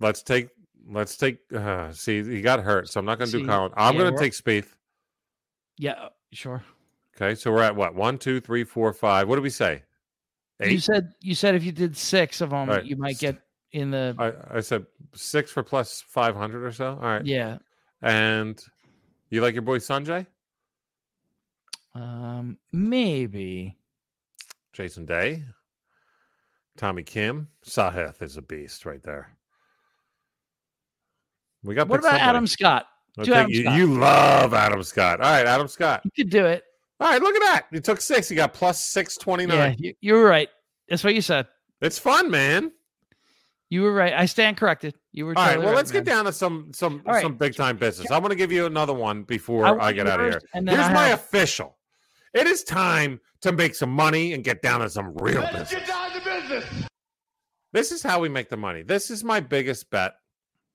let's 0.00 0.22
take, 0.22 0.50
let's 0.88 1.16
take, 1.16 1.38
uh, 1.54 1.90
see, 1.92 2.22
he 2.22 2.40
got 2.40 2.60
hurt, 2.60 2.88
so 2.88 3.00
I'm 3.00 3.06
not 3.06 3.18
going 3.18 3.30
to 3.30 3.38
do 3.38 3.46
Colin. 3.46 3.72
I'm 3.76 3.94
yeah, 3.94 4.00
going 4.00 4.14
to 4.14 4.18
take 4.20 4.32
Spieth. 4.32 4.68
Yeah, 5.78 5.92
uh, 5.92 6.08
sure. 6.32 6.62
Okay, 7.16 7.34
so 7.34 7.50
we're 7.50 7.62
at 7.62 7.74
what? 7.74 7.94
One, 7.94 8.18
two, 8.18 8.40
three, 8.40 8.62
four, 8.64 8.92
five. 8.92 9.28
What 9.28 9.34
did 9.36 9.42
we 9.42 9.50
say? 9.50 9.82
You 10.60 10.80
said 10.80 11.12
you 11.20 11.36
said 11.36 11.54
if 11.54 11.62
you 11.62 11.70
did 11.70 11.96
six 11.96 12.40
of 12.40 12.50
them, 12.50 12.68
Right. 12.68 12.84
you 12.84 12.96
might 12.96 13.18
get 13.18 13.40
in 13.72 13.92
the 13.92 14.14
I, 14.18 14.58
I 14.58 14.60
said 14.60 14.86
six 15.14 15.52
for 15.52 15.62
plus 15.62 16.02
500 16.08 16.64
or 16.64 16.72
so. 16.72 16.90
All 16.90 16.96
right. 16.96 17.24
yeah. 17.24 17.58
And 18.02 18.60
you 19.30 19.40
like 19.40 19.54
your 19.54 19.62
boy 19.62 19.78
Sungjae? 19.78 20.26
Um, 21.94 22.58
maybe. 22.72 23.76
Jason 24.72 25.06
Day, 25.06 25.44
Tommy 26.78 27.02
Kim, 27.02 27.48
Sahith 27.66 28.22
is 28.22 28.36
a 28.36 28.42
beast 28.42 28.86
right 28.86 29.02
there. 29.02 29.36
We 31.64 31.74
got. 31.74 31.88
What 31.88 31.98
about 31.98 32.12
somebody. 32.12 32.28
Adam 32.28 32.46
Scott? 32.46 32.86
Do 33.16 33.22
Okay, 33.22 33.32
Adam 33.32 33.50
you, 33.50 33.62
Scott. 33.62 33.76
you 33.76 33.98
love 33.98 34.54
Adam 34.54 34.82
Scott. 34.84 35.20
All 35.20 35.30
right, 35.30 35.44
Adam 35.44 35.66
Scott. 35.66 36.02
You 36.04 36.10
could 36.12 36.30
do 36.30 36.46
it. 36.46 36.62
All 37.00 37.10
right, 37.10 37.20
look 37.20 37.34
at 37.34 37.40
that. 37.40 37.66
You 37.72 37.80
took 37.80 38.00
six. 38.00 38.30
You 38.30 38.36
got 38.36 38.54
plus 38.54 38.80
six 38.80 39.16
twenty 39.16 39.44
nine. 39.44 39.76
Yeah, 39.78 39.88
you, 39.88 39.94
you 40.00 40.14
were 40.14 40.24
right. 40.24 40.48
That's 40.88 41.02
what 41.02 41.14
you 41.14 41.20
said. 41.20 41.48
It's 41.80 41.98
fun, 41.98 42.30
man. 42.30 42.70
You 43.70 43.82
were 43.82 43.92
right. 43.92 44.14
I 44.14 44.26
stand 44.26 44.56
corrected. 44.56 44.94
You 45.12 45.26
were. 45.26 45.36
All 45.36 45.42
right, 45.42 45.48
totally 45.48 45.64
well, 45.64 45.74
right, 45.74 45.78
let's 45.78 45.90
get 45.90 46.04
down 46.04 46.26
to 46.26 46.32
some 46.32 46.70
some 46.72 47.02
All 47.06 47.14
right, 47.14 47.22
some 47.22 47.34
big 47.34 47.56
time 47.56 47.76
business. 47.76 48.08
I'm 48.10 48.20
going 48.20 48.30
to 48.30 48.36
give 48.36 48.52
you 48.52 48.66
another 48.66 48.94
one 48.94 49.24
before 49.24 49.66
I 49.66 49.88
I, 49.88 49.92
get 49.92 50.06
out 50.06 50.20
of 50.20 50.30
here. 50.30 50.40
Here's 50.54 50.78
I 50.78 50.92
my 50.92 51.08
official. 51.08 51.76
It 52.34 52.46
is 52.46 52.62
time 52.62 53.20
to 53.40 53.50
make 53.50 53.74
some 53.74 53.90
money 53.90 54.32
and 54.32 54.44
get 54.44 54.62
down 54.62 54.80
to 54.80 54.88
some 54.88 55.12
real 55.16 55.42
business. 55.52 55.74
This 57.72 57.92
is 57.92 58.02
how 58.02 58.20
we 58.20 58.28
make 58.28 58.48
the 58.48 58.56
money. 58.56 58.82
This 58.82 59.10
is 59.10 59.22
my 59.22 59.40
biggest 59.40 59.90
bet 59.90 60.14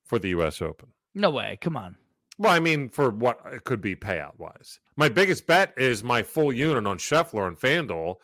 for 0.05 0.19
the 0.19 0.29
U.S. 0.29 0.61
Open. 0.61 0.89
No 1.15 1.31
way. 1.31 1.57
Come 1.61 1.75
on. 1.75 1.95
Well, 2.37 2.51
I 2.51 2.59
mean, 2.59 2.89
for 2.89 3.09
what 3.09 3.39
it 3.51 3.63
could 3.63 3.81
be 3.81 3.95
payout 3.95 4.37
wise. 4.37 4.79
My 4.95 5.09
biggest 5.09 5.45
bet 5.45 5.73
is 5.77 6.03
my 6.03 6.23
full 6.23 6.51
unit 6.51 6.87
on 6.87 6.97
Scheffler 6.97 7.47
and 7.47 7.57
FanDuel 7.57 8.15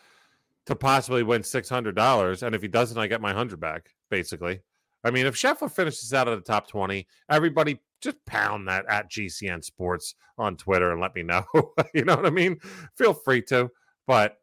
to 0.65 0.75
possibly 0.75 1.23
win 1.23 1.43
six 1.43 1.69
hundred 1.69 1.95
dollars, 1.95 2.43
and 2.43 2.55
if 2.55 2.61
he 2.61 2.67
doesn't, 2.67 2.97
I 2.97 3.07
get 3.07 3.21
my 3.21 3.33
hundred 3.33 3.59
back. 3.59 3.89
Basically, 4.09 4.61
I 5.03 5.11
mean, 5.11 5.25
if 5.25 5.35
Scheffler 5.35 5.71
finishes 5.71 6.13
out 6.13 6.27
of 6.27 6.37
the 6.37 6.45
top 6.45 6.67
twenty, 6.67 7.07
everybody 7.29 7.79
just 8.01 8.23
pound 8.25 8.67
that 8.67 8.85
at 8.87 9.11
GCN 9.11 9.63
Sports 9.63 10.15
on 10.37 10.55
Twitter 10.57 10.91
and 10.91 11.01
let 11.01 11.15
me 11.15 11.23
know. 11.23 11.43
you 11.93 12.05
know 12.05 12.15
what 12.15 12.25
I 12.25 12.29
mean? 12.29 12.59
Feel 12.95 13.13
free 13.13 13.41
to. 13.43 13.69
But 14.07 14.37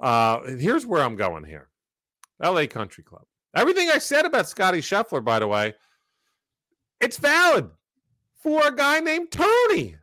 uh 0.00 0.42
here's 0.42 0.86
where 0.86 1.02
I'm 1.02 1.16
going 1.16 1.44
here: 1.44 1.68
L.A. 2.42 2.66
Country 2.66 3.04
Club. 3.04 3.24
Everything 3.54 3.90
I 3.90 3.98
said 3.98 4.24
about 4.24 4.48
Scotty 4.48 4.80
Scheffler, 4.80 5.24
by 5.24 5.38
the 5.38 5.46
way, 5.46 5.74
it's 7.00 7.18
valid 7.18 7.70
for 8.42 8.66
a 8.66 8.74
guy 8.74 9.00
named 9.00 9.30
Tony. 9.30 9.96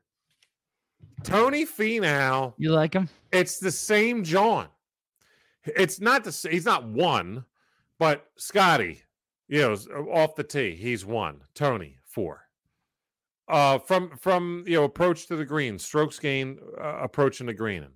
Tony 1.23 1.65
Finau. 1.65 2.53
You 2.57 2.71
like 2.71 2.93
him? 2.93 3.09
It's 3.31 3.59
the 3.59 3.71
same 3.71 4.23
John. 4.23 4.67
It's 5.65 5.99
not 5.99 6.23
the 6.23 6.47
he's 6.49 6.65
not 6.65 6.87
one, 6.87 7.43
but 7.97 8.27
Scotty, 8.37 9.01
you 9.47 9.61
know, 9.61 9.73
off 10.11 10.35
the 10.35 10.43
tee, 10.43 10.75
he's 10.75 11.05
one. 11.05 11.41
Tony 11.55 11.97
four. 12.05 12.41
Uh, 13.47 13.79
from 13.79 14.15
from 14.17 14.63
you 14.67 14.75
know 14.75 14.83
approach 14.83 15.27
to 15.27 15.35
the 15.35 15.45
green, 15.45 15.79
strokes 15.79 16.19
gain, 16.19 16.59
uh, 16.79 16.99
approaching 17.01 17.47
the 17.47 17.53
green. 17.53 17.87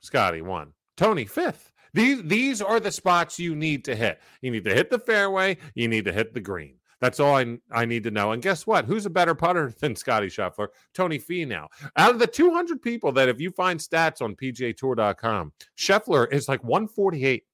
Scotty 0.00 0.42
one. 0.42 0.72
Tony 0.96 1.24
fifth. 1.24 1.72
These 1.94 2.24
these 2.24 2.60
are 2.60 2.80
the 2.80 2.90
spots 2.90 3.38
you 3.38 3.56
need 3.56 3.84
to 3.86 3.96
hit. 3.96 4.20
You 4.42 4.50
need 4.50 4.64
to 4.64 4.74
hit 4.74 4.90
the 4.90 4.98
fairway. 4.98 5.56
You 5.74 5.88
need 5.88 6.04
to 6.04 6.12
hit 6.12 6.34
the 6.34 6.40
green. 6.40 6.76
That's 7.00 7.20
all 7.20 7.36
I, 7.36 7.58
I 7.70 7.84
need 7.84 8.02
to 8.04 8.10
know. 8.10 8.32
And 8.32 8.42
guess 8.42 8.66
what? 8.66 8.84
Who's 8.86 9.04
a 9.04 9.10
better 9.10 9.34
putter 9.34 9.72
than 9.80 9.94
Scotty 9.94 10.28
Scheffler? 10.28 10.68
Tony 10.94 11.18
Finau. 11.18 11.66
Out 11.96 12.12
of 12.12 12.18
the 12.18 12.26
200 12.26 12.80
people 12.80 13.12
that, 13.12 13.28
if 13.28 13.40
you 13.40 13.50
find 13.50 13.78
stats 13.78 14.22
on 14.22 14.34
PGAtour.com, 14.36 15.52
Scheffler 15.78 16.32
is 16.32 16.48
like 16.48 16.62
148 16.64 17.44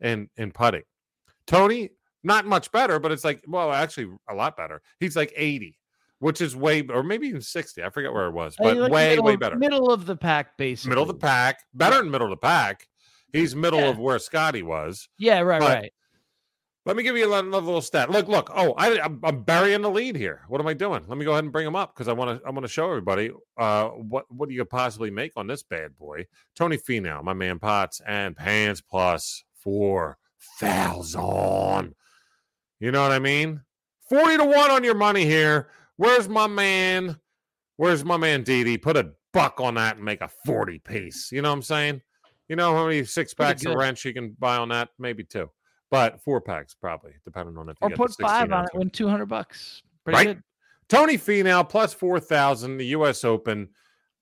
in 0.00 0.28
in 0.36 0.52
putting. 0.52 0.82
Tony, 1.46 1.90
not 2.22 2.46
much 2.46 2.70
better, 2.70 2.98
but 2.98 3.10
it's 3.12 3.24
like, 3.24 3.42
well, 3.48 3.72
actually, 3.72 4.08
a 4.30 4.34
lot 4.34 4.56
better. 4.56 4.80
He's 5.00 5.16
like 5.16 5.32
80, 5.34 5.76
which 6.20 6.40
is 6.40 6.54
way, 6.54 6.82
or 6.82 7.02
maybe 7.02 7.26
even 7.26 7.40
60. 7.42 7.82
I 7.82 7.90
forget 7.90 8.12
where 8.12 8.26
it 8.28 8.32
was, 8.32 8.54
Uh, 8.60 8.64
but 8.64 8.76
like 8.76 8.92
way, 8.92 9.08
middle 9.10 9.24
way 9.24 9.36
better. 9.36 9.56
Middle 9.56 9.90
of 9.90 10.06
the 10.06 10.16
pack, 10.16 10.56
basically. 10.56 10.90
Middle 10.90 11.02
of 11.02 11.08
the 11.08 11.14
pack, 11.14 11.64
better 11.74 11.96
than 11.96 12.10
middle 12.10 12.28
of 12.28 12.30
the 12.30 12.36
pack. 12.36 12.86
He's 13.32 13.56
middle 13.56 13.80
Yeah. 13.80 13.88
of 13.90 13.98
where 13.98 14.18
Scotty 14.18 14.62
was. 14.62 15.08
Yeah, 15.18 15.40
right, 15.40 15.60
but- 15.60 15.68
right. 15.82 15.92
Let 16.84 16.96
me 16.96 17.04
give 17.04 17.16
you 17.16 17.32
another 17.32 17.48
little 17.64 17.80
stat. 17.80 18.10
Look, 18.10 18.26
look. 18.26 18.50
Oh, 18.52 18.72
I, 18.76 18.98
I'm, 18.98 19.20
I'm 19.22 19.44
burying 19.44 19.82
the 19.82 19.88
lead 19.88 20.16
here. 20.16 20.40
What 20.48 20.60
am 20.60 20.66
I 20.66 20.74
doing? 20.74 21.04
Let 21.06 21.16
me 21.16 21.24
go 21.24 21.30
ahead 21.30 21.44
and 21.44 21.52
bring 21.52 21.64
him 21.64 21.76
up 21.76 21.94
because 21.94 22.08
I 22.08 22.12
want 22.12 22.40
to. 22.42 22.44
I 22.44 22.50
want 22.50 22.64
to 22.64 22.68
show 22.68 22.88
everybody 22.88 23.30
uh, 23.56 23.90
what 23.90 24.24
what 24.32 24.50
you 24.50 24.58
could 24.58 24.68
possibly 24.68 25.08
make 25.08 25.30
on 25.36 25.46
this 25.46 25.62
bad 25.62 25.96
boy. 25.96 26.26
Tony 26.56 26.76
Finau, 26.76 27.22
my 27.22 27.34
man 27.34 27.60
Potts, 27.60 28.00
and 28.04 28.36
Pants 28.36 28.80
plus 28.80 29.44
four 29.54 30.18
thousand. 30.58 31.94
You 32.80 32.90
know 32.90 33.02
what 33.02 33.12
I 33.12 33.20
mean? 33.20 33.60
Forty 34.08 34.36
to 34.36 34.44
one 34.44 34.72
on 34.72 34.82
your 34.82 34.96
money 34.96 35.24
here. 35.24 35.68
Where's 35.98 36.28
my 36.28 36.48
man? 36.48 37.16
Where's 37.76 38.04
my 38.04 38.16
man 38.16 38.42
Didi? 38.42 38.76
Put 38.76 38.96
a 38.96 39.12
buck 39.32 39.60
on 39.60 39.74
that 39.74 39.96
and 39.96 40.04
make 40.04 40.20
a 40.20 40.30
forty 40.44 40.80
piece. 40.80 41.30
You 41.30 41.42
know 41.42 41.50
what 41.50 41.56
I'm 41.56 41.62
saying? 41.62 42.02
You 42.52 42.56
know 42.56 42.74
how 42.74 42.84
many 42.86 43.02
six 43.02 43.32
packs 43.32 43.64
of 43.64 43.76
wrench 43.76 44.04
you 44.04 44.12
can 44.12 44.36
buy 44.38 44.58
on 44.58 44.68
that? 44.68 44.90
Maybe 44.98 45.24
two, 45.24 45.48
but 45.90 46.20
four 46.20 46.38
packs 46.38 46.74
probably, 46.74 47.12
depending 47.24 47.56
on 47.56 47.70
if 47.70 47.78
you 47.80 47.86
Or 47.86 47.90
put 47.96 48.14
five 48.20 48.52
on 48.52 48.64
it, 48.66 48.70
win 48.74 48.90
two 48.90 49.08
hundred 49.08 49.24
bucks. 49.30 49.82
Pretty 50.04 50.16
Right? 50.18 50.26
good. 50.26 50.42
Tony 50.90 51.16
Finau 51.16 51.66
plus 51.66 51.94
4,000, 51.94 52.76
the 52.76 52.84
U.S. 52.88 53.24
Open. 53.24 53.70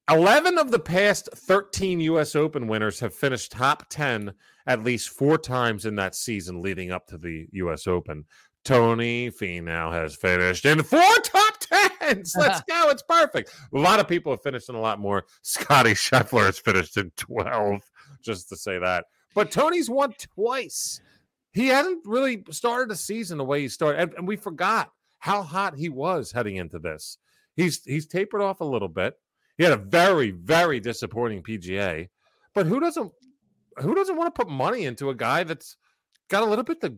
11 0.09 0.59
of 0.59 0.71
the 0.71 0.79
past 0.79 1.29
13 1.35 1.99
U.S. 2.03 2.37
Open 2.37 2.69
winners 2.69 3.01
have 3.01 3.13
finished 3.13 3.51
top 3.51 3.89
10 3.91 4.33
at 4.69 4.85
least 4.85 5.09
four 5.09 5.37
times 5.37 5.85
in 5.85 5.97
that 5.97 6.15
season 6.15 6.63
leading 6.63 6.93
up 6.93 7.09
to 7.09 7.19
the 7.19 7.49
U.S. 7.55 7.89
Open. 7.89 8.25
Tony 8.65 9.29
Finau 9.33 9.91
has 9.93 10.15
finished 10.15 10.67
in 10.67 10.85
four 10.85 11.01
top 11.25 11.59
10s. 11.61 12.37
Let's 12.37 12.61
go. 12.69 12.91
It's 12.91 13.03
perfect. 13.03 13.53
A 13.75 13.79
lot 13.79 13.99
of 13.99 14.07
people 14.07 14.31
have 14.33 14.43
finished 14.43 14.69
in 14.69 14.77
a 14.77 14.81
lot 14.81 15.01
more. 15.01 15.25
Scotty 15.43 15.95
Scheffler 15.95 16.47
has 16.47 16.61
finished 16.61 16.97
in 16.97 17.11
12, 17.17 17.81
just 18.23 18.49
to 18.51 18.57
say 18.57 18.79
that. 18.79 19.05
But 19.35 19.51
Tony's 19.51 19.89
won 19.91 20.15
twice. 20.19 21.01
He 21.53 21.69
hasn't 21.69 22.03
really 22.05 22.45
started 22.51 22.89
the 22.91 22.97
season 22.97 23.39
the 23.39 23.45
way 23.45 23.61
he 23.61 23.69
started. 23.69 24.01
And, 24.01 24.15
and 24.15 24.29
we 24.29 24.37
forgot 24.37 24.91
how 25.19 25.43
hot 25.43 25.77
he 25.77 25.89
was 25.89 26.33
heading 26.33 26.57
into 26.57 26.79
this. 26.79 27.19
He's 27.57 27.83
he's 27.85 28.07
tapered 28.07 28.41
off 28.41 28.61
a 28.61 28.65
little 28.65 28.89
bit. 28.89 29.15
He 29.59 29.65
had 29.65 29.73
a 29.73 29.77
very 29.77 30.31
very 30.31 30.81
disappointing 30.81 31.43
PGA, 31.43 32.09
but 32.55 32.67
who 32.67 32.81
doesn't 32.81 33.13
who 33.79 33.95
doesn't 33.95 34.17
want 34.17 34.35
to 34.35 34.45
put 34.45 34.51
money 34.51 34.85
into 34.85 35.11
a 35.11 35.15
guy 35.15 35.45
that's 35.45 35.77
got 36.29 36.43
a 36.43 36.47
little 36.47 36.65
bit 36.65 36.81
to 36.83 36.95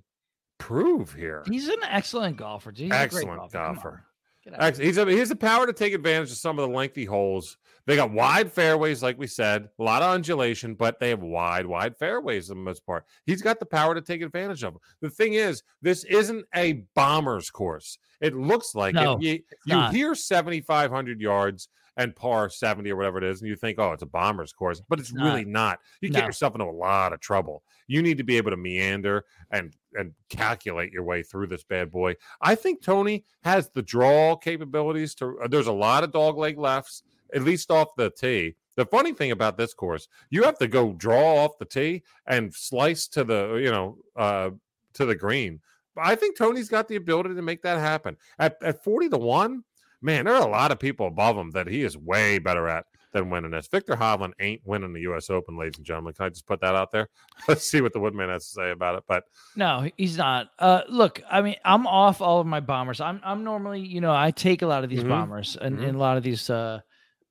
prove 0.58 1.12
here? 1.14 1.42
He's 1.48 1.68
an 1.68 1.82
excellent 1.82 2.36
golfer. 2.36 2.72
He's 2.74 2.86
a 2.86 2.88
great 2.90 3.00
Excellent 3.00 3.36
golfer. 3.38 3.58
Golfer. 3.58 4.04
Get 4.44 4.54
out. 4.54 4.62
Ex- 4.62 4.78
He's 4.78 4.98
a, 4.98 5.06
he 5.06 5.18
has 5.18 5.28
the 5.30 5.36
power 5.36 5.66
to 5.66 5.72
take 5.72 5.94
advantage 5.94 6.30
of 6.30 6.36
some 6.36 6.58
of 6.58 6.68
the 6.68 6.74
lengthy 6.74 7.04
holes. 7.04 7.56
They 7.86 7.96
got 7.96 8.12
wide 8.12 8.52
fairways, 8.52 9.02
like 9.02 9.18
we 9.18 9.26
said, 9.26 9.68
a 9.78 9.82
lot 9.82 10.02
of 10.02 10.12
undulation, 10.14 10.74
but 10.74 11.00
they 11.00 11.08
have 11.08 11.22
wide, 11.22 11.66
wide 11.66 11.96
fairways 11.96 12.46
for 12.48 12.54
the 12.54 12.60
most 12.60 12.86
part. 12.86 13.04
He's 13.26 13.42
got 13.42 13.58
the 13.58 13.66
power 13.66 13.94
to 13.94 14.00
take 14.00 14.22
advantage 14.22 14.62
of 14.62 14.74
them. 14.74 14.80
The 15.00 15.10
thing 15.10 15.34
is, 15.34 15.62
this 15.80 16.04
isn't 16.04 16.44
a 16.54 16.84
bomber's 16.94 17.50
course. 17.50 17.98
It 18.20 18.34
looks 18.36 18.74
like 18.76 18.94
No, 18.94 19.14
it. 19.14 19.22
You, 19.22 19.32
you 19.66 19.74
not. 19.74 19.92
hear 19.94 20.14
7,500 20.14 21.20
yards 21.20 21.68
and 21.96 22.16
par 22.16 22.48
70 22.48 22.90
or 22.90 22.96
whatever 22.96 23.18
it 23.18 23.24
is, 23.24 23.40
and 23.42 23.48
you 23.50 23.56
think, 23.56 23.78
oh, 23.78 23.92
it's 23.92 24.02
a 24.02 24.06
bomber's 24.06 24.52
course, 24.52 24.80
but 24.88 24.98
it's 24.98 25.12
Not. 25.12 25.24
really 25.26 25.44
not. 25.44 25.78
You 26.00 26.08
get 26.08 26.24
yourself 26.24 26.54
into 26.54 26.64
a 26.64 26.70
lot 26.72 27.12
of 27.12 27.20
trouble. 27.20 27.62
You 27.88 28.00
need 28.00 28.16
to 28.18 28.24
be 28.24 28.36
able 28.38 28.50
to 28.52 28.56
meander 28.56 29.24
and 29.50 29.74
and 29.94 30.12
calculate 30.30 30.90
your 30.90 31.02
way 31.02 31.22
through 31.22 31.48
this 31.48 31.64
bad 31.64 31.90
boy. 31.90 32.14
I 32.40 32.54
think 32.54 32.82
Tony 32.82 33.26
has 33.42 33.68
the 33.68 33.82
draw 33.82 34.36
capabilities 34.36 35.14
to. 35.16 35.36
uh, 35.44 35.48
There's 35.48 35.66
a 35.66 35.72
lot 35.72 36.02
of 36.02 36.12
dog 36.12 36.38
leg 36.38 36.56
lefts, 36.58 37.02
at 37.34 37.42
least 37.42 37.70
off 37.70 37.88
the 37.96 38.10
tee. 38.10 38.54
The 38.76 38.86
funny 38.86 39.12
thing 39.12 39.32
about 39.32 39.58
this 39.58 39.74
course, 39.74 40.08
you 40.30 40.42
have 40.44 40.56
to 40.58 40.66
go 40.68 40.92
draw 40.94 41.36
off 41.44 41.58
the 41.58 41.66
tee 41.66 42.02
and 42.26 42.52
slice 42.54 43.06
to 43.08 43.22
the 43.24 43.56
you 43.62 43.70
know 43.70 43.98
uh, 44.16 44.50
to 44.94 45.04
the 45.04 45.14
green. 45.14 45.60
I 45.96 46.14
think 46.14 46.38
Tony's 46.38 46.70
got 46.70 46.88
the 46.88 46.96
ability 46.96 47.34
to 47.34 47.42
make 47.42 47.62
that 47.62 47.78
happen. 47.78 48.16
At 48.38 48.56
at 48.62 48.82
forty 48.82 49.08
to 49.10 49.18
one, 49.18 49.64
man, 50.00 50.24
there 50.24 50.34
are 50.34 50.46
a 50.46 50.50
lot 50.50 50.72
of 50.72 50.78
people 50.78 51.06
above 51.06 51.36
him 51.36 51.50
that 51.50 51.66
he 51.68 51.82
is 51.82 51.98
way 51.98 52.38
better 52.38 52.66
at 52.68 52.86
than 53.12 53.28
winning 53.28 53.50
this. 53.50 53.66
Viktor 53.66 53.94
Hovland 53.94 54.32
ain't 54.40 54.62
winning 54.64 54.94
the 54.94 55.02
U.S. 55.02 55.28
Open, 55.28 55.58
ladies 55.58 55.76
and 55.76 55.84
gentlemen. 55.84 56.14
Can 56.14 56.24
I 56.24 56.28
just 56.30 56.46
put 56.46 56.62
that 56.62 56.74
out 56.74 56.92
there? 56.92 57.10
Let's 57.48 57.68
see 57.68 57.82
what 57.82 57.92
the 57.92 58.00
Woodman 58.00 58.30
has 58.30 58.46
to 58.46 58.50
say 58.52 58.70
about 58.70 58.94
it. 58.96 59.04
But 59.06 59.24
No, 59.54 59.86
he's 59.98 60.16
not. 60.16 60.48
Uh, 60.58 60.80
look, 60.88 61.20
I 61.30 61.42
mean, 61.42 61.56
I'm 61.62 61.86
off 61.86 62.22
all 62.22 62.40
of 62.40 62.46
my 62.46 62.60
bombers. 62.60 63.02
I'm 63.02 63.20
I'm 63.22 63.44
normally, 63.44 63.80
you 63.80 64.00
know, 64.00 64.14
I 64.14 64.30
take 64.30 64.62
a 64.62 64.66
lot 64.66 64.82
of 64.82 64.88
these 64.88 65.04
Mhm. 65.04 65.08
bombers 65.10 65.58
and, 65.60 65.78
Mhm. 65.78 65.88
and 65.88 65.96
a 65.96 65.98
lot 65.98 66.16
of 66.16 66.22
these 66.22 66.48
uh, 66.48 66.80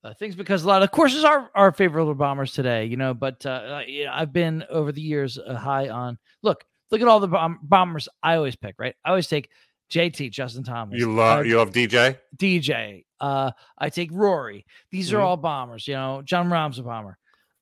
uh, 0.04 0.14
things 0.16 0.36
because 0.36 0.64
a 0.64 0.68
lot 0.68 0.82
of 0.84 0.91
courses 0.91 1.24
are 1.24 1.49
our 1.56 1.72
favorite 1.72 2.14
bombers 2.16 2.54
today, 2.54 2.86
you 2.86 2.97
know. 2.97 3.14
But 3.14 3.45
uh, 3.45 3.82
I've 4.12 4.34
been 4.34 4.64
over 4.70 4.91
the 4.91 5.02
years 5.02 5.38
uh, 5.38 5.56
high 5.56 5.89
on. 5.89 6.18
Look, 6.41 6.66
look 6.89 7.02
at 7.02 7.08
all 7.08 7.20
the 7.20 7.28
bomb- 7.28 7.60
bombers 7.64 8.08
I 8.24 8.36
always 8.36 8.56
pick. 8.56 8.76
Right, 8.80 8.95
I 9.06 9.10
always 9.10 9.28
take 9.28 9.49
JT, 9.91 10.32
Justin 10.32 10.64
Thomas. 10.64 10.97
you 10.99 11.14
love 11.14 11.45
you 11.45 11.58
love 11.58 11.72
DJ. 11.72 12.18
DJ. 12.38 13.06
Uh, 13.20 13.52
I 13.78 13.89
take 13.89 14.10
Rory. 14.12 14.66
These 14.89 15.14
are 15.14 15.18
Mhm. 15.18 15.24
all 15.24 15.38
bombers. 15.38 15.88
You 15.88 15.93
know, 15.95 16.22
Jon 16.24 16.49
Rahm's 16.49 16.80
a 16.80 16.84
bomber. 16.84 17.18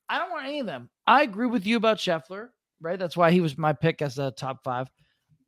I 0.08 0.18
don't 0.18 0.30
want 0.30 0.46
any 0.46 0.60
of 0.60 0.66
them. 0.66 0.88
I 1.06 1.22
agree 1.22 1.46
with 1.46 1.66
you 1.66 1.76
about 1.76 1.98
Scheffler, 1.98 2.48
right? 2.80 2.98
That's 2.98 3.16
why 3.16 3.30
he 3.30 3.40
was 3.40 3.58
my 3.58 3.72
pick 3.74 4.00
as 4.00 4.18
a 4.18 4.30
top 4.30 4.64
five. 4.64 4.88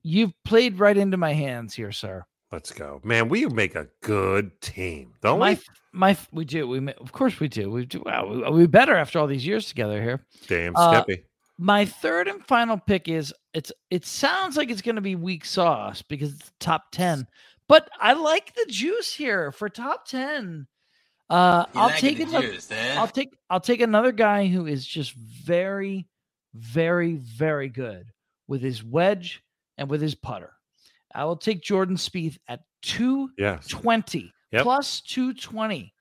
You've 0.03 0.33
played 0.45 0.79
right 0.79 0.97
into 0.97 1.17
my 1.17 1.33
hands 1.33 1.75
here, 1.75 1.93
sir. 1.93 2.25
Let's 2.53 2.71
go, 2.71 3.01
man. 3.03 3.31
We 3.31 3.47
make 3.47 3.75
a 3.75 3.89
good 4.03 4.61
team, 4.61 5.15
don't 5.23 5.39
my, 5.39 5.55
we? 5.55 5.61
my, 5.93 6.17
we 6.33 6.45
do. 6.45 6.69
We, 6.69 6.87
of 6.93 7.11
course, 7.11 7.41
we 7.41 7.49
do. 7.49 7.71
We 7.71 7.87
do. 7.87 8.03
Wow, 8.05 8.27
we, 8.27 8.51
we 8.51 8.67
better 8.67 8.95
after 8.95 9.19
all 9.19 9.27
these 9.27 9.47
years 9.47 9.67
together 9.67 10.03
here. 10.03 10.23
Damn, 10.49 10.77
uh, 10.77 11.03
My 11.59 11.87
third 11.87 12.29
and 12.29 12.45
final 12.47 12.77
pick 12.77 13.09
is 13.09 13.33
it's. 13.55 13.73
It 13.91 14.05
sounds 14.05 14.59
like 14.59 14.71
it's 14.71 14.83
going 14.83 14.97
to 14.97 15.01
be 15.03 15.17
weak 15.17 15.47
sauce 15.47 16.03
because 16.03 16.35
it's 16.35 16.53
top 16.61 16.91
ten, 16.93 17.27
but 17.69 17.89
I 17.99 18.13
like 18.13 18.55
the 18.55 18.67
juice 18.69 19.15
here 19.15 19.51
for 19.51 19.71
top 19.71 20.07
ten. 20.07 20.67
Uh, 21.31 21.65
I'll 21.75 21.87
like 21.87 21.99
take 21.99 22.19
the 22.19 22.25
another. 22.25 22.53
juice, 22.53 22.71
eh? 22.71 22.97
I'll 22.99 23.09
take 23.09 23.35
I'll 23.49 23.61
take 23.61 23.81
another 23.81 24.13
guy 24.13 24.47
who 24.47 24.67
is 24.67 24.87
just 24.87 25.15
very, 25.15 26.07
very, 26.53 27.15
very 27.15 27.71
good 27.71 28.13
with 28.47 28.61
his 28.61 28.85
wedge 28.85 29.43
and 29.79 29.89
with 29.89 30.03
his 30.03 30.15
putter. 30.15 30.53
I 31.15 31.25
will 31.25 31.37
take 31.37 31.63
Jordan 31.63 31.97
Spieth 31.97 32.39
at 32.49 32.61
220 32.83 34.19
yes. 34.19 34.33
yep. 34.51 34.63
plus 34.63 35.01
220 35.03 35.93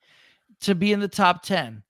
to 0.61 0.75
be 0.75 0.91
in 0.93 0.99
the 0.99 1.07
top 1.07 1.43
ten. 1.43 1.83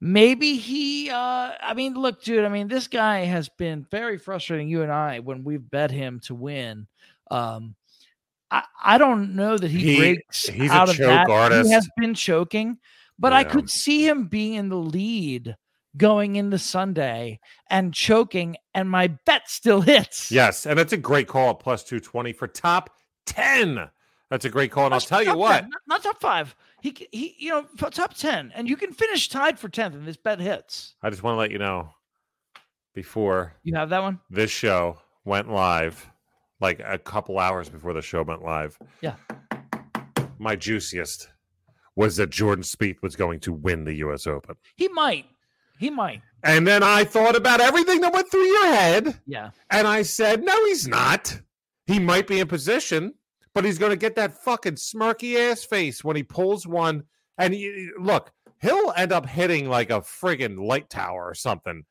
Maybe 0.00 0.56
he. 0.56 1.10
uh 1.10 1.52
I 1.60 1.74
mean, 1.74 1.94
look, 1.94 2.22
dude. 2.24 2.44
I 2.44 2.48
mean, 2.48 2.66
this 2.68 2.88
guy 2.88 3.20
has 3.20 3.48
been 3.48 3.86
very 3.90 4.18
frustrating. 4.18 4.68
You 4.68 4.82
and 4.82 4.90
I 4.92 5.20
when 5.20 5.44
we've 5.44 5.70
bet 5.70 5.90
him 5.90 6.20
to 6.24 6.34
win. 6.34 6.88
Um, 7.30 7.76
I, 8.50 8.64
I 8.82 8.98
don't 8.98 9.34
know 9.36 9.56
that 9.56 9.70
he, 9.70 9.78
He- 9.78 9.96
breaks 9.96 10.46
he's 10.46 10.70
a 10.70 10.74
out 10.74 10.88
of 10.90 10.96
choke 10.96 11.06
that. 11.06 11.30
artist. 11.30 11.68
He 11.68 11.72
has 11.72 11.88
been 11.96 12.14
choking, 12.14 12.78
but 13.18 13.32
I 13.32 13.44
could 13.44 13.70
see 13.70 14.06
him 14.06 14.26
being 14.26 14.54
in 14.54 14.68
the 14.68 14.76
lead 14.76 15.56
going 15.96 16.36
into 16.36 16.58
Sunday 16.58 17.40
and 17.70 17.92
choking, 17.92 18.56
and 18.74 18.88
my 18.90 19.08
bet 19.08 19.48
still 19.50 19.80
hits. 19.80 20.30
Yes, 20.30 20.66
and 20.66 20.78
it's 20.78 20.92
a 20.92 20.96
great 20.96 21.28
call 21.28 21.50
at 21.50 21.58
plus 21.60 21.84
two 21.84 22.00
twenty 22.00 22.32
for 22.32 22.46
top 22.46 22.90
ten. 23.26 23.88
That's 24.30 24.44
a 24.46 24.50
great 24.50 24.70
call, 24.70 24.86
and 24.86 24.94
I'll 24.94 25.00
tell 25.00 25.22
you 25.22 25.36
what. 25.36 25.60
10, 25.60 25.68
not, 25.70 25.80
not 25.86 26.02
top 26.02 26.20
five. 26.20 26.56
He 26.80 26.96
he, 27.12 27.36
you 27.38 27.50
know, 27.50 27.66
top 27.90 28.14
ten, 28.14 28.50
and 28.54 28.68
you 28.68 28.76
can 28.76 28.92
finish 28.92 29.28
tied 29.28 29.58
for 29.58 29.68
tenth, 29.68 29.94
and 29.94 30.06
this 30.08 30.16
bet 30.16 30.40
hits. 30.40 30.94
I 31.02 31.10
just 31.10 31.22
want 31.22 31.34
to 31.34 31.38
let 31.38 31.50
you 31.50 31.58
know 31.58 31.90
before 32.94 33.54
You 33.62 33.74
have 33.74 33.90
that 33.90 34.02
one? 34.02 34.20
this 34.30 34.50
show 34.50 34.98
went 35.24 35.50
live, 35.50 36.10
like 36.60 36.80
a 36.84 36.98
couple 36.98 37.38
hours 37.38 37.68
before 37.68 37.92
the 37.92 38.02
show 38.02 38.22
went 38.22 38.42
live. 38.42 38.78
Yeah. 39.00 39.14
My 40.38 40.56
juiciest 40.56 41.28
was 41.94 42.16
that 42.16 42.30
Jordan 42.30 42.64
Spieth 42.64 43.00
was 43.02 43.14
going 43.16 43.38
to 43.40 43.52
win 43.52 43.84
the 43.84 43.94
U.S. 43.96 44.26
Open, 44.26 44.56
He 44.76 44.88
might. 44.88 45.26
He 45.82 45.90
might. 45.90 46.22
and 46.44 46.66
then 46.66 46.82
I 46.84 47.02
thought 47.04 47.34
about 47.36 47.60
everything 47.60 48.00
that 48.02 48.12
went 48.12 48.30
through 48.30 48.46
your 48.46 48.66
head, 48.66 49.20
Yeah. 49.26 49.50
and 49.70 49.86
I 49.88 50.02
said, 50.02 50.42
"No, 50.44 50.64
he's 50.66 50.86
not. 50.86 51.40
He 51.86 51.98
might 51.98 52.26
be 52.28 52.38
in 52.40 52.46
position, 52.46 53.14
but 53.54 53.64
he's 53.64 53.78
going 53.78 53.90
to 53.90 53.96
get 53.96 54.14
that 54.14 54.42
fucking 54.44 54.74
smirky 54.76 55.36
ass 55.50 55.64
face 55.64 56.04
when 56.04 56.14
he 56.16 56.22
pulls 56.22 56.66
one." 56.66 57.04
And 57.36 57.52
he, 57.52 57.90
look, 57.98 58.30
he'll 58.60 58.92
end 58.96 59.10
up 59.10 59.26
hitting 59.26 59.68
like 59.68 59.90
a 59.90 60.00
friggin' 60.02 60.58
light 60.64 60.88
tower 60.88 61.26
or 61.28 61.34
something. 61.34 61.84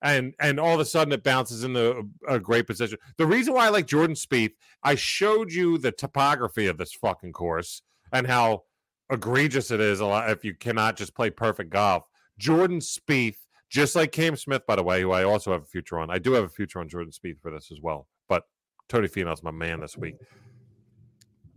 And 0.00 0.34
and 0.40 0.58
all 0.60 0.74
of 0.74 0.80
a 0.80 0.84
sudden 0.84 1.12
it 1.12 1.22
bounces 1.22 1.64
into 1.64 2.04
a, 2.28 2.34
a 2.36 2.38
great 2.40 2.66
position. 2.66 2.98
The 3.18 3.26
reason 3.26 3.52
why 3.54 3.66
I 3.66 3.70
like 3.70 3.86
Jordan 3.86 4.16
Spieth, 4.16 4.52
I 4.82 4.94
showed 4.94 5.52
you 5.52 5.76
the 5.78 5.92
topography 5.92 6.66
of 6.66 6.78
this 6.78 6.92
fucking 6.94 7.32
course 7.32 7.82
and 8.12 8.26
how 8.26 8.64
egregious 9.10 9.70
it 9.70 9.80
is 9.80 10.00
a 10.00 10.06
lot 10.06 10.30
if 10.30 10.44
you 10.44 10.54
cannot 10.54 10.96
just 10.96 11.14
play 11.14 11.28
perfect 11.30 11.70
golf. 11.70 12.04
Jordan 12.38 12.80
Spieth, 12.80 13.36
just 13.70 13.94
like 13.96 14.12
Cam 14.12 14.36
Smith, 14.36 14.62
by 14.66 14.76
the 14.76 14.82
way, 14.82 15.00
who 15.02 15.12
I 15.12 15.24
also 15.24 15.52
have 15.52 15.62
a 15.62 15.66
future 15.66 15.98
on. 15.98 16.10
I 16.10 16.18
do 16.18 16.32
have 16.32 16.44
a 16.44 16.48
future 16.48 16.78
on 16.80 16.88
Jordan 16.88 17.12
Spieth 17.12 17.40
for 17.40 17.50
this 17.50 17.70
as 17.72 17.80
well. 17.80 18.06
But 18.28 18.44
Tony 18.88 19.08
Finau's 19.08 19.42
my 19.42 19.50
man 19.50 19.80
this 19.80 19.96
week. 19.96 20.16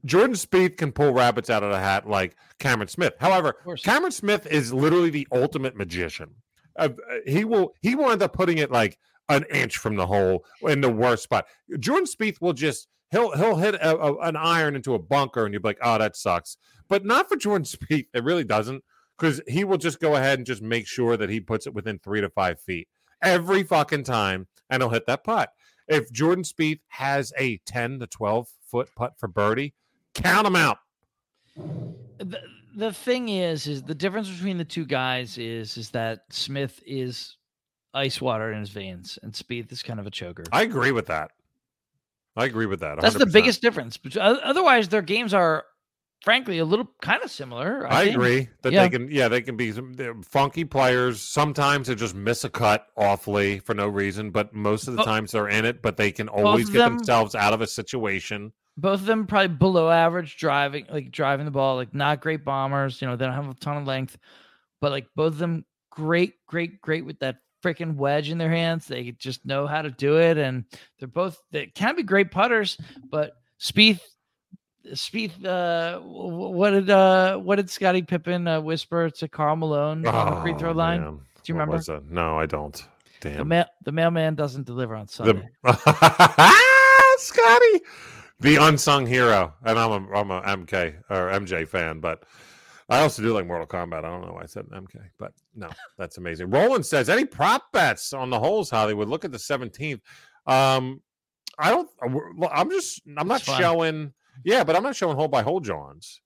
Jordan 0.05 0.35
Spieth 0.35 0.77
can 0.77 0.91
pull 0.91 1.11
rabbits 1.11 1.49
out 1.49 1.63
of 1.63 1.71
the 1.71 1.79
hat 1.79 2.07
like 2.07 2.35
Cameron 2.59 2.87
Smith. 2.87 3.13
However. 3.19 3.55
Cameron 3.83 4.11
Smith 4.11 4.45
is 4.47 4.73
literally 4.73 5.09
the 5.09 5.27
ultimate 5.31 5.75
magician. 5.75 6.29
Uh, 6.77 6.89
uh, 7.11 7.15
he 7.25 7.43
will 7.43 7.73
he 7.81 7.95
will 7.95 8.11
end 8.11 8.21
up 8.21 8.33
putting 8.33 8.59
it 8.59 8.71
like 8.71 8.97
an 9.29 9.43
inch 9.51 9.77
from 9.77 9.95
the 9.95 10.05
hole 10.05 10.45
in 10.61 10.79
the 10.79 10.89
worst 10.89 11.23
spot. 11.23 11.47
Jordan 11.79 12.05
Spieth 12.05 12.39
will 12.39 12.53
just 12.53 12.87
he'll 13.11 13.31
he'll 13.35 13.55
hit 13.55 13.73
a, 13.75 13.97
a- 13.97 14.19
an 14.19 14.35
iron 14.35 14.75
into 14.75 14.93
a 14.93 14.99
bunker 14.99 15.43
and 15.45 15.53
you'll 15.53 15.63
be 15.63 15.69
like, 15.69 15.79
oh, 15.81 15.97
that 15.97 16.15
sucks. 16.15 16.55
But 16.87 17.03
not 17.03 17.27
for 17.27 17.35
Jordan 17.35 17.65
Spieth. 17.65 18.05
It 18.13 18.23
really 18.23 18.43
doesn't 18.43 18.83
because 19.17 19.41
he 19.47 19.63
will 19.63 19.77
just 19.77 19.99
go 19.99 20.15
ahead 20.15 20.39
and 20.39 20.45
just 20.45 20.61
make 20.61 20.87
sure 20.87 21.17
that 21.17 21.29
he 21.29 21.39
puts 21.39 21.67
it 21.67 21.73
within 21.73 21.99
three 21.99 22.21
to 22.21 22.29
five 22.29 22.59
feet 22.59 22.87
every 23.21 23.63
fucking 23.63 24.03
time, 24.03 24.47
and 24.69 24.81
he'll 24.81 24.89
hit 24.89 25.05
that 25.07 25.23
putt. 25.23 25.51
If 25.87 26.11
Jordan 26.11 26.43
Spieth 26.43 26.81
has 26.89 27.33
a 27.37 27.57
ten 27.65 27.99
to 27.99 28.07
twelve 28.07 28.49
foot 28.69 28.89
putt 28.95 29.13
for 29.17 29.27
birdie, 29.27 29.73
count 30.13 30.47
him 30.47 30.55
out. 30.55 30.79
the, 32.17 32.39
the 32.75 32.93
thing 32.93 33.29
is 33.29 33.67
is 33.67 33.83
the 33.83 33.95
difference 33.95 34.29
between 34.29 34.57
the 34.57 34.65
two 34.65 34.85
guys 34.85 35.39
is 35.39 35.77
is 35.77 35.89
that 35.89 36.19
smith 36.29 36.83
is 36.85 37.37
ice 37.97 38.21
water 38.21 38.51
in 38.51 38.59
his 38.59 38.69
veins, 38.69 39.17
and 39.23 39.33
Spieth 39.33 39.71
is 39.71 39.83
kind 39.83 39.99
of 39.99 40.07
a 40.07 40.11
choker. 40.11 40.43
I 40.51 40.61
agree 40.61 40.91
with 40.91 41.07
that. 41.07 41.31
I 42.35 42.45
agree 42.45 42.67
with 42.67 42.81
that. 42.81 43.01
That's 43.01 43.15
the 43.15 43.25
biggest 43.25 43.61
difference. 43.61 43.97
But 43.97 44.15
otherwise, 44.15 44.89
their 44.89 45.01
games 45.01 45.33
are, 45.33 45.65
frankly, 46.23 46.57
a 46.59 46.65
little 46.65 46.89
kind 47.01 47.23
of 47.23 47.31
similar. 47.31 47.87
I 47.91 48.05
think. 48.05 48.15
agree 48.15 48.49
that 48.61 48.73
Yeah. 48.73 48.83
they 48.83 48.89
can. 48.89 49.11
Yeah, 49.11 49.27
they 49.27 49.41
can 49.41 49.55
be 49.57 49.71
some 49.71 49.93
funky 50.23 50.65
players. 50.65 51.21
Sometimes 51.21 51.87
they 51.87 51.95
just 51.95 52.15
miss 52.15 52.43
a 52.43 52.49
cut 52.49 52.87
awfully 52.97 53.59
for 53.59 53.73
no 53.73 53.87
reason, 53.87 54.31
but 54.31 54.53
most 54.53 54.87
of 54.87 54.95
the 54.95 55.03
times 55.03 55.31
they're 55.31 55.47
in 55.47 55.65
it. 55.65 55.81
But 55.81 55.97
they 55.97 56.11
can 56.11 56.27
always 56.29 56.69
get 56.69 56.79
them- 56.79 56.97
themselves 56.97 57.35
out 57.35 57.53
of 57.53 57.61
a 57.61 57.67
situation. 57.67 58.53
Both 58.79 58.99
of 59.01 59.05
them 59.07 59.25
probably 59.25 59.55
below 59.55 59.89
average 59.89 60.37
driving, 60.37 60.85
like 60.91 61.09
driving 61.11 61.45
the 61.45 61.51
ball, 61.51 61.77
like 61.77 61.95
not 61.95 62.21
great 62.21 62.45
bombers. 62.45 63.01
You 63.01 63.07
know, 63.07 63.15
they 63.15 63.25
don't 63.25 63.33
have 63.33 63.49
a 63.49 63.53
ton 63.55 63.77
of 63.77 63.87
length, 63.87 64.17
but 64.81 64.91
like 64.91 65.07
both 65.15 65.33
of 65.33 65.39
them, 65.39 65.65
great, 65.89 66.33
great, 66.45 66.79
great 66.79 67.03
with 67.03 67.17
that 67.19 67.37
freaking 67.63 67.95
wedge 67.95 68.29
in 68.29 68.37
their 68.37 68.51
hands. 68.51 68.85
They 68.85 69.11
just 69.13 69.43
know 69.47 69.65
how 69.65 69.81
to 69.81 69.89
do 69.89 70.19
it, 70.19 70.37
and 70.37 70.65
they're 70.99 71.07
both 71.07 71.41
they 71.51 71.65
can 71.67 71.95
be 71.95 72.03
great 72.03 72.29
putters. 72.29 72.77
But 73.09 73.33
Spieth, 73.59 74.01
Spieth, 74.93 75.43
uh, 75.45 75.99
what 75.99 76.71
did 76.71 76.89
uh, 76.89 77.37
what 77.37 77.57
did 77.57 77.69
Scottie 77.69 78.01
Pippen 78.01 78.47
uh, 78.47 78.61
whisper 78.61 79.09
to 79.09 79.27
Karl 79.27 79.55
Malone 79.55 80.05
on 80.07 80.35
the 80.35 80.41
free 80.41 80.53
throw 80.57 80.71
Oh, 80.71 80.73
line? 80.73 81.01
man. 81.01 81.19
Do 81.43 81.53
you 81.53 81.55
What 81.55 81.67
remember? 81.67 82.01
No, 82.09 82.37
I 82.37 82.45
don't. 82.45 82.75
The 83.21 83.31
Damn. 83.31 83.49
the 83.83 83.91
mailman 83.91 84.35
doesn't 84.35 84.65
deliver 84.65 84.95
on 84.95 85.07
Sunday. 85.07 85.47
The 85.63 87.23
Scotty, 87.23 87.81
the 88.39 88.57
unsung 88.57 89.07
hero, 89.07 89.53
and 89.63 89.79
I'm 89.79 89.91
a 89.91 90.13
I'm 90.19 90.29
a 90.29 90.41
MK 90.41 90.95
or 91.09 91.29
MJ 91.31 91.67
fan, 91.67 91.99
but 91.99 92.23
I 92.89 92.99
also 92.99 93.23
do 93.23 93.33
like 93.33 93.47
Mortal 93.47 93.65
Kombat. 93.65 93.99
I 94.05 94.09
don't 94.09 94.21
know 94.21 94.33
why 94.33 94.43
I 94.43 94.45
said 94.45 94.65
MK, 94.67 94.97
but 95.17 95.33
no, 95.55 95.69
that's 95.97 96.17
amazing. 96.19 96.51
Roland 96.51 96.85
says, 96.85 97.09
any 97.09 97.25
prop 97.25 97.63
bets 97.73 98.13
on 98.13 98.29
the 98.29 98.39
holes? 98.39 98.69
Hollywood. 98.69 99.09
Look 99.09 99.25
at 99.25 99.31
the 99.31 99.37
17th. 99.39 99.99
Um, 100.45 101.01
I 101.57 101.71
don't. 101.71 101.89
uh, 102.03 102.47
I'm 102.51 102.69
just. 102.69 103.01
I'm 103.17 103.27
not 103.27 103.41
showing. 103.41 104.13
Yeah, 104.43 104.63
but 104.63 104.75
I'm 104.75 104.83
not 104.83 104.95
showing 104.95 105.15
hole 105.15 105.27
by 105.27 105.41
hole 105.41 105.59
Johns. 105.59 106.21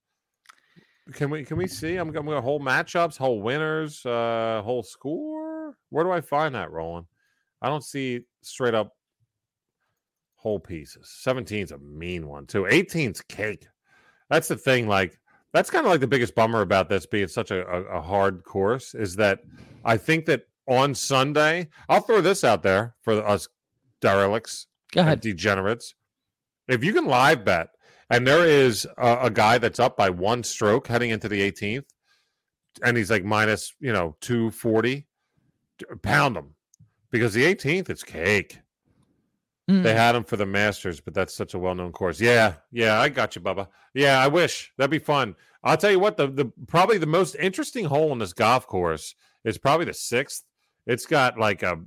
Can 1.14 1.30
we 1.30 1.44
can 1.44 1.58
we 1.58 1.68
see? 1.68 1.96
I'm 1.96 2.12
going 2.12 2.26
to 2.26 2.42
hole 2.42 2.60
matchups, 2.60 3.18
hole 3.18 3.42
winners, 3.42 4.06
uh, 4.06 4.62
hole 4.64 4.84
score. 4.84 5.76
Where 5.90 6.04
do 6.04 6.12
I 6.12 6.22
find 6.22 6.56
that, 6.56 6.72
Roland? 6.72 7.08
I 7.62 7.70
don't 7.70 7.84
see 7.84 8.22
straight 8.42 8.74
up 8.74 8.96
whole 10.36 10.60
pieces. 10.60 11.14
17's 11.26 11.72
a 11.72 11.78
mean 11.80 12.28
one 12.28 12.46
too. 12.48 12.64
18's 12.64 13.22
cake. 13.22 13.68
That's 14.30 14.48
the 14.48 14.56
thing. 14.56 14.88
Like 14.88 15.20
that's 15.54 15.70
kind 15.70 15.86
of 15.86 15.92
like 15.92 16.00
the 16.00 16.08
biggest 16.08 16.34
bummer 16.34 16.62
about 16.62 16.88
this 16.90 17.06
being 17.06 17.28
such 17.28 17.52
a, 17.52 17.68
a, 17.68 17.98
a 17.98 18.02
hard 18.02 18.44
course 18.44 18.96
is 18.96 19.16
that 19.18 19.40
I 19.84 19.98
think 19.98 20.26
that 20.28 20.44
on 20.68 20.96
Sunday, 20.96 21.68
I'll 21.90 22.02
throw 22.02 22.22
this 22.22 22.44
out 22.44 22.64
there 22.64 22.96
for 23.02 23.26
us 23.28 23.48
derelicts 24.00 24.68
Go 24.94 25.02
ahead. 25.02 25.20
degenerates. 25.22 25.96
If 26.68 26.84
you 26.84 26.94
can 26.94 27.06
live 27.06 27.44
bet, 27.44 27.70
and 28.12 28.28
there 28.28 28.46
is 28.46 28.86
a, 28.98 29.18
a 29.24 29.30
guy 29.30 29.58
that's 29.58 29.80
up 29.80 29.98
by 29.98 30.10
one 30.10 30.44
stroke 30.44 30.88
heading 30.88 31.10
into 31.10 31.30
the 31.30 31.52
18th, 31.52 31.86
and 32.84 32.98
he's 32.98 33.10
like 33.10 33.24
minus, 33.24 33.74
you 33.80 33.94
know, 33.94 34.16
240, 34.22 35.08
d- 35.78 35.86
pound 36.02 36.38
him 36.38 36.56
because 37.10 37.34
the 37.34 37.44
18th 37.44 37.90
is 37.90 38.04
cake. 38.04 38.60
Mm. 39.70 39.84
They 39.84 39.94
had 39.94 40.16
him 40.16 40.24
for 40.24 40.38
the 40.38 40.46
Masters, 40.46 41.00
but 41.00 41.14
that's 41.14 41.34
such 41.34 41.54
a 41.54 41.60
well-known 41.60 41.92
course. 41.92 42.20
Yeah, 42.20 42.56
yeah, 42.72 43.00
I 43.00 43.10
got 43.10 43.36
you, 43.36 43.42
Bubba. 43.42 43.68
Yeah, 43.94 44.22
I 44.22 44.28
wish 44.28 44.74
that'd 44.78 44.92
be 44.92 45.00
fun. 45.00 45.36
I'll 45.64 45.78
tell 45.78 45.92
you 45.92 46.00
what, 46.00 46.18
the 46.18 46.28
the 46.28 46.52
probably 46.68 46.98
the 46.98 47.06
most 47.06 47.36
interesting 47.36 47.86
hole 47.86 48.12
in 48.12 48.20
this 48.20 48.34
golf 48.34 48.68
course 48.68 49.16
is 49.46 49.58
probably 49.58 49.86
the 49.86 49.94
sixth. 49.94 50.44
It's 50.88 51.06
got 51.06 51.38
like 51.38 51.64
a, 51.64 51.80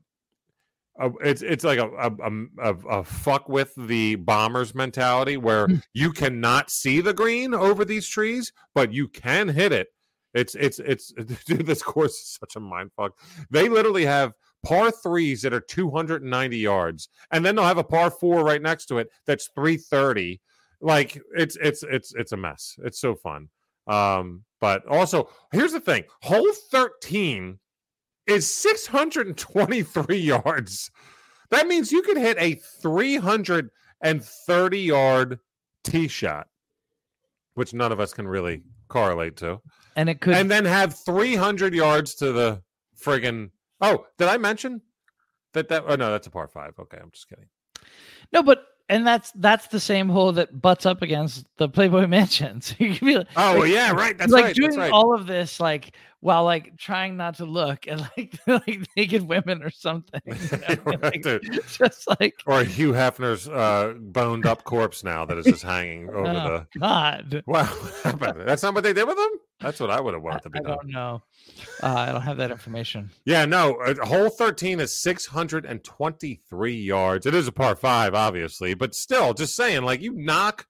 it's 0.98 1.42
it's 1.42 1.64
like 1.64 1.78
a 1.78 1.88
a, 1.88 2.10
a 2.22 2.72
a 2.72 2.74
a 3.00 3.04
fuck 3.04 3.48
with 3.48 3.72
the 3.76 4.14
bombers 4.16 4.74
mentality 4.74 5.36
where 5.36 5.68
you 5.92 6.12
cannot 6.12 6.70
see 6.70 7.00
the 7.00 7.14
green 7.14 7.54
over 7.54 7.84
these 7.84 8.08
trees, 8.08 8.52
but 8.74 8.92
you 8.92 9.08
can 9.08 9.48
hit 9.48 9.72
it. 9.72 9.88
It's 10.34 10.54
it's 10.54 10.78
it's 10.78 11.12
dude, 11.46 11.66
this 11.66 11.82
course 11.82 12.14
is 12.14 12.38
such 12.40 12.56
a 12.56 12.60
mind 12.60 12.90
fuck. 12.96 13.12
They 13.50 13.68
literally 13.68 14.04
have 14.04 14.32
par 14.64 14.90
threes 14.90 15.42
that 15.42 15.52
are 15.52 15.60
290 15.60 16.56
yards, 16.56 17.08
and 17.30 17.44
then 17.44 17.56
they'll 17.56 17.64
have 17.64 17.78
a 17.78 17.84
par 17.84 18.10
four 18.10 18.44
right 18.44 18.62
next 18.62 18.86
to 18.86 18.98
it 18.98 19.08
that's 19.26 19.48
330. 19.54 20.40
Like 20.80 21.20
it's 21.36 21.56
it's 21.60 21.82
it's 21.84 22.14
it's 22.14 22.32
a 22.32 22.36
mess. 22.36 22.76
It's 22.84 23.00
so 23.00 23.14
fun. 23.14 23.48
Um, 23.86 24.44
but 24.60 24.86
also 24.86 25.28
here's 25.52 25.72
the 25.72 25.80
thing: 25.80 26.04
hole 26.22 26.52
13 26.70 27.58
is 28.26 28.48
623 28.48 30.16
yards. 30.16 30.90
That 31.50 31.66
means 31.66 31.92
you 31.92 32.02
could 32.02 32.16
hit 32.16 32.36
a 32.38 32.54
330 32.54 34.78
yard 34.78 35.38
tee 35.82 36.08
shot, 36.08 36.48
which 37.54 37.74
none 37.74 37.92
of 37.92 38.00
us 38.00 38.12
can 38.12 38.26
really 38.26 38.62
correlate 38.88 39.36
to 39.36 39.60
and 39.96 40.08
it 40.08 40.20
could 40.20 40.34
and 40.34 40.50
then 40.50 40.64
have 40.64 40.94
300 40.94 41.74
yards 41.74 42.14
to 42.14 42.32
the 42.32 42.62
friggin' 43.00 43.50
oh 43.80 44.06
did 44.18 44.28
i 44.28 44.36
mention 44.36 44.80
that 45.52 45.68
that 45.68 45.84
oh 45.86 45.96
no 45.96 46.10
that's 46.10 46.26
a 46.26 46.30
par 46.30 46.46
five 46.46 46.74
okay 46.78 46.98
i'm 47.00 47.10
just 47.10 47.28
kidding 47.28 47.46
No, 48.32 48.42
but 48.42 48.66
and 48.88 49.06
that's 49.06 49.32
that's 49.36 49.68
the 49.68 49.80
same 49.80 50.08
hole 50.08 50.32
that 50.32 50.60
butts 50.60 50.84
up 50.84 51.00
against 51.00 51.46
the 51.56 51.68
Playboy 51.68 52.06
Mansion. 52.06 52.60
So 52.60 52.74
you 52.78 52.94
can 52.94 53.06
be 53.06 53.16
like, 53.16 53.28
oh 53.36 53.58
like, 53.60 53.70
yeah 53.70 53.92
right 53.92 54.18
that's 54.18 54.32
like 54.32 54.44
right 54.44 54.54
doing 54.54 54.70
that's 54.70 54.78
right 54.78 54.92
all 54.92 55.14
of 55.14 55.26
this 55.26 55.60
like 55.60 55.96
while 56.24 56.42
like 56.42 56.74
trying 56.78 57.18
not 57.18 57.36
to 57.36 57.44
look 57.44 57.86
at 57.86 58.00
like 58.16 58.38
like 58.46 58.80
naked 58.96 59.28
women 59.28 59.62
or 59.62 59.68
something. 59.68 60.20
you 60.24 60.34
know? 60.34 60.76
Right, 61.02 61.24
Like, 61.24 61.42
just 61.42 62.08
like 62.18 62.34
or 62.46 62.64
hugh 62.64 62.92
hefner's 62.92 63.46
uh 63.46 63.94
boned 63.98 64.46
up 64.46 64.64
corpse 64.64 65.04
now 65.04 65.26
that 65.26 65.36
is 65.36 65.44
just 65.44 65.62
hanging 65.62 66.08
over 66.08 66.26
oh, 66.26 66.66
the 66.72 66.78
God. 66.80 67.42
wow 67.46 67.68
that's 68.46 68.62
not 68.62 68.74
what 68.74 68.84
they 68.84 68.92
did 68.94 69.06
with 69.06 69.18
him 69.18 69.30
that's 69.60 69.80
what 69.80 69.90
i 69.90 70.00
would 70.00 70.14
have 70.14 70.22
wanted 70.22 70.42
to 70.44 70.50
be 70.50 70.60
I 70.60 70.62
done 70.62 70.76
don't 70.76 70.90
know. 70.90 71.22
Uh, 71.82 71.86
I 71.86 72.12
don't 72.12 72.22
have 72.22 72.38
that 72.38 72.50
information. 72.50 73.10
Yeah, 73.24 73.44
no. 73.44 73.76
Uh, 73.76 73.94
hole 74.04 74.30
13 74.30 74.80
is 74.80 74.94
623 74.94 76.74
yards. 76.74 77.26
It 77.26 77.34
is 77.34 77.46
a 77.46 77.52
par 77.52 77.76
five, 77.76 78.14
obviously, 78.14 78.74
but 78.74 78.94
still, 78.94 79.34
just 79.34 79.54
saying, 79.54 79.82
like, 79.82 80.00
you 80.00 80.12
knock, 80.14 80.66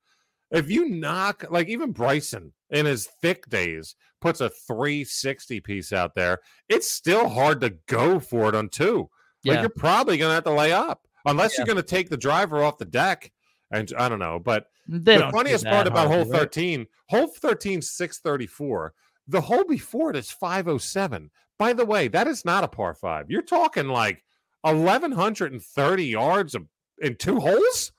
if 0.54 0.70
you 0.70 0.88
knock, 0.88 1.44
like, 1.50 1.68
even 1.68 1.92
Bryson 1.92 2.52
in 2.70 2.86
his 2.86 3.06
thick 3.20 3.48
days 3.48 3.96
puts 4.20 4.40
a 4.40 4.48
360 4.50 5.60
piece 5.60 5.92
out 5.92 6.14
there, 6.14 6.38
it's 6.68 6.90
still 6.90 7.28
hard 7.28 7.60
to 7.60 7.70
go 7.86 8.18
for 8.20 8.48
it 8.48 8.54
on 8.54 8.68
two. 8.68 9.10
Like, 9.44 9.56
Yeah. 9.56 9.60
you're 9.62 9.70
probably 9.70 10.16
going 10.16 10.30
to 10.30 10.34
have 10.34 10.44
to 10.44 10.50
lay 10.52 10.72
up 10.72 11.06
unless 11.26 11.52
Yeah. 11.52 11.60
you're 11.60 11.66
going 11.74 11.76
to 11.76 11.82
take 11.82 12.08
the 12.08 12.16
driver 12.16 12.62
off 12.64 12.78
the 12.78 12.84
deck. 12.84 13.30
And 13.70 13.92
I 13.98 14.08
don't 14.08 14.18
know, 14.18 14.38
but 14.38 14.66
They 14.86 15.16
the 15.18 15.30
funniest 15.30 15.64
part 15.64 15.86
about 15.86 16.06
hole 16.06 16.16
hardly, 16.18 16.32
right? 16.32 16.40
13, 16.40 16.86
hole 17.08 17.26
13 17.26 17.82
634. 17.82 18.94
The 19.26 19.40
hole 19.40 19.64
before 19.64 20.10
it 20.10 20.16
is 20.16 20.30
507. 20.30 21.30
By 21.58 21.72
the 21.72 21.84
way, 21.86 22.08
that 22.08 22.26
is 22.26 22.44
not 22.44 22.64
a 22.64 22.68
par 22.68 22.94
5. 22.94 23.30
You're 23.30 23.42
talking 23.42 23.88
like 23.88 24.22
1130 24.62 26.04
yards 26.06 26.54
of, 26.54 26.66
in 27.00 27.16
two 27.16 27.40
holes? 27.40 27.92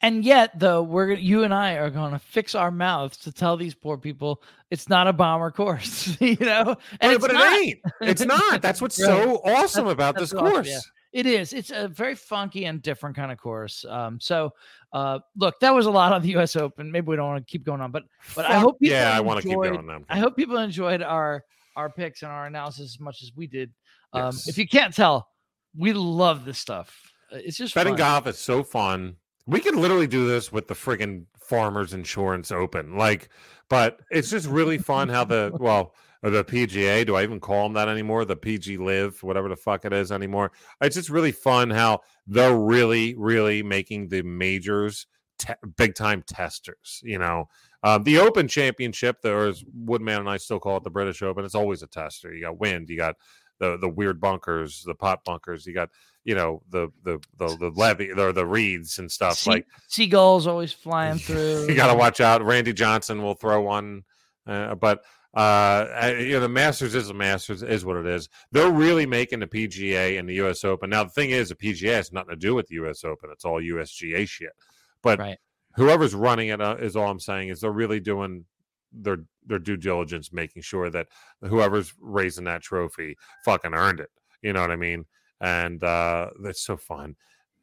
And 0.00 0.24
yet, 0.24 0.56
though, 0.58 0.82
we're 0.82 1.12
you 1.12 1.42
and 1.42 1.52
I 1.52 1.72
are 1.74 1.90
going 1.90 2.12
to 2.12 2.18
fix 2.20 2.54
our 2.54 2.70
mouths 2.70 3.16
to 3.18 3.32
tell 3.32 3.56
these 3.56 3.74
poor 3.74 3.98
people 3.98 4.42
it's 4.70 4.88
not 4.88 5.08
a 5.08 5.12
bomber 5.12 5.50
course, 5.50 6.16
you 6.20 6.36
know. 6.40 6.76
And 7.00 7.00
but 7.00 7.10
it's 7.14 7.26
but 7.26 7.32
not. 7.32 7.52
it 7.52 7.66
ain't. 7.66 7.78
It's 8.02 8.24
not. 8.24 8.62
That's 8.62 8.80
what's 8.80 9.00
Right. 9.00 9.06
so 9.08 9.36
awesome 9.44 9.86
That's- 9.86 9.92
about 9.92 10.14
that's 10.14 10.30
this 10.30 10.34
awesome, 10.34 10.52
course. 10.52 10.68
yeah. 10.68 10.78
It 11.10 11.24
is. 11.26 11.54
It's 11.54 11.70
a 11.74 11.88
very 11.88 12.14
funky 12.14 12.66
and 12.66 12.82
different 12.82 13.16
kind 13.16 13.32
of 13.32 13.38
course. 13.38 13.82
Um, 13.88 14.20
so, 14.20 14.52
uh, 14.92 15.20
look, 15.36 15.58
that 15.60 15.74
was 15.74 15.86
a 15.86 15.90
lot 15.90 16.12
on 16.12 16.20
the 16.20 16.28
U.S. 16.32 16.54
Open. 16.54 16.92
Maybe 16.92 17.06
we 17.06 17.16
don't 17.16 17.26
want 17.28 17.44
to 17.46 17.50
keep 17.50 17.64
going 17.64 17.80
on, 17.80 17.90
but 17.90 18.04
but 18.36 18.44
I 18.44 18.58
hope 18.58 18.78
people 18.78 18.94
yeah, 18.94 19.16
I 19.16 19.20
want 19.20 19.40
to 19.40 19.48
keep 19.48 19.56
going 19.56 19.86
now. 19.86 20.00
I 20.10 20.18
hope 20.18 20.36
people 20.36 20.58
enjoyed 20.58 21.02
our 21.02 21.42
our 21.76 21.88
picks 21.88 22.22
and 22.22 22.30
our 22.30 22.46
analysis 22.46 22.84
as 22.94 23.00
much 23.00 23.22
as 23.22 23.32
we 23.34 23.46
did. 23.46 23.72
Um, 24.12 24.26
Yes. 24.26 24.48
If 24.48 24.58
you 24.58 24.68
can't 24.68 24.94
tell, 24.94 25.28
we 25.74 25.94
love 25.94 26.44
this 26.44 26.58
stuff. 26.58 26.94
Uh, 27.32 27.38
It's 27.42 27.56
just 27.56 27.74
Betting 27.74 27.94
fun. 27.94 27.98
golf 27.98 28.26
is 28.26 28.38
so 28.38 28.62
fun. 28.62 29.16
We 29.48 29.60
could 29.60 29.76
literally 29.76 30.06
do 30.06 30.28
this 30.28 30.52
with 30.52 30.68
the 30.68 30.74
friggin' 30.74 31.24
Farmers 31.40 31.94
Insurance 31.94 32.52
Open. 32.52 32.98
Like, 32.98 33.30
but 33.70 34.00
it's 34.10 34.28
just 34.28 34.46
really 34.46 34.76
fun 34.76 35.08
how 35.08 35.24
the 35.24 35.50
well, 35.58 35.94
the 36.22 36.44
PGA. 36.44 37.06
Do 37.06 37.16
I 37.16 37.22
even 37.22 37.40
call 37.40 37.62
them 37.62 37.72
that 37.72 37.88
anymore? 37.88 38.26
The 38.26 38.36
PG 38.36 38.76
Live, 38.76 39.22
whatever 39.22 39.48
the 39.48 39.56
fuck 39.56 39.86
it 39.86 39.92
is 39.94 40.12
anymore. 40.12 40.52
It's 40.82 40.96
just 40.96 41.08
really 41.08 41.32
fun 41.32 41.70
how 41.70 42.00
they're 42.26 42.58
really, 42.58 43.14
really 43.16 43.62
making 43.62 44.08
the 44.08 44.20
majors 44.22 45.06
te- 45.38 45.54
big 45.76 45.94
time 45.94 46.22
testers. 46.26 47.00
You 47.02 47.18
know, 47.18 47.48
um, 47.82 48.02
the 48.02 48.18
Open 48.18 48.48
Championship, 48.48 49.22
there 49.22 49.48
is 49.48 49.64
Woodman 49.72 50.20
and 50.20 50.28
I 50.28 50.36
still 50.36 50.60
call 50.60 50.76
it 50.76 50.84
the 50.84 50.90
British 50.90 51.22
Open. 51.22 51.46
It's 51.46 51.54
always 51.54 51.82
a 51.82 51.86
tester. 51.86 52.34
You 52.34 52.42
got 52.42 52.60
wind, 52.60 52.90
you 52.90 52.98
got 52.98 53.14
the 53.58 53.78
the 53.78 53.88
weird 53.88 54.20
bunkers, 54.20 54.82
the 54.84 54.94
pot 54.94 55.24
bunkers, 55.24 55.66
you 55.66 55.74
got 55.74 55.88
you 56.28 56.34
know 56.34 56.60
the 56.70 56.88
the 57.04 57.18
the, 57.38 57.48
the 57.62 57.70
levee 57.74 58.10
or 58.12 58.32
the 58.32 58.44
reeds 58.46 58.98
and 58.98 59.10
stuff 59.10 59.38
Sea- 59.38 59.50
like 59.50 59.66
seagulls 59.88 60.46
always 60.46 60.72
flying 60.72 61.18
through. 61.26 61.66
you 61.68 61.74
got 61.74 61.90
to 61.92 61.98
watch 61.98 62.20
out 62.20 62.44
randy 62.44 62.72
johnson 62.72 63.22
will 63.22 63.34
throw 63.34 63.60
one 63.62 64.02
uh, 64.46 64.74
but 64.74 64.98
Uh, 65.34 65.86
I- 66.04 66.16
you 66.28 66.32
know, 66.32 66.40
the 66.40 66.48
Masters 66.48 66.94
is 66.94 67.08
the 67.08 67.14
Masters 67.14 67.62
is 67.62 67.84
what 67.84 67.96
it 67.98 68.06
is. 68.06 68.28
They're 68.50 68.72
really 68.72 69.04
making 69.06 69.40
the 69.40 69.46
PGA 69.46 70.18
and 70.18 70.26
the 70.28 70.34
U.S. 70.42 70.64
Open. 70.64 70.88
Now, 70.88 71.04
the 71.04 71.10
thing 71.18 71.30
is, 71.30 71.50
the 71.50 71.54
PGA 71.54 71.92
has 72.00 72.12
nothing 72.12 72.30
to 72.30 72.36
do 72.46 72.54
with 72.54 72.66
the 72.66 72.76
U.S. 72.76 73.04
Open. 73.04 73.28
It's 73.30 73.44
all 73.44 73.60
USGA 73.60 74.26
shit. 74.26 74.54
But 75.02 75.18
Right. 75.18 75.38
whoever's 75.76 76.14
running 76.14 76.48
it 76.48 76.60
uh, 76.62 76.76
is 76.80 76.96
all 76.96 77.10
I'm 77.10 77.20
saying 77.20 77.50
is 77.50 77.60
they're 77.60 77.70
really 77.84 78.00
doing 78.00 78.46
their 78.90 79.18
their 79.46 79.58
due 79.60 79.76
diligence, 79.76 80.32
making 80.32 80.62
sure 80.62 80.88
that 80.90 81.08
whoever's 81.42 81.92
raising 82.00 82.44
that 82.46 82.62
trophy 82.62 83.16
fucking 83.44 83.74
earned 83.74 84.00
it. 84.00 84.10
You 84.40 84.54
know 84.54 84.62
what 84.62 84.70
I 84.72 84.76
mean? 84.76 85.04
And 85.40 85.82
uh, 85.82 86.30
that's 86.42 86.62
so 86.64 86.76
fun. 86.76 87.16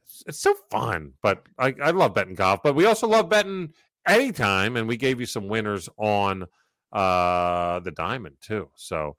It's, 0.05 0.23
it's 0.27 0.39
so 0.41 0.55
fun. 0.71 1.13
But 1.21 1.45
I, 1.57 1.75
I 1.81 1.91
love 1.91 2.13
betting 2.13 2.35
golf. 2.35 2.61
But 2.63 2.75
we 2.75 2.85
also 2.85 3.07
love 3.07 3.29
betting 3.29 3.73
anytime. 4.07 4.77
And 4.77 4.87
we 4.87 4.97
gave 4.97 5.19
you 5.19 5.25
some 5.25 5.47
winners 5.47 5.89
on 5.97 6.45
uh, 6.93 7.79
the 7.79 7.91
diamond 7.91 8.37
too. 8.41 8.69
So 8.75 9.17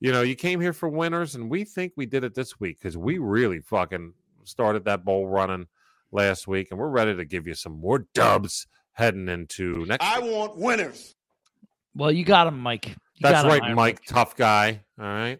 you 0.00 0.12
know, 0.12 0.22
you 0.22 0.34
came 0.34 0.60
here 0.60 0.72
for 0.72 0.88
winners, 0.88 1.34
and 1.34 1.50
we 1.50 1.64
think 1.64 1.92
we 1.96 2.06
did 2.06 2.24
it 2.24 2.34
this 2.34 2.60
week 2.60 2.78
because 2.78 2.96
we 2.96 3.18
really 3.18 3.60
fucking 3.60 4.12
started 4.44 4.84
that 4.84 5.04
bowl 5.04 5.26
running 5.26 5.66
last 6.12 6.46
week, 6.46 6.68
and 6.70 6.78
we're 6.78 6.88
ready 6.88 7.16
to 7.16 7.24
give 7.24 7.46
you 7.46 7.54
some 7.54 7.80
more 7.80 8.06
dubs 8.14 8.66
heading 8.92 9.28
into 9.28 9.86
next. 9.86 10.04
I 10.04 10.20
week. 10.20 10.32
want 10.32 10.58
winners. 10.58 11.14
Well, 11.94 12.12
you 12.12 12.24
got 12.24 12.46
him, 12.46 12.58
Mike. 12.58 12.88
You 12.88 12.94
That's 13.22 13.42
got 13.42 13.48
right, 13.48 13.62
Iron 13.62 13.74
Mike, 13.74 14.04
tough 14.04 14.36
guy. 14.36 14.82
All 14.98 15.06
right. 15.06 15.38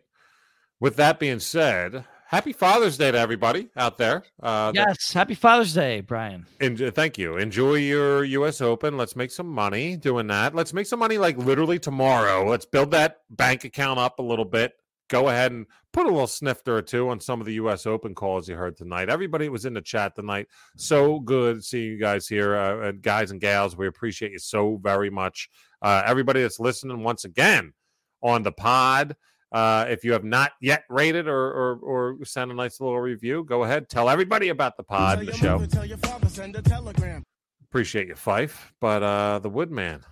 With 0.80 0.97
that 0.97 1.18
being 1.18 1.40
said, 1.40 2.05
happy 2.26 2.52
Father's 2.52 2.96
Day 2.98 3.10
to 3.10 3.18
everybody 3.18 3.68
out 3.76 3.98
there. 3.98 4.24
Uh, 4.42 4.72
Yes. 4.74 5.12
Happy 5.12 5.34
Father's 5.34 5.72
Day, 5.74 6.00
Brian. 6.00 6.46
Enjoy, 6.60 6.90
thank 6.90 7.18
you. 7.18 7.36
Enjoy 7.36 7.74
your 7.74 8.24
U.S. 8.24 8.60
Open. 8.60 8.96
Let's 8.96 9.16
make 9.16 9.30
some 9.30 9.48
money 9.48 9.96
doing 9.96 10.26
that. 10.28 10.54
Let's 10.54 10.72
make 10.72 10.86
some 10.86 10.98
money 10.98 11.18
like 11.18 11.36
literally 11.38 11.78
tomorrow. 11.78 12.48
Let's 12.48 12.64
build 12.66 12.90
that 12.92 13.18
bank 13.30 13.64
account 13.64 13.98
up 13.98 14.18
a 14.18 14.22
little 14.22 14.44
bit. 14.44 14.74
Go 15.08 15.28
ahead 15.28 15.52
and 15.52 15.66
put 15.92 16.06
a 16.06 16.10
little 16.10 16.26
snifter 16.26 16.76
or 16.76 16.82
two 16.82 17.08
on 17.10 17.20
some 17.20 17.40
of 17.40 17.46
the 17.46 17.54
U.S. 17.54 17.86
Open 17.86 18.12
calls 18.12 18.48
you 18.48 18.56
heard 18.56 18.76
tonight. 18.76 19.08
Everybody 19.08 19.48
was 19.48 19.64
in 19.64 19.72
the 19.74 19.80
chat 19.80 20.16
tonight. 20.16 20.48
So 20.76 21.20
good 21.20 21.64
seeing 21.64 21.92
you 21.92 21.98
guys 22.00 22.26
here, 22.26 22.56
uh, 22.56 22.90
guys 22.90 23.30
and 23.30 23.40
gals. 23.40 23.76
We 23.76 23.86
appreciate 23.86 24.32
you 24.32 24.40
so 24.40 24.80
very 24.82 25.10
much. 25.10 25.48
Uh, 25.80 26.02
everybody 26.04 26.42
that's 26.42 26.58
listening 26.58 27.04
once 27.04 27.24
again 27.24 27.72
on 28.20 28.42
the 28.42 28.50
pod. 28.50 29.14
Uh, 29.52 29.86
if 29.89 30.05
you 30.05 30.12
have 30.12 30.24
not 30.24 30.52
yet 30.60 30.85
rated 30.90 31.28
or, 31.28 31.51
or 31.52 31.78
or 32.18 32.24
sent 32.24 32.51
a 32.51 32.55
nice 32.55 32.81
little 32.81 33.01
review, 33.01 33.44
go 33.44 33.64
ahead. 33.64 33.89
Tell 33.89 34.09
everybody 34.10 34.48
about 34.48 34.77
the 34.77 34.82
pod, 34.82 35.18
Tell 35.18 35.27
the 35.27 35.32
your 35.32 35.35
show. 35.35 35.98
father, 36.09 36.28
send 36.28 36.56
a 36.56 36.62
telegram. 36.62 37.23
Appreciate 37.70 38.09
you, 38.09 38.14
Fife. 38.16 38.73
But 38.81 39.02
uh 39.02 39.39
the 39.39 39.48
Woodman, 39.48 40.02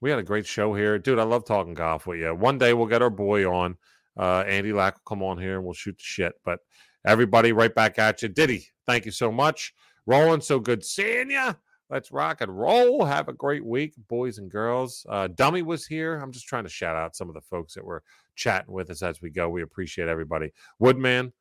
we 0.00 0.10
had 0.10 0.18
a 0.18 0.22
great 0.24 0.46
show 0.46 0.74
here. 0.74 0.98
Dude, 0.98 1.18
I 1.18 1.22
love 1.22 1.44
talking 1.44 1.74
golf 1.74 2.06
with 2.06 2.18
you. 2.18 2.34
One 2.34 2.58
day 2.58 2.72
we'll 2.74 2.86
get 2.86 3.02
our 3.02 3.10
boy 3.10 3.48
on. 3.50 3.76
Uh 4.18 4.42
Andy 4.46 4.72
Lack 4.72 4.94
will 4.96 5.02
come 5.16 5.22
on 5.22 5.38
here 5.38 5.56
and 5.56 5.64
we'll 5.64 5.74
shoot 5.74 5.96
the 5.96 6.02
shit. 6.02 6.32
But 6.44 6.58
everybody 7.06 7.52
right 7.52 7.74
back 7.74 7.98
at 7.98 8.22
you. 8.22 8.28
Diddy, 8.28 8.66
thank 8.86 9.06
you 9.06 9.12
so 9.12 9.30
much. 9.30 9.72
Roland, 10.06 10.42
so 10.42 10.58
good 10.58 10.84
seeing 10.84 11.30
you. 11.30 11.54
Let's 11.90 12.12
rock 12.12 12.40
and 12.40 12.56
roll. 12.56 13.04
Have 13.04 13.28
a 13.28 13.32
great 13.32 13.64
week, 13.64 13.94
boys 14.08 14.38
and 14.38 14.50
girls. 14.50 15.04
Uh 15.08 15.26
Dummy 15.28 15.62
was 15.62 15.86
here. 15.86 16.16
I'm 16.16 16.32
just 16.32 16.46
trying 16.46 16.64
to 16.64 16.70
shout 16.70 16.96
out 16.96 17.16
some 17.16 17.28
of 17.28 17.34
the 17.34 17.40
folks 17.40 17.74
that 17.74 17.84
were 17.84 18.02
chatting 18.36 18.72
with 18.72 18.90
us 18.90 19.02
as 19.02 19.20
we 19.20 19.30
go. 19.30 19.48
We 19.48 19.62
appreciate 19.62 20.08
everybody. 20.08 20.52
Woodman, 20.78 21.32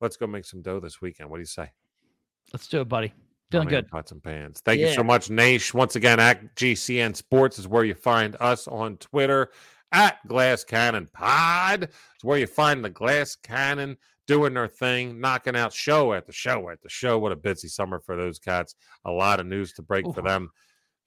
let's 0.00 0.16
go 0.16 0.26
make 0.26 0.44
some 0.44 0.62
dough 0.62 0.80
this 0.80 1.00
weekend. 1.00 1.30
What 1.30 1.38
do 1.38 1.42
you 1.42 1.46
say? 1.46 1.70
Let's 2.52 2.68
do 2.68 2.82
it, 2.82 2.88
buddy. 2.88 3.12
Feeling 3.50 3.68
good. 3.68 3.88
Pots 3.88 4.12
and 4.12 4.22
pans. 4.22 4.60
Thank 4.64 4.80
you 4.80 4.92
so 4.92 5.04
much, 5.04 5.30
Nash. 5.30 5.72
Once 5.72 5.96
again, 5.96 6.18
at 6.18 6.54
GCN 6.56 7.14
Sports 7.14 7.58
is 7.58 7.68
where 7.68 7.84
you 7.84 7.94
find 7.94 8.36
us 8.40 8.66
on 8.68 8.96
Twitter. 8.98 9.50
At 9.92 10.26
Glass 10.26 10.64
Cannon 10.64 11.08
Pod 11.12 11.84
is 11.84 12.24
where 12.24 12.38
you 12.38 12.48
find 12.48 12.84
the 12.84 12.90
Glass 12.90 13.36
Cannon 13.36 13.96
doing 14.26 14.54
their 14.54 14.68
thing, 14.68 15.20
knocking 15.20 15.56
out 15.56 15.72
show 15.72 16.12
after 16.12 16.32
show 16.32 16.70
after 16.70 16.88
show. 16.88 17.18
What 17.18 17.32
a 17.32 17.36
busy 17.36 17.68
summer 17.68 18.00
for 18.00 18.16
those 18.16 18.38
cats. 18.38 18.74
A 19.04 19.10
lot 19.10 19.40
of 19.40 19.46
news 19.46 19.72
to 19.74 19.82
break 19.82 20.04
for 20.14 20.22
them. 20.22 20.50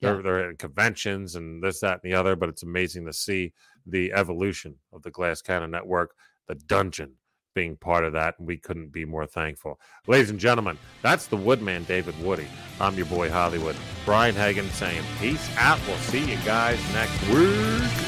They're, 0.00 0.22
they're 0.22 0.50
at 0.50 0.58
conventions 0.58 1.34
and 1.34 1.62
this, 1.62 1.80
that, 1.80 2.00
and 2.02 2.12
the 2.12 2.16
other, 2.16 2.36
but 2.36 2.48
it's 2.48 2.62
amazing 2.62 3.06
to 3.06 3.12
see 3.12 3.52
the 3.86 4.12
evolution 4.12 4.76
of 4.92 5.02
the 5.02 5.10
Glass 5.10 5.42
Cannon 5.42 5.72
Network, 5.72 6.14
the 6.46 6.54
dungeon 6.54 7.14
being 7.54 7.76
part 7.76 8.04
of 8.04 8.12
that. 8.12 8.36
And 8.38 8.46
we 8.46 8.58
couldn't 8.58 8.92
be 8.92 9.04
more 9.04 9.26
thankful. 9.26 9.80
Ladies 10.06 10.30
and 10.30 10.38
gentlemen, 10.38 10.78
that's 11.02 11.26
the 11.26 11.36
Woodman, 11.36 11.82
David 11.84 12.14
Woody. 12.22 12.46
I'm 12.80 12.94
your 12.94 13.06
boy, 13.06 13.28
Hollywood. 13.28 13.74
Brian 14.04 14.36
Hagan 14.36 14.70
saying, 14.70 15.02
Peace 15.18 15.50
out. 15.56 15.80
We'll 15.88 15.96
see 15.96 16.30
you 16.30 16.38
guys 16.44 16.78
next 16.92 17.28
week. 17.30 18.07